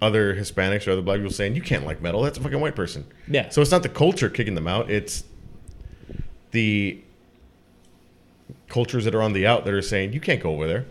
other 0.00 0.34
Hispanics 0.34 0.86
or 0.86 0.92
other 0.92 1.02
black 1.02 1.18
people 1.18 1.32
saying 1.32 1.54
you 1.54 1.62
can't 1.62 1.84
like 1.84 2.00
metal. 2.00 2.22
That's 2.22 2.38
a 2.38 2.40
fucking 2.40 2.60
white 2.60 2.76
person. 2.76 3.06
Yeah. 3.28 3.48
So 3.48 3.60
it's 3.62 3.70
not 3.70 3.82
the 3.82 3.88
culture 3.88 4.30
kicking 4.30 4.54
them 4.54 4.66
out. 4.66 4.90
It's 4.90 5.24
the 6.50 7.00
cultures 8.68 9.04
that 9.04 9.14
are 9.14 9.22
on 9.22 9.32
the 9.32 9.46
out 9.46 9.64
that 9.64 9.74
are 9.74 9.82
saying 9.82 10.12
you 10.12 10.20
can't 10.20 10.42
go 10.42 10.50
over 10.52 10.66
there. 10.66 10.86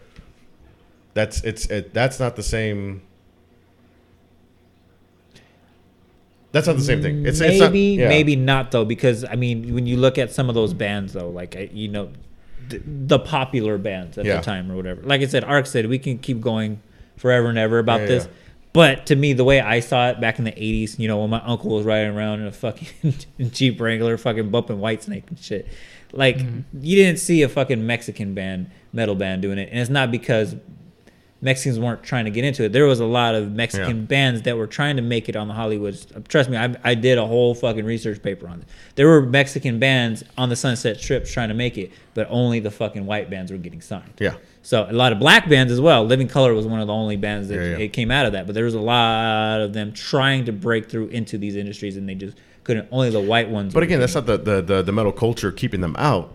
That's 1.14 1.44
it's 1.44 1.66
it, 1.68 1.94
that's 1.94 2.20
not 2.20 2.36
the 2.36 2.44
same. 2.44 3.02
That's 6.54 6.68
not 6.68 6.78
the 6.78 6.84
same 6.84 7.02
thing. 7.02 7.26
It's 7.26 7.40
maybe 7.40 7.54
it's 7.56 7.62
not, 7.62 7.74
yeah. 7.76 8.08
maybe 8.08 8.36
not 8.36 8.72
though 8.72 8.86
because 8.86 9.26
I 9.26 9.36
mean 9.36 9.74
when 9.74 9.88
you 9.88 9.98
look 9.98 10.20
at 10.20 10.32
some 10.32 10.50
of 10.50 10.56
those 10.56 10.74
bands 10.74 11.14
though 11.14 11.30
like 11.30 11.56
you 11.74 11.88
know 11.88 12.12
the, 12.70 12.80
the 12.86 13.20
popular 13.20 13.80
bands 13.80 14.20
at 14.20 14.26
Yeah. 14.26 14.38
the 14.38 14.44
time 14.44 14.72
or 14.72 14.76
whatever 14.76 15.02
like 15.02 15.22
I 15.22 15.26
said 15.26 15.44
Ark 15.44 15.66
said 15.66 15.88
we 15.88 15.98
can 15.98 16.20
keep 16.20 16.40
going 16.42 16.80
forever 17.18 17.50
and 17.50 17.58
ever 17.58 17.80
about 17.80 18.02
Yeah, 18.02 18.06
this 18.06 18.26
yeah. 18.26 18.32
but 18.72 19.08
to 19.08 19.16
me 19.16 19.34
the 19.34 19.44
way 19.44 19.62
I 19.62 19.80
saw 19.80 20.10
it 20.10 20.22
back 20.22 20.38
in 20.38 20.46
the 20.46 20.52
80s 20.52 21.00
you 21.00 21.08
know 21.08 21.18
when 21.22 21.32
my 21.32 21.42
uncle 21.42 21.72
was 21.72 21.86
riding 21.86 22.16
around 22.16 22.42
in 22.42 22.46
a 22.48 22.52
fucking 22.52 23.16
Jeep 23.52 23.82
Wrangler 23.82 24.16
fucking 24.20 24.52
bumping 24.52 24.78
Whitesnake 24.78 25.28
and 25.30 25.40
shit 25.40 25.68
like 26.12 26.38
mm-hmm. 26.38 26.60
you 26.80 26.96
didn't 26.96 27.20
see 27.20 27.42
a 27.42 27.50
fucking 27.50 27.84
Mexican 27.84 28.36
band 28.36 28.70
metal 28.94 29.16
band 29.16 29.42
doing 29.42 29.58
it 29.58 29.70
and 29.72 29.80
it's 29.80 29.90
not 29.90 30.12
because 30.12 30.56
Mexicans 31.44 31.78
weren't 31.78 32.02
trying 32.04 32.24
to 32.26 32.32
get 32.32 32.46
into 32.46 32.64
it. 32.64 32.72
There 32.72 32.86
was 32.86 33.00
a 33.02 33.06
lot 33.06 33.36
of 33.36 33.52
Mexican 33.52 33.98
Yeah. 33.98 34.04
bands 34.06 34.42
that 34.44 34.58
were 34.58 34.66
trying 34.66 34.96
to 34.96 35.02
make 35.02 35.28
it 35.28 35.36
on 35.36 35.50
the 35.50 35.54
Hollywood. 35.54 35.96
Uh, 36.16 36.22
trust 36.30 36.50
me, 36.50 36.56
I, 36.58 36.74
I 36.84 36.96
did 36.96 37.18
a 37.18 37.26
whole 37.28 37.54
fucking 37.54 37.84
research 37.84 38.24
paper 38.24 38.48
on 38.48 38.60
it. 38.62 38.66
There 38.96 39.08
were 39.08 39.22
Mexican 39.22 39.78
bands 39.78 40.24
on 40.38 40.48
the 40.50 40.56
Sunset 40.56 40.98
Strip 41.02 41.26
trying 41.26 41.50
to 41.50 41.54
make 41.54 41.78
it, 41.78 41.92
but 42.14 42.28
only 42.30 42.60
the 42.62 42.72
fucking 42.72 43.06
white 43.06 43.30
bands 43.30 43.52
were 43.52 43.58
getting 43.58 43.82
signed. 43.82 44.14
Yeah. 44.20 44.36
So 44.62 44.88
a 44.90 44.94
lot 44.94 45.12
of 45.12 45.20
black 45.20 45.50
bands 45.50 45.74
as 45.74 45.82
well. 45.82 46.06
Living 46.06 46.30
Colour 46.30 46.54
was 46.54 46.66
one 46.66 46.80
of 46.80 46.88
the 46.88 46.94
only 46.94 47.18
bands 47.18 47.50
that 47.50 47.56
Yeah, 47.56 47.72
yeah. 47.78 47.84
it 47.86 47.90
came 47.94 48.10
out 48.10 48.26
of 48.26 48.32
that. 48.32 48.46
But 48.46 48.56
there 48.56 48.64
was 48.64 48.74
a 48.76 48.80
lot 48.80 49.60
of 49.60 49.74
them 49.74 49.92
trying 49.92 50.46
to 50.46 50.54
break 50.54 50.90
through 50.90 51.08
into 51.08 51.38
these 51.38 51.58
industries, 51.58 51.98
and 51.98 52.08
they 52.08 52.16
just 52.16 52.38
couldn't. 52.64 52.88
Only 52.90 53.10
the 53.10 53.20
white 53.20 53.50
ones. 53.50 53.74
But 53.74 53.84
again, 53.84 54.00
that's 54.00 54.16
not 54.16 54.26
the, 54.26 54.38
the, 54.38 54.62
the, 54.62 54.82
the 54.82 54.92
metal 54.94 55.12
culture 55.12 55.52
keeping 55.52 55.82
them 55.82 55.98
out. 56.00 56.32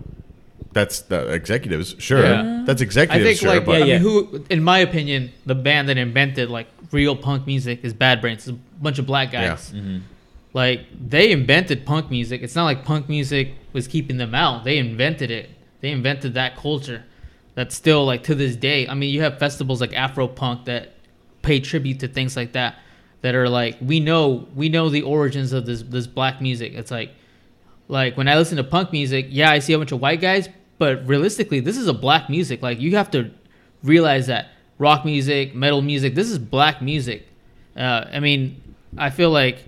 That's 0.78 1.00
the 1.00 1.32
executives, 1.32 1.96
sure. 1.98 2.22
Yeah. 2.22 2.62
That's 2.64 2.80
I 2.80 2.84
executives, 2.84 3.24
think 3.24 3.40
sure. 3.40 3.48
like 3.50 3.64
but 3.64 3.84
Yeah, 3.84 3.96
I 3.96 3.98
mean, 3.98 4.00
who 4.00 4.44
in 4.48 4.62
my 4.62 4.78
opinion, 4.78 5.32
the 5.44 5.56
band 5.56 5.88
that 5.88 5.98
invented 5.98 6.50
like 6.50 6.68
real 6.92 7.16
punk 7.16 7.48
music 7.48 7.80
is 7.82 7.92
Bad 7.92 8.20
Brains. 8.20 8.46
It's 8.46 8.56
a 8.56 8.60
bunch 8.80 9.00
of 9.00 9.06
black 9.06 9.32
guys. 9.32 9.72
Mm-hmm. 9.72 9.98
Like 10.52 10.86
they 10.96 11.32
invented 11.32 11.84
punk 11.84 12.12
music. 12.12 12.42
It's 12.42 12.54
not 12.54 12.64
like 12.64 12.84
punk 12.84 13.08
music 13.08 13.54
was 13.72 13.88
keeping 13.88 14.18
them 14.18 14.36
out. 14.36 14.62
They 14.62 14.78
invented 14.78 15.32
it. 15.32 15.50
They 15.80 15.90
invented 15.90 16.34
that 16.34 16.56
culture. 16.56 17.04
That's 17.56 17.74
still 17.74 18.06
like 18.06 18.22
to 18.24 18.36
this 18.36 18.54
day. 18.54 18.86
I 18.86 18.94
mean, 18.94 19.12
you 19.12 19.22
have 19.22 19.40
festivals 19.40 19.80
like 19.80 19.92
Afro 19.92 20.28
Punk 20.28 20.66
that 20.66 20.92
pay 21.42 21.58
tribute 21.58 21.98
to 22.00 22.08
things 22.08 22.36
like 22.36 22.52
that. 22.52 22.76
That 23.22 23.34
are 23.34 23.48
like 23.48 23.78
we 23.80 23.98
know 23.98 24.46
we 24.54 24.68
know 24.68 24.90
the 24.90 25.02
origins 25.02 25.52
of 25.52 25.66
this 25.66 25.82
this 25.82 26.06
black 26.06 26.40
music. 26.40 26.74
It's 26.74 26.92
like 26.92 27.10
like 27.88 28.16
when 28.16 28.28
I 28.28 28.36
listen 28.36 28.58
to 28.58 28.64
punk 28.64 28.92
music, 28.92 29.26
yeah, 29.30 29.50
I 29.50 29.58
see 29.58 29.72
a 29.72 29.78
bunch 29.78 29.90
of 29.92 30.00
white 30.00 30.20
guys, 30.20 30.48
but 30.78 31.06
realistically, 31.06 31.60
this 31.60 31.76
is 31.76 31.88
a 31.88 31.92
black 31.92 32.30
music. 32.30 32.62
Like 32.62 32.80
you 32.80 32.96
have 32.96 33.10
to 33.12 33.30
realize 33.82 34.26
that 34.28 34.48
rock 34.78 35.04
music, 35.04 35.54
metal 35.54 35.82
music, 35.82 36.14
this 36.14 36.30
is 36.30 36.38
black 36.38 36.80
music. 36.80 37.26
Uh, 37.76 38.04
I 38.12 38.20
mean, 38.20 38.60
I 38.96 39.10
feel 39.10 39.30
like. 39.30 39.64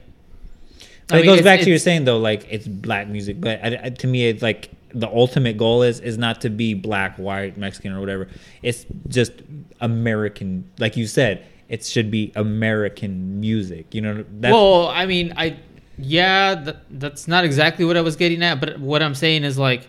I 1.12 1.18
it 1.18 1.26
mean, 1.26 1.26
goes 1.26 1.42
back 1.42 1.60
to 1.60 1.70
you 1.70 1.78
saying 1.78 2.04
though, 2.04 2.18
like 2.18 2.46
it's 2.50 2.66
black 2.68 3.08
music, 3.08 3.40
but 3.40 3.58
I, 3.64 3.80
I- 3.84 3.90
to 3.90 4.06
me, 4.06 4.28
it's 4.28 4.42
like 4.42 4.70
the 4.92 5.08
ultimate 5.08 5.56
goal 5.56 5.82
is 5.82 6.00
is 6.00 6.18
not 6.18 6.40
to 6.42 6.50
be 6.50 6.74
black, 6.74 7.16
white, 7.16 7.56
Mexican, 7.56 7.92
or 7.92 8.00
whatever. 8.00 8.28
It's 8.62 8.86
just 9.08 9.32
American, 9.80 10.70
like 10.78 10.96
you 10.96 11.06
said. 11.06 11.46
It 11.68 11.84
should 11.84 12.10
be 12.10 12.32
American 12.34 13.38
music. 13.40 13.94
You 13.94 14.00
know, 14.00 14.24
that's, 14.40 14.52
well, 14.52 14.88
I 14.88 15.06
mean, 15.06 15.32
I 15.36 15.56
yeah, 15.98 16.56
that, 16.56 16.76
that's 16.90 17.28
not 17.28 17.44
exactly 17.44 17.84
what 17.84 17.96
I 17.96 18.00
was 18.00 18.16
getting 18.16 18.42
at, 18.42 18.60
but 18.60 18.80
what 18.80 19.02
I'm 19.02 19.14
saying 19.14 19.44
is 19.44 19.56
like 19.58 19.86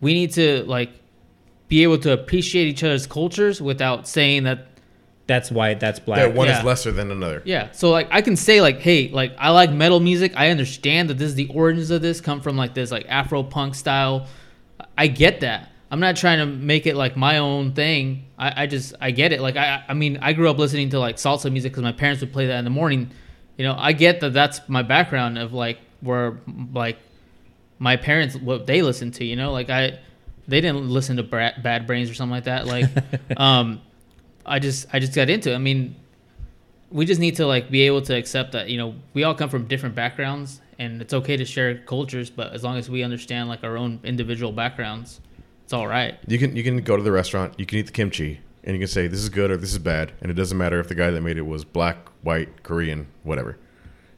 we 0.00 0.14
need 0.14 0.32
to 0.32 0.64
like 0.64 0.90
be 1.68 1.82
able 1.82 1.98
to 1.98 2.12
appreciate 2.12 2.66
each 2.66 2.82
other's 2.82 3.06
cultures 3.06 3.60
without 3.62 4.08
saying 4.08 4.44
that 4.44 4.66
that's 5.26 5.50
why 5.50 5.74
that's 5.74 6.00
black. 6.00 6.18
That 6.18 6.34
one 6.34 6.48
Yeah. 6.48 6.58
is 6.58 6.64
lesser 6.64 6.90
than 6.90 7.12
another. 7.12 7.40
yeah. 7.44 7.70
So 7.70 7.90
like 7.90 8.08
I 8.10 8.20
can 8.20 8.34
say 8.34 8.60
like, 8.60 8.80
hey, 8.80 9.08
like 9.10 9.32
I 9.38 9.50
like 9.50 9.70
metal 9.70 10.00
music. 10.00 10.32
I 10.34 10.50
understand 10.50 11.08
that 11.10 11.18
this 11.18 11.28
is 11.28 11.34
the 11.36 11.46
origins 11.54 11.90
of 11.92 12.02
this 12.02 12.20
come 12.20 12.40
from 12.40 12.56
like 12.56 12.74
this 12.74 12.90
like 12.90 13.06
Afro 13.08 13.42
punk 13.44 13.76
style. 13.76 14.26
I 14.98 15.06
get 15.06 15.40
that. 15.40 15.68
I'm 15.92 16.00
not 16.00 16.16
trying 16.16 16.38
to 16.38 16.46
make 16.46 16.86
it 16.86 16.96
like 16.96 17.16
my 17.16 17.38
own 17.38 17.72
thing. 17.74 18.24
I, 18.38 18.62
I 18.62 18.66
just 18.66 18.94
I 19.00 19.12
get 19.12 19.32
it. 19.32 19.40
Like 19.40 19.56
I 19.56 19.84
I 19.88 19.94
mean 19.94 20.18
I 20.20 20.32
grew 20.32 20.50
up 20.50 20.58
listening 20.58 20.88
to 20.90 20.98
like 20.98 21.16
salsa 21.16 21.50
music 21.52 21.70
because 21.72 21.84
my 21.84 21.92
parents 21.92 22.20
would 22.22 22.32
play 22.32 22.46
that 22.48 22.58
in 22.58 22.64
the 22.64 22.70
morning. 22.70 23.10
You 23.56 23.64
know 23.66 23.76
I 23.78 23.92
get 23.92 24.18
that 24.20 24.32
that's 24.32 24.60
my 24.68 24.82
background 24.82 25.38
of 25.38 25.52
like 25.52 25.78
where 26.00 26.40
like 26.72 26.98
my 27.80 27.96
parents 27.96 28.36
what 28.36 28.68
they 28.68 28.82
listened 28.82 29.14
to. 29.14 29.24
You 29.24 29.34
know 29.34 29.50
like 29.50 29.68
I 29.70 29.98
they 30.46 30.60
didn't 30.60 30.88
listen 30.88 31.16
to 31.16 31.24
Bad 31.24 31.86
Brains 31.88 32.08
or 32.08 32.14
something 32.14 32.30
like 32.30 32.44
that. 32.44 32.66
Like 32.68 32.88
um 33.36 33.80
I 34.46 34.60
just 34.60 34.86
I 34.92 35.00
just 35.00 35.14
got 35.14 35.28
into. 35.28 35.50
It. 35.50 35.56
I 35.56 35.58
mean 35.58 35.96
we 36.92 37.06
just 37.06 37.20
need 37.20 37.36
to 37.36 37.46
like 37.46 37.70
be 37.70 37.82
able 37.82 38.02
to 38.02 38.16
accept 38.16 38.52
that 38.52 38.68
you 38.68 38.78
know 38.78 38.94
we 39.14 39.24
all 39.24 39.34
come 39.34 39.48
from 39.48 39.66
different 39.66 39.94
backgrounds 39.94 40.60
and 40.78 41.00
it's 41.00 41.14
okay 41.14 41.36
to 41.36 41.44
share 41.44 41.78
cultures 41.78 42.30
but 42.30 42.52
as 42.52 42.64
long 42.64 42.76
as 42.76 42.90
we 42.90 43.02
understand 43.02 43.48
like 43.48 43.62
our 43.62 43.76
own 43.76 44.00
individual 44.02 44.50
backgrounds 44.50 45.20
it's 45.62 45.72
all 45.72 45.86
right 45.86 46.18
You 46.26 46.36
can 46.36 46.56
you 46.56 46.64
can 46.64 46.78
go 46.78 46.96
to 46.96 47.02
the 47.02 47.12
restaurant, 47.12 47.54
you 47.58 47.64
can 47.64 47.78
eat 47.78 47.86
the 47.86 47.92
kimchi, 47.92 48.40
and 48.64 48.74
you 48.74 48.80
can 48.80 48.88
say 48.88 49.06
this 49.06 49.20
is 49.20 49.28
good 49.28 49.52
or 49.52 49.56
this 49.56 49.70
is 49.70 49.78
bad, 49.78 50.10
and 50.20 50.28
it 50.28 50.34
doesn't 50.34 50.58
matter 50.58 50.80
if 50.80 50.88
the 50.88 50.96
guy 50.96 51.10
that 51.10 51.20
made 51.20 51.38
it 51.38 51.46
was 51.46 51.64
black, 51.64 52.08
white, 52.22 52.64
Korean, 52.64 53.06
whatever. 53.22 53.56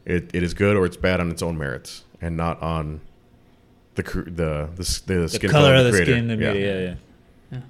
It, 0.06 0.30
it 0.34 0.42
is 0.42 0.54
good 0.54 0.76
or 0.78 0.86
it's 0.86 0.96
bad 0.96 1.20
on 1.20 1.30
its 1.30 1.42
own 1.42 1.58
merits, 1.58 2.04
and 2.22 2.38
not 2.38 2.62
on 2.62 3.02
the 3.94 4.02
the 4.02 4.68
the, 4.76 5.02
the, 5.06 5.14
the 5.14 5.28
skin 5.28 5.50
color 5.50 5.74
of 5.74 5.84
the 5.84 5.90
creator. 5.90 6.12
skin. 6.12 6.28
Yeah. 6.28 6.52
Yeah, 6.52 6.52
yeah, 6.52 6.94
Yeah. 7.50 7.60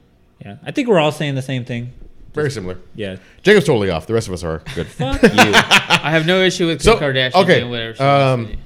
yeah. 0.44 0.56
I 0.64 0.70
think 0.70 0.88
we're 0.88 1.00
all 1.00 1.12
saying 1.12 1.34
the 1.34 1.42
same 1.42 1.64
thing. 1.64 1.92
very 2.34 2.50
similar. 2.50 2.78
Yeah. 2.94 3.16
Jacob's 3.42 3.66
totally 3.66 3.90
off. 3.90 4.06
The 4.06 4.14
rest 4.14 4.28
of 4.28 4.34
us 4.34 4.42
are 4.44 4.62
good. 4.74 4.86
Fuck 4.98 5.22
you. 5.22 5.28
i 5.34 6.10
have 6.10 6.26
no 6.26 6.42
issue 6.42 6.66
with 6.66 6.82
Kim 6.82 6.94
So, 6.94 7.00
kardashian 7.00 7.34
okay, 7.42 7.60
doing 7.60 7.70
whatever 7.70 7.94
she 7.94 8.02
wants 8.02 8.24
um, 8.24 8.46
to 8.46 8.52
do. 8.54 8.58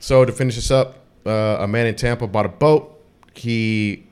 So 0.00 0.24
to 0.24 0.32
finish 0.32 0.54
this 0.56 0.70
up, 0.70 0.98
uh, 1.26 1.58
a 1.60 1.66
man 1.68 1.86
in 1.86 1.94
Tampa 1.94 2.26
bought 2.26 2.46
a 2.46 2.50
boat. 2.50 3.02
He 3.34 4.06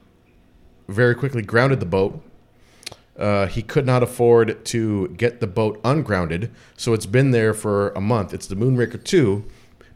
very 0.88 1.14
quickly 1.14 1.42
grounded 1.42 1.80
the 1.80 1.86
boat. 1.86 2.22
Uh, 3.16 3.46
he 3.46 3.62
could 3.62 3.84
not 3.86 4.02
afford 4.02 4.64
to 4.64 5.08
get 5.08 5.40
the 5.40 5.46
boat 5.46 5.78
ungrounded, 5.84 6.50
so 6.76 6.94
it's 6.94 7.04
been 7.06 7.30
there 7.30 7.52
for 7.52 7.90
a 7.90 8.00
month. 8.00 8.32
It's 8.32 8.46
the 8.46 8.54
Moonraker 8.56 9.02
2. 9.04 9.44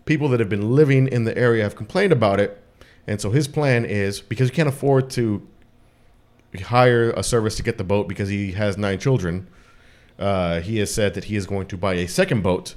People 0.04 0.28
that 0.28 0.38
have 0.38 0.50
been 0.50 0.70
living 0.72 1.08
in 1.08 1.24
the 1.24 1.36
area 1.36 1.62
have 1.62 1.74
complained 1.74 2.12
about 2.12 2.38
it, 2.40 2.62
and 3.06 3.20
so 3.20 3.30
his 3.30 3.48
plan 3.48 3.84
is 3.84 4.20
because 4.20 4.48
he 4.48 4.54
can't 4.54 4.68
afford 4.68 5.10
to 5.10 5.46
hire 6.64 7.10
a 7.10 7.22
service 7.22 7.56
to 7.56 7.62
get 7.62 7.78
the 7.78 7.84
boat 7.84 8.08
because 8.08 8.28
he 8.28 8.52
has 8.52 8.76
nine 8.76 8.98
children. 8.98 9.46
Uh, 10.18 10.60
he 10.60 10.78
has 10.78 10.92
said 10.92 11.14
that 11.14 11.24
he 11.24 11.36
is 11.36 11.46
going 11.46 11.66
to 11.66 11.76
buy 11.76 11.94
a 11.94 12.08
second 12.08 12.42
boat, 12.42 12.74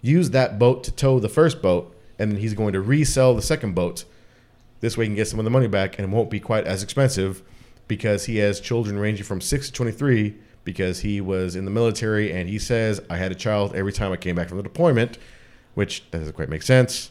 use 0.00 0.30
that 0.30 0.58
boat 0.58 0.82
to 0.84 0.92
tow 0.92 1.20
the 1.20 1.28
first 1.28 1.60
boat, 1.60 1.94
and 2.18 2.32
then 2.32 2.38
he's 2.40 2.54
going 2.54 2.72
to 2.72 2.80
resell 2.80 3.34
the 3.34 3.42
second 3.42 3.74
boat. 3.74 4.04
This 4.80 4.96
way, 4.96 5.04
he 5.04 5.08
can 5.08 5.16
get 5.16 5.28
some 5.28 5.38
of 5.38 5.44
the 5.44 5.50
money 5.50 5.68
back, 5.68 5.98
and 5.98 6.08
it 6.08 6.14
won't 6.14 6.30
be 6.30 6.40
quite 6.40 6.66
as 6.66 6.82
expensive 6.82 7.42
because 7.86 8.24
he 8.24 8.38
has 8.38 8.60
children 8.60 8.98
ranging 8.98 9.24
from 9.24 9.40
six 9.40 9.66
to 9.66 9.72
twenty-three. 9.72 10.36
Because 10.64 11.00
he 11.00 11.22
was 11.22 11.56
in 11.56 11.64
the 11.64 11.70
military, 11.70 12.30
and 12.30 12.46
he 12.46 12.58
says, 12.58 13.00
"I 13.08 13.16
had 13.16 13.32
a 13.32 13.34
child 13.34 13.74
every 13.74 13.92
time 13.92 14.12
I 14.12 14.16
came 14.16 14.36
back 14.36 14.48
from 14.48 14.58
the 14.58 14.62
deployment," 14.62 15.16
which 15.72 16.10
doesn't 16.10 16.34
quite 16.34 16.50
make 16.50 16.62
sense. 16.62 17.10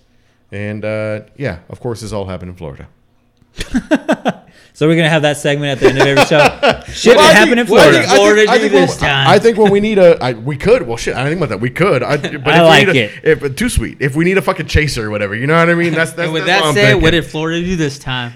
And 0.52 0.86
uh, 0.86 1.22
yeah, 1.38 1.60
of 1.69 1.80
course, 1.80 2.02
this 2.02 2.14
all 2.14 2.26
happened 2.26 2.49
in 2.52 2.56
Florida. 2.56 2.88
So 4.74 4.88
we're 4.88 4.95
gonna 4.95 5.10
have 5.10 5.24
that 5.24 5.38
segment 5.38 5.72
at 5.72 5.80
the 5.80 5.88
end 5.90 5.98
of 5.98 6.06
every 6.06 6.24
show. 6.26 6.84
Shit 6.94 7.15
Well, 7.15 7.28
I 7.28 7.34
happened 7.34 7.60
in 7.60 7.65
think- 7.65 7.69
well, 7.80 7.90
I 7.90 8.15
Florida. 8.15 8.41
think- 8.41 8.49
I 8.52 8.60
think- 8.60 8.60
I 8.60 8.60
think 8.60 8.72
this 8.74 8.90
when- 8.91 9.10
time. 9.10 9.28
I 9.28 9.40
think 9.40 9.57
when 9.57 9.72
we 9.72 9.80
need 9.80 9.98
a, 9.98 10.24
I, 10.24 10.34
we 10.34 10.56
could. 10.56 10.84
Well, 10.88 10.98
shit, 10.98 11.15
I 11.15 11.24
didn't 11.24 11.30
think 11.30 11.40
about 11.40 11.49
that. 11.49 11.61
We 11.61 11.72
could. 11.72 12.03
I, 12.03 12.18
but 12.18 12.48
I 12.48 12.60
if 12.60 12.68
like 12.68 12.88
we 12.88 12.94
need 12.94 12.99
it. 13.24 13.24
A, 13.44 13.45
if 13.48 13.56
too 13.56 13.69
sweet. 13.69 13.98
If 14.02 14.15
we 14.15 14.24
need 14.24 14.38
a 14.38 14.41
fucking 14.44 14.68
chaser 14.68 15.07
or 15.07 15.10
whatever, 15.10 15.34
you 15.34 15.48
know 15.48 15.57
what 15.57 15.68
I 15.68 15.74
mean? 15.74 15.94
That's 15.94 16.11
that's. 16.11 16.26
and 16.26 16.34
with 16.34 16.45
that's 16.45 16.61
what 16.61 16.76
that 16.76 16.80
I'm 16.86 16.91
said 16.94 17.02
what 17.02 17.10
did 17.10 17.26
florida 17.26 17.65
do 17.65 17.76
this 17.76 17.98
time 17.98 18.34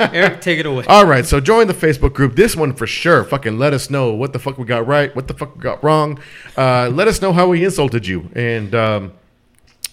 eric 0.00 0.40
take 0.40 0.58
it 0.58 0.64
away 0.64 0.86
All 0.88 1.04
right, 1.04 1.26
so 1.26 1.38
join 1.38 1.66
the 1.66 1.74
Facebook 1.74 2.14
group. 2.14 2.34
This 2.34 2.56
one 2.56 2.72
for 2.72 2.86
sure. 2.86 3.22
Fucking 3.22 3.58
let 3.58 3.74
us 3.74 3.90
know 3.90 4.14
what 4.14 4.32
the 4.32 4.38
fuck 4.38 4.56
we 4.56 4.64
got 4.64 4.86
right, 4.86 5.14
what 5.14 5.28
the 5.28 5.34
fuck 5.34 5.54
we 5.54 5.60
got 5.60 5.84
wrong. 5.84 6.18
Uh, 6.56 6.88
let 6.88 7.08
us 7.08 7.20
know 7.20 7.34
how 7.34 7.48
we 7.48 7.62
insulted 7.62 8.06
you, 8.06 8.30
and 8.34 8.74
um, 8.74 9.04
if 9.04 9.12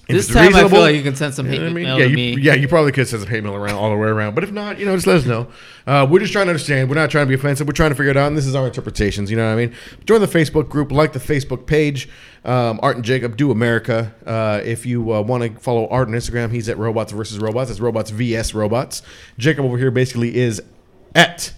this 0.07 0.25
it's 0.25 0.33
time 0.33 0.53
i 0.55 0.67
feel 0.67 0.79
like 0.81 0.95
you 0.95 1.03
can 1.03 1.15
send 1.15 1.33
some 1.33 1.45
you 1.45 1.53
hate 1.53 1.59
know 1.61 1.67
I 1.67 1.69
mean? 1.73 1.83
mail 1.83 1.97
yeah, 1.99 2.05
to 2.05 2.09
you, 2.09 2.15
me 2.15 2.41
yeah, 2.41 2.53
you 2.53 2.67
probably 2.67 2.91
could 2.91 3.07
send 3.07 3.21
some 3.21 3.29
hate 3.29 3.43
mail 3.43 3.55
around 3.55 3.75
all 3.75 3.89
the 3.89 3.95
way 3.95 4.07
around. 4.07 4.35
But 4.35 4.43
if 4.43 4.51
not, 4.51 4.79
you 4.79 4.85
know, 4.85 4.95
just 4.95 5.07
let 5.07 5.17
us 5.17 5.25
know. 5.25 5.47
Uh, 5.85 6.07
we're 6.09 6.19
just 6.19 6.31
trying 6.33 6.45
to 6.45 6.51
understand. 6.51 6.89
We're 6.89 6.95
not 6.95 7.09
trying 7.09 7.25
to 7.25 7.29
be 7.29 7.35
offensive. 7.35 7.67
We're 7.67 7.73
trying 7.73 7.91
to 7.91 7.95
figure 7.95 8.11
it 8.11 8.17
out. 8.17 8.27
And 8.27 8.37
this 8.37 8.45
is 8.45 8.55
our 8.55 8.65
interpretations. 8.65 9.29
You 9.31 9.37
know 9.37 9.45
what 9.45 9.53
I 9.53 9.65
mean? 9.67 9.75
Join 10.05 10.21
the 10.21 10.27
Facebook 10.27 10.69
group, 10.69 10.91
like 10.91 11.13
the 11.13 11.19
Facebook 11.19 11.65
page. 11.65 12.09
Um, 12.43 12.79
Art 12.81 12.95
and 12.95 13.05
Jacob 13.05 13.37
do 13.37 13.51
America. 13.51 14.13
Uh, 14.25 14.61
if 14.63 14.85
you 14.85 15.13
uh, 15.13 15.21
want 15.21 15.43
to 15.43 15.59
follow 15.59 15.87
Art 15.87 16.07
on 16.07 16.13
Instagram, 16.13 16.51
he's 16.51 16.67
at 16.69 16.77
Robots 16.77 17.11
versus 17.11 17.39
Robots. 17.39 17.69
That's 17.69 17.79
Robots 17.79 18.09
vs 18.11 18.53
Robots. 18.53 19.01
Jacob 19.37 19.65
over 19.65 19.77
here 19.77 19.91
basically 19.91 20.35
is 20.35 20.61
at 21.15 21.53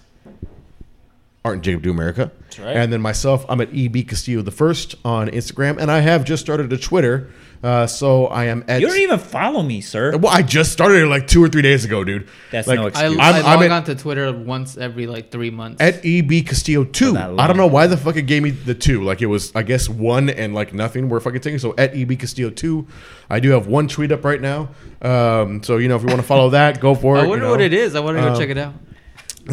Art 1.46 1.56
and 1.56 1.64
Jacob 1.64 1.82
Do 1.84 1.92
America. 1.92 2.32
right. 2.60 2.76
And 2.76 2.92
then 2.92 3.02
myself, 3.02 3.46
I'm 3.50 3.62
at 3.62 3.70
EB 3.74 4.08
Castillo 4.08 4.42
the 4.42 4.52
first 4.52 4.96
on 5.04 5.30
Instagram, 5.30 5.78
and 5.80 5.90
I 5.92 6.00
have 6.00 6.24
just 6.24 6.44
started 6.44 6.72
a 6.72 6.78
Twitter. 6.78 7.30
Uh, 7.64 7.88
so 7.88 8.28
I 8.28 8.46
am 8.46 8.66
at. 8.68 8.82
You 8.82 8.88
don't 8.88 8.98
even 8.98 9.20
follow 9.20 9.64
me, 9.64 9.80
sir. 9.80 10.18
Well, 10.18 10.34
I 10.34 10.42
just 10.42 10.74
started 10.74 11.02
it 11.02 11.08
like 11.08 11.28
two 11.28 11.42
or 11.42 11.48
three 11.48 11.62
days 11.62 11.86
ago, 11.86 12.04
dude. 12.04 12.28
That's 12.52 12.68
like, 12.68 12.76
no 12.78 12.84
I, 12.84 12.88
excuse. 12.90 13.18
I 13.18 13.24
I'm- 13.32 13.36
I'm 13.46 13.56
log 13.60 13.64
at- 13.64 13.72
on 13.72 13.84
to 13.86 13.96
Twitter 13.96 14.34
once 14.34 14.76
every 14.78 15.08
like 15.08 15.32
three 15.32 15.50
months. 15.50 15.80
At 15.82 16.06
EB 16.06 16.46
Castillo 16.46 16.84
two. 16.84 17.14
that 17.14 17.40
I 17.40 17.48
don't 17.48 17.56
know 17.56 17.68
why 17.68 17.88
the 17.88 17.96
fuck 17.96 18.18
it 18.18 18.24
gave 18.24 18.44
me 18.44 18.50
the 18.50 18.74
two. 18.76 19.02
Like 19.04 19.22
it 19.22 19.28
was, 19.28 19.56
I 19.56 19.64
guess 19.64 19.88
one 19.88 20.30
and 20.30 20.54
like 20.54 20.74
nothing 20.74 21.08
were 21.08 21.22
fucking 21.22 21.40
taking. 21.40 21.58
So 21.60 21.74
at 21.78 21.96
EB 21.96 22.20
Castillo 22.20 22.50
two, 22.50 22.86
I 23.30 23.40
do 23.40 23.52
have 23.52 23.68
one 23.68 23.88
tweet 23.88 24.12
up 24.12 24.26
right 24.26 24.42
now. 24.42 24.68
Um, 25.02 25.64
so 25.64 25.78
you 25.78 25.88
know 25.88 25.96
if 25.96 26.02
you 26.02 26.08
want 26.10 26.20
to 26.20 26.28
follow 26.28 26.50
that, 26.50 26.82
go 26.82 26.96
for 26.96 27.16
it. 27.16 27.20
I 27.20 27.24
you 27.24 27.30
wonder 27.30 27.46
know. 27.46 27.52
what 27.52 27.62
it 27.62 27.74
is. 27.74 27.96
I 27.96 28.02
want 28.02 28.18
to 28.18 28.22
go 28.24 28.34
Um, 28.34 28.38
check 28.40 28.50
it 28.50 28.58
out. 28.58 28.74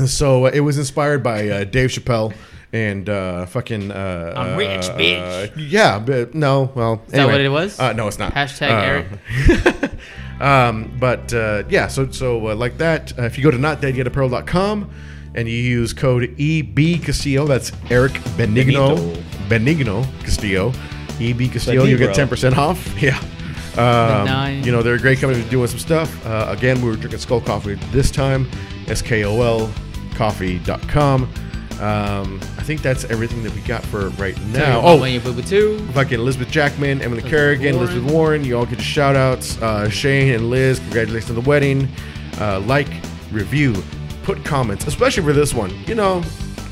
So 0.07 0.47
uh, 0.47 0.51
it 0.53 0.61
was 0.61 0.79
inspired 0.79 1.23
by 1.23 1.49
uh, 1.49 1.65
Dave 1.65 1.91
Chappelle 1.91 2.33
and 2.73 3.09
uh, 3.09 3.47
fucking. 3.47 3.91
Uh, 3.91 4.33
I'm 4.37 4.57
rich, 4.57 4.85
uh, 4.89 4.97
bitch. 4.97 5.53
yeah, 5.57 5.99
but 5.99 6.35
no. 6.35 6.71
Well, 6.75 7.03
Is 7.07 7.13
that 7.13 7.27
what 7.27 7.41
it 7.41 7.49
was? 7.49 7.79
Uh, 7.79 7.93
no, 7.93 8.07
it's 8.09 8.19
not. 8.19 8.33
Hashtag 8.35 8.71
Uh, 8.71 9.09
Eric. 9.83 9.93
um, 10.41 10.97
but 10.99 11.33
uh, 11.35 11.65
yeah, 11.69 11.89
so 11.89 12.11
so 12.11 12.49
uh, 12.49 12.55
like 12.55 12.79
that. 12.79 13.19
Uh, 13.19 13.23
if 13.23 13.37
you 13.39 13.45
go 13.45 13.51
to 13.51 13.59
notdeadyetapparel.com 13.59 14.91
and 15.35 15.49
you 15.49 15.55
use 15.57 15.93
code 15.93 16.35
EB 16.41 17.03
Castillo, 17.03 17.47
that's 17.47 17.73
Eric 17.91 18.13
Benigno 18.37 18.97
Benigno 19.49 20.05
Castillo, 20.23 20.73
EB 21.21 21.51
Castillo, 21.53 21.85
you 21.85 21.97
get 21.99 22.15
ten 22.15 22.29
percent 22.29 22.57
off. 22.57 22.87
Yeah. 23.03 23.19
Um, 23.79 24.65
you 24.65 24.73
know 24.73 24.83
they're 24.83 24.95
a 24.97 24.99
great 24.99 25.21
company 25.21 25.49
doing 25.49 25.69
some 25.69 25.79
stuff. 25.79 26.27
Uh, 26.27 26.47
again, 26.49 26.83
we 26.83 26.89
were 26.89 26.97
drinking 26.97 27.21
Skol 27.21 27.45
Coffee 27.45 27.75
this 27.93 28.11
time, 28.11 28.51
S 28.89 29.01
K 31.81 31.87
O 31.87 31.89
L 31.89 32.23
Coffee.com. 32.23 32.23
Um, 32.31 32.41
I 32.59 32.63
think 32.63 32.83
that's 32.83 33.05
everything 33.05 33.43
that 33.43 33.55
we 33.55 33.61
got 33.63 33.83
for 33.85 34.11
right 34.11 34.39
now. 34.47 34.81
oh, 34.83 35.03
you 35.05 35.21
boo 35.21 35.41
too. 35.43 35.79
fucking 35.93 36.19
Elizabeth 36.19 36.51
Jackman, 36.51 37.01
Emily 37.03 37.23
Kerrigan, 37.23 37.77
Warren. 37.77 37.89
Elizabeth 37.91 38.13
Warren. 38.13 38.45
You 38.45 38.59
all 38.59 38.67
get 38.67 38.81
shout 38.81 39.17
outs. 39.17 39.61
Uh, 39.61 39.89
Shane 39.89 40.35
and 40.35 40.51
Liz, 40.51 40.79
congratulations 40.81 41.31
on 41.31 41.43
the 41.43 41.49
wedding. 41.49 41.89
Uh, 42.39 42.61
like, 42.61 42.89
review, 43.33 43.75
put 44.23 44.45
comments, 44.45 44.87
especially 44.87 45.23
for 45.23 45.33
this 45.33 45.55
one. 45.55 45.71
You 45.87 45.95
know, 45.95 46.23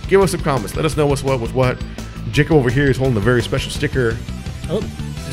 give 0.09 0.21
us 0.21 0.31
some 0.33 0.41
comments. 0.43 0.77
Let 0.77 0.85
us 0.85 0.97
know 0.97 1.07
what's 1.07 1.23
what 1.23 1.41
was 1.41 1.53
what. 1.53 1.83
Jacob 2.31 2.53
over 2.57 2.71
here 2.71 2.91
is 2.91 2.97
holding 2.99 3.17
a 3.17 3.21
very 3.21 3.43
special 3.43 3.71
sticker. 3.71 4.17
Oh, 4.71 4.81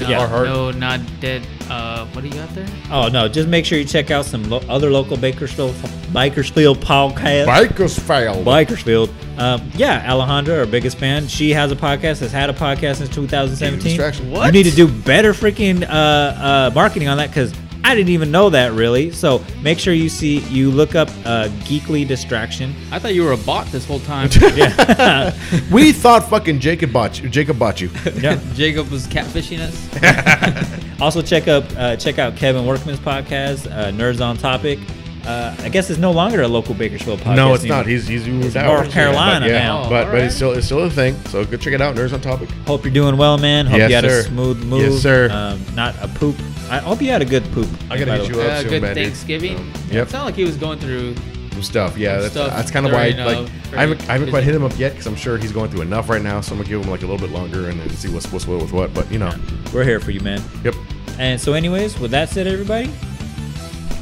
No, 0.02 0.10
yeah. 0.10 0.28
Carhartt. 0.28 0.46
no, 0.46 0.72
not 0.72 1.00
dead. 1.20 1.48
Uh, 1.70 2.06
what 2.08 2.22
do 2.22 2.28
you 2.28 2.34
got 2.34 2.50
there? 2.54 2.68
Oh 2.92 3.08
no! 3.08 3.28
Just 3.28 3.48
make 3.48 3.66
sure 3.66 3.78
you 3.80 3.86
check 3.86 4.12
out 4.12 4.26
some 4.26 4.48
lo- 4.50 4.62
other 4.70 4.92
local 4.92 5.18
Bakersfield 5.18 5.76
Bakersfield 6.14 6.80
podcast. 6.80 7.46
Bakersfield. 7.48 8.46
Bakersfield. 8.46 9.10
Um, 9.38 9.70
yeah, 9.76 10.06
Alejandra, 10.10 10.60
our 10.60 10.66
biggest 10.66 10.98
fan. 10.98 11.28
She 11.28 11.52
has 11.52 11.72
a 11.72 11.76
podcast. 11.76 12.20
Has 12.20 12.32
had 12.32 12.50
a 12.50 12.54
podcast 12.54 12.98
since 12.98 13.10
2017. 13.10 14.32
What? 14.32 14.46
You 14.46 14.52
need 14.52 14.70
to 14.70 14.76
do 14.76 14.88
better 14.88 15.34
freaking 15.34 15.84
uh, 15.84 15.92
uh, 15.92 16.72
marketing 16.74 17.08
on 17.08 17.18
that 17.18 17.30
because 17.30 17.52
I 17.86 17.94
didn't 17.94 18.10
even 18.10 18.32
know 18.32 18.50
that 18.50 18.72
really. 18.74 19.12
So 19.12 19.44
make 19.62 19.78
sure 19.78 19.94
you 19.94 20.10
see 20.10 20.40
you 20.50 20.72
look 20.72 20.96
up 20.96 21.08
uh, 21.24 21.50
Geekly 21.66 22.08
Distraction. 22.08 22.74
I 22.92 22.98
thought 22.98 23.14
you 23.14 23.24
were 23.24 23.34
a 23.34 23.38
bot 23.38 23.68
this 23.68 23.86
whole 23.86 24.00
time. 24.00 24.28
We 25.72 25.92
thought 25.92 26.28
fucking 26.28 26.62
Jacob 26.62 26.92
bought 26.92 27.22
you. 27.22 27.30
Jacob 27.30 27.60
bought 27.60 27.80
you. 27.80 27.92
Yeah. 28.16 28.40
Jacob 28.56 28.90
was 28.90 29.06
catfishing 29.06 29.60
us. 29.60 31.00
also 31.00 31.22
check 31.22 31.48
up 31.48 31.64
uh, 31.78 31.96
check 31.96 32.18
out 32.18 32.36
Kevin 32.36 32.66
Workman's 32.66 33.00
podcast, 33.00 33.72
uh, 33.72 33.92
Nerds 33.92 34.20
on 34.20 34.36
Topic. 34.36 34.80
Uh, 35.26 35.56
I 35.60 35.70
guess 35.70 35.90
it's 35.90 36.00
no 36.00 36.12
longer 36.12 36.42
a 36.44 36.48
local 36.48 36.76
Bakersfield 36.76 37.20
podcast. 37.20 37.36
no, 37.36 37.54
it's 37.56 37.64
anymore. 37.64 37.78
not. 37.80 37.88
He's 37.88 38.08
he's 38.08 38.28
moved 38.28 38.56
out. 38.56 38.66
North 38.68 38.92
Carolina 38.92 39.46
but, 39.46 39.52
yeah, 39.52 39.60
now. 39.60 39.84
But 39.84 39.90
but 39.90 40.06
Alright. 40.08 40.24
it's 40.26 40.36
still 40.36 40.52
it's 40.54 40.66
still 40.68 40.84
a 40.84 40.90
thing. 40.90 41.16
So 41.30 41.44
go 41.46 41.58
check 41.58 41.74
it 41.74 41.82
out. 41.82 41.96
Nerds 41.96 42.14
on 42.14 42.22
topic. 42.22 42.50
Hope 42.68 42.84
you're 42.84 42.94
doing 42.94 43.18
well, 43.18 43.38
man. 43.40 43.66
Hope 43.66 43.78
Yes, 43.80 43.90
you 43.90 43.96
had 43.96 44.06
sir. 44.06 44.20
a 44.20 44.24
smooth 44.24 44.64
move. 44.66 44.82
Yes, 44.94 45.02
sir. 45.02 45.30
Um, 45.32 45.64
not 45.76 45.96
a 46.02 46.08
poop. 46.08 46.36
I 46.70 46.78
hope 46.78 47.02
you 47.02 47.10
had 47.10 47.22
a 47.22 47.26
good 47.26 47.44
poop. 47.54 47.68
I 47.90 47.98
gotta 47.98 48.12
by 48.12 48.18
hit 48.20 48.28
the 48.32 48.34
you 48.36 48.42
up 48.42 48.52
Uh, 48.52 48.60
soon, 48.62 48.70
good 48.70 48.82
man. 48.84 48.96
Thanksgiving. 48.96 49.58
Um, 49.58 49.74
It 49.90 49.94
yep. 49.94 50.10
sounded 50.10 50.26
like 50.26 50.36
he 50.36 50.46
was 50.46 50.58
going 50.58 50.80
through. 50.80 51.16
Some 51.54 51.64
stuff. 51.64 51.98
Yeah, 51.98 52.14
Some 52.16 52.22
that's 52.22 52.34
stuff 52.34 52.50
that's 52.56 52.72
kind 52.72 52.86
of 52.86 52.92
why 52.92 53.12
during, 53.14 53.20
uh, 53.28 53.42
like 53.42 53.50
I 53.74 53.82
haven't 53.82 54.10
I 54.10 54.14
haven't 54.14 54.30
quite 54.30 54.44
hit 54.44 54.54
him 54.54 54.64
up 54.64 54.78
yet 54.78 54.92
because 54.92 55.08
I'm 55.08 55.16
sure 55.16 55.38
he's 55.38 55.54
going 55.54 55.72
through 55.72 55.82
enough 55.84 56.10
right 56.10 56.22
now. 56.22 56.42
So 56.42 56.52
I'm 56.52 56.58
gonna 56.60 56.70
give 56.70 56.82
him 56.84 56.90
like 56.92 57.02
a 57.02 57.08
little 57.08 57.26
bit 57.26 57.32
longer 57.34 57.70
and 57.70 57.80
then 57.80 57.90
see 57.92 58.10
what's 58.10 58.30
what's 58.32 58.46
what 58.46 58.62
with 58.62 58.74
what. 58.74 58.94
But 58.94 59.10
you 59.12 59.18
know, 59.20 59.34
We're 59.74 59.86
here 59.86 60.00
for 60.02 60.12
you, 60.12 60.20
man. 60.20 60.42
yep. 60.64 60.76
And 61.18 61.40
so, 61.40 61.54
anyways, 61.54 61.98
with 61.98 62.12
that 62.12 62.28
said, 62.30 62.46
everybody, 62.46 62.92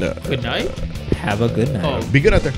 Uh, 0.02 0.14
Good 0.28 0.42
night. 0.42 0.72
Have 1.24 1.42
a 1.42 1.48
good 1.48 1.72
night. 1.72 1.86
Oh. 1.86 2.12
be 2.12 2.20
good 2.20 2.34
out 2.34 2.42
there. 2.42 2.54